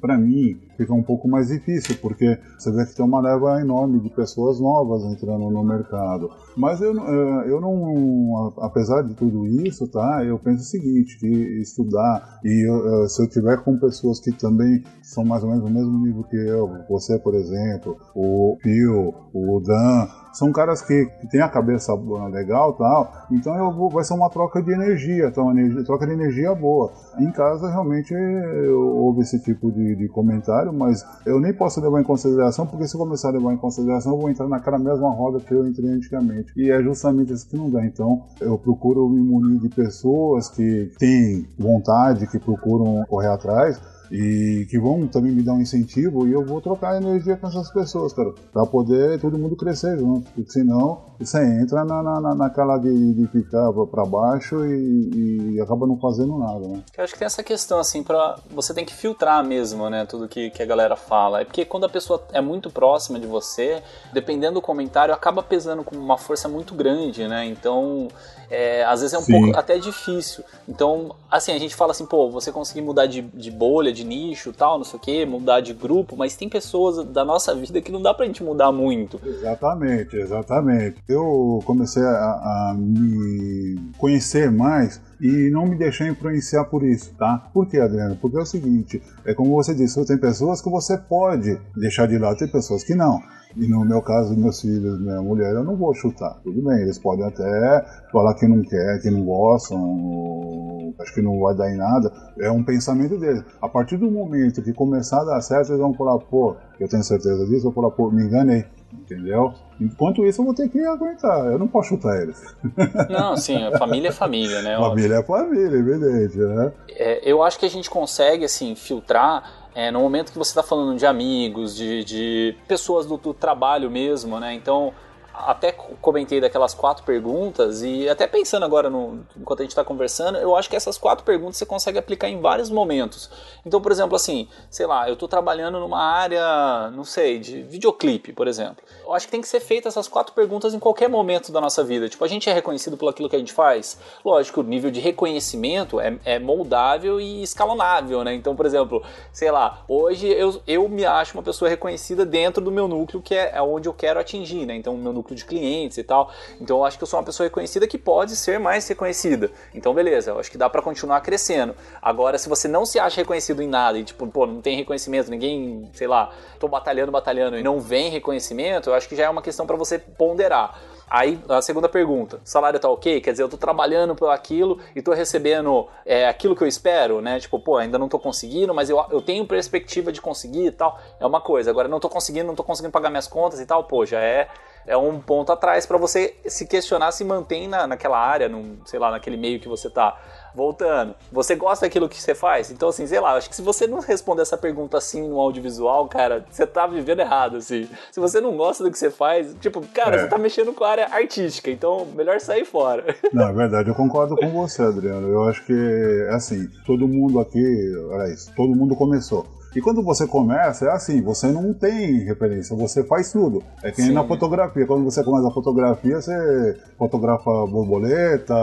para 0.00 0.16
mim, 0.16 0.58
fica 0.76 0.92
um 0.92 1.02
pouco 1.02 1.28
mais 1.28 1.48
difícil, 1.48 1.96
porque 2.00 2.38
você 2.58 2.70
vê 2.70 2.84
que 2.84 2.94
tem 2.94 3.04
uma 3.04 3.20
leva 3.20 3.60
enorme 3.60 4.00
de 4.00 4.10
pessoas 4.10 4.60
novas 4.60 5.04
entrando 5.04 5.50
no 5.50 5.64
mercado. 5.64 6.30
Mas 6.56 6.80
eu, 6.80 6.92
eh, 6.92 7.44
eu 7.50 7.60
não, 7.60 8.54
apesar 8.58 9.02
de 9.02 9.14
tudo 9.14 9.46
isso, 9.46 9.86
tá? 9.88 10.24
Eu 10.24 10.38
penso 10.38 10.62
o 10.62 10.66
seguinte, 10.66 11.18
que 11.18 11.26
estudar 11.60 12.40
e 12.44 12.68
eu, 12.68 13.04
eh, 13.04 13.08
se 13.08 13.22
eu 13.22 13.28
tiver 13.28 13.62
com 13.62 13.78
pessoas 13.78 14.20
que 14.20 14.32
também 14.32 14.82
são 15.02 15.24
mais 15.24 15.42
ou 15.42 15.50
menos 15.50 15.64
do 15.64 15.70
mesmo 15.70 15.98
nível 15.98 16.24
que 16.24 16.36
eu, 16.36 16.68
você, 16.88 17.18
por 17.18 17.34
exemplo, 17.34 17.96
o 18.14 18.56
Pio, 18.62 19.14
o 19.32 19.60
Dan, 19.60 20.08
são 20.36 20.52
caras 20.52 20.82
que, 20.82 21.06
que 21.06 21.28
têm 21.28 21.40
a 21.40 21.48
cabeça 21.48 21.94
legal 22.30 22.74
tal, 22.74 23.10
então 23.30 23.56
eu 23.56 23.72
vou, 23.72 23.88
vai 23.88 24.04
ser 24.04 24.12
uma 24.12 24.28
troca 24.28 24.62
de 24.62 24.70
energia, 24.70 25.28
então, 25.28 25.50
energia, 25.50 25.82
troca 25.82 26.06
de 26.06 26.12
energia 26.12 26.54
boa. 26.54 26.92
Em 27.18 27.30
casa, 27.32 27.70
realmente, 27.70 28.14
houve 28.14 29.22
esse 29.22 29.42
tipo 29.42 29.72
de, 29.72 29.96
de, 29.96 30.08
comentário, 30.08 30.74
mas 30.74 31.02
eu 31.24 31.40
nem 31.40 31.54
posso 31.54 31.80
levar 31.80 32.02
em 32.02 32.04
consideração, 32.04 32.66
porque 32.66 32.86
se 32.86 32.94
eu 32.94 33.00
começar 33.00 33.28
a 33.28 33.32
levar 33.32 33.54
em 33.54 33.56
consideração, 33.56 34.12
eu 34.12 34.18
vou 34.18 34.28
entrar 34.28 34.46
naquela 34.46 34.78
mesma 34.78 35.10
roda 35.10 35.40
que 35.40 35.54
eu 35.54 35.66
entrei 35.66 35.90
antigamente. 35.90 36.52
E 36.54 36.70
é 36.70 36.82
justamente 36.82 37.32
isso 37.32 37.48
que 37.48 37.56
não 37.56 37.70
dá. 37.70 37.86
Então, 37.86 38.24
eu 38.38 38.58
procuro 38.58 39.08
me 39.08 39.20
munir 39.20 39.58
de 39.58 39.70
pessoas 39.70 40.50
que 40.50 40.92
têm 40.98 41.46
vontade, 41.58 42.26
que 42.26 42.38
procuram 42.38 43.02
correr 43.08 43.28
atrás, 43.28 43.80
e 44.10 44.66
que 44.70 44.78
vão 44.78 45.06
também 45.06 45.32
me 45.32 45.42
dar 45.42 45.54
um 45.54 45.60
incentivo 45.60 46.26
e 46.26 46.32
eu 46.32 46.44
vou 46.44 46.60
trocar 46.60 46.96
energia 46.96 47.36
com 47.36 47.46
essas 47.46 47.70
pessoas, 47.70 48.12
cara, 48.12 48.32
para 48.52 48.66
poder 48.66 49.20
todo 49.20 49.38
mundo 49.38 49.56
crescer 49.56 49.98
junto, 49.98 50.30
porque 50.30 50.50
senão 50.50 51.02
você 51.18 51.42
entra 51.60 51.84
na, 51.84 52.02
na, 52.02 52.34
naquela 52.34 52.78
de, 52.78 53.14
de 53.14 53.26
ficar 53.28 53.72
para 53.90 54.04
baixo 54.04 54.64
e, 54.64 55.54
e, 55.54 55.60
acaba 55.60 55.86
não 55.86 55.98
fazendo 55.98 56.38
nada, 56.38 56.68
né? 56.68 56.82
Eu 56.96 57.04
acho 57.04 57.12
que 57.12 57.18
tem 57.18 57.26
essa 57.26 57.42
questão, 57.42 57.78
assim, 57.78 58.02
para 58.02 58.38
você 58.50 58.74
tem 58.74 58.84
que 58.84 58.94
filtrar 58.94 59.44
mesmo, 59.44 59.88
né, 59.88 60.04
tudo 60.06 60.28
que, 60.28 60.50
que 60.50 60.62
a 60.62 60.66
galera 60.66 60.96
fala, 60.96 61.40
é 61.40 61.44
porque 61.44 61.64
quando 61.64 61.84
a 61.84 61.88
pessoa 61.88 62.22
é 62.32 62.40
muito 62.40 62.70
próxima 62.70 63.18
de 63.18 63.26
você, 63.26 63.82
dependendo 64.12 64.54
do 64.54 64.62
comentário, 64.62 65.14
acaba 65.14 65.42
pesando 65.42 65.82
com 65.82 65.96
uma 65.96 66.18
força 66.18 66.48
muito 66.48 66.74
grande, 66.74 67.26
né, 67.26 67.46
então 67.46 68.08
é, 68.50 68.84
às 68.84 69.00
vezes 69.00 69.14
é 69.14 69.18
um 69.18 69.22
Sim. 69.22 69.40
pouco 69.40 69.58
até 69.58 69.78
difícil. 69.78 70.44
Então, 70.68 71.14
assim, 71.30 71.52
a 71.52 71.58
gente 71.58 71.74
fala 71.74 71.92
assim, 71.92 72.06
pô, 72.06 72.30
você 72.30 72.52
conseguir 72.52 72.80
mudar 72.80 73.06
de, 73.06 73.22
de 73.22 73.50
bolha, 73.50 73.92
de 73.96 74.04
nicho 74.04 74.52
tal, 74.52 74.76
não 74.76 74.84
sei 74.84 74.98
o 74.98 75.00
que, 75.00 75.26
mudar 75.26 75.60
de 75.60 75.72
grupo, 75.72 76.16
mas 76.16 76.36
tem 76.36 76.48
pessoas 76.48 77.04
da 77.06 77.24
nossa 77.24 77.54
vida 77.54 77.80
que 77.80 77.90
não 77.90 78.02
dá 78.02 78.12
pra 78.12 78.26
gente 78.26 78.42
mudar 78.42 78.70
muito. 78.70 79.20
Exatamente, 79.24 80.16
exatamente. 80.16 81.02
Eu 81.08 81.60
comecei 81.64 82.02
a, 82.02 82.06
a 82.06 82.74
me 82.76 83.80
conhecer 83.98 84.50
mais 84.50 85.00
e 85.20 85.50
não 85.50 85.66
me 85.66 85.76
deixar 85.76 86.08
influenciar 86.08 86.64
por 86.64 86.82
isso, 86.82 87.14
tá? 87.14 87.50
Por 87.52 87.66
que, 87.66 87.78
Adriano? 87.78 88.16
Porque 88.16 88.36
é 88.36 88.40
o 88.40 88.46
seguinte, 88.46 89.02
é 89.24 89.34
como 89.34 89.54
você 89.54 89.74
disse, 89.74 90.04
tem 90.06 90.18
pessoas 90.18 90.60
que 90.60 90.70
você 90.70 90.96
pode 90.98 91.58
deixar 91.76 92.06
de 92.06 92.18
lado, 92.18 92.38
tem 92.38 92.48
pessoas 92.48 92.84
que 92.84 92.94
não. 92.94 93.20
E 93.56 93.66
no 93.66 93.86
meu 93.86 94.02
caso, 94.02 94.36
meus 94.36 94.60
filhos, 94.60 95.00
minha 95.00 95.22
mulher, 95.22 95.54
eu 95.54 95.64
não 95.64 95.76
vou 95.76 95.94
chutar. 95.94 96.38
Tudo 96.44 96.62
bem, 96.62 96.82
eles 96.82 96.98
podem 96.98 97.24
até 97.24 97.86
falar 98.12 98.34
que 98.34 98.46
não 98.46 98.60
quer, 98.62 99.00
que 99.00 99.10
não 99.10 99.24
gostam, 99.24 100.92
acho 101.00 101.14
que 101.14 101.22
não 101.22 101.40
vai 101.40 101.54
dar 101.54 101.72
em 101.72 101.76
nada. 101.76 102.12
É 102.38 102.50
um 102.50 102.62
pensamento 102.62 103.18
deles. 103.18 103.42
A 103.62 103.68
partir 103.68 103.96
do 103.96 104.10
momento 104.10 104.62
que 104.62 104.74
começar 104.74 105.22
a 105.22 105.24
dar 105.24 105.40
certo, 105.40 105.70
eles 105.70 105.80
vão 105.80 105.94
falar, 105.94 106.18
pô, 106.18 106.54
eu 106.78 106.86
tenho 106.86 107.02
certeza 107.02 107.46
disso, 107.46 107.66
eu 107.66 107.72
vou 107.72 107.72
falar, 107.72 107.90
pô, 107.92 108.10
me 108.10 108.24
enganei. 108.24 108.66
Entendeu? 108.92 109.52
Enquanto 109.80 110.24
isso, 110.24 110.40
eu 110.40 110.44
vou 110.44 110.54
ter 110.54 110.68
que 110.68 110.80
aguentar. 110.84 111.46
Eu 111.46 111.58
não 111.58 111.68
posso 111.68 111.90
chutar 111.90 112.22
eles. 112.22 112.42
Não, 113.10 113.36
sim, 113.36 113.58
família 113.78 114.08
é 114.08 114.12
família, 114.12 114.62
né? 114.62 114.78
Família 114.78 115.16
é 115.16 115.22
família, 115.22 115.76
evidente, 115.76 116.38
né? 116.38 116.72
É, 116.90 117.20
eu 117.30 117.42
acho 117.42 117.58
que 117.58 117.66
a 117.66 117.70
gente 117.70 117.90
consegue, 117.90 118.44
assim, 118.44 118.74
filtrar 118.74 119.66
é, 119.74 119.90
no 119.90 120.00
momento 120.00 120.32
que 120.32 120.38
você 120.38 120.52
está 120.52 120.62
falando 120.62 120.96
de 120.96 121.04
amigos, 121.04 121.76
de, 121.76 122.02
de 122.02 122.56
pessoas 122.66 123.04
do, 123.04 123.18
do, 123.18 123.34
trabalho 123.34 123.90
mesmo, 123.90 124.40
né? 124.40 124.54
Então, 124.54 124.94
até 125.38 125.72
comentei 125.72 126.40
daquelas 126.40 126.74
quatro 126.74 127.04
perguntas 127.04 127.82
e 127.82 128.08
até 128.08 128.26
pensando 128.26 128.64
agora 128.64 128.88
no, 128.88 129.24
enquanto 129.36 129.60
a 129.60 129.62
gente 129.62 129.72
está 129.72 129.84
conversando, 129.84 130.38
eu 130.38 130.56
acho 130.56 130.68
que 130.70 130.76
essas 130.76 130.96
quatro 130.96 131.24
perguntas 131.24 131.56
você 131.56 131.66
consegue 131.66 131.98
aplicar 131.98 132.28
em 132.28 132.40
vários 132.40 132.70
momentos. 132.70 133.30
Então, 133.64 133.80
por 133.80 133.90
exemplo, 133.90 134.14
assim, 134.14 134.48
sei 134.70 134.86
lá, 134.86 135.08
eu 135.08 135.14
estou 135.14 135.28
trabalhando 135.28 135.80
numa 135.80 136.00
área, 136.00 136.90
não 136.92 137.04
sei, 137.04 137.38
de 137.38 137.62
videoclipe, 137.62 138.32
por 138.32 138.46
exemplo. 138.46 138.84
Eu 139.04 139.12
acho 139.12 139.26
que 139.26 139.32
tem 139.32 139.40
que 139.40 139.48
ser 139.48 139.60
feita 139.60 139.88
essas 139.88 140.08
quatro 140.08 140.34
perguntas 140.34 140.72
em 140.72 140.78
qualquer 140.78 141.08
momento 141.08 141.50
da 141.50 141.60
nossa 141.60 141.82
vida. 141.82 142.08
Tipo, 142.08 142.24
a 142.24 142.28
gente 142.28 142.48
é 142.48 142.52
reconhecido 142.52 142.96
por 142.96 143.08
aquilo 143.08 143.28
que 143.28 143.36
a 143.36 143.38
gente 143.38 143.52
faz? 143.52 143.98
Lógico, 144.24 144.60
o 144.60 144.64
nível 144.64 144.90
de 144.90 145.00
reconhecimento 145.00 146.00
é, 146.00 146.16
é 146.24 146.38
moldável 146.38 147.20
e 147.20 147.42
escalonável, 147.42 148.22
né? 148.22 148.34
Então, 148.34 148.54
por 148.54 148.66
exemplo, 148.66 149.02
sei 149.32 149.50
lá, 149.50 149.84
hoje 149.88 150.28
eu, 150.28 150.60
eu 150.66 150.88
me 150.88 151.04
acho 151.04 151.36
uma 151.36 151.42
pessoa 151.42 151.68
reconhecida 151.68 152.24
dentro 152.24 152.62
do 152.62 152.70
meu 152.70 152.86
núcleo, 152.86 153.20
que 153.20 153.34
é, 153.34 153.52
é 153.54 153.62
onde 153.62 153.88
eu 153.88 153.92
quero 153.92 154.20
atingir, 154.20 154.64
né? 154.64 154.76
Então, 154.76 154.96
meu 154.96 155.12
núcleo 155.12 155.25
de 155.34 155.44
clientes 155.44 155.98
e 155.98 156.04
tal. 156.04 156.30
Então, 156.60 156.78
eu 156.78 156.84
acho 156.84 156.96
que 156.96 157.04
eu 157.04 157.08
sou 157.08 157.18
uma 157.18 157.24
pessoa 157.24 157.46
reconhecida 157.46 157.86
que 157.86 157.98
pode 157.98 158.36
ser 158.36 158.58
mais 158.58 158.86
reconhecida. 158.88 159.50
Então, 159.74 159.92
beleza, 159.94 160.30
eu 160.30 160.38
acho 160.38 160.50
que 160.50 160.58
dá 160.58 160.68
para 160.68 160.82
continuar 160.82 161.20
crescendo. 161.20 161.74
Agora, 162.00 162.38
se 162.38 162.48
você 162.48 162.68
não 162.68 162.84
se 162.86 162.98
acha 162.98 163.20
reconhecido 163.20 163.62
em 163.62 163.68
nada 163.68 163.98
e, 163.98 164.04
tipo, 164.04 164.26
pô, 164.26 164.46
não 164.46 164.60
tem 164.60 164.76
reconhecimento, 164.76 165.30
ninguém, 165.30 165.90
sei 165.94 166.06
lá, 166.06 166.32
tô 166.58 166.68
batalhando, 166.68 167.12
batalhando 167.12 167.58
e 167.58 167.62
não 167.62 167.80
vem 167.80 168.10
reconhecimento, 168.10 168.90
eu 168.90 168.94
acho 168.94 169.08
que 169.08 169.16
já 169.16 169.24
é 169.24 169.30
uma 169.30 169.42
questão 169.42 169.66
para 169.66 169.76
você 169.76 169.98
ponderar. 169.98 170.78
Aí, 171.08 171.40
a 171.48 171.62
segunda 171.62 171.88
pergunta, 171.88 172.40
salário 172.42 172.80
tá 172.80 172.88
ok? 172.88 173.20
Quer 173.20 173.30
dizer, 173.30 173.44
eu 173.44 173.48
tô 173.48 173.56
trabalhando 173.56 174.16
por 174.16 174.28
aquilo 174.28 174.80
e 174.94 175.00
tô 175.00 175.12
recebendo 175.12 175.86
é, 176.04 176.26
aquilo 176.26 176.56
que 176.56 176.64
eu 176.64 176.66
espero, 176.66 177.20
né? 177.20 177.38
Tipo, 177.38 177.60
pô, 177.60 177.76
ainda 177.76 177.96
não 177.96 178.08
tô 178.08 178.18
conseguindo, 178.18 178.74
mas 178.74 178.90
eu, 178.90 179.02
eu 179.10 179.22
tenho 179.22 179.46
perspectiva 179.46 180.10
de 180.10 180.20
conseguir 180.20 180.66
e 180.66 180.72
tal. 180.72 180.98
É 181.20 181.26
uma 181.26 181.40
coisa. 181.40 181.70
Agora, 181.70 181.86
não 181.86 182.00
tô 182.00 182.08
conseguindo, 182.08 182.48
não 182.48 182.56
tô 182.56 182.64
conseguindo 182.64 182.90
pagar 182.90 183.08
minhas 183.08 183.28
contas 183.28 183.60
e 183.60 183.66
tal, 183.66 183.84
pô, 183.84 184.04
já 184.04 184.20
é 184.20 184.48
é 184.86 184.96
um 184.96 185.20
ponto 185.20 185.50
atrás 185.52 185.84
para 185.84 185.98
você 185.98 186.34
se 186.46 186.66
questionar 186.66 187.12
se 187.12 187.24
mantém 187.24 187.68
na, 187.68 187.86
naquela 187.86 188.18
área, 188.18 188.48
num, 188.48 188.76
sei 188.84 188.98
lá, 188.98 189.10
naquele 189.10 189.36
meio 189.36 189.58
que 189.58 189.68
você 189.68 189.90
tá 189.90 190.16
voltando. 190.54 191.14
Você 191.30 191.54
gosta 191.54 191.84
daquilo 191.84 192.08
que 192.08 192.20
você 192.20 192.34
faz? 192.34 192.70
Então, 192.70 192.88
assim, 192.88 193.06
sei 193.06 193.20
lá, 193.20 193.34
acho 193.34 193.48
que 193.48 193.54
se 193.54 193.62
você 193.62 193.86
não 193.86 194.00
responder 194.00 194.42
essa 194.42 194.56
pergunta 194.56 194.96
assim 194.96 195.28
no 195.28 195.38
audiovisual, 195.38 196.08
cara, 196.08 196.46
você 196.50 196.66
tá 196.66 196.86
vivendo 196.86 197.20
errado, 197.20 197.58
assim. 197.58 197.88
Se 198.10 198.18
você 198.18 198.40
não 198.40 198.56
gosta 198.56 198.82
do 198.82 198.90
que 198.90 198.98
você 198.98 199.10
faz, 199.10 199.54
tipo, 199.60 199.82
cara, 199.88 200.16
é. 200.16 200.18
você 200.20 200.28
tá 200.28 200.38
mexendo 200.38 200.72
com 200.72 200.82
a 200.84 200.90
área 200.90 201.06
artística, 201.12 201.70
então 201.70 202.06
melhor 202.14 202.40
sair 202.40 202.64
fora. 202.64 203.04
Não, 203.32 203.48
é 203.48 203.52
verdade, 203.52 203.90
eu 203.90 203.94
concordo 203.94 204.34
com 204.36 204.48
você, 204.48 204.82
Adriano. 204.82 205.28
Eu 205.28 205.44
acho 205.44 205.64
que, 205.66 206.28
assim, 206.30 206.68
todo 206.86 207.06
mundo 207.06 207.38
aqui, 207.38 207.62
olha 208.10 208.32
isso, 208.32 208.50
todo 208.56 208.74
mundo 208.74 208.96
começou. 208.96 209.55
E 209.74 209.80
quando 209.80 210.02
você 210.02 210.26
começa, 210.26 210.86
é 210.86 210.90
assim, 210.90 211.20
você 211.20 211.48
não 211.48 211.74
tem 211.74 212.24
referência, 212.24 212.74
você 212.74 213.04
faz 213.04 213.30
tudo. 213.30 213.62
É 213.82 213.90
que 213.90 214.00
nem 214.02 214.12
na 214.12 214.24
fotografia. 214.24 214.86
Quando 214.86 215.04
você 215.04 215.22
começa 215.22 215.48
a 215.48 215.52
fotografia, 215.52 216.20
você 216.20 216.78
fotografa 216.98 217.50
borboleta, 217.66 218.54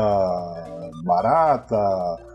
barata, 1.04 1.78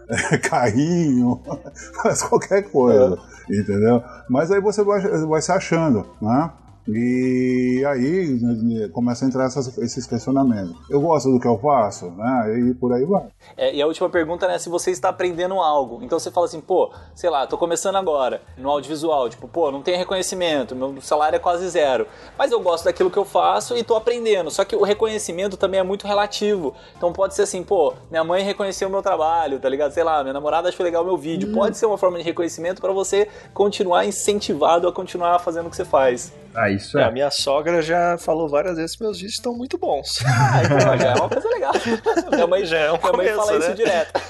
carrinho, 0.48 1.40
faz 2.02 2.22
qualquer 2.22 2.62
coisa, 2.70 3.18
é. 3.50 3.56
entendeu? 3.56 4.02
Mas 4.28 4.50
aí 4.50 4.60
você 4.60 4.82
vai, 4.82 5.00
vai 5.00 5.42
se 5.42 5.50
achando, 5.50 6.06
né? 6.20 6.50
E 6.88 7.84
aí 7.86 8.38
né, 8.40 8.88
começa 8.88 9.24
a 9.24 9.28
entrar 9.28 9.44
essas, 9.44 9.76
esses 9.78 10.06
questionamentos. 10.06 10.74
Eu 10.88 11.00
gosto 11.00 11.30
do 11.30 11.38
que 11.38 11.46
eu 11.46 11.58
faço, 11.58 12.10
né? 12.12 12.58
E 12.58 12.74
por 12.74 12.92
aí 12.92 13.04
vai. 13.04 13.26
É, 13.56 13.74
e 13.74 13.82
a 13.82 13.86
última 13.86 14.08
pergunta 14.08 14.48
né, 14.48 14.58
se 14.58 14.68
você 14.68 14.90
está 14.90 15.10
aprendendo 15.10 15.54
algo. 15.54 16.00
Então 16.02 16.18
você 16.18 16.30
fala 16.30 16.46
assim, 16.46 16.60
pô, 16.60 16.90
sei 17.14 17.28
lá, 17.28 17.46
tô 17.46 17.58
começando 17.58 17.96
agora 17.96 18.40
no 18.56 18.70
audiovisual, 18.70 19.28
tipo, 19.28 19.46
pô, 19.46 19.70
não 19.70 19.82
tem 19.82 19.96
reconhecimento, 19.96 20.74
meu 20.74 21.00
salário 21.00 21.36
é 21.36 21.38
quase 21.38 21.68
zero. 21.68 22.06
Mas 22.38 22.52
eu 22.52 22.60
gosto 22.60 22.84
daquilo 22.84 23.10
que 23.10 23.18
eu 23.18 23.24
faço 23.24 23.76
e 23.76 23.82
tô 23.82 23.94
aprendendo. 23.94 24.50
Só 24.50 24.64
que 24.64 24.74
o 24.74 24.82
reconhecimento 24.82 25.56
também 25.56 25.80
é 25.80 25.82
muito 25.82 26.06
relativo. 26.06 26.74
Então 26.96 27.12
pode 27.12 27.34
ser 27.34 27.42
assim, 27.42 27.62
pô, 27.62 27.92
minha 28.10 28.24
mãe 28.24 28.42
reconheceu 28.42 28.88
o 28.88 28.90
meu 28.90 29.02
trabalho, 29.02 29.60
tá 29.60 29.68
ligado? 29.68 29.92
Sei 29.92 30.02
lá, 30.02 30.22
minha 30.22 30.32
namorada 30.32 30.68
achou 30.68 30.84
legal 30.84 31.02
o 31.02 31.06
meu 31.06 31.16
vídeo. 31.16 31.50
Hum. 31.50 31.52
Pode 31.52 31.76
ser 31.76 31.86
uma 31.86 31.98
forma 31.98 32.18
de 32.18 32.24
reconhecimento 32.24 32.80
para 32.80 32.92
você 32.92 33.28
continuar 33.52 34.06
incentivado 34.06 34.88
a 34.88 34.92
continuar 34.92 35.38
fazendo 35.38 35.66
o 35.66 35.70
que 35.70 35.76
você 35.76 35.84
faz. 35.84 36.32
Ah, 36.58 36.70
isso 36.70 36.98
é. 36.98 37.02
é. 37.02 37.04
A 37.04 37.10
minha 37.10 37.30
sogra 37.30 37.80
já 37.80 38.18
falou 38.18 38.48
várias 38.48 38.76
vezes 38.76 38.96
que 38.96 39.02
meus 39.02 39.18
vídeos 39.18 39.34
estão 39.34 39.54
muito 39.54 39.78
bons. 39.78 40.18
Ah, 40.28 40.62
então 40.64 40.98
já 40.98 41.10
é 41.10 41.14
uma 41.14 41.28
coisa 41.28 41.48
legal. 41.48 41.72
minha 42.32 42.46
mãe 42.46 42.64
já 42.64 42.78
é 42.78 42.90
um 42.90 42.96
minha 42.96 43.10
começo, 43.10 43.36
mãe 43.36 43.46
fala 43.46 43.58
né? 43.58 43.66
isso 43.66 43.74
direto. 43.74 44.20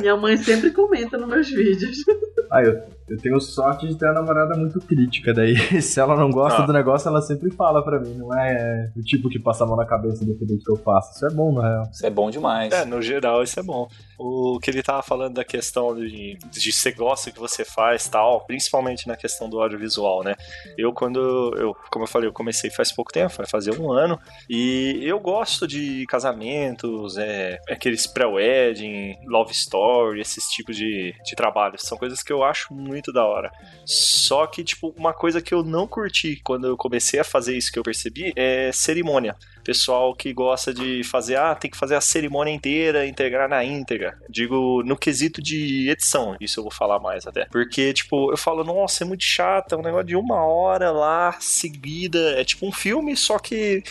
minha 0.00 0.16
mãe 0.16 0.36
sempre 0.36 0.70
comenta 0.70 1.16
nos 1.16 1.28
meus 1.28 1.48
vídeos. 1.48 1.98
Ah, 2.50 2.62
eu, 2.62 2.82
eu 3.08 3.18
tenho 3.18 3.40
sorte 3.40 3.86
de 3.86 3.96
ter 3.96 4.06
uma 4.06 4.14
namorada 4.14 4.56
muito 4.56 4.80
crítica, 4.80 5.32
daí 5.32 5.56
se 5.82 6.00
ela 6.00 6.16
não 6.16 6.30
gosta 6.30 6.62
ah. 6.62 6.66
do 6.66 6.72
negócio, 6.72 7.08
ela 7.08 7.20
sempre 7.20 7.50
fala 7.50 7.82
pra 7.82 8.00
mim, 8.00 8.14
não 8.14 8.32
é 8.34 8.90
o 8.96 9.02
tipo 9.02 9.28
que 9.28 9.38
passa 9.38 9.64
a 9.64 9.66
mão 9.66 9.76
na 9.76 9.86
cabeça 9.86 10.24
independente 10.24 10.58
do 10.58 10.64
que 10.64 10.70
eu 10.72 10.76
faço. 10.76 11.12
Isso 11.14 11.26
é 11.26 11.30
bom, 11.30 11.52
na 11.52 11.68
real. 11.68 11.82
Isso 11.90 12.06
é 12.06 12.10
bom 12.10 12.30
demais. 12.30 12.72
É, 12.72 12.84
no 12.84 13.02
geral 13.02 13.42
isso 13.42 13.58
é 13.58 13.62
bom. 13.62 13.88
O 14.18 14.58
que 14.60 14.70
ele 14.70 14.82
tava 14.82 15.02
falando 15.02 15.34
da 15.34 15.44
questão 15.44 15.94
de, 15.94 16.38
de 16.50 16.72
você 16.72 16.92
gosta 16.92 17.30
que 17.30 17.38
você 17.38 17.64
faz 17.64 18.08
tal, 18.08 18.44
principalmente 18.46 19.06
na 19.08 19.16
questão 19.16 19.48
do 19.48 19.60
audiovisual, 19.60 20.22
né? 20.22 20.34
Eu, 20.78 20.92
quando 20.92 21.20
eu, 21.56 21.74
como 21.90 22.04
eu 22.04 22.08
falei, 22.08 22.28
eu 22.28 22.32
comecei 22.32 22.70
faz 22.70 22.92
pouco 22.92 23.12
tempo, 23.12 23.34
vai 23.36 23.46
fazer 23.46 23.78
um 23.78 23.90
ano, 23.92 24.18
e 24.48 25.00
eu 25.02 25.18
gosto 25.18 25.66
de 25.66 26.06
casamentos, 26.06 27.16
é, 27.16 27.60
aqueles 27.68 28.06
pré-wedding, 28.06 29.16
love 29.26 29.52
story, 29.52 30.20
esses 30.20 30.44
tipos 30.46 30.76
de, 30.76 31.14
de 31.24 31.34
trabalhos. 31.34 31.82
São 31.82 31.98
coisas 31.98 32.22
que 32.22 32.32
eu 32.32 32.44
acho 32.44 32.72
muito 32.72 32.91
da 33.12 33.24
hora. 33.24 33.50
Só 33.86 34.46
que, 34.46 34.64
tipo, 34.64 34.92
uma 34.96 35.12
coisa 35.12 35.40
que 35.40 35.54
eu 35.54 35.62
não 35.62 35.86
curti 35.86 36.40
quando 36.42 36.66
eu 36.66 36.76
comecei 36.76 37.20
a 37.20 37.24
fazer 37.24 37.56
isso 37.56 37.72
que 37.72 37.78
eu 37.78 37.82
percebi 37.82 38.32
é 38.36 38.70
cerimônia. 38.72 39.36
Pessoal 39.64 40.14
que 40.14 40.32
gosta 40.32 40.74
de 40.74 41.04
fazer, 41.04 41.36
ah, 41.36 41.54
tem 41.54 41.70
que 41.70 41.76
fazer 41.76 41.94
a 41.94 42.00
cerimônia 42.00 42.52
inteira, 42.52 43.06
integrar 43.06 43.48
na 43.48 43.64
íntegra. 43.64 44.18
Digo, 44.28 44.82
no 44.84 44.96
quesito 44.96 45.40
de 45.40 45.88
edição, 45.88 46.36
isso 46.40 46.58
eu 46.58 46.64
vou 46.64 46.72
falar 46.72 46.98
mais 46.98 47.26
até. 47.26 47.46
Porque, 47.46 47.92
tipo, 47.92 48.32
eu 48.32 48.36
falo, 48.36 48.64
nossa, 48.64 49.04
é 49.04 49.06
muito 49.06 49.24
chato, 49.24 49.74
é 49.74 49.78
um 49.78 49.82
negócio 49.82 50.06
de 50.06 50.16
uma 50.16 50.44
hora 50.44 50.90
lá, 50.90 51.36
seguida. 51.40 52.40
É 52.40 52.44
tipo 52.44 52.66
um 52.66 52.72
filme, 52.72 53.16
só 53.16 53.38
que 53.38 53.84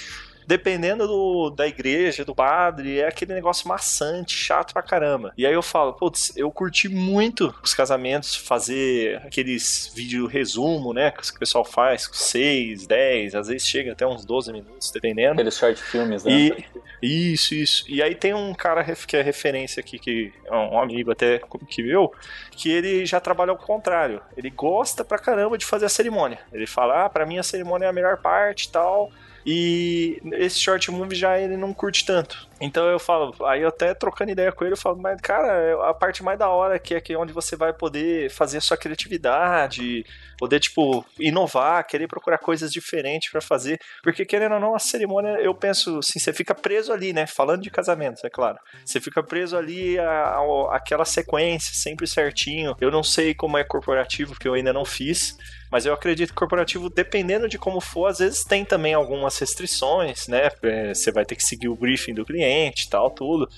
dependendo 0.46 1.08
do, 1.08 1.50
da 1.50 1.68
igreja, 1.68 2.26
do 2.26 2.36
padre, 2.36 3.00
é 3.00 3.08
aquele 3.08 3.34
negócio 3.34 3.68
maçante, 3.68 4.36
chato 4.36 4.74
pra 4.74 4.82
caramba. 4.82 5.34
E 5.38 5.46
aí 5.46 5.54
eu 5.54 5.62
falo, 5.62 5.94
putz, 5.94 6.34
eu 6.36 6.52
curti 6.52 6.90
muito 6.90 7.54
os 7.64 7.74
casamentos, 7.74 8.36
fazer 8.36 9.18
aqueles 9.26 9.92
vídeo 9.96 10.28
resumo, 10.28 10.94
né, 10.94 11.12
que 11.12 11.36
o 11.36 11.40
pessoal 11.40 11.64
faz, 11.64 12.10
6, 12.12 12.88
10, 12.88 13.36
às 13.36 13.48
vezes 13.48 13.68
chega 13.68 13.92
até 13.92 14.06
uns 14.06 14.26
12 14.26 14.52
minutos, 14.52 14.92
dependendo. 14.92 15.34
Aqueles 15.34 15.58
short 15.58 15.82
filmes, 15.82 16.24
né? 16.24 16.32
E, 16.32 16.66
isso, 17.02 17.56
isso. 17.56 17.86
E 17.88 18.02
aí 18.02 18.14
tem 18.14 18.34
um 18.34 18.54
cara 18.54 18.84
que 18.84 19.18
é 19.18 19.22
referência 19.22 19.80
aqui, 19.80 19.98
que 19.98 20.32
é 20.46 20.56
um 20.56 20.80
amigo 20.80 21.12
até 21.12 21.42
que 21.68 21.82
eu, 21.82 22.12
que 22.52 22.70
ele 22.72 23.06
já 23.06 23.20
trabalha 23.20 23.52
ao 23.52 23.58
contrário. 23.58 24.22
Ele 24.38 24.50
gosta 24.50 25.04
pra 25.04 25.18
caramba 25.18 25.58
de 25.58 25.66
fazer 25.66 25.86
a 25.86 25.90
cerimônia. 25.90 26.40
Ele 26.54 26.68
fala, 26.68 27.06
ah, 27.06 27.10
pra 27.10 27.26
mim 27.26 27.40
a 27.40 27.44
cerimônia 27.44 27.86
é 27.86 27.90
a 27.90 27.94
melhor 27.94 28.18
parte 28.18 28.66
e 28.66 28.70
tal. 28.70 29.12
E 29.46 30.22
esse 30.34 30.60
short 30.60 30.90
movie 30.92 31.16
já 31.16 31.40
ele 31.40 31.58
não 31.58 31.74
curte 31.74 32.06
tanto. 32.06 32.48
Então 32.60 32.88
eu 32.88 33.00
falo, 33.00 33.34
aí 33.46 33.62
eu 33.62 33.70
até 33.70 33.94
trocando 33.94 34.32
ideia 34.32 34.52
com 34.52 34.64
ele, 34.64 34.74
eu 34.74 34.78
falo, 34.78 34.98
mas 35.02 35.20
cara, 35.20 35.90
a 35.90 35.94
parte 35.94 36.22
mais 36.24 36.38
da 36.38 36.50
hora 36.50 36.78
que 36.78 36.94
é 36.94 37.02
que 37.02 37.16
onde 37.16 37.34
você 37.34 37.56
vai 37.56 37.74
poder 37.74 38.30
fazer 38.30 38.60
a 38.60 38.62
sua 38.62 38.78
criatividade, 38.78 40.06
poder, 40.42 40.60
tipo, 40.60 41.06
inovar, 41.20 41.86
querer 41.86 42.08
procurar 42.08 42.40
coisas 42.40 42.72
diferentes 42.72 43.32
para 43.32 43.40
fazer. 43.40 43.80
Porque, 44.02 44.26
querendo 44.26 44.56
ou 44.56 44.60
não, 44.60 44.74
a 44.74 44.80
cerimônia, 44.80 45.38
eu 45.40 45.54
penso 45.54 46.00
assim, 46.00 46.18
você 46.18 46.34
fica 46.34 46.56
preso 46.56 46.92
ali, 46.92 47.14
né? 47.14 47.28
Falando 47.28 47.62
de 47.62 47.70
casamento, 47.70 48.26
é 48.26 48.30
claro. 48.30 48.58
Você 48.84 49.00
fica 49.00 49.22
preso 49.22 49.56
ali 49.56 50.00
a, 50.00 50.40
aquela 50.72 51.06
sequência, 51.06 51.76
sempre 51.76 52.08
certinho. 52.08 52.76
Eu 52.82 52.90
não 52.90 53.04
sei 53.04 53.36
como 53.36 53.56
é 53.56 53.64
corporativo, 53.64 54.34
porque 54.34 54.48
eu 54.48 54.56
ainda 54.56 54.74
não 54.74 54.84
fiz. 54.84 55.38
Mas 55.72 55.86
eu 55.86 55.94
acredito 55.94 56.30
que 56.30 56.36
corporativo, 56.36 56.90
dependendo 56.90 57.48
de 57.48 57.58
como 57.58 57.80
for, 57.80 58.08
às 58.08 58.20
vezes 58.20 58.44
tem 58.44 58.66
também 58.66 58.94
algumas 58.94 59.38
restrições, 59.40 60.28
né? 60.28 60.50
É, 60.62 60.94
você 60.94 61.12
vai 61.12 61.26
ter 61.26 61.36
que 61.36 61.44
seguir 61.44 61.70
o 61.70 61.76
briefing 61.76 62.14
do 62.14 62.26
cliente 62.26 62.90
tal, 62.90 63.10
tudo. 63.10 63.50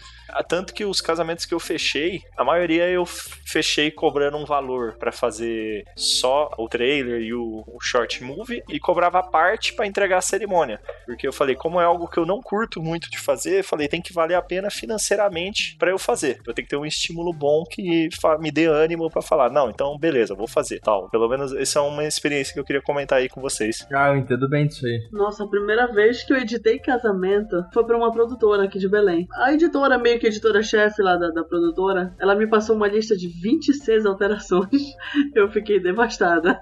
Tanto 0.48 0.74
que 0.74 0.86
os 0.86 1.02
casamentos 1.02 1.46
que 1.46 1.54
eu 1.54 1.60
fechei, 1.60 2.22
a 2.38 2.44
maioria 2.44 2.88
eu 2.90 3.06
fechei 3.06 3.92
cobrando 3.92 4.38
um 4.38 4.46
valor 4.46 4.94
para 4.94 5.12
fazer 5.12 5.86
só 5.96 6.50
o 6.58 6.68
trailer 6.68 7.22
e 7.22 7.34
o, 7.34 7.64
o, 7.68 7.80
short 7.82 8.24
movie 8.24 8.64
e 8.70 8.80
cobrava 8.80 9.20
a 9.20 9.24
parte 9.24 9.74
para 9.74 9.86
entregar 9.86 10.18
a 10.18 10.22
cerimônia. 10.22 10.80
Porque 11.06 11.28
eu 11.28 11.34
falei, 11.34 11.56
como 11.56 11.80
é 11.80 11.84
algo 11.84 12.08
que 12.08 12.18
eu 12.18 12.26
não 12.26 12.42
curto 12.42 12.82
muito 12.82 13.10
de 13.10 13.20
fazer, 13.20 13.60
eu 13.60 13.64
falei, 13.64 13.88
tem 13.88 14.02
que 14.02 14.14
valer 14.14 14.36
a 14.36 14.42
pena 14.42 14.70
financeiramente 14.72 15.76
para 15.78 15.92
eu 15.92 16.00
fazer. 16.00 16.40
Eu 16.46 16.54
tenho 16.54 16.66
que 16.66 16.72
ter 16.72 16.78
um 16.78 16.86
estímulo 16.86 17.34
bom 17.34 17.64
que 17.70 18.10
me 18.40 18.52
dê 18.52 18.66
ânimo 18.66 19.10
para 19.10 19.22
falar, 19.22 19.50
não, 19.52 19.70
então 19.70 19.98
beleza, 19.98 20.36
vou 20.36 20.48
fazer, 20.48 20.80
tal. 20.80 21.10
Pelo 21.10 21.30
menos 21.30 21.54
essa 21.54 21.80
é 21.80 21.82
uma 21.82 22.06
experiência 22.06 22.54
que 22.54 22.60
eu 22.60 22.66
queria 22.66 22.82
comentar 22.82 23.20
aí 23.20 23.30
com 23.30 23.42
vocês. 23.42 23.86
Ah, 23.94 24.10
eu 24.10 24.18
entendo 24.18 24.50
bem 24.50 24.68
disso 24.68 24.86
aí. 24.86 25.08
Nossa, 25.12 25.44
a 25.44 25.48
primeira 25.48 25.88
vez 25.92 26.24
que 26.24 26.34
eu 26.34 26.38
editei 26.38 26.80
casamento 26.80 27.66
foi 27.74 27.86
para 27.86 27.98
uma 27.98 28.12
produtora 28.12 28.64
aqui 28.64 28.80
de 28.80 28.88
Belém. 28.88 29.28
A 29.34 29.54
editora 29.54 29.98
meio 29.98 30.13
meio 30.14 30.20
que 30.20 30.28
editora-chefe 30.28 31.02
lá 31.02 31.16
da, 31.18 31.30
da 31.30 31.44
produtora, 31.44 32.16
ela 32.20 32.36
me 32.36 32.48
passou 32.48 32.76
uma 32.76 32.88
lista 32.88 33.16
de 33.16 33.28
26 33.28 34.06
alterações. 34.06 34.94
Eu 35.34 35.50
fiquei 35.50 35.80
devastada. 35.80 36.62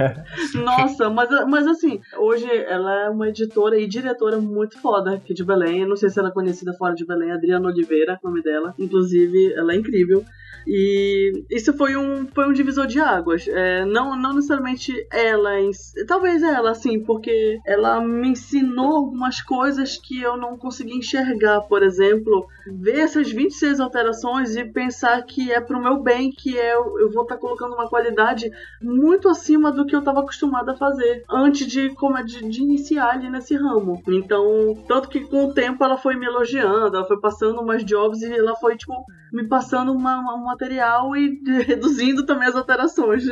Nossa, 0.54 1.10
mas, 1.10 1.28
mas 1.46 1.66
assim, 1.66 2.00
hoje 2.16 2.48
ela 2.50 3.06
é 3.06 3.10
uma 3.10 3.28
editora 3.28 3.78
e 3.78 3.86
diretora 3.86 4.38
muito 4.38 4.78
foda 4.80 5.14
aqui 5.14 5.34
de 5.34 5.44
Belém. 5.44 5.82
Eu 5.82 5.88
não 5.88 5.96
sei 5.96 6.08
se 6.08 6.18
ela 6.18 6.28
é 6.28 6.32
conhecida 6.32 6.72
fora 6.74 6.94
de 6.94 7.06
Belém, 7.06 7.32
Adriana 7.32 7.68
Oliveira, 7.68 8.18
o 8.22 8.28
nome 8.28 8.42
dela. 8.42 8.74
Inclusive, 8.78 9.52
ela 9.54 9.72
é 9.72 9.76
incrível. 9.76 10.24
E 10.66 11.44
isso 11.48 11.72
foi 11.74 11.96
um, 11.96 12.26
foi 12.26 12.48
um 12.48 12.52
divisor 12.52 12.86
de 12.86 12.98
águas. 12.98 13.46
É, 13.46 13.84
não, 13.84 14.16
não 14.16 14.34
necessariamente 14.34 14.92
ela, 15.12 15.60
em, 15.60 15.70
talvez 16.08 16.42
ela, 16.42 16.72
assim, 16.72 16.98
porque 17.00 17.60
ela 17.64 18.00
me 18.00 18.28
ensinou 18.28 18.96
algumas 18.96 19.40
coisas 19.40 19.96
que 19.96 20.20
eu 20.20 20.36
não 20.36 20.58
consegui 20.58 20.94
enxergar. 20.96 21.60
Por 21.62 21.84
exemplo, 21.84 22.48
ver 22.86 23.00
essas 23.00 23.28
26 23.32 23.80
alterações 23.80 24.54
e 24.54 24.64
pensar 24.64 25.20
que 25.22 25.50
é 25.50 25.60
pro 25.60 25.82
meu 25.82 26.00
bem, 26.00 26.30
que 26.30 26.56
é, 26.56 26.76
eu 26.76 27.10
vou 27.12 27.24
estar 27.24 27.34
tá 27.34 27.40
colocando 27.40 27.74
uma 27.74 27.88
qualidade 27.88 28.48
muito 28.80 29.28
acima 29.28 29.72
do 29.72 29.84
que 29.84 29.96
eu 29.96 29.98
estava 29.98 30.20
acostumada 30.20 30.70
a 30.70 30.76
fazer 30.76 31.24
antes 31.28 31.66
de, 31.66 31.92
como, 31.96 32.22
de, 32.24 32.48
de 32.48 32.62
iniciar 32.62 33.10
ali 33.10 33.28
nesse 33.28 33.56
ramo. 33.56 34.00
Então, 34.06 34.44
tanto 34.86 35.08
que 35.08 35.20
com 35.20 35.46
o 35.46 35.52
tempo 35.52 35.82
ela 35.82 35.96
foi 35.96 36.14
me 36.14 36.26
elogiando, 36.26 36.96
ela 36.96 37.04
foi 37.04 37.18
passando 37.18 37.60
umas 37.60 37.84
jobs 37.84 38.22
e 38.22 38.32
ela 38.32 38.54
foi, 38.54 38.76
tipo, 38.76 38.94
me 39.36 39.46
passando 39.46 39.92
uma, 39.92 40.34
um 40.34 40.44
material 40.44 41.14
e 41.14 41.38
reduzindo 41.66 42.24
também 42.24 42.48
as 42.48 42.56
alterações. 42.56 43.24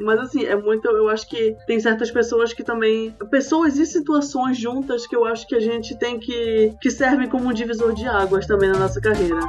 Mas 0.00 0.18
assim, 0.18 0.44
é 0.44 0.56
muito. 0.56 0.88
Eu 0.88 1.08
acho 1.08 1.28
que 1.28 1.56
tem 1.66 1.78
certas 1.78 2.10
pessoas 2.10 2.52
que 2.52 2.64
também. 2.64 3.14
Pessoas 3.30 3.78
e 3.78 3.86
situações 3.86 4.58
juntas 4.58 5.06
que 5.06 5.14
eu 5.14 5.24
acho 5.24 5.46
que 5.46 5.54
a 5.54 5.60
gente 5.60 5.96
tem 5.96 6.18
que. 6.18 6.74
que 6.80 6.90
servem 6.90 7.28
como 7.28 7.48
um 7.48 7.52
divisor 7.52 7.94
de 7.94 8.06
águas 8.06 8.46
também 8.46 8.70
na 8.70 8.80
nossa 8.80 9.00
carreira. 9.00 9.40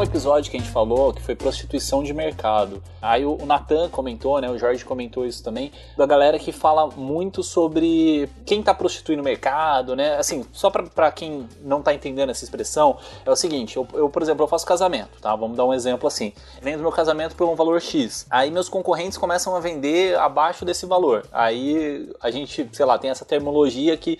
Um 0.00 0.02
episódio 0.02 0.50
que 0.50 0.56
a 0.56 0.60
gente 0.60 0.72
falou 0.72 1.12
que 1.12 1.20
foi 1.20 1.34
prostituição 1.34 2.02
de 2.02 2.14
mercado. 2.14 2.82
Aí 3.02 3.24
o, 3.24 3.36
Natan 3.44 3.88
comentou, 3.88 4.40
né? 4.40 4.48
O 4.48 4.56
Jorge 4.56 4.84
comentou 4.84 5.26
isso 5.26 5.42
também, 5.42 5.70
da 5.96 6.06
galera 6.06 6.38
que 6.38 6.52
fala 6.52 6.86
muito 6.88 7.42
sobre 7.42 8.28
quem 8.46 8.62
tá 8.62 8.72
prostituindo 8.72 9.20
o 9.20 9.24
mercado, 9.24 9.94
né? 9.94 10.16
Assim, 10.16 10.46
só 10.52 10.70
pra, 10.70 11.10
quem 11.12 11.46
não 11.62 11.82
tá 11.82 11.92
entendendo 11.92 12.30
essa 12.30 12.44
expressão, 12.44 12.96
é 13.24 13.30
o 13.30 13.36
seguinte: 13.36 13.76
eu, 13.76 13.86
eu, 13.92 14.08
por 14.08 14.22
exemplo, 14.22 14.44
eu 14.44 14.48
faço 14.48 14.64
casamento, 14.64 15.20
tá? 15.20 15.34
Vamos 15.36 15.56
dar 15.56 15.66
um 15.66 15.74
exemplo 15.74 16.06
assim. 16.06 16.32
Vendo 16.62 16.80
meu 16.80 16.92
casamento 16.92 17.34
por 17.36 17.48
um 17.48 17.54
valor 17.54 17.80
X. 17.80 18.26
Aí 18.30 18.50
meus 18.50 18.68
concorrentes 18.68 19.18
começam 19.18 19.54
a 19.54 19.60
vender 19.60 20.16
abaixo 20.18 20.64
desse 20.64 20.86
valor. 20.86 21.26
Aí 21.32 22.10
a 22.20 22.30
gente, 22.30 22.68
sei 22.72 22.86
lá, 22.86 22.98
tem 22.98 23.10
essa 23.10 23.24
terminologia 23.24 23.96
que 23.96 24.18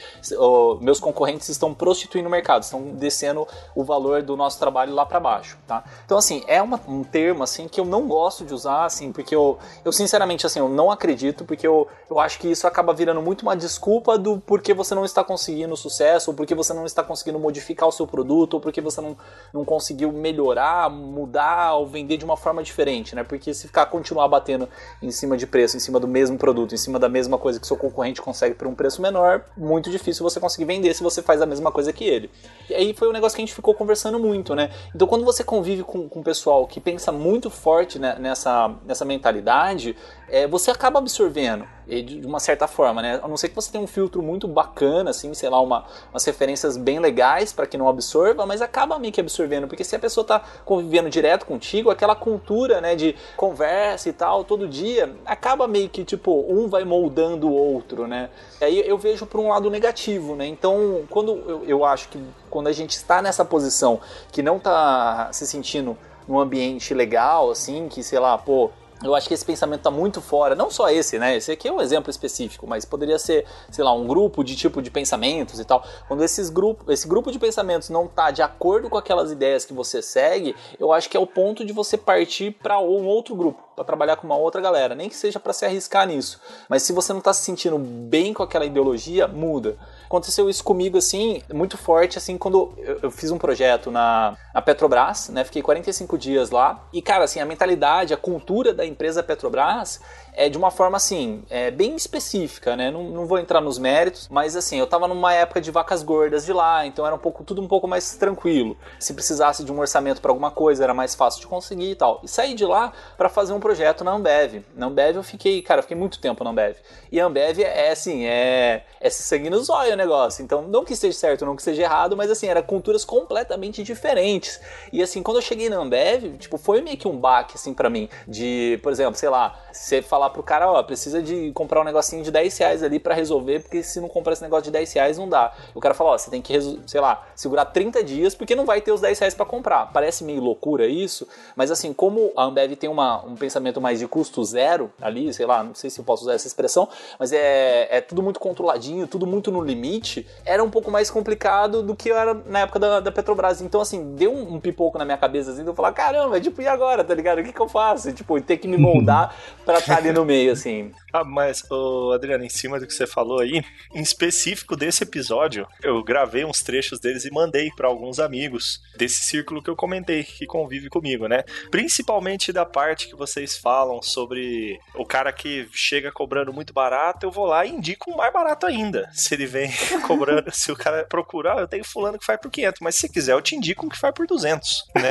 meus 0.81 1.01
concorrentes 1.01 1.49
estão 1.49 1.73
prostituindo 1.73 2.29
o 2.29 2.31
mercado, 2.31 2.63
estão 2.63 2.83
descendo 2.95 3.47
o 3.75 3.85
valor 3.85 4.23
do 4.23 4.37
nosso 4.37 4.59
trabalho 4.59 4.95
lá 4.95 5.07
para 5.07 5.21
baixo 5.21 5.30
tá? 5.67 5.85
Então, 6.05 6.19
assim, 6.19 6.43
é 6.47 6.61
uma, 6.61 6.81
um 6.89 7.05
termo, 7.05 7.43
assim, 7.43 7.69
que 7.69 7.81
eu 7.81 7.85
não 7.85 8.07
gosto 8.07 8.45
de 8.45 8.53
usar, 8.53 8.85
assim, 8.85 9.13
porque 9.13 9.35
eu, 9.35 9.59
eu 9.85 9.93
sinceramente, 9.93 10.47
assim, 10.47 10.59
eu 10.59 10.69
não 10.69 10.91
acredito, 10.91 11.45
porque 11.45 11.67
eu, 11.67 11.87
eu 12.11 12.19
acho 12.19 12.39
que 12.39 12.49
isso 12.49 12.67
acaba 12.67 12.93
virando 12.93 13.23
muito 13.23 13.43
uma 13.43 13.57
desculpa 13.57 14.19
do 14.19 14.39
porquê 14.39 14.75
você 14.75 14.95
não 14.95 15.05
está 15.05 15.23
conseguindo 15.23 15.77
sucesso, 15.77 16.31
ou 16.31 16.37
porque 16.37 16.55
você 16.55 16.73
não 16.73 16.87
está 16.87 17.03
conseguindo 17.03 17.39
modificar 17.39 17.89
o 17.89 17.93
seu 17.93 18.07
produto, 18.07 18.55
ou 18.55 18.61
porque 18.61 18.81
você 18.81 19.01
não, 19.01 19.17
não 19.53 19.65
conseguiu 19.65 20.13
melhorar, 20.13 20.91
mudar, 20.91 21.75
ou 21.75 21.87
vender 21.87 22.17
de 22.17 22.25
uma 22.25 22.37
forma 22.37 22.63
diferente, 22.63 23.15
né? 23.15 23.23
Porque 23.23 23.53
se 23.55 23.67
ficar 23.67 23.87
continuar 23.87 24.29
batendo 24.29 24.69
em 25.03 25.11
cima 25.11 25.37
de 25.37 25.47
preço, 25.47 25.77
em 25.77 25.81
cima 25.81 26.01
do 26.01 26.09
mesmo 26.09 26.39
produto, 26.39 26.75
em 26.75 26.79
cima 26.79 26.99
da 26.99 27.09
mesma 27.09 27.39
coisa 27.39 27.61
que 27.61 27.67
seu 27.67 27.77
concorrente 27.77 28.21
consegue 28.21 28.55
por 28.55 28.67
um 28.67 28.75
preço 28.75 29.03
menor, 29.03 29.45
muito 29.57 29.91
difícil 29.91 30.23
você 30.23 30.41
conseguir 30.41 30.65
vender 30.65 30.95
se 30.95 31.03
você 31.03 31.23
faz 31.23 31.43
a 31.43 31.47
mesma 31.47 31.71
coisa 31.71 31.93
que 31.93 32.05
ele. 32.05 32.31
E 32.69 32.75
aí 32.75 32.95
foi 32.95 33.09
um 33.09 33.13
negócio 33.13 33.37
que 33.37 33.43
a 33.43 33.45
gente 33.45 33.55
ficou 33.55 33.75
conversando 33.75 34.19
muito, 34.19 34.55
né? 34.55 34.71
Então 34.95 35.07
quando 35.07 35.20
você 35.25 35.43
convive 35.45 35.83
com, 35.83 36.09
com 36.09 36.23
pessoal 36.23 36.67
que 36.67 36.81
pensa 36.81 37.11
muito 37.11 37.51
forte 37.51 37.99
né, 37.99 38.17
nessa, 38.19 38.75
nessa 38.85 39.05
mentalidade, 39.05 39.97
é, 40.31 40.47
você 40.47 40.71
acaba 40.71 40.99
absorvendo 40.99 41.67
de 41.87 42.25
uma 42.25 42.39
certa 42.39 42.69
forma, 42.69 43.03
né? 43.03 43.19
A 43.21 43.27
não 43.27 43.37
ser 43.37 43.49
que 43.49 43.55
você 43.55 43.73
tenha 43.73 43.83
um 43.83 43.87
filtro 43.87 44.23
muito 44.23 44.47
bacana, 44.47 45.11
assim, 45.11 45.35
sei 45.35 45.49
lá, 45.49 45.61
uma, 45.61 45.85
umas 46.13 46.25
referências 46.25 46.77
bem 46.77 47.01
legais 47.01 47.53
para 47.53 47.67
que 47.67 47.77
não 47.77 47.89
absorva, 47.89 48.47
mas 48.47 48.63
acaba 48.63 48.97
meio 48.97 49.13
que 49.13 49.21
absorvendo, 49.21 49.67
porque 49.67 49.83
se 49.83 49.97
a 49.97 49.99
pessoa 49.99 50.25
tá 50.25 50.41
convivendo 50.65 51.11
direto 51.11 51.45
contigo, 51.45 51.91
aquela 51.91 52.15
cultura, 52.15 52.81
né, 52.81 52.95
de 52.95 53.17
conversa 53.37 54.09
e 54.09 54.13
tal, 54.13 54.45
todo 54.45 54.69
dia, 54.69 55.13
acaba 55.27 55.67
meio 55.67 55.89
que, 55.89 56.05
tipo, 56.05 56.45
um 56.49 56.69
vai 56.69 56.85
moldando 56.85 57.49
o 57.49 57.53
outro, 57.53 58.07
né? 58.07 58.31
Aí 58.61 58.87
eu 58.87 58.97
vejo 58.97 59.27
por 59.27 59.41
um 59.41 59.49
lado 59.49 59.69
negativo, 59.69 60.37
né? 60.37 60.47
Então, 60.47 61.03
quando 61.11 61.33
eu, 61.49 61.65
eu 61.67 61.85
acho 61.85 62.09
que 62.09 62.23
quando 62.49 62.69
a 62.69 62.73
gente 62.73 62.93
está 62.93 63.21
nessa 63.21 63.45
posição 63.45 64.01
que 64.31 64.43
não 64.43 64.61
tá 64.61 65.29
se 65.33 65.45
sentindo 65.45 65.99
num 66.29 66.39
ambiente 66.39 66.95
legal, 66.95 67.51
assim, 67.51 67.89
que, 67.89 68.03
sei 68.05 68.21
lá, 68.21 68.39
pô, 68.39 68.71
eu 69.03 69.15
acho 69.15 69.27
que 69.27 69.35
esse 69.35 69.45
pensamento 69.45 69.81
está 69.81 69.91
muito 69.91 70.21
fora, 70.21 70.55
não 70.55 70.71
só 70.71 70.91
esse, 70.91 71.19
né? 71.19 71.37
Esse 71.37 71.53
aqui 71.53 71.67
é 71.67 71.73
um 71.73 71.81
exemplo 71.81 72.11
específico, 72.11 72.67
mas 72.67 72.85
poderia 72.85 73.19
ser, 73.19 73.47
sei 73.71 73.83
lá, 73.83 73.93
um 73.93 74.07
grupo 74.07 74.45
de 74.45 74.55
tipo 74.55 74.83
de 74.83 74.91
pensamentos 74.91 75.59
e 75.59 75.65
tal. 75.65 75.83
Quando 76.07 76.23
esses 76.23 76.51
grupo, 76.51 76.91
esse 76.93 77.09
grupo 77.09 77.33
de 77.33 77.39
pensamentos 77.39 77.89
não 77.89 78.05
está 78.05 78.31
de 78.31 78.43
acordo 78.43 78.91
com 78.91 78.99
aquelas 78.99 79.33
ideias 79.33 79.65
que 79.65 79.73
você 79.73 80.03
segue, 80.03 80.55
eu 80.79 80.93
acho 80.93 81.09
que 81.09 81.17
é 81.17 81.21
o 81.21 81.27
ponto 81.27 81.65
de 81.65 81.73
você 81.73 81.97
partir 81.97 82.51
para 82.63 82.79
um 82.79 83.07
outro 83.07 83.35
grupo, 83.35 83.63
para 83.75 83.85
trabalhar 83.85 84.17
com 84.17 84.27
uma 84.27 84.37
outra 84.37 84.61
galera, 84.61 84.95
nem 84.95 85.09
que 85.09 85.17
seja 85.17 85.41
para 85.41 85.53
se 85.55 85.65
arriscar 85.65 86.07
nisso. 86.07 86.39
Mas 86.69 86.83
se 86.83 86.93
você 86.93 87.13
não 87.13 87.21
está 87.21 87.33
se 87.33 87.43
sentindo 87.43 87.79
bem 87.79 88.35
com 88.35 88.43
aquela 88.43 88.67
ideologia, 88.67 89.27
muda. 89.27 89.79
Aconteceu 90.11 90.51
isso 90.51 90.65
comigo, 90.65 90.99
assim, 90.99 91.41
muito 91.55 91.79
forte, 91.79 92.19
assim, 92.19 92.37
quando 92.37 92.75
eu, 93.01 93.13
fiz 93.13 93.31
um 93.31 93.39
projeto 93.39 93.93
na, 93.93 94.37
na, 94.53 94.61
Petrobras, 94.61 95.29
né? 95.29 95.45
Fiquei 95.45 95.63
45 95.63 96.19
dias 96.19 96.51
lá. 96.51 96.85
E, 96.93 97.01
cara, 97.01 97.23
assim, 97.23 97.39
a 97.39 97.47
mentalidade, 97.47 98.13
a 98.13 98.17
cultura 98.17 98.75
da 98.75 98.85
empresa 98.85 99.23
Petrobras 99.23 100.01
é 100.33 100.49
de 100.49 100.57
uma 100.57 100.71
forma 100.71 100.97
assim, 100.97 101.43
é 101.51 101.71
bem 101.71 101.95
específica, 101.97 102.77
né? 102.77 102.91
Não, 102.91 103.05
não 103.05 103.27
vou 103.27 103.39
entrar 103.39 103.61
nos 103.61 103.79
méritos, 103.79 104.29
mas 104.31 104.57
assim, 104.57 104.79
eu 104.79 104.87
tava 104.87 105.07
numa 105.09 105.33
época 105.33 105.61
de 105.61 105.71
vacas 105.71 106.03
gordas 106.03 106.45
de 106.45 106.53
lá, 106.53 106.87
então 106.87 107.07
era 107.07 107.15
um 107.15 107.19
pouco 107.19 107.45
tudo 107.45 107.61
um 107.61 107.69
pouco 107.69 107.87
mais 107.87 108.17
tranquilo. 108.17 108.77
Se 108.99 109.15
precisasse 109.15 109.65
de 109.65 109.73
um 109.73 109.79
orçamento 109.79 110.21
para 110.21 110.31
alguma 110.31 110.51
coisa, 110.51 110.85
era 110.85 110.95
mais 110.95 111.15
fácil 111.15 111.41
de 111.41 111.47
conseguir 111.47 111.91
e 111.91 111.95
tal. 111.95 112.21
E 112.23 112.29
saí 112.29 112.55
de 112.55 112.65
lá 112.65 112.93
para 113.17 113.29
fazer 113.29 113.53
um 113.53 113.61
projeto 113.61 114.05
na 114.05 114.13
Ambev. 114.13 114.65
Na 114.75 114.87
Ambev 114.87 115.17
eu 115.17 115.23
fiquei, 115.23 115.63
cara, 115.63 115.81
eu 115.81 115.83
fiquei 115.83 115.97
muito 115.97 116.21
tempo 116.21 116.45
na 116.45 116.51
Ambev. 116.51 116.77
E 117.11 117.21
a 117.21 117.27
Ambev 117.27 117.61
é 117.61 117.91
assim, 117.91 118.25
é, 118.25 118.85
é 119.01 119.11
sangue 119.11 119.51
no 119.51 119.63
zóio 119.63 119.93
o 119.93 119.97
negócio. 119.97 120.43
Então, 120.43 120.63
não 120.63 120.85
que 120.85 120.93
esteja 120.93 121.17
certo, 121.17 121.45
não 121.45 121.55
que 121.55 121.63
esteja 121.63 121.83
errado, 121.83 122.17
mas 122.17 122.31
assim, 122.31 122.47
eram 122.47 122.63
culturas 122.63 123.05
completamente 123.05 123.83
diferentes. 123.83 124.61
E 124.93 125.03
assim, 125.03 125.23
quando 125.23 125.39
eu 125.39 125.43
cheguei 125.43 125.69
na 125.69 125.77
Ambev, 125.77 126.37
tipo, 126.39 126.59
foi 126.59 126.81
meio 126.81 126.97
que 126.97 127.09
um 127.09 127.19
baque 127.19 127.55
assim 127.57 127.75
para 127.75 127.91
mim, 127.91 128.09
de, 128.27 128.79
por 128.83 128.93
exemplo, 128.93 129.17
sei 129.17 129.29
lá, 129.29 129.59
você 129.73 130.03
falar 130.21 130.31
pro 130.31 130.43
cara, 130.43 130.71
ó, 130.71 130.83
precisa 130.83 131.23
de 131.23 131.51
comprar 131.53 131.81
um 131.81 131.85
negocinho 131.85 132.23
de 132.23 132.31
10 132.31 132.59
reais 132.59 132.83
ali 132.83 132.99
para 132.99 133.15
resolver, 133.15 133.61
porque 133.61 133.83
se 133.83 133.99
não 134.01 134.09
comprar 134.09 134.35
esse 134.35 134.43
negócio 134.43 134.65
de 134.65 134.71
10 134.71 134.93
reais 134.93 135.19
não 135.19 135.27
dá. 135.27 135.51
O 135.75 135.81
cara 135.81 135.95
fala, 135.95 136.11
ó, 136.11 136.19
você 136.19 136.31
tem 136.31 136.43
que, 136.43 136.55
sei 136.87 137.01
lá, 137.01 137.27
segurar 137.35 137.65
30 137.65 138.05
dias 138.05 138.35
porque 138.35 138.55
não 138.55 138.67
vai 138.67 138.83
ter 138.83 138.93
os 138.93 139.01
10 139.01 139.19
reais 139.19 139.35
para 139.35 139.47
comprar. 139.47 139.91
Parece 139.93 140.23
meio 140.23 140.43
loucura 140.43 140.87
isso, 140.87 141.27
mas 141.57 141.71
assim, 141.71 141.95
como 141.95 142.33
a 142.37 142.45
Ambev 142.45 142.77
tem 142.77 142.91
uma, 142.91 143.25
um 143.25 143.35
pensamento 143.35 143.81
mais 143.81 143.99
de 143.99 144.07
custo 144.07 144.45
zero 144.45 144.93
ali, 145.01 145.33
sei 145.33 145.47
lá, 145.47 145.65
não 145.65 145.75
sei 145.75 145.89
se 145.89 145.99
eu 145.99 146.05
posso 146.05 146.25
usar 146.25 146.35
essa 146.35 146.47
expressão, 146.47 146.87
mas 147.19 147.33
é, 147.33 147.89
é 147.91 148.01
tudo 148.03 148.23
muito 148.23 148.39
controladinho, 148.39 149.07
tudo 149.07 149.27
muito 149.27 149.51
no 149.51 149.63
limite, 149.63 150.27
era 150.45 150.63
um 150.63 150.69
pouco 150.69 150.91
mais 150.91 151.11
complicado 151.11 151.83
do 151.83 151.97
que 151.97 152.11
era 152.11 152.35
na 152.35 152.61
época 152.61 152.79
da, 152.79 153.01
da 153.01 153.11
Petrobras. 153.11 153.63
Então, 153.63 153.81
assim, 153.81 154.15
deu 154.17 154.33
um, 154.33 154.57
um 154.57 154.61
pipoco 154.61 154.99
na 154.99 155.05
minha 155.07 155.17
cabeça, 155.17 155.53
assim, 155.53 155.63
de 155.63 155.69
eu 155.69 155.75
falar, 155.75 155.93
caramba, 155.93 156.39
tipo, 156.39 156.61
e 156.61 156.69
agora, 156.69 157.03
tá 157.03 157.15
ligado? 157.15 157.39
O 157.39 157.45
que, 157.45 157.53
que 157.55 157.61
eu 157.61 157.69
faço? 157.69 158.13
Tipo, 158.13 158.39
ter 158.41 158.59
que 158.59 158.69
me 158.69 158.77
moldar 158.77 159.35
pra 159.65 159.79
estar 159.81 159.99
ali 159.99 160.10
no 160.13 160.25
meio, 160.25 160.53
assim. 160.53 160.93
Ah, 161.13 161.25
mas, 161.25 161.63
ô, 161.71 162.13
Adriano, 162.13 162.45
em 162.45 162.49
cima 162.49 162.79
do 162.79 162.87
que 162.87 162.95
você 162.95 163.07
falou 163.07 163.41
aí, 163.41 163.63
em 163.95 164.03
específico 164.03 164.77
desse 164.77 165.03
episódio, 165.03 165.67
eu 165.83 166.03
gravei 166.03 166.45
uns 166.45 166.61
trechos 166.61 167.01
deles 167.01 167.25
e 167.25 167.31
mandei 167.31 167.71
para 167.77 167.89
alguns 167.89 168.21
amigos 168.21 168.81
desse 168.97 169.25
círculo 169.25 169.63
que 169.63 169.71
eu 169.71 169.77
comentei, 169.77 170.23
que 170.23 170.47
convive 170.47 170.89
comigo, 170.89 171.27
né? 171.27 171.43
Principalmente 171.71 172.53
da 172.53 172.65
parte 172.65 173.09
que 173.09 173.17
vocês 173.17 173.57
falam 173.59 174.01
sobre 174.03 174.79
o 174.95 175.05
cara 175.05 175.33
que 175.33 175.69
chega 175.73 176.13
cobrando 176.13 176.53
muito 176.53 176.73
barato, 176.73 177.27
eu 177.27 177.31
vou 177.31 177.47
lá 177.47 177.65
e 177.65 177.71
indico 177.71 178.11
um 178.11 178.17
mais 178.17 178.33
barato 178.33 178.67
ainda. 178.67 179.09
Se 179.13 179.35
ele 179.35 179.47
vem 179.47 179.71
cobrando, 180.07 180.51
se 180.53 180.71
o 180.71 180.77
cara 180.77 181.05
procurar, 181.05 181.59
eu 181.59 181.69
tenho 181.69 181.85
fulano 181.85 182.19
que 182.19 182.25
faz 182.25 182.41
por 182.41 182.51
500, 182.51 182.81
mas 182.81 182.95
se 182.95 183.09
quiser 183.09 183.33
eu 183.33 183.43
te 183.43 183.57
indico 183.57 183.85
um 183.87 183.89
que 183.89 183.99
faz 183.99 184.15
por 184.15 184.27
200, 184.27 184.85
né? 184.95 185.11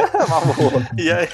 e, 0.97 1.11
aí, 1.11 1.29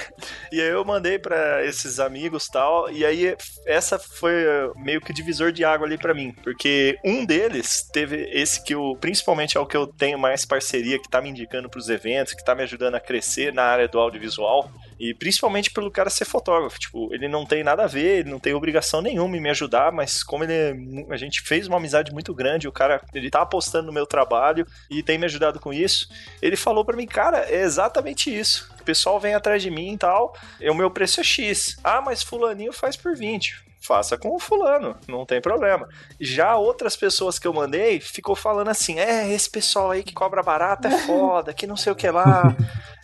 e 0.51 0.61
aí 0.61 0.70
eu 0.70 0.84
mandei 0.84 1.20
para 1.20 1.63
esses 1.66 1.99
amigos 1.99 2.47
tal, 2.47 2.89
e 2.91 3.05
aí 3.05 3.36
essa 3.66 3.97
foi 3.99 4.34
meio 4.76 5.01
que 5.01 5.14
divisor 5.14 5.51
de 5.51 5.64
água 5.64 5.86
ali 5.88 5.97
para 5.97 6.14
mim, 6.14 6.34
porque 6.43 6.97
um 7.03 7.26
deles 7.26 7.88
teve 7.91 8.30
esse 8.32 8.64
que 8.64 8.74
eu, 8.74 8.97
principalmente 8.99 9.58
é 9.58 9.60
o 9.60 9.66
que 9.66 9.78
eu 9.78 9.88
tenho 9.88 10.18
mais 10.18 10.45
parceria, 10.45 10.99
que 10.99 11.10
tá 11.10 11.22
me 11.22 11.30
indicando 11.30 11.70
para 11.70 11.80
os 11.80 11.89
eventos, 11.89 12.34
que 12.34 12.43
tá 12.43 12.56
me 12.56 12.64
ajudando 12.64 12.95
a 12.95 12.99
crescer 12.99 13.53
na 13.53 13.64
área 13.64 13.88
do 13.88 13.99
audiovisual, 13.99 14.70
E 14.99 15.13
principalmente 15.13 15.71
pelo 15.71 15.91
cara 15.91 16.09
ser 16.09 16.25
fotógrafo. 16.25 16.79
Tipo, 16.79 17.13
ele 17.13 17.27
não 17.27 17.45
tem 17.45 17.63
nada 17.63 17.83
a 17.83 17.87
ver, 17.87 18.19
ele 18.19 18.29
não 18.29 18.39
tem 18.39 18.53
obrigação 18.53 19.01
nenhuma 19.01 19.35
em 19.35 19.41
me 19.41 19.49
ajudar, 19.49 19.91
mas 19.91 20.23
como 20.23 20.43
ele 20.43 20.53
é 20.53 20.75
a 21.09 21.17
gente 21.17 21.41
fez 21.41 21.67
uma 21.67 21.77
amizade 21.77 22.11
muito 22.13 22.33
grande, 22.33 22.67
o 22.67 22.71
cara, 22.71 23.01
ele 23.13 23.29
tá 23.29 23.41
apostando 23.41 23.87
no 23.87 23.93
meu 23.93 24.05
trabalho 24.05 24.65
e 24.89 25.03
tem 25.03 25.17
me 25.17 25.25
ajudado 25.25 25.59
com 25.59 25.73
isso. 25.73 26.09
Ele 26.41 26.55
falou 26.55 26.85
para 26.85 26.95
mim, 26.95 27.05
cara, 27.05 27.45
é 27.49 27.61
exatamente 27.61 28.33
isso. 28.33 28.71
O 28.79 28.83
pessoal 28.83 29.19
vem 29.19 29.33
atrás 29.33 29.61
de 29.61 29.69
mim 29.69 29.93
e 29.93 29.97
tal, 29.97 30.35
e 30.59 30.69
o 30.69 30.75
meu 30.75 30.89
preço 30.91 31.19
é 31.19 31.23
X. 31.23 31.77
Ah, 31.83 32.01
mas 32.01 32.23
fulaninho 32.23 32.71
faz 32.71 32.95
por 32.95 33.15
20 33.15 33.64
faça 33.86 34.17
com 34.17 34.36
o 34.36 34.39
fulano, 34.39 34.95
não 35.07 35.25
tem 35.25 35.41
problema. 35.41 35.88
Já 36.19 36.55
outras 36.55 36.95
pessoas 36.95 37.38
que 37.38 37.47
eu 37.47 37.53
mandei 37.53 37.99
ficou 37.99 38.36
falando 38.36 38.69
assim: 38.69 38.99
é, 38.99 39.31
esse 39.31 39.49
pessoal 39.49 39.91
aí 39.91 40.03
que 40.03 40.13
cobra 40.13 40.43
barato 40.43 40.88
é 40.88 40.97
foda, 41.05 41.53
que 41.53 41.67
não 41.67 41.77
sei 41.77 41.91
o 41.91 41.95
que 41.95 42.09
lá. 42.09 42.55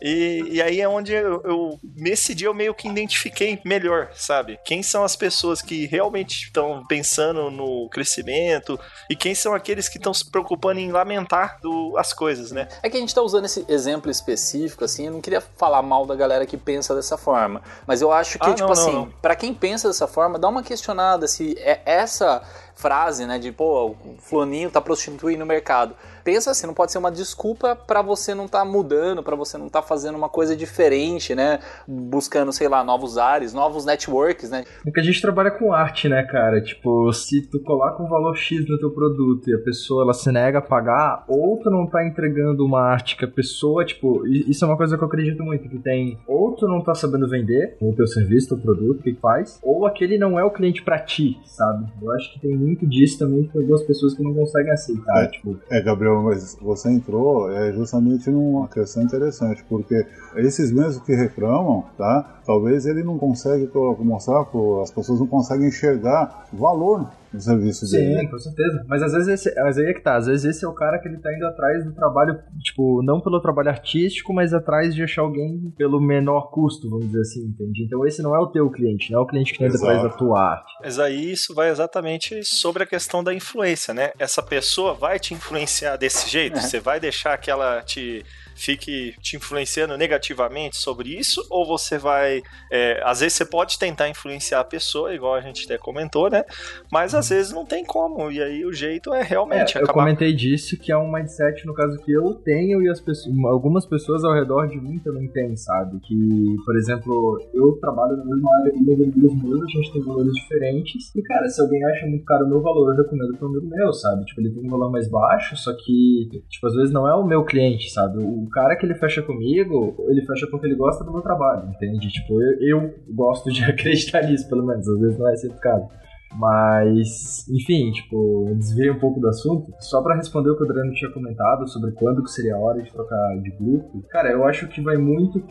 E, 0.01 0.43
e 0.49 0.61
aí 0.61 0.82
é 0.82 0.89
onde 0.89 1.13
eu, 1.13 1.41
eu, 1.43 1.79
nesse 1.95 2.34
dia 2.34 2.47
eu 2.47 2.53
meio 2.53 2.73
que 2.73 2.88
identifiquei 2.88 3.61
melhor, 3.63 4.09
sabe? 4.15 4.59
Quem 4.65 4.82
são 4.82 5.03
as 5.03 5.15
pessoas 5.15 5.61
que 5.61 5.86
realmente 5.86 6.45
estão 6.45 6.84
pensando 6.88 7.51
no 7.51 7.88
crescimento 7.89 8.79
e 9.09 9.15
quem 9.15 9.36
são 9.36 9.53
aqueles 9.53 9.88
que 9.88 9.97
estão 9.97 10.13
se 10.13 10.29
preocupando 10.29 10.79
em 10.79 10.91
lamentar 10.91 11.59
do, 11.61 11.95
as 11.97 12.13
coisas, 12.13 12.51
né? 12.51 12.67
É 12.82 12.89
que 12.89 12.97
a 12.97 12.99
gente 12.99 13.13
tá 13.13 13.21
usando 13.21 13.45
esse 13.45 13.63
exemplo 13.67 14.09
específico, 14.09 14.84
assim, 14.84 15.05
eu 15.05 15.13
não 15.13 15.21
queria 15.21 15.41
falar 15.41 15.84
mal 15.84 16.05
da 16.07 16.15
galera 16.15 16.47
que 16.47 16.57
pensa 16.57 16.95
dessa 16.95 17.17
forma, 17.17 17.61
mas 17.86 18.01
eu 18.01 18.11
acho 18.11 18.39
que, 18.39 18.49
Ah, 18.49 18.53
tipo 18.55 18.65
não, 18.65 18.71
assim, 18.73 19.13
pra 19.21 19.36
quem 19.36 19.53
pensa 19.53 19.88
dessa 19.88 20.07
forma, 20.07 20.39
dá 20.39 20.49
uma 20.49 20.63
questionada 20.72 21.28
se 21.28 21.53
é 21.59 21.82
essa 21.86 22.41
frase, 22.76 23.26
né, 23.26 23.38
de 23.38 23.51
pô, 23.51 23.89
o 23.89 24.15
fulaninho 24.19 24.72
tá 24.72 24.80
prostituindo 24.80 25.43
o 25.43 25.47
mercado. 25.47 25.93
Pensa 26.24 26.51
assim, 26.51 26.67
não 26.67 26.74
pode 26.74 26.91
ser 26.91 26.97
uma 26.97 27.11
desculpa 27.11 27.76
pra 27.76 28.01
você 28.01 28.34
não 28.36 28.47
tá 28.47 28.63
mudando, 28.63 29.24
pra 29.24 29.36
você 29.36 29.57
não 29.57 29.69
tá 29.69 29.82
fazendo 29.82 30.15
uma 30.15 30.30
coisa 30.30 30.55
diferente, 30.55 31.34
né, 31.36 31.59
buscando, 31.88 32.51
sei 32.51 32.67
lá, 32.67 32.84
novos 32.84 33.17
ares, 33.17 33.53
novos 33.53 33.86
networks, 33.86 34.49
né? 34.49 34.63
Porque 34.84 34.99
a 34.99 35.03
gente 35.03 35.22
trabalha 35.22 35.51
com 35.51 35.74
arte, 35.74 36.07
né, 36.09 36.24
cara? 36.24 36.61
Tipo, 36.61 37.11
se 37.13 37.41
tu 37.49 37.59
coloca 37.61 38.01
um 38.01 38.07
valor 38.07 38.36
X 38.36 38.67
no 38.67 38.78
teu 38.80 38.91
produto 38.91 39.49
e 39.49 39.53
a 39.53 39.59
pessoa 39.59 40.03
ela 40.03 40.13
se 40.13 40.32
nega 40.32 40.59
a 40.59 40.61
pagar, 40.61 41.24
ou 41.28 41.57
tu 41.61 41.69
não 41.69 41.88
tá 41.88 42.05
entregando 42.05 42.65
uma 42.65 42.82
arte 42.82 43.15
que 43.17 43.26
a 43.26 43.28
pessoa, 43.28 43.86
tipo, 43.86 44.26
isso 44.28 44.63
é 44.63 44.67
uma 44.67 44.78
coisa 44.78 44.97
que 44.97 45.03
eu 45.03 45.07
acredito 45.07 45.43
muito, 45.43 45.67
que 45.69 45.80
tem, 45.80 46.17
ou 46.28 46.53
tu 46.55 46.67
não 46.67 46.82
tá 46.82 46.93
sabendo 46.93 47.28
vender 47.30 47.78
o 47.82 47.93
teu 47.93 48.07
serviço, 48.07 48.49
teu 48.49 48.57
produto, 48.57 48.99
o 48.99 49.03
que 49.03 49.13
faz, 49.15 49.59
ou 49.63 49.86
aquele 49.86 50.17
não 50.17 50.39
é 50.39 50.43
o 50.43 50.51
cliente 50.51 50.84
pra 50.84 50.99
ti, 50.99 51.39
sabe? 51.45 51.86
Eu 52.01 52.11
acho 52.13 52.34
que 52.34 52.39
tem 52.39 52.55
muito 52.55 52.86
disso 52.88 53.19
também, 53.19 53.43
que 53.47 53.57
algumas 53.57 53.84
pessoas 53.84 54.13
que 54.13 54.24
não 54.24 54.34
conseguem 54.34 54.72
aceitar, 54.72 55.24
É. 55.24 55.28
tipo, 55.28 55.59
É, 55.69 55.82
Gabriel, 55.82 56.11
mas 56.20 56.57
você 56.62 56.89
entrou 56.89 57.51
é, 57.51 57.72
justamente 57.74 58.30
numa 58.30 58.68
questão 58.68 59.03
interessante, 59.03 59.64
porque 59.70 60.05
esses 60.36 60.72
mesmos 60.72 61.03
que 61.05 61.14
reclamam, 61.14 61.84
tá? 61.97 62.26
Talvez 62.45 62.86
ele 62.86 63.03
não 63.03 63.18
consegue 63.18 63.68
co- 63.68 63.95
mostrar, 63.99 64.45
as 64.82 64.91
pessoas 64.91 65.20
não 65.20 65.28
conseguem 65.28 65.68
enxergar 65.68 66.45
valor 66.51 67.05
no 67.34 67.39
serviço 67.39 67.89
dele. 67.89 68.19
Sim, 68.19 68.27
com 68.27 68.38
certeza. 68.38 68.86
Mas 68.88 69.01
às 69.01 69.13
vezes 69.13 69.27
esse, 69.27 69.61
mas 69.61 69.77
aí 69.77 69.86
é 69.86 69.93
que 69.93 70.01
tá, 70.01 70.15
às 70.15 70.25
vezes 70.25 70.45
esse 70.45 70.65
é 70.65 70.67
o 70.67 70.73
cara 70.73 70.99
que 70.99 71.07
ele 71.07 71.17
tá 71.17 71.34
indo 71.34 71.45
atrás 71.45 71.84
do 71.84 71.93
trabalho, 71.93 72.39
tipo, 72.61 73.01
não 73.03 73.21
pelo 73.21 73.41
trabalho 73.41 73.69
artístico, 73.69 74.34
mas 74.34 74.53
atrás 74.53 74.93
de 74.93 75.03
achar 75.03 75.21
alguém 75.21 75.73
pelo 75.77 76.01
menor 76.01 76.51
custo, 76.51 76.89
vamos 76.89 77.07
dizer 77.07 77.21
assim, 77.21 77.45
entende? 77.45 77.84
Então 77.84 78.05
esse 78.05 78.21
não 78.21 78.36
é 78.36 78.39
o 78.39 78.47
teu 78.47 78.69
cliente, 78.69 79.11
não 79.11 79.19
é 79.19 79.23
o 79.23 79.27
cliente 79.27 79.53
que 79.53 79.59
tá 79.59 79.65
indo 79.65 79.75
Exato. 79.75 79.91
atrás 79.91 80.11
da 80.11 80.17
tua 80.17 80.41
arte. 80.41 80.73
Mas 80.82 80.99
aí 80.99 81.32
isso 81.32 81.53
vai 81.53 81.69
exatamente 81.69 82.43
sobre 82.43 82.84
a 82.84 82.86
questão 82.86 83.23
da 83.23 83.34
influência, 83.34 83.93
né? 83.93 84.11
Essa 84.19 84.41
pessoa 84.41 84.93
vai 84.93 85.19
te 85.19 85.34
influenciar 85.34 85.97
desse 85.97 86.29
jeito? 86.29 86.59
Você 86.59 86.79
vai 86.79 86.99
deixar 86.99 87.38
que 87.38 87.49
ela 87.49 87.82
te 87.82 88.23
fique 88.62 89.14
te 89.22 89.36
influenciando 89.36 89.97
negativamente 89.97 90.78
sobre 90.78 91.09
isso? 91.18 91.45
Ou 91.49 91.66
você 91.66 91.97
vai. 91.97 92.41
é, 92.72 93.01
às 93.03 93.20
vezes 93.20 93.34
você 93.38 93.45
pode 93.45 93.78
tentar 93.80 94.07
influenciar 94.09 94.59
a 94.59 94.64
pessoa, 94.64 95.14
igual 95.14 95.34
a 95.36 95.41
gente 95.41 95.66
até 95.66 95.78
comentou, 95.78 96.30
né? 96.30 96.43
Mas 96.91 97.16
às 97.16 97.30
vezes 97.30 97.51
não 97.51 97.66
tem 97.66 97.84
como. 97.84 98.32
E 98.32 98.41
aí 98.41 98.66
o 98.66 98.72
jeito 98.74 99.14
é 99.14 99.24
realmente 99.24 99.78
É, 99.78 99.82
eu 99.82 99.84
acabar. 99.86 100.03
comentei 100.03 100.34
disso, 100.34 100.78
que 100.78 100.91
é 100.91 100.97
um 100.97 101.12
mindset, 101.12 101.66
no 101.66 101.74
caso, 101.74 101.97
que 102.03 102.12
eu 102.12 102.34
tenho 102.36 102.82
e 102.82 102.89
as 102.89 102.99
pessoas, 102.99 103.36
algumas 103.45 103.86
pessoas 103.86 104.24
ao 104.24 104.34
redor 104.34 104.68
de 104.68 104.80
mim 104.80 104.99
também 104.99 105.28
têm, 105.30 105.55
sabe? 105.55 105.99
Que, 106.01 106.55
por 106.66 106.76
exemplo, 106.78 107.39
eu 107.53 107.74
trabalho 107.82 108.18
na 108.18 108.26
mesma 108.26 108.49
área 108.59 108.72
que 108.72 108.80
meus 108.82 108.99
amigos 109.01 109.43
meus, 109.43 109.64
a 109.64 109.68
gente 109.68 109.93
tem 109.93 110.01
valores 110.03 110.34
diferentes. 110.34 111.16
E, 111.16 111.22
cara, 111.24 111.49
se 111.49 111.62
alguém 111.62 111.84
acha 111.86 112.05
muito 112.05 112.26
caro 112.26 112.45
o 112.45 112.49
meu 112.49 112.62
valor, 112.62 112.91
eu 112.91 113.03
recomendo 113.03 113.38
um 113.41 113.45
amigo 113.47 113.68
meu, 113.68 113.93
sabe? 113.93 114.26
Tipo, 114.26 114.41
ele 114.41 114.51
tem 114.51 114.66
um 114.66 114.70
valor 114.70 114.91
mais 114.91 115.09
baixo, 115.09 115.55
só 115.57 115.74
que, 115.74 116.30
tipo, 116.49 116.68
às 116.68 116.76
vezes 116.76 116.93
não 116.93 117.07
é 117.07 117.16
o 117.16 117.26
meu 117.26 117.43
cliente, 117.43 117.89
sabe? 117.91 118.18
O 118.20 118.47
cara 118.52 118.76
que 118.76 118.86
ele 118.86 118.95
fecha 118.95 119.22
comigo, 119.22 119.95
ele 120.10 120.26
fecha 120.26 120.47
porque 120.49 120.68
ele 120.68 120.76
gosta 120.76 121.04
do 121.04 121.12
meu 121.12 121.22
trabalho, 121.22 121.70
entende? 121.70 122.10
Tipo, 122.10 122.41
eu, 122.41 122.82
eu 122.82 122.93
gosto 123.10 123.49
de 123.52 123.64
acreditar 123.66 124.24
nisso, 124.24 124.47
pelo 124.49 124.66
menos. 124.66 124.88
Às 124.88 124.99
vezes 124.99 125.18
não 125.18 125.30
é 125.30 125.36
sempre 125.36 125.58
o 125.58 125.62
caso. 125.62 125.88
Mas, 126.34 127.45
enfim, 127.49 127.91
tipo, 127.91 128.45
eu 128.47 128.56
desviei 128.56 128.89
um 128.89 128.99
pouco 128.99 129.20
do 129.20 129.28
assunto. 129.28 129.74
Só 129.80 130.02
pra 130.02 130.16
responder 130.16 130.49
o 130.49 130.56
que 130.56 130.64
o 130.64 130.66
Adriano 130.66 130.93
tinha 130.93 131.12
comentado 131.12 131.68
sobre 131.68 131.91
quando 131.91 132.24
que 132.24 132.32
seria 132.32 132.56
a 132.56 132.60
hora 132.60 132.82
de 132.82 132.91
trocar 132.91 133.38
de 133.41 133.52
grupo. 133.52 134.02
Cara, 134.10 134.32
eu 134.32 134.45
acho 134.45 134.68
que 134.70 134.82
vai 134.82 134.97
muito 134.97 135.41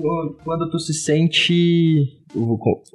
quando 0.43 0.71
tu 0.71 0.79
se 0.79 0.95
sente. 0.95 2.20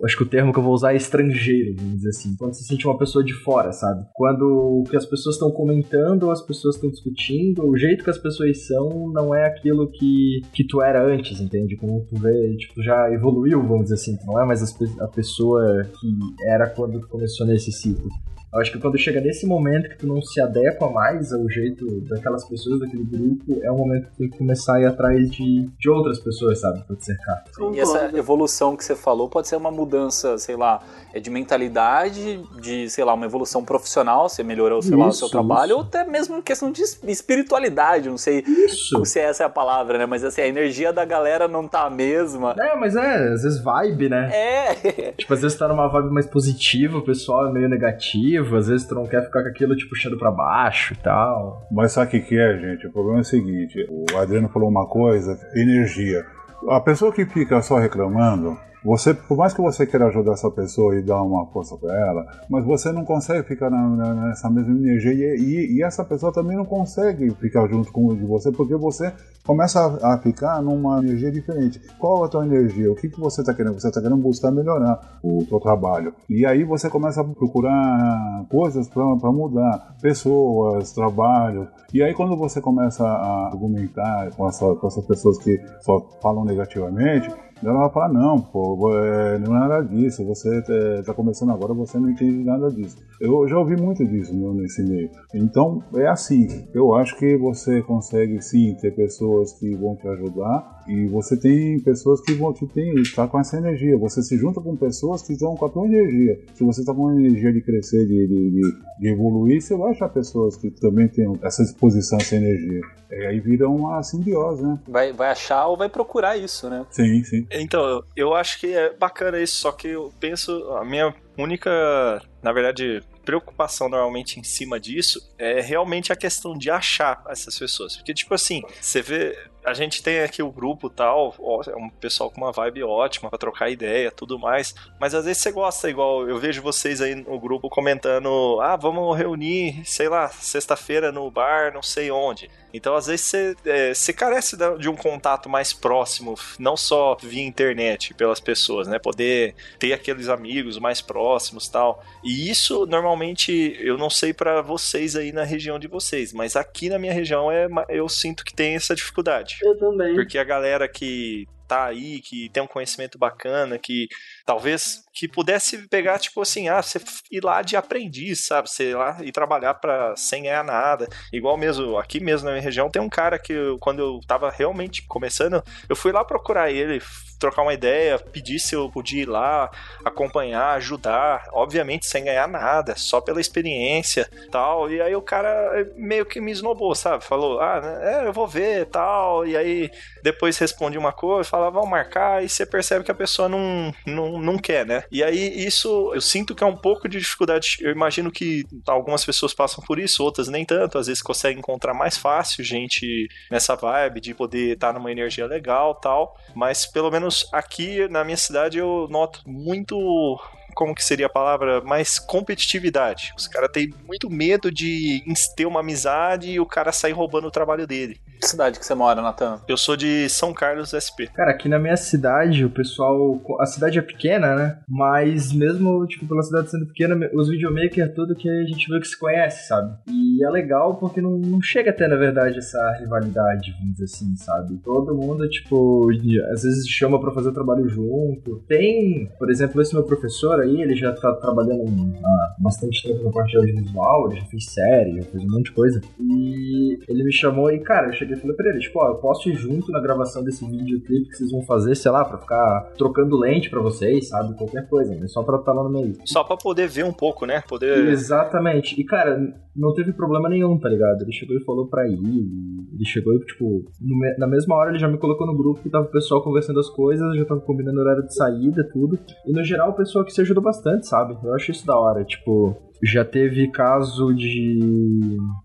Acho 0.03 0.17
que 0.17 0.23
o 0.23 0.29
termo 0.29 0.53
que 0.53 0.59
eu 0.59 0.63
vou 0.63 0.73
usar 0.73 0.93
é 0.93 0.97
estrangeiro, 0.97 1.75
vamos 1.77 1.95
dizer 1.97 2.09
assim. 2.09 2.36
Quando 2.38 2.53
você 2.53 2.61
se 2.61 2.67
sente 2.69 2.88
uma 2.88 2.97
pessoa 2.97 3.23
de 3.23 3.33
fora, 3.33 3.71
sabe? 3.71 4.05
Quando 4.13 4.81
o 4.81 4.83
que 4.89 4.95
as 4.95 5.05
pessoas 5.05 5.36
estão 5.36 5.51
comentando, 5.51 6.31
as 6.31 6.41
pessoas 6.41 6.75
estão 6.75 6.89
discutindo, 6.89 7.65
o 7.65 7.77
jeito 7.77 8.03
que 8.03 8.09
as 8.09 8.17
pessoas 8.17 8.65
são 8.65 9.09
não 9.11 9.33
é 9.33 9.45
aquilo 9.45 9.89
que, 9.89 10.41
que 10.53 10.65
tu 10.65 10.81
era 10.81 11.05
antes, 11.05 11.39
entende? 11.39 11.75
Como 11.75 12.05
tu 12.05 12.15
vê, 12.19 12.55
tipo, 12.57 12.81
já 12.81 13.11
evoluiu, 13.11 13.61
vamos 13.61 13.83
dizer 13.83 13.95
assim. 13.95 14.17
Tu 14.17 14.25
não 14.25 14.41
é 14.41 14.45
mais 14.45 14.61
a 14.99 15.07
pessoa 15.07 15.83
que 15.99 16.17
era 16.47 16.69
quando 16.69 16.99
tu 16.99 17.07
começou 17.07 17.45
nesse 17.45 17.71
ciclo. 17.71 18.09
Eu 18.56 18.62
acho 18.62 18.72
que 18.72 18.80
quando 18.80 18.97
chega 18.97 19.20
nesse 19.22 19.45
momento 19.45 19.89
que 19.89 19.97
tu 19.97 20.08
não 20.08 20.22
se 20.22 20.39
adequa 20.41 20.89
mais 20.89 21.32
ao 21.34 21.47
jeito 21.49 21.86
daquelas 22.10 22.43
pessoas, 22.47 22.80
daquele 22.80 23.03
grupo, 23.03 23.60
é 23.62 23.70
o 23.70 23.76
momento 23.78 24.06
que 24.06 24.12
tu 24.12 24.18
tem 24.18 24.30
que 24.30 24.38
começar 24.38 24.76
a 24.78 24.82
ir 24.82 24.86
atrás 24.86 25.30
de, 25.30 25.70
de 25.78 25.89
outras 25.89 26.20
pessoas, 26.20 26.60
sabe? 26.62 26.82
Pra 26.88 26.95
te 26.95 27.06
cercar. 27.06 27.43
E 27.74 27.80
essa 27.80 28.10
evolução 28.18 28.76
que 28.78 28.84
você 28.86 28.95
falou 28.95 29.30
pode 29.30 29.47
ser 29.47 29.58
uma 29.58 29.70
mudança, 29.72 30.38
sei 30.38 30.56
lá, 30.56 30.82
é 31.14 31.20
de 31.20 31.30
mentalidade, 31.30 32.41
de, 32.62 32.89
sei 32.89 33.03
lá, 33.03 33.14
uma 33.14 33.26
evolução 33.26 33.64
profissional, 33.64 34.30
você 34.30 34.43
melhorou, 34.43 34.82
sei 34.82 34.95
lá, 34.97 35.08
o 35.08 35.12
seu 35.12 35.26
Isso, 35.28 35.32
trabalho, 35.32 35.72
isso. 35.72 35.76
ou 35.78 35.82
até 35.82 36.03
mesmo 36.06 36.41
questão 36.41 36.72
de 36.72 36.82
es- 36.82 36.99
espiritualidade, 37.03 38.10
não 38.10 38.18
sei 38.18 38.39
Isso! 38.47 39.03
se 39.06 39.20
essa 39.20 39.43
é 39.43 39.45
a 39.45 39.49
palavra, 39.49 39.97
né? 39.97 40.06
Mas 40.06 40.24
assim, 40.24 40.41
a 40.41 40.47
energia 40.47 40.93
da 40.93 41.03
galera 41.03 41.47
não 41.47 41.68
tá 41.68 41.86
a 41.86 41.89
mesma. 41.89 42.56
É, 42.60 42.76
mas 42.76 42.95
é, 42.95 43.34
às 43.34 43.43
vezes 43.43 43.62
vibe, 43.62 44.10
né? 44.10 44.30
É, 44.34 45.12
Tipo, 45.18 45.34
às 45.34 45.41
vezes 45.41 45.58
tá 45.58 45.68
numa 45.68 45.88
vibe 45.88 46.10
mais 46.14 46.26
positiva, 46.26 46.97
o 46.97 47.01
pessoal 47.01 47.47
é 47.47 47.51
meio 47.51 47.68
negativo, 47.70 48.44
às 48.53 48.67
vezes 48.67 48.85
tu 48.85 48.93
não 48.95 49.05
quer 49.05 49.23
ficar 49.23 49.43
com 49.43 49.49
aquilo 49.49 49.75
te 49.75 49.87
puxando 49.87 50.17
pra 50.17 50.31
baixo 50.31 50.93
e 50.93 50.97
tal. 50.97 51.65
Mas 51.71 51.93
sabe 51.93 52.17
o 52.17 52.25
que 52.25 52.37
é, 52.37 52.57
gente? 52.57 52.87
O 52.87 52.91
problema 52.91 53.19
é 53.19 53.21
o 53.21 53.25
seguinte: 53.25 53.87
o 53.89 54.17
Adriano 54.17 54.49
falou 54.49 54.69
uma 54.69 54.85
coisa, 54.85 55.39
energia. 55.55 56.25
A 56.69 56.79
pessoa 56.79 57.13
que 57.13 57.25
fica 57.25 57.61
só 57.61 57.77
reclamando, 57.77 58.57
você, 58.86 59.13
por 59.13 59.36
mais 59.36 59.53
que 59.53 59.61
você 59.61 59.86
queira 59.86 60.05
ajudar 60.07 60.33
essa 60.33 60.49
pessoa 60.51 60.95
e 60.95 61.01
dar 61.01 61.21
uma 61.23 61.45
força 61.47 61.75
para 61.75 61.93
ela, 61.99 62.25
mas 62.49 62.63
você 62.63 62.91
não 62.91 63.03
consegue 63.03 63.47
ficar 63.47 63.69
na- 63.69 63.89
na- 63.89 64.13
nessa 64.29 64.49
mesma 64.49 64.71
energia 64.77 65.11
e, 65.13 65.41
e- 65.41 65.77
e 65.77 65.83
essa 65.83 66.05
pessoa 66.05 66.31
também 66.31 66.55
não 66.55 66.65
consegue 66.65 67.31
ficar 67.31 67.67
junto 67.67 67.91
com 67.91 68.13
de 68.15 68.23
você 68.25 68.51
porque 68.51 68.75
você 68.75 69.11
começa 69.45 69.79
a, 69.79 70.13
a 70.13 70.17
ficar 70.19 70.61
numa 70.61 70.99
energia 70.99 71.31
diferente. 71.31 71.81
Qual 71.99 72.23
a 72.23 72.27
tua 72.27 72.45
energia? 72.45 72.91
O 72.91 72.95
que, 72.95 73.09
que 73.09 73.19
você 73.19 73.41
está 73.41 73.53
querendo? 73.53 73.79
Você 73.79 73.88
está 73.88 73.99
querendo 74.01 74.21
buscar 74.21 74.51
melhorar 74.51 75.19
o 75.23 75.43
teu 75.49 75.59
trabalho. 75.59 76.13
E 76.29 76.45
aí 76.45 76.63
você 76.63 76.89
começa 76.89 77.21
a 77.21 77.23
procurar 77.23 78.45
coisas 78.49 78.88
para 78.88 79.03
mudar, 79.31 79.95
pessoas, 80.01 80.91
trabalho. 80.93 81.67
E 81.93 82.01
aí 82.03 82.13
quando 82.13 82.36
você 82.38 82.61
começa 82.61 83.03
a 83.05 83.47
argumentar 83.47 84.29
com, 84.36 84.47
com 84.75 84.88
essas 84.88 85.05
pessoas 85.05 85.38
que 85.39 85.59
só 85.81 85.99
falam 86.21 86.43
negativamente, 86.45 87.29
ela 87.64 87.80
vai 87.80 87.89
falar, 87.91 88.10
não, 88.10 88.39
pô, 88.39 88.93
é, 88.93 89.39
não 89.39 89.56
é 89.56 89.60
nada 89.60 89.82
disso, 89.82 90.26
você 90.26 90.60
está 90.99 91.14
começando 91.14 91.51
agora, 91.51 91.74
você 91.74 91.97
não 91.97 92.10
entende 92.10 92.43
nada 92.43 92.70
disso. 92.70 92.97
Eu 93.20 93.47
já 93.47 93.58
ouvi 93.58 93.76
muito 93.76 94.06
disso 94.06 94.34
nesse 94.53 94.84
meio. 94.84 95.10
Então, 95.34 95.82
é 95.95 96.08
assim, 96.08 96.47
eu 96.74 96.93
acho 96.93 97.18
que 97.18 97.38
você 97.38 97.82
consegue 97.82 98.41
sim 98.41 98.76
ter 98.76 98.91
pessoas 98.91 99.53
que 99.53 99.76
vão 99.76 99.95
te 99.95 100.08
ajudar 100.08 100.74
e 100.88 101.07
você 101.07 101.38
tem 101.38 101.79
pessoas 101.79 102.21
que 102.21 102.33
vão 102.33 102.53
que 102.53 102.65
tem, 102.67 102.93
tá 103.15 103.27
com 103.27 103.39
essa 103.39 103.57
energia. 103.57 103.97
Você 103.97 104.21
se 104.21 104.38
junta 104.38 104.61
com 104.61 104.75
pessoas 104.75 105.21
que 105.21 105.33
estão 105.33 105.55
com 105.55 105.65
a 105.65 105.69
tua 105.69 105.86
energia. 105.86 106.39
Se 106.53 106.63
você 106.63 106.81
está 106.81 106.93
com 106.93 107.09
a 107.09 107.15
energia 107.15 107.51
de 107.51 107.61
crescer, 107.61 108.05
de, 108.05 108.27
de, 108.27 108.51
de, 108.51 108.61
de 108.99 109.07
evoluir, 109.07 109.61
você 109.61 109.75
vai 109.75 109.91
achar 109.91 110.09
pessoas 110.09 110.55
que 110.55 110.69
também 110.71 111.07
têm 111.07 111.31
essa 111.41 111.63
disposição, 111.63 112.17
essa 112.19 112.36
energia. 112.36 112.81
E 113.11 113.25
aí 113.27 113.39
vira 113.39 113.69
uma 113.69 114.01
simbiose, 114.03 114.63
né? 114.63 114.79
vai, 114.88 115.13
vai 115.13 115.29
achar 115.29 115.67
ou 115.67 115.77
vai 115.77 115.89
procurar 115.89 116.38
isso, 116.38 116.69
né? 116.69 116.86
Sim, 116.89 117.23
sim. 117.23 117.47
Então, 117.51 118.03
eu 118.15 118.33
acho 118.33 118.59
que 118.59 118.73
é 118.73 118.93
bacana 118.93 119.39
isso, 119.39 119.55
só 119.55 119.71
que 119.71 119.89
eu 119.89 120.11
penso, 120.19 120.51
a 120.73 120.83
minha 120.83 121.13
única, 121.38 122.21
na 122.41 122.51
verdade, 122.51 123.01
preocupação 123.25 123.89
normalmente 123.89 124.39
em 124.39 124.43
cima 124.43 124.79
disso 124.79 125.19
é 125.38 125.59
realmente 125.59 126.13
a 126.13 126.15
questão 126.15 126.57
de 126.57 126.69
achar 126.69 127.23
essas 127.27 127.57
pessoas. 127.57 127.97
Porque, 127.97 128.13
tipo 128.13 128.33
assim, 128.33 128.61
você 128.79 129.01
vê. 129.01 129.36
A 129.66 129.74
gente 129.74 130.03
tem 130.03 130.20
aqui 130.22 130.43
o 130.43 130.51
grupo 130.51 130.89
tal, 130.89 131.34
ó, 131.39 131.61
é 131.68 131.76
um 131.76 131.89
pessoal 131.89 132.30
com 132.30 132.38
uma 132.41 132.51
vibe 132.51 132.84
ótima 132.84 133.30
pra 133.30 133.39
trocar 133.39 133.70
ideia, 133.70 134.11
tudo 134.11 134.38
mais. 134.38 134.76
Mas 134.99 135.13
às 135.16 135.26
vezes 135.26 135.41
você 135.41 135.51
gosta, 135.51 135.89
igual 135.89 136.28
eu 136.28 136.38
vejo 136.38 136.61
vocês 136.61 137.01
aí 137.01 137.16
no 137.16 137.39
grupo 137.39 137.70
comentando: 137.70 138.59
ah, 138.61 138.76
vamos 138.76 139.18
reunir, 139.18 139.84
sei 139.86 140.07
lá, 140.07 140.30
sexta-feira 140.30 141.11
no 141.11 141.30
bar, 141.32 141.74
não 141.74 141.82
sei 141.82 142.11
onde. 142.11 142.49
Então, 142.76 142.93
às 142.93 143.07
vezes, 143.07 143.26
você, 143.26 143.55
é, 143.66 143.93
você 143.93 144.11
carece 144.11 144.57
de 144.78 144.89
um 144.89 144.97
contato 144.97 145.47
mais 145.47 145.72
próximo, 145.72 146.36
não 146.59 146.76
só 146.76 147.16
via 147.16 147.41
internet, 147.41 148.13
pelas 148.13 148.41
pessoas, 148.41 148.86
né? 148.86 148.99
Poder 148.99 149.55
ter 149.80 149.93
aqueles 149.93 150.28
amigos 150.28 150.78
mais 150.78 150.99
próximos 150.99 151.70
tal. 151.70 152.03
E 152.22 152.49
isso, 152.49 152.86
normalmente, 152.86 153.78
eu 153.80 153.97
não 153.97 154.09
sei 154.09 154.34
para 154.34 154.61
vocês 154.61 155.16
aí 155.16 155.32
na 155.32 155.45
região 155.45 155.80
de 155.80 155.88
vocês, 155.88 156.34
mas 156.34 156.57
aqui 156.57 156.89
na 156.89 156.99
minha 156.99 157.13
região 157.13 157.49
é, 157.49 157.66
eu 157.88 158.09
sinto 158.09 158.43
que 158.43 158.53
tem 158.53 158.76
essa 158.76 158.93
dificuldade. 158.93 159.55
Eu 159.62 159.78
também. 159.78 160.16
Porque 160.16 160.38
a 160.38 160.43
galera 160.43 160.88
que 160.88 161.45
tá 161.68 161.86
aí, 161.86 162.22
que 162.22 162.49
tem 162.49 162.62
um 162.62 162.68
conhecimento 162.68 163.18
bacana, 163.18 163.78
que 163.78 164.08
talvez 164.45 165.03
que 165.13 165.27
pudesse 165.27 165.87
pegar, 165.87 166.19
tipo 166.19 166.41
assim, 166.41 166.67
ah, 166.67 166.81
você 166.81 166.99
ir 167.31 167.43
lá 167.43 167.61
de 167.61 167.75
aprendiz, 167.75 168.45
sabe? 168.45 168.69
Você 168.69 168.91
ir 168.91 168.95
lá 168.95 169.17
e 169.21 169.31
trabalhar 169.31 169.73
para 169.75 170.15
sem 170.15 170.43
ganhar 170.43 170.63
nada. 170.63 171.07
Igual 171.31 171.57
mesmo, 171.57 171.97
aqui 171.97 172.19
mesmo 172.19 172.45
na 172.45 172.51
minha 172.51 172.63
região, 172.63 172.89
tem 172.89 173.01
um 173.01 173.09
cara 173.09 173.39
que 173.39 173.53
eu, 173.53 173.77
quando 173.79 173.99
eu 173.99 174.19
tava 174.27 174.51
realmente 174.51 175.05
começando, 175.07 175.63
eu 175.87 175.95
fui 175.95 176.11
lá 176.11 176.23
procurar 176.23 176.69
ele, 176.69 177.01
trocar 177.39 177.61
uma 177.61 177.73
ideia, 177.73 178.19
pedir 178.19 178.59
se 178.59 178.75
eu 178.75 178.89
podia 178.89 179.23
ir 179.23 179.29
lá, 179.29 179.71
acompanhar, 180.03 180.75
ajudar, 180.75 181.45
obviamente 181.53 182.07
sem 182.07 182.25
ganhar 182.25 182.47
nada, 182.47 182.95
só 182.97 183.21
pela 183.21 183.41
experiência 183.41 184.29
tal. 184.51 184.91
E 184.91 185.01
aí 185.01 185.15
o 185.15 185.21
cara 185.21 185.89
meio 185.95 186.25
que 186.25 186.41
me 186.41 186.51
esnobou, 186.51 186.93
sabe? 186.93 187.23
Falou, 187.23 187.59
ah, 187.61 187.81
né, 187.81 188.15
é, 188.15 188.27
eu 188.27 188.33
vou 188.33 188.47
ver 188.47 188.85
tal. 188.87 189.45
E 189.45 189.55
aí 189.55 189.89
depois 190.23 190.57
responde 190.57 190.97
uma 190.97 191.13
coisa, 191.13 191.49
fala, 191.49 191.69
vamos 191.69 191.89
marcar, 191.89 192.43
e 192.43 192.49
você 192.49 192.65
percebe 192.65 193.05
que 193.05 193.11
a 193.11 193.15
pessoa 193.15 193.47
não, 193.47 193.93
não, 194.05 194.34
não 194.39 194.57
quer, 194.57 194.86
né? 194.86 195.03
E 195.11 195.23
aí 195.23 195.65
isso 195.65 196.11
eu 196.13 196.21
sinto 196.21 196.55
que 196.55 196.63
é 196.63 196.67
um 196.67 196.75
pouco 196.75 197.07
de 197.07 197.19
dificuldade. 197.19 197.77
Eu 197.81 197.91
imagino 197.91 198.31
que 198.31 198.65
algumas 198.88 199.25
pessoas 199.25 199.53
passam 199.53 199.83
por 199.83 199.99
isso, 199.99 200.23
outras 200.23 200.47
nem 200.47 200.65
tanto, 200.65 200.97
às 200.97 201.07
vezes 201.07 201.21
conseguem 201.21 201.59
encontrar 201.59 201.93
mais 201.93 202.17
fácil 202.17 202.64
gente 202.64 203.27
nessa 203.49 203.76
vibe 203.76 204.22
de 204.22 204.34
poder 204.34 204.73
estar 204.73 204.93
numa 204.93 205.11
energia 205.11 205.45
legal 205.45 205.95
tal. 205.95 206.38
Mas 206.53 206.85
pelo 206.85 207.11
menos 207.11 207.47
aqui 207.51 208.07
na 208.07 208.23
minha 208.23 208.38
cidade 208.38 208.77
eu 208.77 209.07
noto 209.10 209.41
muito 209.45 210.39
como 210.76 210.93
que 210.93 211.03
seria 211.03 211.26
a 211.26 211.30
palavra, 211.30 211.81
mais 211.81 212.19
competitividade. 212.19 213.34
Os 213.38 213.47
caras 213.47 213.72
têm 213.72 213.93
muito 214.06 214.30
medo 214.30 214.72
de 214.72 215.23
ter 215.56 215.65
uma 215.65 215.80
amizade 215.80 216.52
e 216.52 216.60
o 216.60 216.65
cara 216.65 216.91
sair 216.91 217.14
roubando 217.14 217.47
o 217.47 217.52
trabalho 217.52 217.88
dele. 217.88 218.19
Que 218.39 218.47
cidade 218.47 218.77
que 218.77 218.85
você 218.85 218.93
mora, 218.93 219.22
Natan? 219.22 219.61
Eu 219.68 219.77
sou 219.77 219.95
de 219.95 220.27
São 220.30 220.53
Carlos, 220.53 220.91
SP. 220.91 221.31
Cara, 221.34 221.52
aqui 221.52 221.69
na 221.69 221.80
minha 221.80 221.95
cidade, 221.95 222.65
o 222.65 222.69
pessoal. 222.69 223.41
A 223.60 223.65
cidade 223.65 223.97
é 223.97 224.02
pequena, 224.02 224.56
né? 224.56 224.80
Mas 224.88 225.53
mesmo, 225.53 226.06
tipo, 226.06 226.27
pela 226.27 226.43
cidade 226.43 226.69
sendo 226.69 226.85
pequena, 226.85 227.30
os 227.34 227.49
videomakers 227.49 228.10
é 228.10 228.11
tudo 228.11 228.35
que 228.35 228.49
a 228.49 228.65
gente 228.65 228.89
vê 228.89 228.99
que 228.99 229.07
se 229.07 229.18
conhece, 229.18 229.68
sabe? 229.68 229.95
E 230.10 230.43
é 230.45 230.49
legal 230.49 230.97
porque 230.97 231.22
não, 231.22 231.38
não 231.38 231.61
chega 231.61 231.91
até, 231.91 232.07
na 232.07 232.18
verdade, 232.18 232.60
essa 232.60 232.97
rivalidade, 232.99 233.72
vamos 233.80 233.93
dizer 233.93 234.03
assim, 234.03 234.35
sabe? 234.35 234.77
Todo 234.84 235.15
mundo, 235.15 235.47
tipo, 235.49 236.10
às 236.52 236.64
vezes 236.64 236.88
chama 236.88 237.19
para 237.19 237.31
fazer 237.31 237.49
o 237.49 237.53
trabalho 237.53 237.88
junto. 237.88 238.64
Tem, 238.68 239.31
por 239.39 239.49
exemplo, 239.49 239.81
esse 239.81 239.93
meu 239.93 240.03
professor 240.03 240.60
aí, 240.65 240.81
ele 240.81 240.95
já 240.95 241.13
tá 241.13 241.33
trabalhando 241.33 241.83
há 242.23 242.55
bastante 242.59 243.03
tempo 243.03 243.23
na 243.23 243.31
parte 243.31 243.51
de 243.51 243.57
audiovisual, 243.57 244.29
ele 244.29 244.39
já 244.39 244.45
fez 244.47 244.65
série, 244.65 245.15
já 245.17 245.23
fez 245.23 245.43
um 245.43 245.51
monte 245.51 245.65
de 245.65 245.71
coisa. 245.71 246.01
E 246.19 246.99
ele 247.07 247.23
me 247.23 247.31
chamou 247.31 247.71
e, 247.71 247.79
cara, 247.79 248.07
eu 248.07 248.13
cheguei 248.13 248.35
e 248.35 248.39
falei 248.39 248.55
pra 248.55 248.69
ele, 248.69 248.79
tipo, 248.79 248.99
ó, 248.99 249.09
eu 249.09 249.15
posso 249.15 249.49
ir 249.49 249.55
junto 249.55 249.91
na 249.91 250.01
gravação 250.01 250.43
desse 250.43 250.65
videoclipe 250.65 251.29
que 251.29 251.37
vocês 251.37 251.51
vão 251.51 251.61
fazer, 251.63 251.95
sei 251.95 252.11
lá, 252.11 252.25
pra 252.25 252.37
ficar 252.37 252.91
trocando 252.97 253.37
lente 253.37 253.69
pra 253.69 253.81
vocês, 253.81 254.29
sabe? 254.29 254.55
Qualquer 254.55 254.87
coisa, 254.87 255.15
né? 255.15 255.27
Só 255.27 255.43
pra 255.43 255.57
estar 255.57 255.73
lá 255.73 255.83
no 255.83 255.89
meio. 255.89 256.15
Só 256.25 256.43
pra 256.43 256.57
poder 256.57 256.87
ver 256.87 257.05
um 257.05 257.13
pouco, 257.13 257.45
né? 257.45 257.63
Poder... 257.67 258.07
Exatamente. 258.09 258.99
E, 258.99 259.03
cara, 259.03 259.53
não 259.75 259.93
teve 259.93 260.13
problema 260.13 260.49
nenhum, 260.49 260.77
tá 260.79 260.89
ligado? 260.89 261.21
Ele 261.21 261.31
chegou 261.31 261.57
e 261.57 261.63
falou 261.63 261.87
pra 261.87 262.07
ir, 262.07 262.17
ele 262.17 263.05
chegou 263.05 263.33
e, 263.33 263.39
tipo, 263.39 263.85
me... 263.99 264.35
na 264.37 264.47
mesma 264.47 264.75
hora 264.75 264.91
ele 264.91 264.99
já 264.99 265.07
me 265.07 265.17
colocou 265.17 265.45
no 265.45 265.55
grupo 265.55 265.81
que 265.81 265.89
tava 265.89 266.05
o 266.05 266.11
pessoal 266.11 266.41
conversando 266.41 266.79
as 266.79 266.89
coisas, 266.89 267.35
já 267.35 267.45
tava 267.45 267.61
combinando 267.61 267.99
horário 267.99 268.25
de 268.25 268.33
saída, 268.33 268.87
tudo. 268.91 269.19
E, 269.45 269.51
no 269.51 269.63
geral, 269.63 269.91
o 269.91 269.95
pessoal 269.95 270.23
que 270.23 270.31
se 270.31 270.41
ajudou 270.56 270.64
bastante, 270.64 271.07
sabe? 271.07 271.38
Eu 271.44 271.53
acho 271.53 271.72
isso 271.72 271.86
da 271.86 271.98
hora, 271.98 272.23
tipo 272.23 272.76
já 273.06 273.23
teve 273.23 273.68
caso 273.69 274.34
de, 274.34 274.80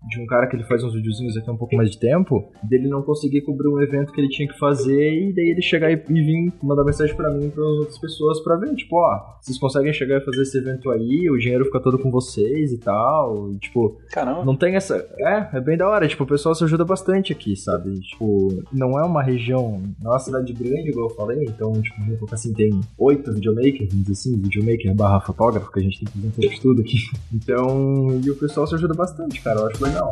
de 0.09 0.19
um 0.21 0.25
cara 0.27 0.47
que 0.47 0.55
ele 0.55 0.63
faz 0.63 0.83
uns 0.83 0.93
videozinhos 0.93 1.35
aqui 1.35 1.49
há 1.49 1.53
um 1.53 1.57
pouco 1.57 1.75
mais 1.75 1.89
de 1.91 1.99
tempo, 1.99 2.51
dele 2.63 2.87
não 2.87 3.01
conseguir 3.01 3.41
cobrir 3.41 3.67
um 3.67 3.81
evento 3.81 4.11
que 4.13 4.21
ele 4.21 4.29
tinha 4.29 4.47
que 4.47 4.57
fazer 4.57 5.13
e 5.13 5.33
daí 5.33 5.49
ele 5.49 5.61
chegar 5.61 5.91
e, 5.91 5.95
e 5.95 6.21
vir 6.21 6.53
mandar 6.61 6.83
mensagem 6.83 7.15
para 7.15 7.31
mim 7.31 7.47
e 7.47 7.49
para 7.49 7.63
outras 7.63 7.97
pessoas 7.97 8.39
para 8.41 8.57
ver, 8.57 8.75
tipo, 8.75 8.97
ó, 8.97 9.37
vocês 9.41 9.57
conseguem 9.57 9.93
chegar 9.93 10.17
e 10.17 10.25
fazer 10.25 10.43
esse 10.43 10.57
evento 10.57 10.89
aí, 10.91 11.29
o 11.29 11.37
dinheiro 11.37 11.65
fica 11.65 11.79
todo 11.79 11.97
com 11.97 12.11
vocês 12.11 12.71
e 12.71 12.77
tal, 12.77 13.51
e, 13.51 13.57
tipo, 13.57 13.97
Caramba. 14.11 14.45
não 14.45 14.55
tem 14.55 14.75
essa, 14.75 14.95
é, 15.19 15.49
é 15.53 15.61
bem 15.61 15.77
da 15.77 15.89
hora, 15.89 16.07
tipo, 16.07 16.23
o 16.23 16.27
pessoal 16.27 16.53
se 16.53 16.63
ajuda 16.63 16.85
bastante 16.85 17.31
aqui, 17.33 17.55
sabe? 17.55 17.99
Tipo, 18.01 18.63
não 18.71 18.99
é 18.99 19.03
uma 19.03 19.23
região, 19.23 19.81
não 20.01 20.11
é 20.11 20.13
uma 20.13 20.19
cidade 20.19 20.53
grande, 20.53 20.89
igual 20.89 21.09
eu 21.09 21.15
falei, 21.15 21.43
então, 21.45 21.73
tipo, 21.81 22.27
assim, 22.31 22.53
tem 22.53 22.79
oito 22.97 23.33
videomakers, 23.33 23.89
vamos 23.89 24.05
dizer 24.05 24.13
assim, 24.13 24.41
videomaker 24.41 24.93
barra 24.95 25.19
fotógrafo, 25.19 25.71
que 25.71 25.79
a 25.79 25.83
gente 25.83 26.03
tem 26.03 26.07
que 26.07 26.35
fazer 26.35 26.55
um 26.55 26.61
tudo 26.61 26.81
aqui. 26.81 26.97
Então, 27.33 28.19
e 28.23 28.29
o 28.29 28.37
pessoal 28.37 28.67
se 28.67 28.75
ajuda 28.75 28.93
bastante, 28.93 29.41
cara. 29.41 29.61
Eu 29.61 29.67
acho 29.67 29.83
legal. 29.83 30.09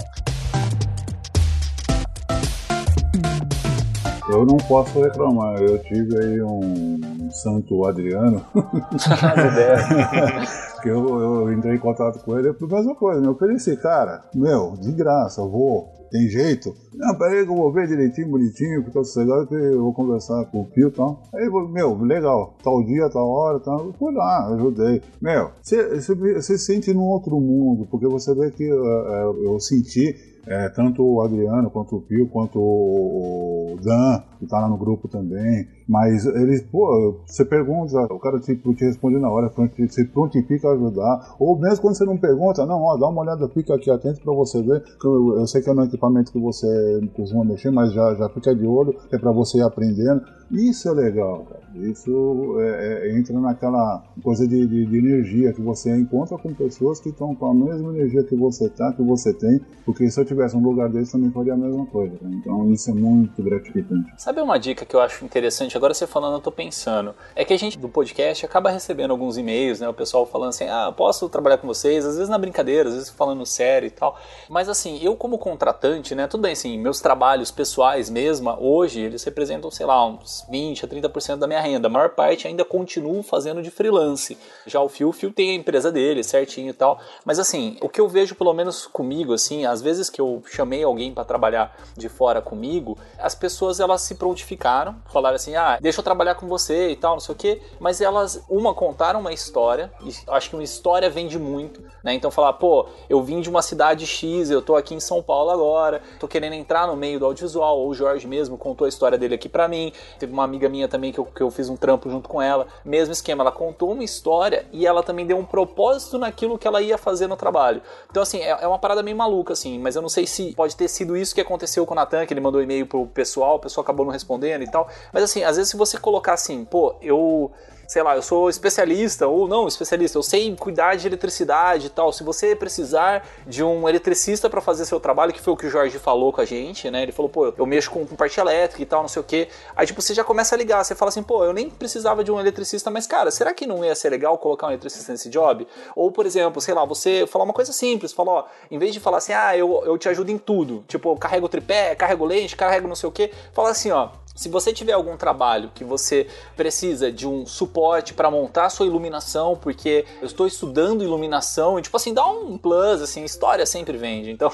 Eu 4.29 4.45
não 4.45 4.57
posso 4.57 5.01
reclamar. 5.01 5.61
Eu 5.61 5.79
tive 5.79 6.23
aí 6.23 6.41
um 6.41 7.29
Santo 7.31 7.85
Adriano. 7.85 8.45
que 10.81 10.87
eu, 10.87 11.19
eu, 11.19 11.51
entrei 11.51 11.75
em 11.75 11.79
contato 11.79 12.23
com 12.23 12.37
ele, 12.37 12.47
é 12.47 12.51
a 12.51 12.67
mesma 12.67 12.95
coisa, 12.95 13.19
né? 13.19 13.27
Eu 13.27 13.31
ofereci, 13.31 13.75
cara, 13.75 14.21
meu, 14.33 14.77
de 14.79 14.93
graça, 14.93 15.41
eu 15.41 15.49
vou, 15.49 15.98
tem 16.09 16.27
jeito? 16.27 16.75
Não, 16.93 17.17
peraí 17.17 17.45
que 17.45 17.51
eu 17.51 17.55
vou 17.55 17.71
ver 17.71 17.87
direitinho, 17.87 18.29
bonitinho, 18.29 18.83
tá 18.85 19.03
sossegado, 19.03 19.47
que 19.47 19.55
eu 19.55 19.81
vou 19.81 19.93
conversar 19.93 20.45
com 20.45 20.61
o 20.61 20.65
Pio 20.65 20.89
e 20.89 20.91
tal. 20.91 21.23
Aí, 21.33 21.49
meu, 21.49 21.97
legal, 22.01 22.55
tal 22.63 22.83
dia, 22.83 23.09
tal 23.09 23.27
hora, 23.27 23.59
tal. 23.59 23.85
Eu 23.85 23.93
fui 23.93 24.13
lá, 24.13 24.47
ajudei. 24.53 25.01
Meu, 25.21 25.51
você 25.61 26.57
sente 26.57 26.93
num 26.93 27.03
outro 27.03 27.39
mundo, 27.39 27.87
porque 27.89 28.07
você 28.07 28.33
vê 28.33 28.51
que 28.51 28.71
uh, 28.71 29.43
eu 29.43 29.59
senti 29.59 30.15
é, 30.47 30.67
tanto 30.69 31.03
o 31.03 31.21
Adriano, 31.21 31.69
quanto 31.69 31.97
o 31.97 32.01
Pio, 32.01 32.27
quanto 32.27 32.59
o 32.59 33.77
Dan, 33.81 34.23
que 34.39 34.47
tá 34.47 34.59
lá 34.59 34.67
no 34.67 34.77
grupo 34.77 35.07
também. 35.07 35.67
Mas 35.89 36.23
eles, 36.23 36.61
pô, 36.61 37.19
você 37.25 37.43
pergunta, 37.43 37.97
o 38.13 38.19
cara 38.19 38.39
te, 38.39 38.55
te 38.55 38.85
responde 38.85 39.17
na 39.17 39.27
hora, 39.27 39.51
você 39.75 40.05
prontifica 40.05 40.69
a 40.69 40.73
ajudar. 40.73 41.35
Ou 41.39 41.57
mesmo 41.57 41.81
quando 41.81 41.97
você 41.97 42.05
não 42.05 42.15
pergunta, 42.15 42.63
não, 42.63 42.83
ó, 42.83 42.95
dá 42.95 43.07
uma 43.07 43.21
olhada, 43.21 43.49
fica 43.49 43.73
aqui 43.73 43.89
atento 43.89 44.21
pra 44.21 44.31
você 44.31 44.61
ver. 44.61 44.83
Eu, 45.03 45.39
eu 45.39 45.47
sei 45.47 45.63
que 45.63 45.69
é 45.71 45.73
no 45.73 45.83
equipamento 45.83 46.31
que 46.31 46.39
você 46.39 46.67
costuma 47.15 47.43
mexer, 47.43 47.71
mas 47.71 47.91
já, 47.91 48.13
já 48.13 48.29
fica 48.29 48.53
de 48.53 48.67
olho, 48.67 48.95
é 49.11 49.17
pra 49.17 49.31
você 49.31 49.57
ir 49.57 49.63
aprendendo. 49.63 50.21
Isso 50.51 50.89
é 50.89 50.91
legal, 50.91 51.45
cara. 51.45 51.59
Isso 51.75 52.59
é, 52.59 53.09
é, 53.09 53.17
entra 53.17 53.39
naquela 53.39 54.03
coisa 54.23 54.47
de, 54.47 54.65
de, 54.65 54.85
de, 54.85 54.97
energia 54.97 55.53
que 55.53 55.61
você 55.61 55.95
encontra 55.95 56.37
com 56.37 56.53
pessoas 56.53 56.99
que 56.99 57.09
estão 57.09 57.35
com 57.35 57.45
a 57.45 57.53
mesma 57.53 57.95
energia 57.95 58.23
que 58.23 58.35
você 58.35 58.67
tá, 58.69 58.91
que 58.93 59.03
você 59.03 59.31
tem, 59.31 59.61
porque 59.85 60.09
se 60.09 60.19
eu 60.19 60.25
tivesse 60.25 60.57
um 60.57 60.63
lugar 60.63 60.89
desse 60.89 61.11
também 61.11 61.31
faria 61.31 61.53
a 61.53 61.57
mesma 61.57 61.85
coisa. 61.85 62.15
Né? 62.21 62.31
Então 62.41 62.71
isso 62.71 62.89
é 62.89 62.93
muito 62.93 63.41
gratificante. 63.43 64.11
Sabe 64.17 64.41
uma 64.41 64.57
dica 64.57 64.85
que 64.85 64.95
eu 64.95 64.99
acho 64.99 65.23
interessante? 65.23 65.77
Agora 65.79 65.93
você 65.93 66.05
falando, 66.05 66.33
eu 66.33 66.41
tô 66.41 66.51
pensando. 66.51 67.15
É 67.33 67.45
que 67.45 67.53
a 67.53 67.57
gente 67.57 67.77
do 67.77 67.87
podcast 67.87 68.45
acaba 68.45 68.69
recebendo 68.69 69.11
alguns 69.11 69.37
e-mails, 69.37 69.79
né? 69.79 69.87
O 69.87 69.93
pessoal 69.93 70.25
falando 70.25 70.49
assim, 70.49 70.67
ah, 70.67 70.91
posso 70.91 71.29
trabalhar 71.29 71.57
com 71.57 71.65
vocês? 71.65 72.05
Às 72.05 72.15
vezes 72.15 72.27
na 72.27 72.37
brincadeira, 72.37 72.89
às 72.89 72.95
vezes 72.95 73.09
falando 73.09 73.45
sério 73.45 73.87
e 73.87 73.89
tal. 73.89 74.19
Mas 74.49 74.67
assim, 74.67 74.99
eu 75.01 75.15
como 75.15 75.37
contratante, 75.37 76.13
né? 76.13 76.27
Tudo 76.27 76.41
bem, 76.41 76.51
assim, 76.51 76.77
meus 76.77 76.99
trabalhos 76.99 77.49
pessoais 77.49 78.09
mesmo, 78.09 78.53
hoje, 78.59 78.99
eles 78.99 79.23
representam, 79.23 79.71
sei 79.71 79.85
lá, 79.85 80.05
uns 80.05 80.45
20 80.49 80.83
a 80.83 80.87
30% 80.89 81.37
da 81.37 81.47
minha 81.47 81.61
renda. 81.61 81.87
A 81.87 81.89
maior 81.89 82.09
parte 82.09 82.45
ainda 82.45 82.65
continuo 82.65 83.23
fazendo 83.23 83.61
de 83.61 83.71
freelance. 83.71 84.37
Já 84.65 84.81
o 84.81 84.89
Fio, 84.89 85.07
o 85.07 85.13
Fio 85.13 85.31
tem 85.31 85.51
a 85.51 85.53
empresa 85.53 85.89
dele, 85.89 86.25
certinho 86.25 86.71
e 86.71 86.73
tal. 86.73 86.99
Mas 87.23 87.39
assim, 87.39 87.77
o 87.79 87.87
que 87.87 88.01
eu 88.01 88.09
vejo, 88.09 88.35
pelo 88.35 88.51
menos 88.51 88.85
comigo, 88.85 89.31
assim, 89.31 89.65
às 89.65 89.81
vezes 89.81 90.09
que 90.09 90.19
eu 90.19 90.43
chamei 90.45 90.83
alguém 90.83 91.13
para 91.13 91.23
trabalhar 91.23 91.73
de 91.95 92.09
fora 92.09 92.41
comigo, 92.41 92.97
as 93.17 93.33
pessoas 93.33 93.79
elas 93.79 94.01
se 94.01 94.15
prontificaram, 94.15 94.97
falaram 95.07 95.37
assim: 95.37 95.55
ah, 95.55 95.68
deixa 95.81 95.99
eu 95.99 96.03
trabalhar 96.03 96.35
com 96.35 96.47
você 96.47 96.89
e 96.89 96.95
tal, 96.95 97.13
não 97.13 97.19
sei 97.19 97.35
o 97.35 97.37
quê. 97.37 97.61
Mas 97.79 98.01
elas, 98.01 98.43
uma, 98.49 98.73
contaram 98.73 99.19
uma 99.19 99.33
história, 99.33 99.91
e 100.03 100.13
acho 100.29 100.49
que 100.49 100.55
uma 100.55 100.63
história 100.63 101.09
vende 101.09 101.37
muito, 101.37 101.81
né? 102.03 102.13
Então 102.13 102.31
falar, 102.31 102.53
pô, 102.53 102.87
eu 103.09 103.21
vim 103.21 103.41
de 103.41 103.49
uma 103.49 103.61
cidade 103.61 104.05
X, 104.05 104.49
eu 104.49 104.61
tô 104.61 104.75
aqui 104.75 104.95
em 104.95 104.99
São 104.99 105.21
Paulo 105.21 105.49
agora, 105.49 106.01
tô 106.19 106.27
querendo 106.27 106.53
entrar 106.53 106.87
no 106.87 106.95
meio 106.95 107.19
do 107.19 107.25
audiovisual, 107.25 107.79
ou 107.79 107.89
o 107.89 107.93
Jorge 107.93 108.27
mesmo 108.27 108.57
contou 108.57 108.85
a 108.85 108.89
história 108.89 109.17
dele 109.17 109.35
aqui 109.35 109.49
para 109.49 109.67
mim. 109.67 109.91
Teve 110.17 110.31
uma 110.31 110.43
amiga 110.43 110.69
minha 110.69 110.87
também 110.87 111.11
que 111.11 111.19
eu, 111.19 111.25
que 111.25 111.41
eu 111.41 111.51
fiz 111.51 111.69
um 111.69 111.75
trampo 111.75 112.09
junto 112.09 112.29
com 112.29 112.41
ela, 112.41 112.67
mesmo 112.83 113.11
esquema, 113.11 113.43
ela 113.43 113.51
contou 113.51 113.91
uma 113.91 114.03
história 114.03 114.65
e 114.71 114.85
ela 114.85 115.03
também 115.03 115.25
deu 115.25 115.37
um 115.37 115.45
propósito 115.45 116.17
naquilo 116.17 116.57
que 116.57 116.67
ela 116.67 116.81
ia 116.81 116.97
fazer 116.97 117.27
no 117.27 117.35
trabalho. 117.35 117.81
Então, 118.09 118.23
assim, 118.23 118.39
é, 118.39 118.49
é 118.49 118.67
uma 118.67 118.79
parada 118.79 119.03
meio 119.03 119.17
maluca, 119.17 119.53
assim, 119.53 119.79
mas 119.79 119.95
eu 119.95 120.01
não 120.01 120.09
sei 120.09 120.25
se 120.25 120.53
pode 120.55 120.75
ter 120.75 120.87
sido 120.87 121.15
isso 121.15 121.33
que 121.33 121.41
aconteceu 121.41 121.85
com 121.85 121.93
o 121.93 121.95
Natan, 121.95 122.25
que 122.25 122.33
ele 122.33 122.41
mandou 122.41 122.61
e-mail 122.61 122.85
pro 122.85 123.05
pessoal, 123.07 123.55
o 123.55 123.59
pessoal 123.59 123.83
acabou 123.83 124.05
não 124.05 124.13
respondendo 124.13 124.63
e 124.63 124.71
tal. 124.71 124.87
Mas 125.13 125.23
assim, 125.23 125.43
às 125.49 125.57
vezes 125.57 125.71
se 125.71 125.77
você 125.77 125.97
colocar 125.97 126.33
assim, 126.33 126.63
pô, 126.63 126.95
eu 127.01 127.51
sei 127.89 128.03
lá, 128.03 128.15
eu 128.15 128.21
sou 128.21 128.51
especialista, 128.51 129.25
ou 129.25 129.47
não 129.47 129.67
especialista, 129.67 130.15
eu 130.15 130.21
sei 130.21 130.55
cuidar 130.55 130.93
de 130.93 131.07
eletricidade 131.07 131.87
e 131.87 131.89
tal. 131.89 132.13
Se 132.13 132.23
você 132.23 132.55
precisar 132.55 133.27
de 133.47 133.63
um 133.63 133.89
eletricista 133.89 134.47
para 134.47 134.61
fazer 134.61 134.85
seu 134.85 134.99
trabalho, 134.99 135.33
que 135.33 135.41
foi 135.41 135.53
o 135.53 135.57
que 135.57 135.65
o 135.65 135.71
Jorge 135.71 135.97
falou 135.97 136.31
com 136.31 136.39
a 136.39 136.45
gente, 136.45 136.91
né? 136.91 137.01
Ele 137.01 137.11
falou, 137.11 137.29
pô, 137.29 137.47
eu 137.47 137.65
mexo 137.65 137.89
com, 137.89 138.05
com 138.05 138.15
parte 138.15 138.39
elétrica 138.39 138.83
e 138.83 138.85
tal, 138.85 139.01
não 139.01 139.09
sei 139.09 139.19
o 139.19 139.25
quê. 139.25 139.47
Aí, 139.75 139.87
tipo, 139.87 140.03
você 140.03 140.13
já 140.13 140.23
começa 140.23 140.53
a 140.53 140.57
ligar, 140.57 140.83
você 140.83 140.93
fala 140.93 141.09
assim, 141.09 141.23
pô, 141.23 141.43
eu 141.43 141.51
nem 141.51 141.67
precisava 141.67 142.23
de 142.23 142.31
um 142.31 142.39
eletricista, 142.39 142.91
mas, 142.91 143.07
cara, 143.07 143.31
será 143.31 143.55
que 143.55 143.65
não 143.65 143.83
ia 143.83 143.95
ser 143.95 144.11
legal 144.11 144.37
colocar 144.37 144.67
um 144.67 144.69
eletricista 144.69 145.11
nesse 145.11 145.27
job? 145.27 145.67
Ou, 145.95 146.11
por 146.11 146.27
exemplo, 146.27 146.61
sei 146.61 146.75
lá, 146.75 146.85
você 146.85 147.25
falar 147.25 147.43
uma 147.43 147.53
coisa 147.53 147.73
simples, 147.73 148.13
falar, 148.13 148.31
ó, 148.31 148.45
em 148.69 148.77
vez 148.77 148.93
de 148.93 148.99
falar 148.99 149.17
assim, 149.17 149.33
ah, 149.33 149.57
eu, 149.57 149.81
eu 149.83 149.97
te 149.97 150.07
ajudo 150.07 150.29
em 150.29 150.37
tudo, 150.37 150.85
tipo, 150.87 151.15
carrego 151.17 151.49
tripé, 151.49 151.95
carrego 151.95 152.23
lente, 152.23 152.55
carrego 152.55 152.87
não 152.87 152.95
sei 152.95 153.09
o 153.09 153.11
quê, 153.11 153.31
fala 153.51 153.71
assim, 153.71 153.89
ó, 153.89 154.09
se 154.39 154.47
você 154.47 154.71
tiver 154.71 154.93
algum 154.93 155.17
trabalho 155.17 155.69
que 155.75 155.83
você 155.83 156.25
precisa 156.55 157.11
de 157.11 157.27
um 157.27 157.45
suporte 157.45 158.13
para 158.13 158.31
montar 158.31 158.67
a 158.67 158.69
sua 158.69 158.85
iluminação, 158.85 159.57
porque 159.57 160.05
eu 160.21 160.25
estou 160.25 160.47
estudando 160.47 161.03
iluminação, 161.03 161.77
e 161.77 161.81
tipo 161.81 161.97
assim, 161.97 162.13
dá 162.13 162.25
um 162.25 162.57
plus, 162.57 163.01
assim, 163.01 163.25
história 163.25 163.65
sempre 163.65 163.97
vende. 163.97 164.31
Então, 164.31 164.49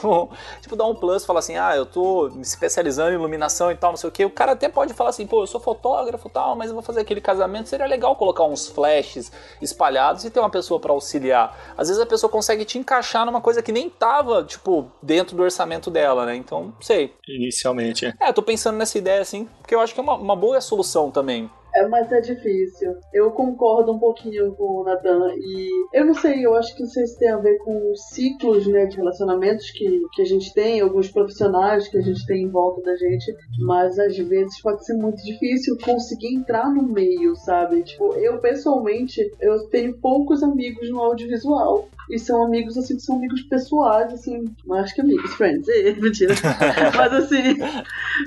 tipo, 0.59 0.75
dá 0.75 0.87
um 0.87 0.95
plus, 0.95 1.23
fala 1.23 1.37
assim, 1.37 1.55
ah, 1.55 1.75
eu 1.75 1.85
tô 1.85 2.31
me 2.31 2.41
especializando 2.41 3.11
em 3.11 3.13
iluminação 3.13 3.71
e 3.71 3.75
tal, 3.75 3.91
não 3.91 3.97
sei 3.97 4.09
o 4.09 4.11
que. 4.11 4.25
O 4.25 4.29
cara 4.31 4.53
até 4.53 4.67
pode 4.67 4.91
falar 4.95 5.11
assim, 5.11 5.27
pô, 5.27 5.43
eu 5.43 5.47
sou 5.47 5.61
fotógrafo 5.61 6.27
e 6.27 6.31
tal, 6.31 6.55
mas 6.55 6.69
eu 6.69 6.73
vou 6.73 6.81
fazer 6.81 7.01
aquele 7.01 7.21
casamento, 7.21 7.69
seria 7.69 7.85
legal 7.85 8.15
colocar 8.15 8.43
uns 8.43 8.67
flashes 8.67 9.31
espalhados 9.61 10.25
e 10.25 10.31
ter 10.31 10.39
uma 10.39 10.49
pessoa 10.49 10.79
para 10.79 10.93
auxiliar. 10.93 11.75
Às 11.77 11.89
vezes 11.89 12.01
a 12.01 12.07
pessoa 12.07 12.27
consegue 12.27 12.65
te 12.65 12.79
encaixar 12.79 13.23
numa 13.23 13.39
coisa 13.39 13.61
que 13.61 13.71
nem 13.71 13.87
tava, 13.87 14.43
tipo, 14.43 14.91
dentro 14.99 15.37
do 15.37 15.43
orçamento 15.43 15.91
dela, 15.91 16.25
né? 16.25 16.35
Então, 16.35 16.73
sei. 16.81 17.13
Inicialmente. 17.27 18.11
É, 18.19 18.33
tô 18.33 18.41
pensando 18.41 18.77
nessa 18.77 18.97
ideia 18.97 19.21
assim, 19.21 19.47
porque 19.61 19.74
eu 19.75 19.81
acho 19.81 19.93
que 19.93 19.99
é 19.99 20.03
uma, 20.03 20.15
uma 20.15 20.35
boa 20.35 20.59
solução 20.61 21.11
também. 21.11 21.49
É, 21.75 21.85
mas 21.89 22.09
é 22.09 22.21
difícil. 22.21 22.95
Eu 23.13 23.31
concordo 23.31 23.91
um 23.91 23.99
pouquinho 23.99 24.55
com 24.55 24.81
o 24.81 24.83
Nathan. 24.85 25.33
E 25.37 25.69
eu 25.93 26.05
não 26.05 26.13
sei, 26.13 26.45
eu 26.45 26.55
acho 26.55 26.73
que 26.73 26.83
isso 26.83 27.19
tem 27.19 27.29
a 27.29 27.37
ver 27.37 27.57
com 27.57 27.91
os 27.91 28.01
ciclos 28.11 28.65
né, 28.65 28.85
de 28.85 28.95
relacionamentos 28.95 29.69
que, 29.71 30.01
que 30.13 30.21
a 30.21 30.25
gente 30.25 30.53
tem, 30.53 30.79
alguns 30.79 31.11
profissionais 31.11 31.89
que 31.89 31.97
a 31.97 32.01
gente 32.01 32.25
tem 32.25 32.43
em 32.43 32.49
volta 32.49 32.81
da 32.81 32.95
gente. 32.95 33.25
Mas 33.59 33.99
às 33.99 34.17
vezes 34.17 34.61
pode 34.61 34.85
ser 34.85 34.93
muito 34.93 35.21
difícil 35.21 35.77
conseguir 35.83 36.33
entrar 36.33 36.73
no 36.73 36.83
meio, 36.83 37.35
sabe? 37.35 37.83
Tipo, 37.83 38.13
eu 38.13 38.39
pessoalmente, 38.39 39.19
eu 39.41 39.67
tenho 39.67 39.99
poucos 39.99 40.41
amigos 40.43 40.89
no 40.89 41.01
audiovisual. 41.01 41.89
E 42.09 42.19
são 42.19 42.43
amigos, 42.43 42.77
assim, 42.77 42.95
que 42.95 43.01
são 43.01 43.17
amigos 43.17 43.41
pessoais, 43.43 44.13
assim, 44.13 44.45
mais 44.65 44.93
que 44.93 45.01
amigos, 45.01 45.33
friends. 45.33 45.67
É, 45.67 45.93
mentira. 45.93 46.33
mas 46.95 47.13
assim, 47.13 47.57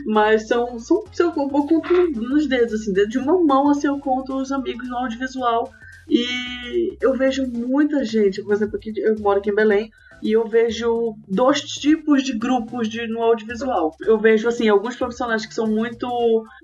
mas 0.07 0.49
são, 0.49 0.79
são, 0.79 1.05
são 1.13 1.27
eu 1.29 1.33
conto 1.33 1.81
nos 2.15 2.47
dedos, 2.47 2.75
assim, 2.75 2.93
dentro 2.93 3.11
de 3.11 3.19
uma 3.19 3.39
mão, 3.43 3.71
assim, 3.71 3.87
eu 3.87 3.99
conto 3.99 4.37
os 4.37 4.51
amigos 4.51 4.89
no 4.89 4.97
audiovisual. 4.97 5.73
E 6.09 6.97
eu 7.01 7.15
vejo 7.15 7.47
muita 7.47 8.05
gente, 8.05 8.43
por 8.43 8.55
exemplo, 8.55 8.77
aqui, 8.77 8.93
eu 8.97 9.19
moro 9.19 9.39
aqui 9.39 9.51
em 9.51 9.55
Belém, 9.55 9.91
e 10.23 10.33
eu 10.33 10.47
vejo 10.47 11.15
dois 11.29 11.61
tipos 11.63 12.23
de 12.23 12.37
grupos 12.37 12.89
de, 12.89 13.07
no 13.07 13.23
audiovisual. 13.23 13.93
Eu 14.01 14.19
vejo, 14.19 14.49
assim, 14.49 14.69
alguns 14.69 14.97
profissionais 14.97 15.47
que 15.47 15.55
são 15.55 15.67
muito 15.67 16.09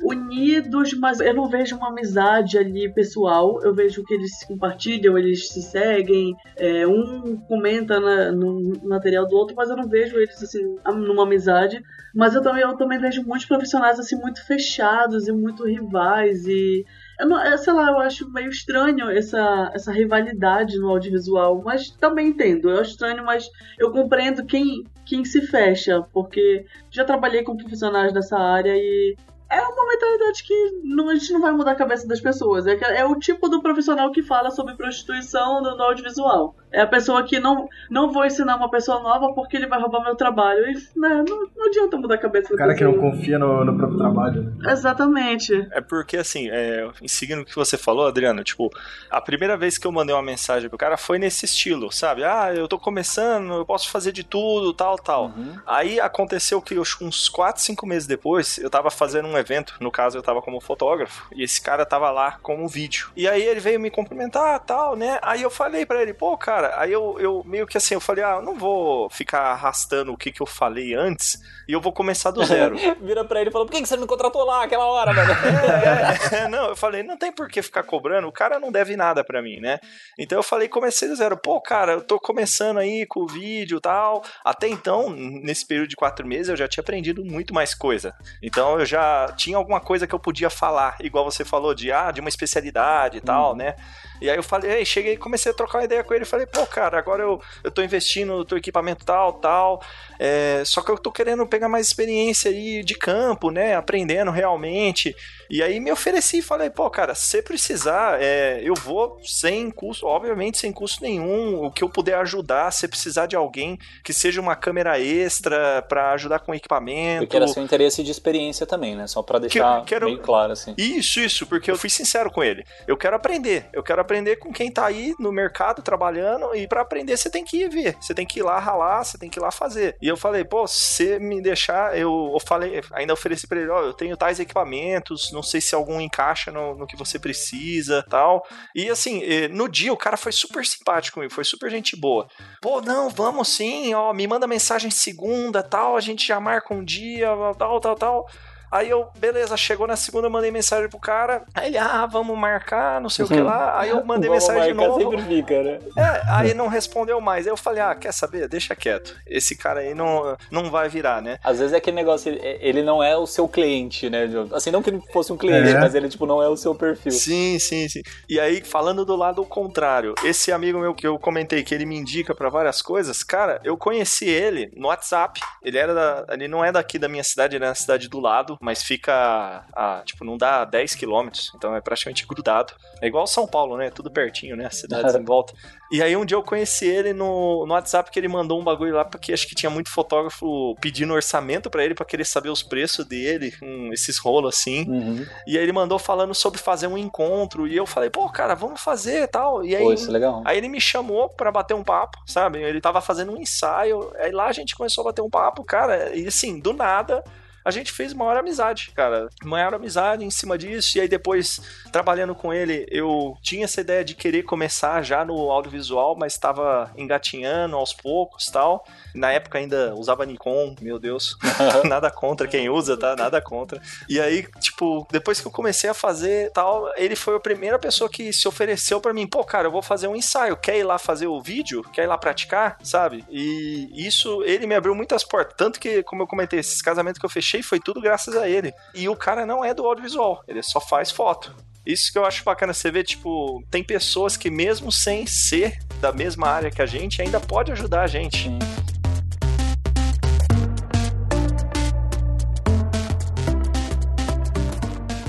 unidos, 0.02 0.94
mas 0.94 1.20
eu 1.20 1.34
não 1.34 1.48
vejo 1.48 1.76
uma 1.76 1.88
amizade 1.88 2.58
ali 2.58 2.92
pessoal. 2.92 3.60
Eu 3.62 3.74
vejo 3.74 4.04
que 4.04 4.14
eles 4.14 4.38
se 4.38 4.46
compartilham, 4.46 5.16
eles 5.18 5.48
se 5.48 5.62
seguem, 5.62 6.34
é, 6.56 6.86
um 6.86 7.36
comenta 7.48 8.00
na, 8.00 8.32
no 8.32 8.72
material 8.84 9.26
do 9.26 9.36
outro, 9.36 9.54
mas 9.56 9.70
eu 9.70 9.76
não 9.76 9.88
vejo 9.88 10.16
eles, 10.16 10.42
assim, 10.42 10.76
numa 10.86 11.24
amizade. 11.24 11.82
Mas 12.14 12.34
eu 12.34 12.42
também, 12.42 12.62
eu 12.62 12.76
também 12.76 12.98
vejo 12.98 13.24
muitos 13.24 13.46
profissionais, 13.46 13.98
assim, 13.98 14.16
muito 14.16 14.44
fechados 14.46 15.26
e 15.26 15.32
muito 15.32 15.64
rivais 15.64 16.46
e 16.46 16.84
eu 17.18 17.28
não, 17.28 17.58
sei 17.58 17.72
lá, 17.72 17.90
eu 17.90 17.98
acho 18.00 18.30
meio 18.30 18.50
estranho 18.50 19.10
essa, 19.10 19.70
essa 19.74 19.92
rivalidade 19.92 20.78
no 20.78 20.90
audiovisual, 20.90 21.62
mas 21.64 21.90
também 21.90 22.28
entendo. 22.28 22.70
Eu 22.70 22.80
acho 22.80 22.92
estranho, 22.92 23.24
mas 23.24 23.48
eu 23.78 23.92
compreendo 23.92 24.44
quem, 24.44 24.84
quem 25.04 25.24
se 25.24 25.42
fecha, 25.42 26.02
porque 26.12 26.66
já 26.90 27.04
trabalhei 27.04 27.42
com 27.42 27.56
profissionais 27.56 28.12
dessa 28.12 28.38
área 28.38 28.74
e 28.74 29.16
é 29.50 29.60
uma 29.60 29.88
mentalidade 29.88 30.42
que 30.42 30.80
não, 30.82 31.08
a 31.08 31.14
gente 31.14 31.32
não 31.32 31.40
vai 31.40 31.52
mudar 31.52 31.72
a 31.72 31.76
cabeça 31.76 32.08
das 32.08 32.20
pessoas. 32.20 32.66
É, 32.66 32.76
é 32.98 33.04
o 33.04 33.16
tipo 33.16 33.48
do 33.48 33.62
profissional 33.62 34.10
que 34.10 34.22
fala 34.22 34.50
sobre 34.50 34.74
prostituição 34.74 35.62
no, 35.62 35.76
no 35.76 35.82
audiovisual. 35.82 36.56
É 36.74 36.80
a 36.80 36.86
pessoa 36.86 37.22
que 37.22 37.38
não, 37.38 37.68
não 37.88 38.12
vou 38.12 38.26
ensinar 38.26 38.56
uma 38.56 38.68
pessoa 38.68 39.00
nova 39.00 39.32
porque 39.32 39.56
ele 39.56 39.66
vai 39.66 39.80
roubar 39.80 40.02
meu 40.02 40.16
trabalho. 40.16 40.68
E, 40.68 40.74
né, 40.98 41.24
não, 41.28 41.48
não 41.56 41.66
adianta 41.66 41.96
mudar 41.96 42.16
a 42.16 42.18
cabeça 42.18 42.52
O 42.52 42.56
cara 42.56 42.74
que 42.74 42.82
não 42.82 42.94
confia 42.94 43.38
no, 43.38 43.64
no 43.64 43.76
próprio 43.76 43.98
trabalho. 43.98 44.42
Né? 44.58 44.72
Exatamente. 44.72 45.68
É 45.70 45.80
porque, 45.80 46.16
assim, 46.16 46.48
é, 46.50 46.90
em 47.00 47.06
seguindo 47.06 47.42
o 47.42 47.44
que 47.44 47.54
você 47.54 47.78
falou, 47.78 48.06
Adriano, 48.06 48.42
tipo, 48.42 48.70
a 49.08 49.20
primeira 49.20 49.56
vez 49.56 49.78
que 49.78 49.86
eu 49.86 49.92
mandei 49.92 50.14
uma 50.14 50.22
mensagem 50.22 50.68
pro 50.68 50.76
cara 50.76 50.96
foi 50.96 51.18
nesse 51.18 51.44
estilo, 51.44 51.92
sabe? 51.92 52.24
Ah, 52.24 52.52
eu 52.52 52.66
tô 52.66 52.78
começando, 52.78 53.54
eu 53.54 53.64
posso 53.64 53.88
fazer 53.88 54.10
de 54.10 54.24
tudo, 54.24 54.74
tal, 54.74 54.96
tal. 54.96 55.26
Uhum. 55.26 55.56
Aí 55.64 56.00
aconteceu 56.00 56.60
que 56.60 56.76
uns 56.78 57.28
4, 57.28 57.62
5 57.62 57.86
meses 57.86 58.08
depois, 58.08 58.58
eu 58.58 58.68
tava 58.68 58.90
fazendo 58.90 59.28
um 59.28 59.38
evento, 59.38 59.76
no 59.80 59.90
caso 59.90 60.18
eu 60.18 60.22
tava 60.22 60.42
como 60.42 60.60
fotógrafo, 60.60 61.28
e 61.34 61.44
esse 61.44 61.60
cara 61.60 61.86
tava 61.86 62.10
lá 62.10 62.38
com 62.42 62.56
um 62.56 62.66
vídeo. 62.66 63.10
E 63.16 63.28
aí 63.28 63.42
ele 63.42 63.60
veio 63.60 63.78
me 63.78 63.90
cumprimentar, 63.90 64.58
tal, 64.60 64.96
né? 64.96 65.18
Aí 65.22 65.42
eu 65.42 65.50
falei 65.50 65.86
para 65.86 66.02
ele, 66.02 66.12
pô, 66.12 66.36
cara, 66.36 66.63
cara, 66.64 66.80
aí 66.80 66.92
eu, 66.92 67.16
eu 67.18 67.42
meio 67.44 67.66
que 67.66 67.76
assim, 67.76 67.94
eu 67.94 68.00
falei, 68.00 68.24
ah, 68.24 68.36
eu 68.36 68.42
não 68.42 68.54
vou 68.54 69.10
ficar 69.10 69.52
arrastando 69.52 70.12
o 70.12 70.16
que, 70.16 70.32
que 70.32 70.40
eu 70.40 70.46
falei 70.46 70.94
antes 70.94 71.38
e 71.68 71.72
eu 71.72 71.80
vou 71.80 71.92
começar 71.92 72.30
do 72.30 72.44
zero. 72.44 72.76
Vira 73.00 73.24
pra 73.24 73.40
ele 73.40 73.50
e 73.50 73.52
fala, 73.52 73.66
por 73.66 73.72
que, 73.72 73.82
que 73.82 73.88
você 73.88 73.96
não 73.96 74.02
me 74.02 74.08
contratou 74.08 74.44
lá 74.44 74.64
aquela 74.64 74.86
hora, 74.86 75.12
velho? 75.12 75.32
é, 76.32 76.44
é, 76.44 76.48
não, 76.48 76.68
eu 76.68 76.76
falei, 76.76 77.02
não 77.02 77.16
tem 77.16 77.32
por 77.32 77.48
que 77.48 77.62
ficar 77.62 77.82
cobrando, 77.82 78.28
o 78.28 78.32
cara 78.32 78.58
não 78.58 78.72
deve 78.72 78.96
nada 78.96 79.22
pra 79.24 79.42
mim, 79.42 79.60
né? 79.60 79.78
Então 80.18 80.38
eu 80.38 80.42
falei, 80.42 80.68
comecei 80.68 81.08
do 81.08 81.16
zero. 81.16 81.36
Pô, 81.36 81.60
cara, 81.60 81.92
eu 81.92 82.00
tô 82.00 82.18
começando 82.18 82.78
aí 82.78 83.06
com 83.06 83.20
o 83.20 83.26
vídeo 83.26 83.78
e 83.78 83.80
tal. 83.80 84.22
Até 84.44 84.68
então, 84.68 85.10
nesse 85.10 85.66
período 85.66 85.88
de 85.88 85.96
quatro 85.96 86.26
meses, 86.26 86.48
eu 86.48 86.56
já 86.56 86.68
tinha 86.68 86.82
aprendido 86.82 87.24
muito 87.24 87.52
mais 87.52 87.74
coisa. 87.74 88.14
Então 88.42 88.78
eu 88.78 88.86
já 88.86 89.32
tinha 89.36 89.56
alguma 89.56 89.80
coisa 89.80 90.06
que 90.06 90.14
eu 90.14 90.18
podia 90.18 90.50
falar, 90.50 90.96
igual 91.00 91.24
você 91.24 91.44
falou, 91.44 91.74
de, 91.74 91.92
ah, 91.92 92.10
de 92.10 92.20
uma 92.20 92.28
especialidade 92.28 93.18
e 93.18 93.20
tal, 93.20 93.52
hum. 93.52 93.56
né? 93.56 93.74
E 94.20 94.30
aí 94.30 94.36
eu 94.36 94.42
falei, 94.42 94.84
cheguei, 94.84 95.16
comecei 95.16 95.52
a 95.52 95.54
trocar 95.54 95.78
uma 95.78 95.84
ideia 95.84 96.04
com 96.04 96.14
ele, 96.14 96.24
falei, 96.24 96.46
pô, 96.46 96.66
cara, 96.66 96.98
agora 96.98 97.22
eu, 97.22 97.40
eu 97.62 97.70
tô 97.70 97.82
investindo 97.82 98.36
no 98.36 98.44
teu 98.44 98.56
equipamento 98.58 99.04
tal, 99.04 99.34
tal, 99.34 99.82
é, 100.26 100.62
só 100.64 100.80
que 100.80 100.90
eu 100.90 100.96
tô 100.96 101.12
querendo 101.12 101.46
pegar 101.46 101.68
mais 101.68 101.86
experiência 101.86 102.50
aí 102.50 102.82
de 102.82 102.94
campo, 102.94 103.50
né, 103.50 103.76
aprendendo 103.76 104.30
realmente, 104.30 105.14
e 105.50 105.62
aí 105.62 105.78
me 105.78 105.92
ofereci 105.92 106.38
e 106.38 106.42
falei, 106.42 106.70
pô, 106.70 106.88
cara, 106.88 107.14
se 107.14 107.42
precisar, 107.42 108.18
é, 108.22 108.58
eu 108.62 108.72
vou 108.74 109.20
sem 109.22 109.70
custo, 109.70 110.06
obviamente 110.06 110.56
sem 110.56 110.72
custo 110.72 111.02
nenhum, 111.02 111.62
o 111.62 111.70
que 111.70 111.84
eu 111.84 111.90
puder 111.90 112.14
ajudar, 112.20 112.72
se 112.72 112.88
precisar 112.88 113.26
de 113.26 113.36
alguém 113.36 113.78
que 114.02 114.14
seja 114.14 114.40
uma 114.40 114.56
câmera 114.56 114.98
extra 114.98 115.82
para 115.82 116.12
ajudar 116.12 116.38
com 116.38 116.54
equipamento. 116.54 117.24
Porque 117.24 117.36
era 117.36 117.46
seu 117.46 117.62
interesse 117.62 118.02
de 118.02 118.10
experiência 118.10 118.64
também, 118.64 118.96
né? 118.96 119.06
Só 119.06 119.22
para 119.22 119.40
deixar 119.40 119.80
que, 119.80 119.88
quero... 119.88 120.06
bem 120.06 120.16
claro 120.16 120.52
assim. 120.52 120.74
Isso, 120.78 121.20
isso, 121.20 121.46
porque 121.46 121.70
eu 121.70 121.76
fui 121.76 121.90
sincero 121.90 122.30
com 122.30 122.42
ele. 122.42 122.64
Eu 122.88 122.96
quero 122.96 123.14
aprender, 123.14 123.66
eu 123.74 123.82
quero 123.82 124.00
aprender 124.00 124.36
com 124.36 124.50
quem 124.52 124.70
tá 124.70 124.86
aí 124.86 125.14
no 125.18 125.30
mercado 125.30 125.82
trabalhando 125.82 126.54
e 126.54 126.66
para 126.66 126.80
aprender 126.80 127.16
você 127.16 127.28
tem 127.28 127.44
que 127.44 127.58
ir 127.58 127.68
ver, 127.68 127.96
você 128.00 128.14
tem 128.14 128.26
que 128.26 128.40
ir 128.40 128.42
lá 128.42 128.58
ralar, 128.58 129.04
você 129.04 129.18
tem 129.18 129.28
que 129.28 129.38
ir 129.38 129.42
lá 129.42 129.50
fazer. 129.50 129.96
E 130.00 130.08
eu 130.08 130.13
falei, 130.16 130.44
pô, 130.44 130.66
se 130.66 131.18
me 131.18 131.40
deixar, 131.40 131.96
eu, 131.98 132.30
eu 132.32 132.40
falei, 132.40 132.80
ainda 132.92 133.12
ofereci 133.12 133.46
para 133.46 133.60
ele, 133.60 133.70
ó, 133.70 133.82
eu 133.82 133.92
tenho 133.92 134.16
tais 134.16 134.40
equipamentos, 134.40 135.30
não 135.32 135.42
sei 135.42 135.60
se 135.60 135.74
algum 135.74 136.00
encaixa 136.00 136.50
no, 136.50 136.74
no 136.74 136.86
que 136.86 136.96
você 136.96 137.18
precisa 137.18 138.04
tal. 138.08 138.46
E 138.74 138.88
assim, 138.90 139.22
eh, 139.22 139.48
no 139.48 139.68
dia 139.68 139.92
o 139.92 139.96
cara 139.96 140.16
foi 140.16 140.32
super 140.32 140.64
simpático 140.64 141.14
comigo, 141.14 141.32
foi 141.32 141.44
super 141.44 141.70
gente 141.70 141.96
boa. 141.96 142.28
Pô, 142.60 142.80
não, 142.80 143.08
vamos 143.08 143.48
sim, 143.48 143.94
ó, 143.94 144.12
me 144.12 144.26
manda 144.26 144.46
mensagem 144.46 144.90
segunda 144.90 145.62
tal, 145.62 145.96
a 145.96 146.00
gente 146.00 146.26
já 146.26 146.40
marca 146.40 146.74
um 146.74 146.84
dia, 146.84 147.28
tal, 147.58 147.80
tal, 147.80 147.94
tal. 147.94 148.26
Aí 148.74 148.90
eu, 148.90 149.06
beleza, 149.16 149.56
chegou 149.56 149.86
na 149.86 149.94
segunda, 149.94 150.26
eu 150.26 150.30
mandei 150.32 150.50
mensagem 150.50 150.88
pro 150.88 150.98
cara. 150.98 151.44
Aí 151.54 151.68
ele, 151.68 151.78
ah, 151.78 152.06
vamos 152.06 152.36
marcar, 152.36 153.00
não 153.00 153.08
sei 153.08 153.24
o 153.24 153.28
que 153.28 153.38
lá. 153.40 153.78
Aí 153.78 153.90
eu 153.90 154.04
mandei 154.04 154.28
Vamos 154.28 154.42
mensagem 154.48 154.72
de 154.72 154.80
novo. 154.84 154.98
sempre 155.00 155.22
fica, 155.22 155.62
né? 155.62 155.78
É, 155.96 156.22
aí 156.28 156.54
não 156.54 156.66
respondeu 156.66 157.20
mais. 157.20 157.46
Aí 157.46 157.52
eu 157.52 157.56
falei, 157.56 157.80
ah, 157.80 157.94
quer 157.94 158.12
saber? 158.12 158.48
Deixa 158.48 158.74
quieto. 158.74 159.14
Esse 159.28 159.54
cara 159.56 159.78
aí 159.78 159.94
não, 159.94 160.36
não 160.50 160.72
vai 160.72 160.88
virar, 160.88 161.22
né? 161.22 161.38
Às 161.44 161.60
vezes 161.60 161.72
é 161.72 161.76
aquele 161.76 161.94
negócio, 161.94 162.36
ele, 162.60 162.82
não 162.82 163.00
é 163.00 163.16
o 163.16 163.28
seu 163.28 163.46
cliente, 163.46 164.10
né? 164.10 164.28
Assim, 164.52 164.72
não 164.72 164.82
que 164.82 164.90
ele 164.90 165.00
fosse 165.12 165.32
um 165.32 165.36
cliente, 165.36 165.68
É. 165.70 165.78
mas 165.78 165.94
ele, 165.94 166.08
tipo, 166.08 166.26
não 166.26 166.42
é 166.42 166.48
o 166.48 166.56
seu 166.56 166.74
perfil. 166.74 167.12
Sim, 167.12 167.60
sim, 167.60 167.88
sim. 167.88 168.02
E 168.28 168.40
aí, 168.40 168.60
falando 168.60 169.04
do 169.04 169.14
lado 169.14 169.44
contrário, 169.44 170.14
esse 170.24 170.50
amigo 170.50 170.80
meu 170.80 170.94
que 170.94 171.06
eu 171.06 171.16
comentei 171.16 171.62
que 171.62 171.72
ele 171.72 171.86
me 171.86 171.96
indica 171.96 172.34
pra 172.34 172.48
várias 172.50 172.82
coisas, 172.82 173.22
cara, 173.22 173.60
eu 173.62 173.76
conheci 173.76 174.28
ele 174.28 174.68
no 174.76 174.88
WhatsApp. 174.88 175.40
Ele 175.62 175.78
era 175.78 175.94
da, 175.94 176.26
ele 176.30 176.48
não 176.48 176.64
é 176.64 176.72
daqui 176.72 176.98
da 176.98 177.08
minha 177.08 177.22
cidade, 177.22 177.54
ele 177.54 177.64
é 177.64 177.68
na 177.68 177.74
cidade 177.76 178.08
do 178.08 178.18
lado, 178.18 178.58
mas 178.64 178.82
fica 178.82 179.62
a, 179.74 180.02
tipo, 180.06 180.24
não 180.24 180.38
dá 180.38 180.64
10 180.64 180.94
quilômetros, 180.94 181.52
então 181.54 181.76
é 181.76 181.82
praticamente 181.82 182.26
grudado. 182.26 182.72
É 183.02 183.06
igual 183.06 183.26
São 183.26 183.46
Paulo, 183.46 183.76
né? 183.76 183.90
Tudo 183.90 184.10
pertinho, 184.10 184.56
né? 184.56 184.64
As 184.64 184.76
cidades 184.76 185.14
em 185.14 185.22
volta. 185.22 185.52
E 185.92 186.02
aí 186.02 186.16
um 186.16 186.24
dia 186.24 186.36
eu 186.38 186.42
conheci 186.42 186.86
ele 186.86 187.12
no, 187.12 187.66
no 187.66 187.74
WhatsApp 187.74 188.10
que 188.10 188.18
ele 188.18 188.26
mandou 188.26 188.58
um 188.58 188.64
bagulho 188.64 188.94
lá 188.94 189.04
porque 189.04 189.34
acho 189.34 189.46
que 189.46 189.54
tinha 189.54 189.68
muito 189.68 189.90
fotógrafo 189.90 190.74
pedindo 190.80 191.12
orçamento 191.12 191.68
pra 191.68 191.84
ele 191.84 191.94
pra 191.94 192.06
querer 192.06 192.24
saber 192.24 192.48
os 192.48 192.62
preços 192.62 193.04
dele, 193.04 193.52
com 193.52 193.92
esses 193.92 194.18
rolos 194.18 194.56
assim. 194.56 194.88
Uhum. 194.88 195.26
E 195.46 195.58
aí 195.58 195.62
ele 195.62 195.72
mandou 195.72 195.98
falando 195.98 196.34
sobre 196.34 196.58
fazer 196.58 196.86
um 196.86 196.96
encontro. 196.96 197.66
E 197.68 197.76
eu 197.76 197.84
falei, 197.84 198.08
pô, 198.08 198.30
cara, 198.30 198.54
vamos 198.54 198.80
fazer 198.80 199.24
e 199.24 199.26
tal. 199.26 199.62
E 199.62 199.76
aí, 199.76 199.84
Pô, 199.84 199.92
isso 199.92 200.08
é 200.08 200.12
legal. 200.12 200.42
aí 200.46 200.56
ele 200.56 200.68
me 200.68 200.80
chamou 200.80 201.28
pra 201.28 201.52
bater 201.52 201.74
um 201.74 201.84
papo, 201.84 202.16
sabe? 202.26 202.62
Ele 202.62 202.80
tava 202.80 203.02
fazendo 203.02 203.32
um 203.32 203.36
ensaio. 203.36 204.10
Aí 204.18 204.32
lá 204.32 204.46
a 204.46 204.52
gente 204.52 204.74
começou 204.74 205.02
a 205.02 205.04
bater 205.04 205.20
um 205.20 205.28
papo, 205.28 205.62
cara. 205.62 206.16
E 206.16 206.26
assim, 206.26 206.58
do 206.58 206.72
nada. 206.72 207.22
A 207.64 207.70
gente 207.70 207.92
fez 207.92 208.12
maior 208.12 208.36
amizade, 208.36 208.92
cara. 208.94 209.28
Maior 209.42 209.74
amizade 209.74 210.24
em 210.24 210.30
cima 210.30 210.58
disso. 210.58 210.98
E 210.98 211.00
aí 211.00 211.08
depois, 211.08 211.60
trabalhando 211.90 212.34
com 212.34 212.52
ele, 212.52 212.86
eu 212.90 213.36
tinha 213.42 213.64
essa 213.64 213.80
ideia 213.80 214.04
de 214.04 214.14
querer 214.14 214.42
começar 214.42 215.02
já 215.02 215.24
no 215.24 215.50
audiovisual, 215.50 216.14
mas 216.14 216.34
estava 216.34 216.90
engatinhando 216.96 217.76
aos 217.76 217.94
poucos 217.94 218.46
tal. 218.46 218.86
Na 219.14 219.32
época 219.32 219.58
ainda 219.58 219.94
usava 219.94 220.26
Nikon, 220.26 220.76
meu 220.80 220.98
Deus. 220.98 221.38
Nada 221.88 222.10
contra 222.10 222.46
quem 222.46 222.68
usa, 222.68 222.96
tá? 222.96 223.16
Nada 223.16 223.40
contra. 223.40 223.80
E 224.08 224.20
aí, 224.20 224.46
tipo, 224.60 225.06
depois 225.10 225.40
que 225.40 225.46
eu 225.46 225.52
comecei 225.52 225.88
a 225.88 225.94
fazer 225.94 226.50
tal, 226.52 226.90
ele 226.96 227.16
foi 227.16 227.36
a 227.36 227.40
primeira 227.40 227.78
pessoa 227.78 228.10
que 228.10 228.32
se 228.32 228.46
ofereceu 228.46 229.00
pra 229.00 229.14
mim, 229.14 229.26
pô, 229.26 229.42
cara, 229.42 229.68
eu 229.68 229.72
vou 229.72 229.82
fazer 229.82 230.08
um 230.08 230.16
ensaio, 230.16 230.56
quer 230.56 230.76
ir 230.78 230.84
lá 230.84 230.98
fazer 230.98 231.26
o 231.26 231.40
vídeo? 231.40 231.82
Quer 231.92 232.04
ir 232.04 232.06
lá 232.06 232.18
praticar? 232.18 232.76
Sabe? 232.82 233.24
E 233.30 234.06
isso, 234.06 234.42
ele 234.44 234.66
me 234.66 234.74
abriu 234.74 234.94
muitas 234.94 235.24
portas. 235.24 235.54
Tanto 235.56 235.80
que, 235.80 236.02
como 236.02 236.22
eu 236.22 236.26
comentei, 236.26 236.58
esses 236.58 236.82
casamentos 236.82 237.18
que 237.18 237.24
eu 237.24 237.30
fechei 237.30 237.53
foi 237.62 237.80
tudo 237.80 238.00
graças 238.00 238.36
a 238.36 238.48
ele. 238.48 238.72
E 238.94 239.08
o 239.08 239.16
cara 239.16 239.46
não 239.46 239.64
é 239.64 239.72
do 239.74 239.84
audiovisual, 239.84 240.42
ele 240.46 240.62
só 240.62 240.80
faz 240.80 241.10
foto. 241.10 241.54
Isso 241.86 242.10
que 242.10 242.18
eu 242.18 242.24
acho 242.24 242.42
bacana 242.44 242.72
você 242.72 242.90
ver, 242.90 243.04
tipo, 243.04 243.62
tem 243.70 243.84
pessoas 243.84 244.36
que 244.36 244.50
mesmo 244.50 244.90
sem 244.90 245.26
ser 245.26 245.78
da 246.00 246.12
mesma 246.12 246.48
área 246.48 246.70
que 246.70 246.80
a 246.80 246.86
gente, 246.86 247.20
ainda 247.20 247.38
pode 247.38 247.72
ajudar 247.72 248.02
a 248.02 248.06
gente. 248.06 248.50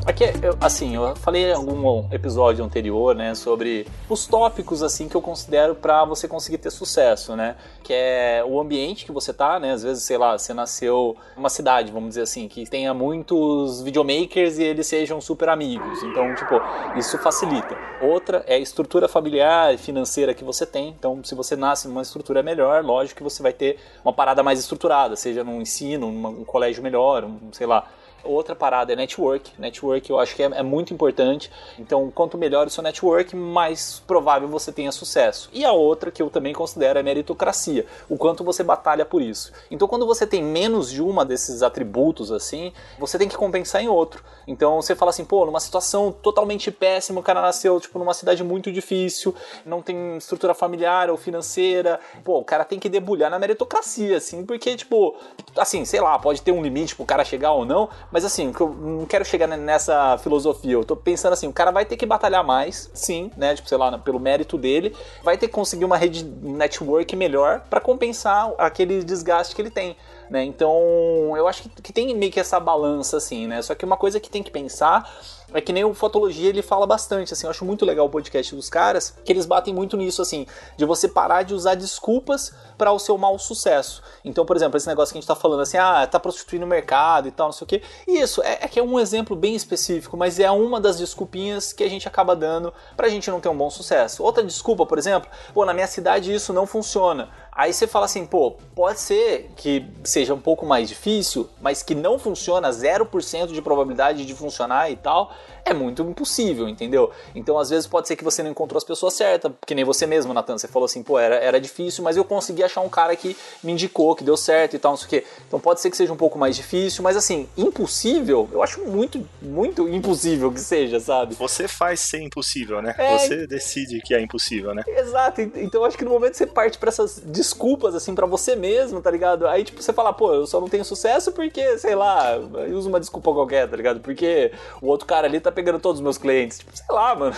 Aqui, 0.07 0.23
eu- 0.43 0.55
assim, 0.61 0.95
eu 0.95 1.15
falei 1.15 1.45
em 1.49 1.53
algum 1.53 2.05
episódio 2.13 2.63
anterior, 2.63 3.15
né, 3.15 3.33
sobre 3.33 3.87
os 4.07 4.27
tópicos, 4.27 4.83
assim, 4.83 5.09
que 5.09 5.15
eu 5.15 5.21
considero 5.21 5.73
pra 5.73 6.05
você 6.05 6.27
conseguir 6.27 6.59
ter 6.59 6.69
sucesso, 6.69 7.35
né? 7.35 7.55
Que 7.83 7.91
é 7.91 8.43
o 8.47 8.59
ambiente 8.59 9.03
que 9.03 9.11
você 9.11 9.33
tá, 9.33 9.59
né? 9.59 9.71
Às 9.71 9.81
vezes, 9.81 10.03
sei 10.03 10.15
lá, 10.19 10.37
você 10.37 10.53
nasceu 10.53 11.17
numa 11.35 11.49
cidade, 11.49 11.91
vamos 11.91 12.09
dizer 12.09 12.21
assim, 12.21 12.47
que 12.47 12.69
tenha 12.69 12.93
muitos 12.93 13.81
videomakers 13.81 14.59
e 14.59 14.63
eles 14.63 14.85
sejam 14.85 15.19
super 15.19 15.49
amigos. 15.49 16.03
Então, 16.03 16.35
tipo, 16.35 16.53
isso 16.99 17.17
facilita. 17.17 17.75
Outra 17.99 18.43
é 18.45 18.53
a 18.55 18.59
estrutura 18.59 19.07
familiar 19.07 19.73
e 19.73 19.77
financeira 19.79 20.35
que 20.35 20.43
você 20.43 20.67
tem. 20.67 20.89
Então, 20.89 21.23
se 21.23 21.33
você 21.33 21.55
nasce 21.55 21.87
numa 21.87 22.03
estrutura 22.03 22.43
melhor, 22.43 22.85
lógico 22.85 23.17
que 23.17 23.23
você 23.23 23.41
vai 23.41 23.53
ter 23.53 23.79
uma 24.03 24.13
parada 24.13 24.43
mais 24.43 24.59
estruturada, 24.59 25.15
seja 25.15 25.43
num 25.43 25.59
ensino, 25.61 26.11
numa- 26.11 26.29
um 26.29 26.45
colégio 26.45 26.83
melhor, 26.83 27.23
um, 27.23 27.39
sei 27.51 27.65
lá, 27.65 27.87
Outra 28.25 28.55
parada 28.55 28.93
é 28.93 28.95
network. 28.95 29.51
Network 29.57 30.09
eu 30.09 30.19
acho 30.19 30.35
que 30.35 30.43
é, 30.43 30.45
é 30.45 30.63
muito 30.63 30.93
importante. 30.93 31.51
Então, 31.79 32.11
quanto 32.11 32.37
melhor 32.37 32.67
o 32.67 32.69
seu 32.69 32.83
network, 32.83 33.35
mais 33.35 34.01
provável 34.05 34.47
você 34.47 34.71
tenha 34.71 34.91
sucesso. 34.91 35.49
E 35.53 35.63
a 35.63 35.71
outra 35.71 36.11
que 36.11 36.21
eu 36.21 36.29
também 36.29 36.53
considero 36.53 36.99
é 36.99 37.03
meritocracia. 37.03 37.85
O 38.09 38.17
quanto 38.17 38.43
você 38.43 38.63
batalha 38.63 39.05
por 39.05 39.21
isso. 39.21 39.51
Então, 39.69 39.87
quando 39.87 40.05
você 40.05 40.25
tem 40.25 40.43
menos 40.43 40.89
de 40.89 41.01
uma 41.01 41.23
desses 41.23 41.61
atributos 41.61 42.31
assim, 42.31 42.73
você 42.99 43.17
tem 43.17 43.29
que 43.29 43.37
compensar 43.37 43.81
em 43.81 43.87
outro. 43.87 44.23
Então, 44.47 44.81
você 44.81 44.95
fala 44.95 45.09
assim, 45.09 45.25
pô, 45.25 45.45
numa 45.45 45.59
situação 45.59 46.11
totalmente 46.11 46.71
péssima, 46.71 47.19
o 47.19 47.23
cara 47.23 47.41
nasceu 47.41 47.79
tipo 47.79 47.97
numa 47.99 48.13
cidade 48.13 48.43
muito 48.43 48.71
difícil, 48.71 49.33
não 49.65 49.81
tem 49.81 50.17
estrutura 50.17 50.53
familiar 50.53 51.09
ou 51.09 51.17
financeira. 51.17 51.99
Pô, 52.23 52.39
o 52.39 52.43
cara 52.43 52.63
tem 52.63 52.79
que 52.79 52.89
debulhar 52.89 53.29
na 53.29 53.39
meritocracia, 53.39 54.17
assim, 54.17 54.45
porque 54.45 54.75
tipo, 54.75 55.15
assim, 55.57 55.85
sei 55.85 56.01
lá, 56.01 56.17
pode 56.19 56.41
ter 56.41 56.51
um 56.51 56.61
limite 56.61 56.95
pro 56.95 57.05
cara 57.05 57.23
chegar 57.23 57.51
ou 57.51 57.65
não, 57.65 57.89
mas 58.15 58.23
assim, 58.23 58.53
eu 58.57 58.69
não 58.69 59.05
quero 59.05 59.25
chegar 59.25 59.45
nessa 59.45 60.17
filosofia. 60.19 60.71
Eu 60.71 60.85
tô 60.85 60.95
pensando 60.95 61.33
assim, 61.33 61.49
o 61.49 61.51
cara 61.51 61.69
vai 61.69 61.83
ter 61.83 61.97
que 61.97 62.05
batalhar 62.05 62.45
mais, 62.45 62.89
sim, 62.93 63.29
né? 63.35 63.53
Tipo, 63.53 63.67
sei 63.67 63.77
lá, 63.77 63.97
pelo 63.97 64.21
mérito 64.21 64.57
dele, 64.57 64.95
vai 65.21 65.37
ter 65.37 65.49
que 65.49 65.53
conseguir 65.53 65.83
uma 65.83 65.97
rede 65.97 66.23
network 66.23 67.13
melhor 67.13 67.65
para 67.69 67.81
compensar 67.81 68.53
aquele 68.57 69.03
desgaste 69.03 69.53
que 69.53 69.61
ele 69.61 69.69
tem. 69.69 69.97
Né? 70.29 70.45
Então, 70.45 71.33
eu 71.35 71.45
acho 71.45 71.63
que, 71.63 71.81
que 71.81 71.91
tem 71.91 72.15
meio 72.15 72.31
que 72.31 72.39
essa 72.39 72.57
balança, 72.57 73.17
assim, 73.17 73.47
né? 73.47 73.61
Só 73.61 73.75
que 73.75 73.83
uma 73.83 73.97
coisa 73.97 74.17
que 74.17 74.29
tem 74.29 74.41
que 74.41 74.49
pensar 74.49 75.13
é 75.53 75.61
que 75.61 75.71
nem 75.71 75.83
o 75.83 75.93
Fotologia 75.93 76.49
ele 76.49 76.61
fala 76.61 76.85
bastante, 76.85 77.33
assim, 77.33 77.45
eu 77.45 77.51
acho 77.51 77.63
muito 77.63 77.85
legal 77.85 78.05
o 78.05 78.09
podcast 78.09 78.55
dos 78.55 78.69
caras, 78.69 79.15
que 79.23 79.31
eles 79.31 79.45
batem 79.45 79.73
muito 79.73 79.95
nisso, 79.95 80.21
assim, 80.21 80.45
de 80.77 80.85
você 80.85 81.07
parar 81.07 81.43
de 81.43 81.53
usar 81.53 81.75
desculpas 81.75 82.53
para 82.77 82.91
o 82.91 82.99
seu 82.99 83.17
mau 83.17 83.37
sucesso. 83.39 84.01
Então, 84.23 84.45
por 84.45 84.55
exemplo, 84.55 84.77
esse 84.77 84.87
negócio 84.87 85.13
que 85.13 85.17
a 85.17 85.21
gente 85.21 85.27
tá 85.27 85.35
falando 85.35 85.61
assim, 85.61 85.77
ah, 85.77 86.05
tá 86.05 86.19
prostituindo 86.19 86.65
o 86.65 86.67
mercado 86.67 87.27
e 87.27 87.31
tal, 87.31 87.47
não 87.47 87.53
sei 87.53 87.65
o 87.65 87.67
quê. 87.67 87.81
Isso, 88.07 88.41
é, 88.43 88.59
é 88.61 88.67
que 88.67 88.79
é 88.79 88.83
um 88.83 88.99
exemplo 88.99 89.35
bem 89.35 89.55
específico, 89.55 90.17
mas 90.17 90.39
é 90.39 90.49
uma 90.51 90.79
das 90.79 90.97
desculpinhas 90.97 91.71
que 91.71 91.83
a 91.83 91.89
gente 91.89 92.07
acaba 92.07 92.35
dando 92.35 92.73
pra 92.97 93.09
gente 93.09 93.29
não 93.29 93.39
ter 93.39 93.49
um 93.49 93.57
bom 93.57 93.69
sucesso. 93.69 94.23
Outra 94.23 94.43
desculpa, 94.43 94.85
por 94.85 94.97
exemplo, 94.97 95.29
pô, 95.53 95.65
na 95.65 95.73
minha 95.73 95.87
cidade 95.87 96.33
isso 96.33 96.51
não 96.51 96.65
funciona. 96.65 97.29
Aí 97.55 97.71
você 97.71 97.87
fala 97.87 98.03
assim, 98.03 98.25
pô, 98.25 98.51
pode 98.75 98.99
ser 98.99 99.49
que 99.55 99.87
seja 100.03 100.33
um 100.33 100.41
pouco 100.41 100.65
mais 100.65 100.89
difícil, 100.89 101.49
mas 101.61 101.81
que 101.81 101.95
não 101.95 102.19
funciona 102.19 102.69
0% 102.69 103.53
de 103.53 103.61
probabilidade 103.61 104.25
de 104.25 104.35
funcionar 104.35 104.91
e 104.91 104.97
tal, 104.97 105.33
é 105.65 105.73
muito 105.73 106.03
impossível, 106.03 106.69
entendeu? 106.69 107.09
Então, 107.33 107.57
às 107.57 107.69
vezes, 107.71 107.87
pode 107.87 108.07
ser 108.07 108.15
que 108.15 108.23
você 108.23 108.43
não 108.43 108.51
encontrou 108.51 108.77
as 108.77 108.83
pessoas 108.83 109.15
certas, 109.15 109.51
que 109.65 109.73
nem 109.73 109.83
você 109.83 110.05
mesmo, 110.05 110.31
Natan. 110.33 110.57
Você 110.57 110.67
falou 110.67 110.85
assim, 110.85 111.01
pô, 111.01 111.17
era, 111.17 111.35
era 111.37 111.59
difícil, 111.59 112.03
mas 112.03 112.15
eu 112.15 112.23
consegui 112.23 112.63
achar 112.63 112.81
um 112.81 112.89
cara 112.89 113.15
que 113.15 113.35
me 113.63 113.71
indicou, 113.71 114.15
que 114.15 114.23
deu 114.23 114.37
certo 114.37 114.75
e 114.75 114.79
tal, 114.79 114.91
não 114.91 114.97
sei 114.97 115.05
o 115.07 115.09
quê. 115.09 115.23
Então, 115.47 115.59
pode 115.59 115.81
ser 115.81 115.89
que 115.89 115.97
seja 115.97 116.13
um 116.13 116.17
pouco 116.17 116.37
mais 116.37 116.55
difícil, 116.55 117.03
mas 117.03 117.17
assim, 117.17 117.49
impossível, 117.57 118.47
eu 118.51 118.61
acho 118.61 118.81
muito, 118.81 119.27
muito 119.41 119.87
impossível 119.89 120.51
que 120.51 120.59
seja, 120.59 120.99
sabe? 120.99 121.33
Você 121.35 121.67
faz 121.67 121.99
ser 121.99 122.21
impossível, 122.21 122.81
né? 122.81 122.93
É. 122.97 123.17
Você 123.17 123.47
decide 123.47 123.99
que 124.01 124.13
é 124.13 124.21
impossível, 124.21 124.73
né? 124.73 124.83
Exato, 124.87 125.41
ent- 125.41 125.57
então 125.57 125.81
eu 125.81 125.85
acho 125.85 125.97
que 125.97 126.05
no 126.05 126.11
momento 126.11 126.35
você 126.35 126.45
parte 126.45 126.77
pra 126.77 126.89
essas 126.89 127.19
desculpas, 127.19 127.95
assim, 127.95 128.13
pra 128.13 128.25
você 128.27 128.55
mesmo, 128.55 129.01
tá 129.01 129.09
ligado? 129.09 129.47
Aí, 129.47 129.63
tipo, 129.63 129.81
você 129.81 129.91
fala, 129.91 130.13
pô, 130.13 130.33
eu 130.33 130.45
só 130.45 130.61
não 130.61 130.69
tenho 130.69 130.85
sucesso 130.85 131.31
porque, 131.31 131.77
sei 131.79 131.95
lá, 131.95 132.37
uso 132.71 132.87
uma 132.87 132.99
desculpa 132.99 133.33
qualquer, 133.33 133.67
tá 133.69 133.75
ligado? 133.75 133.99
Porque 133.99 134.51
o 134.81 134.87
outro 134.87 135.07
cara 135.07 135.25
ali 135.27 135.39
tá 135.39 135.51
pegando 135.55 135.79
todos 135.79 135.99
os 135.99 136.03
meus 136.03 136.17
clientes. 136.17 136.59
Tipo, 136.59 136.75
sei 136.75 136.85
lá, 136.95 137.15
mano. 137.15 137.33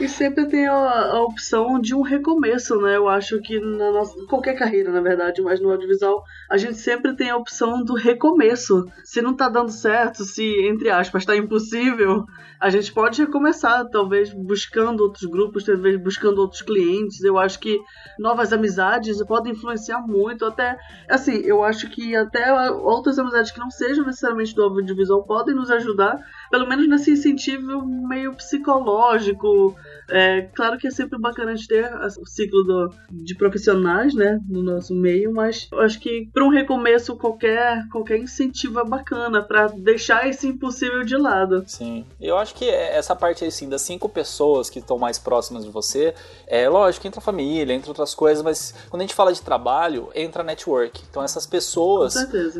E 0.00 0.08
sempre 0.08 0.46
tem 0.46 0.66
a, 0.66 0.74
a 0.74 1.22
opção 1.22 1.78
de 1.78 1.94
um 1.94 2.02
recomeço, 2.02 2.80
né? 2.80 2.96
Eu 2.96 3.08
acho 3.08 3.40
que 3.40 3.60
na 3.60 3.92
nossa, 3.92 4.14
qualquer 4.26 4.54
carreira, 4.54 4.90
na 4.90 5.00
verdade, 5.00 5.42
mas 5.42 5.60
no 5.60 5.70
audiovisual, 5.70 6.24
a 6.50 6.56
gente 6.56 6.78
sempre 6.78 7.14
tem 7.14 7.30
a 7.30 7.36
opção 7.36 7.84
do 7.84 7.94
recomeço. 7.94 8.86
Se 9.04 9.20
não 9.20 9.34
tá 9.34 9.48
dando 9.48 9.70
certo, 9.70 10.24
se, 10.24 10.44
entre 10.66 10.90
aspas, 10.90 11.24
tá 11.24 11.36
impossível, 11.36 12.24
a 12.60 12.70
gente 12.70 12.92
pode 12.92 13.20
recomeçar, 13.20 13.88
talvez 13.88 14.32
buscando 14.32 15.02
outros 15.02 15.24
grupos, 15.24 15.64
talvez 15.64 15.96
buscando 15.96 16.40
outros 16.40 16.62
clientes. 16.62 17.22
Eu 17.22 17.38
acho 17.38 17.58
que 17.58 17.78
novas 18.18 18.52
amizades 18.52 19.22
podem 19.24 19.52
influenciar 19.52 20.00
muito. 20.00 20.44
Até, 20.44 20.76
assim, 21.08 21.36
eu 21.44 21.62
acho 21.62 21.88
que 21.88 22.16
até 22.16 22.52
outras 22.70 23.18
amizades 23.18 23.50
que 23.50 23.60
não 23.60 23.70
sejam 23.70 24.04
necessariamente 24.04 24.54
do 24.54 24.62
audiovisual 24.62 25.22
podem 25.24 25.54
nos 25.54 25.70
ajudar 25.70 26.18
pelo 26.50 26.68
menos 26.68 26.88
nesse 26.88 27.12
incentivo 27.12 27.86
meio 27.86 28.34
psicológico. 28.34 29.76
É, 30.10 30.42
claro 30.54 30.78
que 30.78 30.86
é 30.86 30.90
sempre 30.90 31.18
bacana 31.18 31.54
de 31.54 31.68
ter 31.68 31.90
o 32.18 32.26
ciclo 32.26 32.64
do, 32.64 32.90
de 33.10 33.34
profissionais, 33.34 34.14
né, 34.14 34.40
no 34.48 34.62
nosso 34.62 34.94
meio, 34.94 35.32
mas 35.32 35.68
eu 35.70 35.80
acho 35.80 36.00
que 36.00 36.28
para 36.32 36.44
um 36.44 36.48
recomeço 36.48 37.16
qualquer 37.16 37.86
qualquer 37.90 38.18
incentivo 38.18 38.80
é 38.80 38.84
bacana 38.84 39.42
para 39.42 39.66
deixar 39.66 40.26
esse 40.26 40.46
impossível 40.46 41.04
de 41.04 41.16
lado. 41.16 41.62
Sim, 41.66 42.06
eu 42.20 42.38
acho 42.38 42.47
que 42.54 42.68
essa 42.68 43.14
parte 43.14 43.44
assim 43.44 43.68
das 43.68 43.82
cinco 43.82 44.08
pessoas 44.08 44.68
que 44.68 44.78
estão 44.78 44.98
mais 44.98 45.18
próximas 45.18 45.64
de 45.64 45.70
você, 45.70 46.14
é 46.46 46.68
lógico 46.68 47.06
entra 47.06 47.20
a 47.20 47.22
família, 47.22 47.74
entra 47.74 47.90
outras 47.90 48.14
coisas, 48.14 48.42
mas 48.42 48.74
quando 48.90 49.00
a 49.00 49.04
gente 49.04 49.14
fala 49.14 49.32
de 49.32 49.40
trabalho 49.40 50.10
entra 50.14 50.42
network. 50.42 51.02
Então 51.10 51.22
essas 51.22 51.46
pessoas 51.46 52.14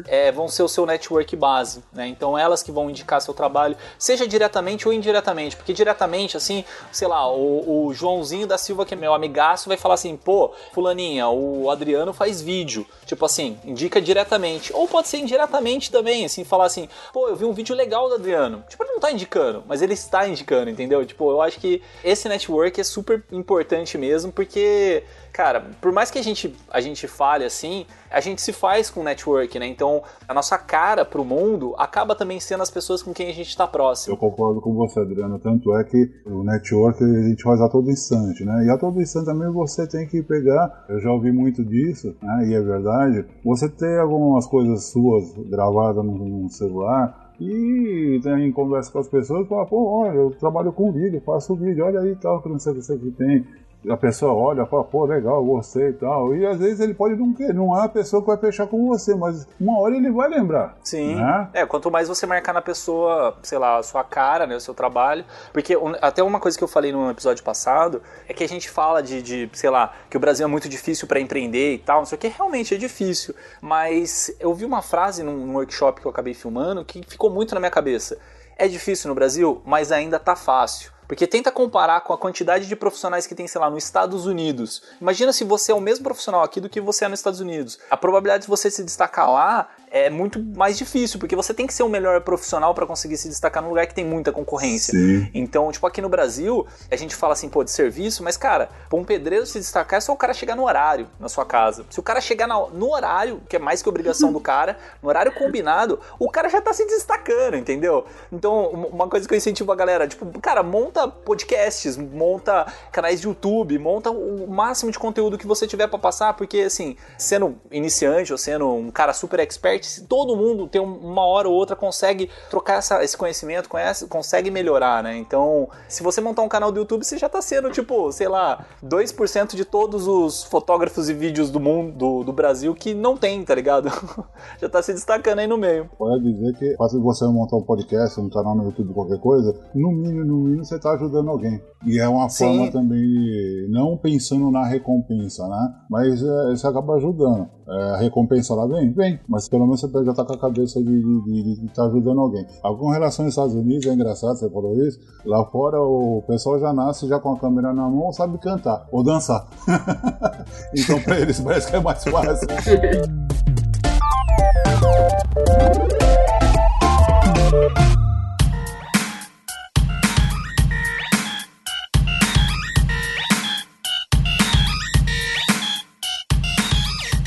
é, 0.06 0.30
vão 0.32 0.48
ser 0.48 0.62
o 0.62 0.68
seu 0.68 0.84
network 0.86 1.34
base, 1.36 1.82
né? 1.92 2.06
Então 2.06 2.36
elas 2.36 2.62
que 2.62 2.72
vão 2.72 2.90
indicar 2.90 3.20
seu 3.20 3.34
trabalho, 3.34 3.76
seja 3.98 4.26
diretamente 4.26 4.86
ou 4.86 4.92
indiretamente, 4.92 5.56
porque 5.56 5.72
diretamente 5.72 6.36
assim, 6.36 6.64
sei 6.90 7.08
lá 7.08 7.30
o, 7.30 7.86
o, 7.86 7.94
Joãozinho 7.94 8.46
da 8.46 8.58
Silva, 8.58 8.84
que 8.84 8.94
é 8.94 8.96
meu 8.96 9.14
amigaço, 9.14 9.68
vai 9.68 9.76
falar 9.76 9.94
assim: 9.94 10.16
pô, 10.16 10.52
Fulaninha, 10.72 11.28
o 11.28 11.70
Adriano 11.70 12.12
faz 12.12 12.40
vídeo. 12.40 12.86
Tipo 13.04 13.24
assim, 13.24 13.58
indica 13.64 14.00
diretamente. 14.00 14.72
Ou 14.74 14.86
pode 14.88 15.08
ser 15.08 15.18
indiretamente 15.18 15.90
também, 15.90 16.24
assim, 16.24 16.44
falar 16.44 16.66
assim: 16.66 16.88
pô, 17.12 17.28
eu 17.28 17.36
vi 17.36 17.44
um 17.44 17.52
vídeo 17.52 17.74
legal 17.74 18.08
do 18.08 18.14
Adriano. 18.14 18.64
Tipo, 18.68 18.84
ele 18.84 18.92
não 18.92 19.00
tá 19.00 19.10
indicando, 19.10 19.62
mas 19.66 19.77
ele 19.82 19.94
está 19.94 20.28
indicando, 20.28 20.70
entendeu? 20.70 21.04
Tipo, 21.04 21.30
eu 21.30 21.40
acho 21.40 21.58
que 21.58 21.82
esse 22.04 22.28
network 22.28 22.80
é 22.80 22.84
super 22.84 23.22
importante 23.32 23.96
mesmo, 23.98 24.32
porque 24.32 25.02
cara, 25.38 25.62
por 25.80 25.92
mais 25.92 26.10
que 26.10 26.18
a 26.18 26.22
gente, 26.22 26.52
a 26.68 26.80
gente 26.80 27.06
fale 27.06 27.44
assim, 27.44 27.86
a 28.10 28.20
gente 28.20 28.42
se 28.42 28.52
faz 28.52 28.90
com 28.90 29.04
network, 29.04 29.56
né? 29.56 29.68
Então, 29.68 30.02
a 30.26 30.34
nossa 30.34 30.58
cara 30.58 31.04
pro 31.04 31.24
mundo 31.24 31.76
acaba 31.78 32.16
também 32.16 32.40
sendo 32.40 32.62
as 32.62 32.70
pessoas 32.70 33.04
com 33.04 33.14
quem 33.14 33.28
a 33.28 33.32
gente 33.32 33.48
está 33.48 33.64
próximo. 33.64 34.14
Eu 34.14 34.16
concordo 34.16 34.60
com 34.60 34.74
você, 34.74 34.98
Adriano. 34.98 35.38
Tanto 35.38 35.76
é 35.76 35.84
que 35.84 36.10
o 36.26 36.42
network 36.42 37.04
a 37.04 37.22
gente 37.28 37.42
faz 37.44 37.60
a 37.60 37.68
todo 37.68 37.88
instante, 37.88 38.44
né? 38.44 38.64
E 38.66 38.70
a 38.70 38.76
todo 38.76 39.00
instante 39.00 39.26
também 39.26 39.48
você 39.52 39.86
tem 39.86 40.08
que 40.08 40.22
pegar, 40.24 40.84
eu 40.88 41.00
já 41.00 41.12
ouvi 41.12 41.30
muito 41.30 41.64
disso, 41.64 42.16
né? 42.20 42.48
E 42.48 42.54
é 42.54 42.60
verdade, 42.60 43.24
você 43.44 43.68
tem 43.68 43.96
algumas 43.98 44.44
coisas 44.44 44.90
suas 44.90 45.32
gravadas 45.48 46.04
no 46.04 46.48
celular, 46.50 47.27
e 47.40 48.20
tem 48.22 48.50
conversa 48.50 48.90
com 48.90 48.98
as 48.98 49.08
pessoas 49.08 49.46
e 49.46 49.48
fala, 49.48 49.66
pô, 49.66 50.00
olha, 50.00 50.16
eu 50.16 50.30
trabalho 50.30 50.72
com 50.72 50.90
vídeo, 50.90 51.22
faço 51.24 51.54
vídeo, 51.54 51.84
olha 51.84 52.00
aí 52.00 52.16
tal, 52.16 52.42
que 52.42 52.48
não 52.48 52.58
sei 52.58 52.72
o 52.72 52.98
que 52.98 53.10
tem 53.12 53.46
a 53.88 53.96
pessoa 53.96 54.32
olha, 54.32 54.66
fala, 54.66 54.82
pô, 54.84 55.04
legal, 55.04 55.44
gostei 55.44 55.90
e 55.90 55.92
tal. 55.92 56.34
E 56.34 56.44
às 56.44 56.58
vezes 56.58 56.80
ele 56.80 56.94
pode 56.94 57.14
não 57.14 57.32
querer, 57.32 57.54
não 57.54 57.78
é 57.78 57.84
a 57.84 57.88
pessoa 57.88 58.20
que 58.20 58.26
vai 58.26 58.36
fechar 58.36 58.66
com 58.66 58.88
você, 58.88 59.14
mas 59.14 59.46
uma 59.60 59.78
hora 59.78 59.94
ele 59.94 60.10
vai 60.10 60.28
lembrar. 60.28 60.76
Sim. 60.82 61.14
Né? 61.14 61.48
É, 61.52 61.66
quanto 61.66 61.90
mais 61.90 62.08
você 62.08 62.26
marcar 62.26 62.52
na 62.52 62.60
pessoa, 62.60 63.36
sei 63.42 63.58
lá, 63.58 63.78
a 63.78 63.82
sua 63.82 64.02
cara, 64.02 64.46
né, 64.46 64.56
o 64.56 64.60
seu 64.60 64.74
trabalho. 64.74 65.24
Porque 65.52 65.76
até 66.00 66.22
uma 66.22 66.40
coisa 66.40 66.58
que 66.58 66.64
eu 66.64 66.68
falei 66.68 66.92
no 66.92 67.10
episódio 67.10 67.44
passado 67.44 68.02
é 68.28 68.34
que 68.34 68.42
a 68.42 68.48
gente 68.48 68.68
fala 68.68 69.02
de, 69.02 69.22
de 69.22 69.50
sei 69.52 69.70
lá, 69.70 69.92
que 70.10 70.16
o 70.16 70.20
Brasil 70.20 70.44
é 70.44 70.48
muito 70.48 70.68
difícil 70.68 71.06
para 71.06 71.20
empreender 71.20 71.74
e 71.74 71.78
tal, 71.78 71.98
não 71.98 72.06
sei 72.06 72.16
o 72.16 72.20
que, 72.20 72.28
realmente 72.28 72.74
é 72.74 72.78
difícil. 72.78 73.34
Mas 73.60 74.34
eu 74.40 74.52
vi 74.54 74.64
uma 74.64 74.82
frase 74.82 75.22
num, 75.22 75.46
num 75.46 75.54
workshop 75.54 76.00
que 76.00 76.06
eu 76.06 76.10
acabei 76.10 76.34
filmando 76.34 76.84
que 76.84 77.02
ficou 77.06 77.30
muito 77.30 77.54
na 77.54 77.60
minha 77.60 77.70
cabeça. 77.70 78.18
É 78.56 78.66
difícil 78.66 79.08
no 79.08 79.14
Brasil, 79.14 79.62
mas 79.64 79.92
ainda 79.92 80.18
tá 80.18 80.34
fácil. 80.34 80.97
Porque 81.08 81.26
tenta 81.26 81.50
comparar 81.50 82.02
com 82.02 82.12
a 82.12 82.18
quantidade 82.18 82.68
de 82.68 82.76
profissionais 82.76 83.26
que 83.26 83.34
tem, 83.34 83.48
sei 83.48 83.58
lá, 83.58 83.70
nos 83.70 83.82
Estados 83.82 84.26
Unidos. 84.26 84.82
Imagina 85.00 85.32
se 85.32 85.42
você 85.42 85.72
é 85.72 85.74
o 85.74 85.80
mesmo 85.80 86.04
profissional 86.04 86.42
aqui 86.42 86.60
do 86.60 86.68
que 86.68 86.82
você 86.82 87.06
é 87.06 87.08
nos 87.08 87.20
Estados 87.20 87.40
Unidos. 87.40 87.78
A 87.90 87.96
probabilidade 87.96 88.42
de 88.42 88.48
você 88.48 88.70
se 88.70 88.84
destacar 88.84 89.30
lá 89.32 89.70
é 89.90 90.10
muito 90.10 90.42
mais 90.42 90.76
difícil, 90.76 91.18
porque 91.18 91.36
você 91.36 91.52
tem 91.52 91.66
que 91.66 91.74
ser 91.74 91.82
o 91.82 91.88
melhor 91.88 92.20
profissional 92.20 92.74
para 92.74 92.86
conseguir 92.86 93.16
se 93.16 93.28
destacar 93.28 93.62
num 93.62 93.68
lugar 93.68 93.86
que 93.86 93.94
tem 93.94 94.04
muita 94.04 94.32
concorrência. 94.32 94.92
Sim. 94.92 95.28
Então, 95.34 95.70
tipo, 95.72 95.86
aqui 95.86 96.00
no 96.00 96.08
Brasil, 96.08 96.66
a 96.90 96.96
gente 96.96 97.14
fala 97.14 97.32
assim, 97.32 97.48
pô, 97.48 97.64
de 97.64 97.70
serviço, 97.70 98.22
mas, 98.22 98.36
cara, 98.36 98.68
pra 98.88 98.98
um 98.98 99.04
pedreiro 99.04 99.46
se 99.46 99.58
destacar 99.58 99.98
é 99.98 100.00
só 100.00 100.12
o 100.12 100.16
cara 100.16 100.32
chegar 100.34 100.56
no 100.56 100.64
horário 100.64 101.08
na 101.18 101.28
sua 101.28 101.44
casa. 101.44 101.84
Se 101.90 102.00
o 102.00 102.02
cara 102.02 102.20
chegar 102.20 102.46
no 102.46 102.92
horário, 102.92 103.40
que 103.48 103.56
é 103.56 103.58
mais 103.58 103.82
que 103.82 103.88
obrigação 103.88 104.32
do 104.32 104.40
cara, 104.40 104.78
no 105.02 105.08
horário 105.08 105.32
combinado, 105.32 106.00
o 106.18 106.30
cara 106.30 106.48
já 106.48 106.60
tá 106.60 106.72
se 106.72 106.84
destacando, 106.86 107.56
entendeu? 107.56 108.04
Então, 108.32 108.70
uma 108.70 109.08
coisa 109.08 109.26
que 109.26 109.34
eu 109.34 109.38
incentivo 109.38 109.72
a 109.72 109.76
galera, 109.76 110.06
tipo, 110.06 110.26
cara, 110.40 110.62
monta 110.62 111.08
podcasts, 111.08 111.96
monta 111.96 112.66
canais 112.92 113.20
de 113.20 113.26
YouTube, 113.26 113.78
monta 113.78 114.10
o 114.10 114.46
máximo 114.46 114.90
de 114.90 114.98
conteúdo 114.98 115.38
que 115.38 115.46
você 115.46 115.66
tiver 115.66 115.86
para 115.86 115.98
passar, 115.98 116.34
porque, 116.34 116.60
assim, 116.60 116.96
sendo 117.16 117.58
iniciante 117.70 118.32
ou 118.32 118.38
sendo 118.38 118.68
um 118.68 118.90
cara 118.90 119.12
super 119.12 119.40
expert, 119.40 119.77
se 119.86 120.04
todo 120.04 120.36
mundo 120.36 120.66
tem 120.66 120.80
uma 120.80 121.24
hora 121.24 121.48
ou 121.48 121.54
outra 121.54 121.76
consegue 121.76 122.28
trocar 122.50 122.78
essa, 122.78 123.02
esse 123.02 123.16
conhecimento, 123.16 123.68
conhece, 123.68 124.06
consegue 124.06 124.50
melhorar, 124.50 125.02
né? 125.02 125.16
Então, 125.16 125.68
se 125.88 126.02
você 126.02 126.20
montar 126.20 126.42
um 126.42 126.48
canal 126.48 126.72
do 126.72 126.80
YouTube, 126.80 127.04
você 127.04 127.18
já 127.18 127.28
tá 127.28 127.40
sendo, 127.40 127.70
tipo, 127.70 128.10
sei 128.12 128.28
lá, 128.28 128.66
2% 128.84 129.54
de 129.54 129.64
todos 129.64 130.06
os 130.06 130.44
fotógrafos 130.44 131.08
e 131.08 131.14
vídeos 131.14 131.50
do 131.50 131.60
mundo, 131.60 131.92
do, 131.92 132.24
do 132.24 132.32
Brasil 132.32 132.74
que 132.74 132.94
não 132.94 133.16
tem, 133.16 133.44
tá 133.44 133.54
ligado? 133.54 133.88
já 134.60 134.68
tá 134.68 134.82
se 134.82 134.92
destacando 134.92 135.40
aí 135.40 135.46
no 135.46 135.58
meio. 135.58 135.88
Pode 135.98 136.32
dizer 136.32 136.54
que 136.58 136.76
fácil 136.76 137.02
você 137.02 137.26
montar 137.26 137.56
um 137.56 137.62
podcast, 137.62 138.20
um 138.20 138.28
canal 138.28 138.54
no 138.54 138.64
YouTube, 138.64 138.94
qualquer 138.94 139.18
coisa, 139.18 139.54
no 139.74 139.90
mínimo, 139.90 140.24
no 140.24 140.36
mínimo 140.38 140.64
você 140.64 140.78
tá 140.78 140.92
ajudando 140.92 141.28
alguém. 141.28 141.60
E 141.86 141.98
é 141.98 142.08
uma 142.08 142.28
Sim. 142.28 142.44
forma 142.44 142.72
também, 142.72 143.68
não 143.68 143.96
pensando 143.96 144.50
na 144.50 144.64
recompensa, 144.66 145.46
né? 145.48 145.74
Mas 145.88 146.22
é, 146.22 146.50
você 146.50 146.66
acaba 146.66 146.94
ajudando. 146.94 147.48
É, 147.68 147.82
a 147.94 147.96
recompensa 147.98 148.54
lá 148.54 148.66
vem? 148.66 148.92
Vem. 148.92 149.20
Mas 149.28 149.48
pelo 149.48 149.66
menos 149.68 149.80
você 149.80 150.04
já 150.04 150.14
tá 150.14 150.24
com 150.24 150.34
a 150.34 150.38
cabeça 150.38 150.82
de 150.82 151.64
estar 151.66 151.82
tá 151.82 151.88
ajudando 151.88 152.20
alguém. 152.20 152.44
Com 152.62 152.90
relação 152.90 153.24
aos 153.24 153.32
Estados 153.32 153.54
Unidos, 153.54 153.86
é 153.86 153.92
engraçado, 153.92 154.36
você 154.36 154.50
falou 154.50 154.74
isso. 154.76 154.98
Lá 155.24 155.44
fora 155.46 155.80
o 155.80 156.22
pessoal 156.26 156.58
já 156.58 156.72
nasce 156.72 157.06
já 157.06 157.18
com 157.18 157.32
a 157.32 157.38
câmera 157.38 157.72
na 157.72 157.88
mão, 157.88 158.12
sabe 158.12 158.38
cantar 158.38 158.86
ou 158.90 159.02
dançar. 159.02 159.46
então 160.74 161.00
pra 161.02 161.20
eles 161.20 161.40
parece 161.40 161.70
que 161.70 161.76
é 161.76 161.80
mais 161.80 162.02
fácil. 162.04 162.48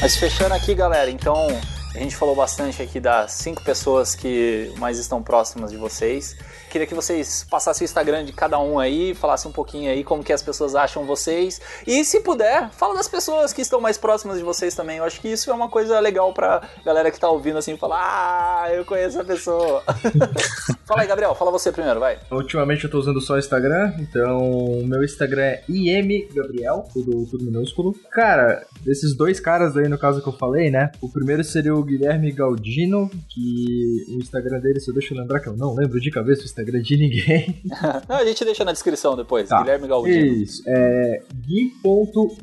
Mas 0.02 0.16
fechando 0.16 0.56
aqui, 0.56 0.74
galera, 0.74 1.12
então 1.12 1.36
a 1.94 2.00
gente 2.00 2.16
falou 2.16 2.36
bastante 2.36 2.82
aqui 2.82 3.00
das 3.00 3.34
cinco 3.34 3.62
pessoas 3.64 4.16
que 4.16 4.72
mais 4.78 4.98
estão 4.98 5.22
próximas 5.22 5.72
de 5.72 5.78
vocês. 5.78 6.38
Queria 6.70 6.88
que 6.88 6.96
vocês 6.96 7.46
passassem 7.50 7.84
o 7.84 7.86
Instagram 7.86 8.24
de 8.24 8.32
cada 8.32 8.58
um 8.58 8.80
aí, 8.80 9.14
falassem 9.14 9.52
um 9.52 9.54
pouquinho 9.54 9.92
aí 9.92 10.06
como 10.06 10.24
que 10.24 10.32
as 10.32 10.42
pessoas 10.42 10.74
acham 10.74 11.04
vocês. 11.04 11.60
E 11.86 12.06
se 12.06 12.22
puder, 12.22 12.70
fala 12.72 12.96
das 12.96 13.10
pessoas 13.10 13.52
que 13.52 13.62
estão 13.62 13.82
mais 13.82 13.98
próximas 13.98 14.38
de 14.38 14.44
vocês 14.44 14.74
também. 14.74 15.00
Eu 15.00 15.04
acho 15.04 15.20
que 15.20 15.28
isso 15.28 15.52
é 15.52 15.54
uma 15.54 15.68
coisa 15.68 16.00
legal 16.00 16.34
pra 16.34 16.62
galera 16.86 17.12
que 17.12 17.20
tá 17.20 17.30
ouvindo 17.30 17.58
assim, 17.58 17.76
falar, 17.76 18.00
ah, 18.64 18.74
eu 18.74 18.86
conheço 18.86 19.20
a 19.20 19.26
pessoa. 19.26 19.84
fala 20.88 21.02
aí, 21.02 21.08
Gabriel, 21.08 21.36
fala 21.36 21.52
você 21.52 21.74
primeiro, 21.74 22.00
vai. 22.00 22.18
Ultimamente 22.32 22.86
eu 22.86 22.90
tô 22.90 23.00
usando 23.00 23.20
só 23.20 23.34
o 23.34 23.40
Instagram, 23.40 23.94
então 24.00 24.82
meu 24.86 25.04
Instagram 25.04 25.44
é 25.44 25.64
imgabriel, 25.68 26.86
tudo, 26.94 27.26
tudo 27.26 27.44
minúsculo. 27.44 27.94
Cara, 28.10 28.66
desses 28.80 29.14
dois 29.14 29.42
caras 29.42 29.76
aí 29.76 29.90
no 29.90 29.98
caso 29.98 30.22
que 30.22 30.30
eu 30.30 30.34
falei, 30.34 30.72
né? 30.72 30.90
O 31.02 31.10
primeiro 31.10 31.44
seria 31.44 31.76
o 31.76 31.81
Guilherme 31.84 32.32
Galdino, 32.32 33.10
que 33.30 34.06
o 34.10 34.18
Instagram 34.18 34.60
dele, 34.60 34.80
se 34.80 34.90
eu 34.90 34.94
deixa 34.94 35.14
eu 35.14 35.20
lembrar 35.20 35.40
que 35.40 35.48
eu 35.48 35.56
não 35.56 35.76
lembro 35.76 36.00
de 36.00 36.10
cabeça 36.10 36.42
o 36.42 36.46
Instagram 36.46 36.62
Instagram 36.62 36.82
de 36.82 36.98
ninguém. 36.98 37.62
Não, 38.08 38.16
a 38.18 38.26
gente 38.26 38.46
deixa 38.46 38.64
na 38.64 38.72
descrição 38.72 39.16
depois. 39.16 39.50
Tá. 39.50 39.60
Guilherme 39.60 39.88
Galdino. 39.88 40.26
Isso. 40.44 40.64
É 40.68 41.22
gui.gamg. 41.34 42.40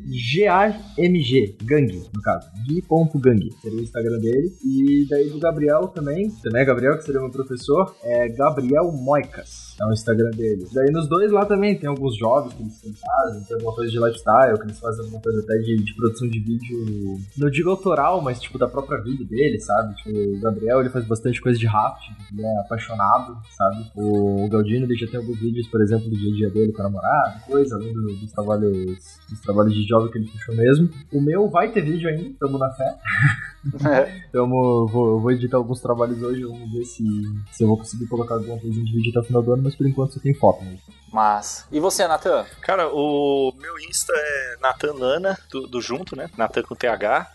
Gang, 1.64 2.02
no 2.14 2.22
caso. 2.22 2.48
gui.gang. 2.66 3.50
Seria 3.62 3.78
o 3.78 3.82
Instagram 3.82 4.18
dele. 4.18 4.52
E 4.64 5.06
daí 5.08 5.30
do 5.30 5.38
Gabriel 5.38 5.88
também. 5.88 6.30
Também 6.42 6.62
é 6.62 6.64
Gabriel, 6.64 6.96
que 6.98 7.04
seria 7.04 7.20
meu 7.20 7.30
professor. 7.30 7.94
É 8.02 8.28
Gabriel 8.28 8.92
Moicas 8.92 9.67
é 9.80 9.86
o 9.86 9.92
Instagram 9.92 10.30
dele. 10.30 10.66
Daí 10.72 10.90
nos 10.90 11.08
dois 11.08 11.30
lá 11.30 11.44
também 11.44 11.78
tem 11.78 11.88
alguns 11.88 12.16
jogos 12.16 12.52
que 12.54 12.62
eles 12.62 13.00
fazem, 13.00 13.42
tem 13.44 13.54
alguma 13.54 13.74
coisa 13.74 13.90
de 13.90 13.98
lifestyle, 13.98 14.58
que 14.58 14.64
eles 14.64 14.78
fazem 14.78 15.04
alguma 15.04 15.20
coisa 15.20 15.40
até 15.40 15.58
de, 15.58 15.76
de 15.76 15.94
produção 15.94 16.28
de 16.28 16.40
vídeo, 16.40 17.20
não 17.36 17.50
digo 17.50 17.70
autoral, 17.70 18.20
mas 18.20 18.40
tipo 18.40 18.58
da 18.58 18.66
própria 18.66 19.00
vida 19.00 19.24
dele, 19.24 19.58
sabe? 19.60 19.94
Tipo, 19.96 20.10
o 20.10 20.40
Gabriel 20.40 20.80
ele 20.80 20.90
faz 20.90 21.04
bastante 21.06 21.40
coisa 21.40 21.58
de 21.58 21.66
rafting, 21.66 22.14
ele 22.32 22.44
é 22.44 22.60
apaixonado, 22.60 23.38
sabe? 23.56 23.90
O 23.94 24.48
Galdino 24.48 24.86
ele 24.86 24.96
já 24.96 25.06
tem 25.06 25.20
alguns 25.20 25.38
vídeos, 25.38 25.66
por 25.68 25.80
exemplo, 25.80 26.08
do 26.08 26.16
dia 26.16 26.32
a 26.32 26.36
dia 26.36 26.50
dele 26.50 26.72
com 26.72 26.82
a 26.82 26.84
namorada, 26.84 27.40
coisa, 27.46 27.76
além 27.76 27.92
do, 27.92 28.02
dos 28.02 28.32
trabalhos 28.32 29.18
dos 29.28 29.40
trabalhos 29.40 29.74
de 29.74 29.86
jovem 29.86 30.10
que 30.10 30.18
ele 30.18 30.30
puxou 30.30 30.54
mesmo. 30.54 30.88
O 31.12 31.20
meu 31.20 31.48
vai 31.48 31.70
ter 31.70 31.82
vídeo 31.82 32.08
ainda, 32.08 32.30
tamo 32.40 32.58
na 32.58 32.70
fé. 32.70 32.98
É. 33.84 34.22
então 34.28 34.48
vou, 34.48 35.20
vou 35.20 35.30
editar 35.32 35.56
alguns 35.56 35.80
trabalhos 35.80 36.22
hoje, 36.22 36.42
vamos 36.42 36.72
ver 36.72 36.84
se, 36.84 37.04
se 37.50 37.64
eu 37.64 37.68
vou 37.68 37.76
conseguir 37.76 38.06
colocar 38.06 38.36
alguma 38.36 38.58
coisa 38.58 38.82
de 38.82 38.92
vídeo 38.92 39.10
até 39.10 39.20
o 39.20 39.24
final 39.24 39.42
do 39.42 39.52
ano, 39.52 39.67
mas 39.68 39.76
por 39.76 39.86
enquanto 39.86 40.14
só 40.14 40.20
tem 40.20 40.34
foto 40.34 40.64
mesmo. 40.64 40.80
Mas. 41.12 41.66
E 41.70 41.78
você, 41.80 42.06
Natan? 42.06 42.44
Cara, 42.60 42.88
o 42.92 43.52
meu 43.56 43.78
Insta 43.78 44.12
é 44.14 44.56
Natan 44.60 44.94
Lana, 44.94 45.38
do, 45.50 45.66
do 45.66 45.80
junto, 45.80 46.16
né? 46.16 46.30
Natan 46.36 46.62
com 46.62 46.74
TH. 46.74 47.30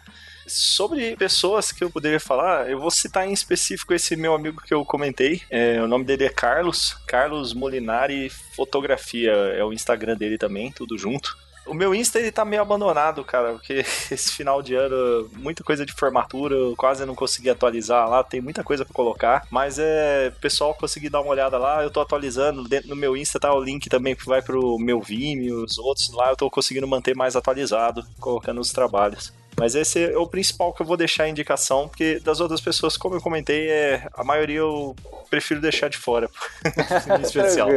Sobre 0.46 1.16
pessoas 1.16 1.72
que 1.72 1.84
eu 1.84 1.90
poderia 1.90 2.20
falar, 2.20 2.70
eu 2.70 2.80
vou 2.80 2.92
citar 2.92 3.26
em 3.26 3.32
específico 3.32 3.94
esse 3.94 4.16
meu 4.16 4.34
amigo 4.34 4.62
que 4.62 4.74
eu 4.74 4.84
comentei. 4.84 5.42
É, 5.50 5.82
o 5.82 5.88
nome 5.88 6.04
dele 6.04 6.26
é 6.26 6.30
Carlos, 6.30 6.98
Carlos 7.08 7.54
Molinari 7.54 8.30
Fotografia, 8.30 9.32
é 9.32 9.64
o 9.64 9.72
Instagram 9.72 10.18
dele 10.18 10.38
também, 10.38 10.72
tudo 10.72 10.98
junto. 10.98 11.38
O 11.66 11.74
meu 11.74 11.96
Insta 11.96 12.20
ele 12.20 12.32
tá 12.32 12.44
meio 12.44 12.62
abandonado, 12.62 13.24
cara, 13.24 13.54
porque 13.54 13.74
esse 14.12 14.32
final 14.32 14.62
de 14.62 14.76
ano, 14.76 15.30
muita 15.38 15.64
coisa 15.64 15.86
de 15.86 15.94
formatura, 15.94 16.56
eu 16.56 16.76
quase 16.76 17.06
não 17.06 17.16
consegui 17.16 17.50
atualizar 17.50 18.10
lá, 18.10 18.24
tem 18.24 18.42
muita 18.42 18.64
coisa 18.64 18.84
para 18.84 18.94
colocar, 18.94 19.48
mas 19.50 19.80
é, 19.80 20.32
pessoal, 20.42 20.74
consegui 20.74 21.10
dar 21.10 21.22
uma 21.22 21.32
olhada 21.32 21.58
lá, 21.58 21.84
eu 21.84 21.90
tô 21.90 22.02
atualizando, 22.02 22.68
dentro 22.68 22.90
do 22.90 22.96
meu 22.96 23.16
Insta 23.16 23.40
tá 23.40 23.54
o 23.54 23.64
link 23.64 23.90
também 23.90 24.16
que 24.16 24.26
vai 24.26 24.42
pro 24.42 24.78
meu 24.78 25.00
Vimeo, 25.00 25.64
os 25.64 25.78
outros 25.78 26.12
lá, 26.14 26.30
eu 26.30 26.36
tô 26.36 26.50
conseguindo 26.50 26.88
manter 26.88 27.16
mais 27.16 27.36
atualizado, 27.36 28.06
colocando 28.20 28.60
os 28.60 28.72
trabalhos. 28.72 29.34
Mas 29.58 29.76
esse 29.76 30.12
é 30.12 30.18
o 30.18 30.28
principal 30.28 30.74
que 30.74 30.82
eu 30.82 30.86
vou 30.86 30.98
deixar 30.98 31.24
a 31.24 31.30
indicação, 31.30 31.88
porque 31.88 32.20
das 32.20 32.40
outras 32.40 32.62
pessoas, 32.62 32.98
como 32.98 33.16
eu 33.16 33.22
comentei, 33.22 33.70
é, 33.70 34.08
a 34.14 34.24
maioria 34.24 34.60
eu 34.60 34.96
prefiro 35.30 35.62
deixar 35.62 35.90
de 35.90 35.98
fora. 35.98 36.30
em 37.20 37.22
especial. 37.22 37.70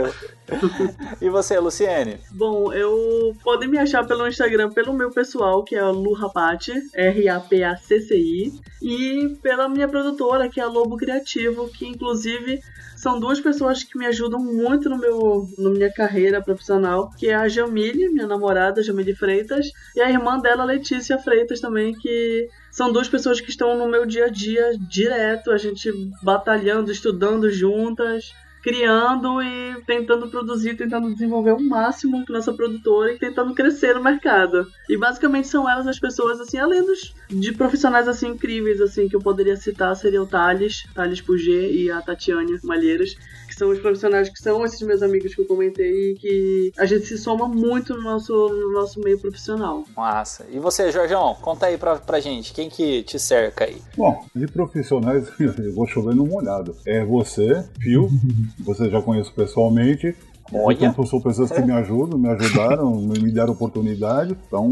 e 1.20 1.28
você, 1.28 1.58
Luciene? 1.58 2.18
Bom, 2.30 2.72
eu 2.72 3.36
podem 3.42 3.68
me 3.68 3.78
achar 3.78 4.06
pelo 4.06 4.26
Instagram, 4.26 4.70
pelo 4.70 4.92
meu 4.92 5.10
pessoal, 5.10 5.64
que 5.64 5.74
é 5.74 5.84
o 5.84 5.92
Lu 5.92 6.12
Rapacci, 6.14 6.72
R-A-P-A-C-C-I, 6.94 8.52
e 8.82 9.36
pela 9.42 9.68
minha 9.68 9.88
produtora, 9.88 10.48
que 10.48 10.60
é 10.60 10.62
a 10.62 10.68
Lobo 10.68 10.96
Criativo, 10.96 11.68
que 11.68 11.86
inclusive 11.86 12.60
são 12.96 13.20
duas 13.20 13.38
pessoas 13.38 13.84
que 13.84 13.96
me 13.98 14.06
ajudam 14.06 14.40
muito 14.40 14.88
no 14.88 14.98
meu, 14.98 15.46
na 15.58 15.70
minha 15.70 15.92
carreira 15.92 16.42
profissional, 16.42 17.10
que 17.16 17.28
é 17.28 17.34
a 17.34 17.46
Jamile, 17.46 18.08
minha 18.08 18.26
namorada, 18.26 18.82
Jamile 18.82 19.14
Freitas, 19.14 19.66
e 19.94 20.00
a 20.00 20.10
irmã 20.10 20.38
dela, 20.38 20.64
Letícia 20.64 21.18
Freitas 21.18 21.60
também, 21.60 21.94
que 21.94 22.48
são 22.70 22.90
duas 22.90 23.08
pessoas 23.08 23.40
que 23.40 23.50
estão 23.50 23.76
no 23.76 23.86
meu 23.86 24.06
dia 24.06 24.26
a 24.26 24.30
dia 24.30 24.72
direto, 24.78 25.50
a 25.50 25.58
gente 25.58 25.92
batalhando, 26.22 26.90
estudando 26.90 27.50
juntas, 27.50 28.32
criando 28.66 29.40
e 29.40 29.80
tentando 29.86 30.28
produzir, 30.28 30.76
tentando 30.76 31.12
desenvolver 31.12 31.52
o 31.52 31.62
máximo 31.62 32.24
nossa 32.28 32.52
produtora 32.52 33.12
e 33.12 33.16
tentando 33.16 33.54
crescer 33.54 33.94
no 33.94 34.02
mercado. 34.02 34.66
E 34.88 34.96
basicamente 34.96 35.46
são 35.46 35.70
elas 35.70 35.86
as 35.86 36.00
pessoas, 36.00 36.40
assim, 36.40 36.58
além 36.58 36.84
dos, 36.84 37.14
de 37.30 37.52
profissionais, 37.52 38.08
assim, 38.08 38.26
incríveis, 38.26 38.80
assim, 38.80 39.08
que 39.08 39.14
eu 39.14 39.20
poderia 39.20 39.56
citar, 39.56 39.94
seria 39.94 40.20
o 40.20 40.26
Thales, 40.26 40.84
Thales 40.92 41.20
Puget 41.20 41.72
e 41.72 41.92
a 41.92 42.02
Tatiane 42.02 42.58
Malheiras, 42.64 43.16
são 43.56 43.70
os 43.70 43.78
profissionais 43.78 44.28
que 44.28 44.38
são 44.38 44.64
esses 44.64 44.80
meus 44.82 45.02
amigos 45.02 45.34
que 45.34 45.40
eu 45.40 45.46
comentei 45.46 46.12
e 46.12 46.14
que 46.14 46.72
a 46.78 46.84
gente 46.84 47.06
se 47.06 47.18
soma 47.18 47.48
muito 47.48 47.94
no 47.94 48.02
nosso, 48.02 48.32
no 48.48 48.72
nosso 48.72 49.00
meio 49.00 49.18
profissional. 49.18 49.84
Massa. 49.96 50.46
E 50.50 50.58
você, 50.58 50.92
Jorjão, 50.92 51.34
conta 51.40 51.66
aí 51.66 51.78
pra, 51.78 51.96
pra 51.96 52.20
gente, 52.20 52.52
quem 52.52 52.68
que 52.68 53.02
te 53.02 53.18
cerca 53.18 53.64
aí? 53.64 53.80
Bom, 53.96 54.24
de 54.34 54.46
profissionais, 54.46 55.28
eu 55.40 55.74
vou 55.74 55.86
chover 55.86 56.14
no 56.14 56.26
molhado. 56.26 56.76
É 56.86 57.04
você, 57.04 57.64
Fio, 57.80 58.08
você 58.60 58.90
já 58.90 59.00
conheço 59.00 59.32
pessoalmente. 59.32 60.14
Olha. 60.52 60.86
Então, 60.86 61.04
são 61.06 61.20
pessoas 61.20 61.50
que 61.50 61.60
me 61.62 61.72
ajudam, 61.72 62.18
me 62.18 62.28
ajudaram, 62.28 62.94
me 63.00 63.30
deram 63.32 63.52
oportunidade. 63.52 64.36
Então, 64.46 64.68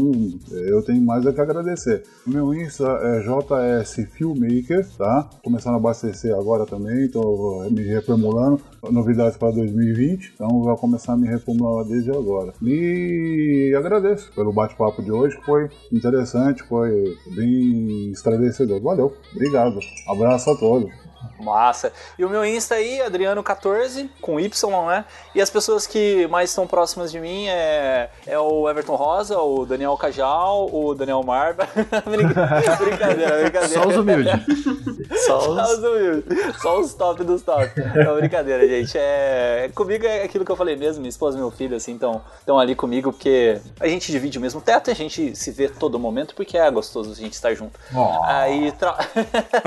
eu 0.51 0.81
tenho 0.83 1.01
mais 1.01 1.25
a 1.25 1.33
que 1.33 1.41
agradecer. 1.41 2.03
Meu 2.25 2.53
Insta 2.53 2.85
é 2.85 3.21
JS 3.21 4.07
Filmmaker, 4.11 4.87
tá? 4.97 5.29
Começando 5.43 5.73
a 5.73 5.77
abastecer 5.77 6.33
agora 6.33 6.65
também, 6.65 7.07
tô 7.09 7.67
me 7.71 7.83
reformulando. 7.83 8.61
Novidades 8.91 9.37
para 9.37 9.51
2020, 9.51 10.33
então 10.35 10.47
vou 10.61 10.77
começar 10.77 11.13
a 11.13 11.17
me 11.17 11.27
reformular 11.27 11.85
desde 11.85 12.11
agora. 12.11 12.53
E 12.61 13.73
agradeço 13.75 14.31
pelo 14.33 14.53
bate-papo 14.53 15.01
de 15.01 15.11
hoje, 15.11 15.37
foi 15.43 15.69
interessante, 15.91 16.61
foi 16.63 17.15
bem 17.35 18.11
esclarecedor. 18.11 18.79
Valeu, 18.81 19.13
obrigado. 19.33 19.79
Abraço 20.07 20.51
a 20.51 20.55
todos. 20.55 21.04
Massa. 21.39 21.91
E 22.17 22.25
o 22.25 22.29
meu 22.29 22.45
Insta 22.45 22.75
aí, 22.75 22.99
Adriano14, 22.99 24.09
com 24.21 24.39
Y, 24.39 24.87
né? 24.87 25.05
E 25.33 25.41
as 25.41 25.49
pessoas 25.49 25.85
que 25.85 26.27
mais 26.27 26.49
estão 26.49 26.65
próximas 26.67 27.11
de 27.11 27.19
mim 27.19 27.47
é, 27.47 28.09
é 28.25 28.39
o 28.39 28.69
Everton 28.69 28.95
Rosa, 28.95 29.39
o 29.39 29.65
Daniel 29.65 29.97
Cajal, 29.97 30.69
o 30.73 30.93
Daniel 30.93 31.21
Marba. 31.23 31.67
brincadeira, 32.05 33.41
brincadeira. 33.41 33.67
Só 33.67 33.87
os 33.87 33.97
humildes. 33.97 34.33
Só 35.25 35.37
os... 35.37 35.55
Só 35.55 35.73
os 35.73 35.79
humildes. 35.79 36.61
Só 36.61 36.79
os 36.79 36.93
top 36.93 37.23
dos 37.23 37.41
top. 37.41 37.71
Não, 38.03 38.15
brincadeira, 38.15 38.67
gente. 38.67 38.97
É... 38.97 39.69
Comigo 39.73 40.05
é 40.05 40.23
aquilo 40.23 40.45
que 40.45 40.51
eu 40.51 40.55
falei 40.55 40.75
mesmo, 40.75 41.01
minha 41.01 41.09
esposa 41.09 41.37
e 41.37 41.39
meu 41.39 41.51
filho, 41.51 41.75
assim, 41.75 41.93
estão 41.93 42.59
ali 42.59 42.75
comigo, 42.75 43.11
porque 43.11 43.59
a 43.79 43.87
gente 43.87 44.11
divide 44.11 44.37
o 44.37 44.41
mesmo 44.41 44.61
teto, 44.61 44.91
a 44.91 44.93
gente 44.93 45.35
se 45.35 45.51
vê 45.51 45.67
todo 45.67 45.99
momento, 45.99 46.35
porque 46.35 46.57
é 46.57 46.69
gostoso 46.71 47.11
a 47.11 47.15
gente 47.15 47.33
estar 47.33 47.53
junto. 47.53 47.79
Oh. 47.93 48.23
Aí 48.23 48.71
tra... 48.73 48.97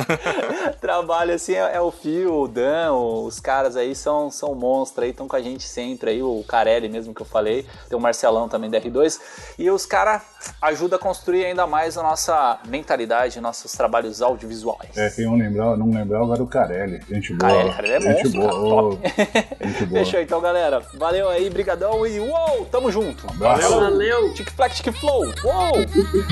trabalho 0.80 1.35
assim, 1.35 1.47
é, 1.54 1.76
é, 1.76 1.80
o 1.80 1.90
Fio, 1.90 2.42
o 2.42 2.48
Dan, 2.48 2.92
os 2.92 3.40
caras 3.40 3.76
aí 3.76 3.94
são, 3.94 4.30
são 4.30 4.54
monstros 4.54 5.04
aí, 5.04 5.10
estão 5.10 5.28
com 5.28 5.36
a 5.36 5.40
gente 5.40 5.64
sempre 5.64 6.10
aí, 6.10 6.22
o 6.22 6.44
Carelli 6.46 6.88
mesmo 6.88 7.14
que 7.14 7.22
eu 7.22 7.26
falei, 7.26 7.66
tem 7.88 7.96
o 7.96 8.00
Marcelão 8.00 8.48
também 8.48 8.70
da 8.70 8.80
R2, 8.80 9.20
e 9.58 9.70
os 9.70 9.86
caras 9.86 10.22
ajudam 10.62 10.98
a 10.98 11.00
construir 11.00 11.44
ainda 11.44 11.66
mais 11.66 11.96
a 11.96 12.02
nossa 12.02 12.58
mentalidade, 12.66 13.40
nossos 13.40 13.72
trabalhos 13.72 14.22
audiovisuais. 14.22 14.96
É, 14.96 15.10
quem 15.10 15.24
não 15.24 15.36
lembrar, 15.36 15.76
não 15.76 15.90
lembrar 15.90 16.22
agora 16.22 16.42
o 16.42 16.46
Carelli, 16.46 17.00
gente 17.08 17.34
boa. 17.34 17.50
Carelli, 17.50 17.74
Carelli 17.74 18.06
é 18.06 18.16
gente 18.22 18.36
monstro, 18.36 18.60
boa, 18.60 18.96
cara, 18.96 19.28
top. 19.28 19.66
gente 19.66 19.86
boa. 19.86 20.04
Fechou 20.04 20.20
então, 20.20 20.40
galera. 20.40 20.82
Valeu 20.94 21.28
aí, 21.28 21.48
brigadão 21.50 22.06
e 22.06 22.20
uou, 22.20 22.66
tamo 22.70 22.90
junto. 22.90 23.26
Abraço. 23.28 23.80
Valeu! 23.80 24.34
Tic 24.34 24.50
Flac, 24.50 24.74
Tic 24.74 24.92
Flow, 24.94 25.24
uou! 25.44 25.72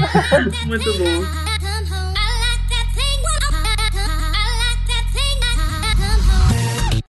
Muito 0.66 0.93
bom. 0.98 2.26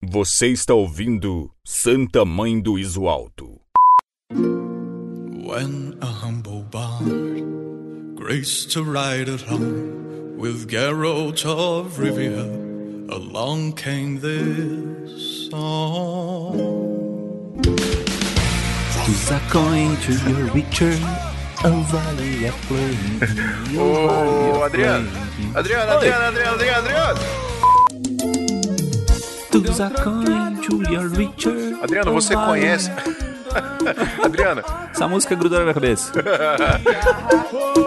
Você 0.10 0.48
está 0.48 0.74
ouvindo 0.74 1.52
Santa 1.66 2.24
Mãe 2.24 2.62
do 2.62 2.80
Iso 2.80 3.10
Alto. 3.10 3.60
When 4.32 5.98
a 6.02 6.06
humble 6.06 6.64
bard 6.64 8.16
graced 8.16 8.72
to 8.72 8.86
ride 8.86 9.28
along 9.28 10.38
with 10.38 10.66
Geralt 10.70 11.46
of 11.46 11.98
Rivia, 12.00 12.46
along 13.12 13.74
came 13.74 14.22
this 14.22 15.50
song. 15.50 16.56
Who's 19.06 19.30
a 19.30 19.42
coin 19.50 19.98
to 20.04 20.14
your 20.30 20.46
richer? 20.54 20.98
Oh, 21.66 21.84
valley 21.92 22.46
of 22.46 22.56
flame. 22.70 23.20
Ô, 23.78 24.64
Adriano. 24.64 25.10
Adriano, 25.54 25.98
Adriano, 25.98 26.28
Adriano, 26.28 26.56
Adriano, 26.56 27.48
Adriano. 29.58 29.68
Who's 29.68 29.80
a 29.80 29.90
coin 30.04 30.62
to 30.62 30.92
your 30.92 31.08
richer? 31.10 31.78
Adriano, 31.84 32.12
você 32.14 32.36
conhece. 32.36 32.92
Adriano, 34.24 34.62
Essa 34.92 35.08
música 35.08 35.36
grudou 35.36 35.58
na 35.60 35.66
minha 35.66 35.74
cabeça. 35.74 36.12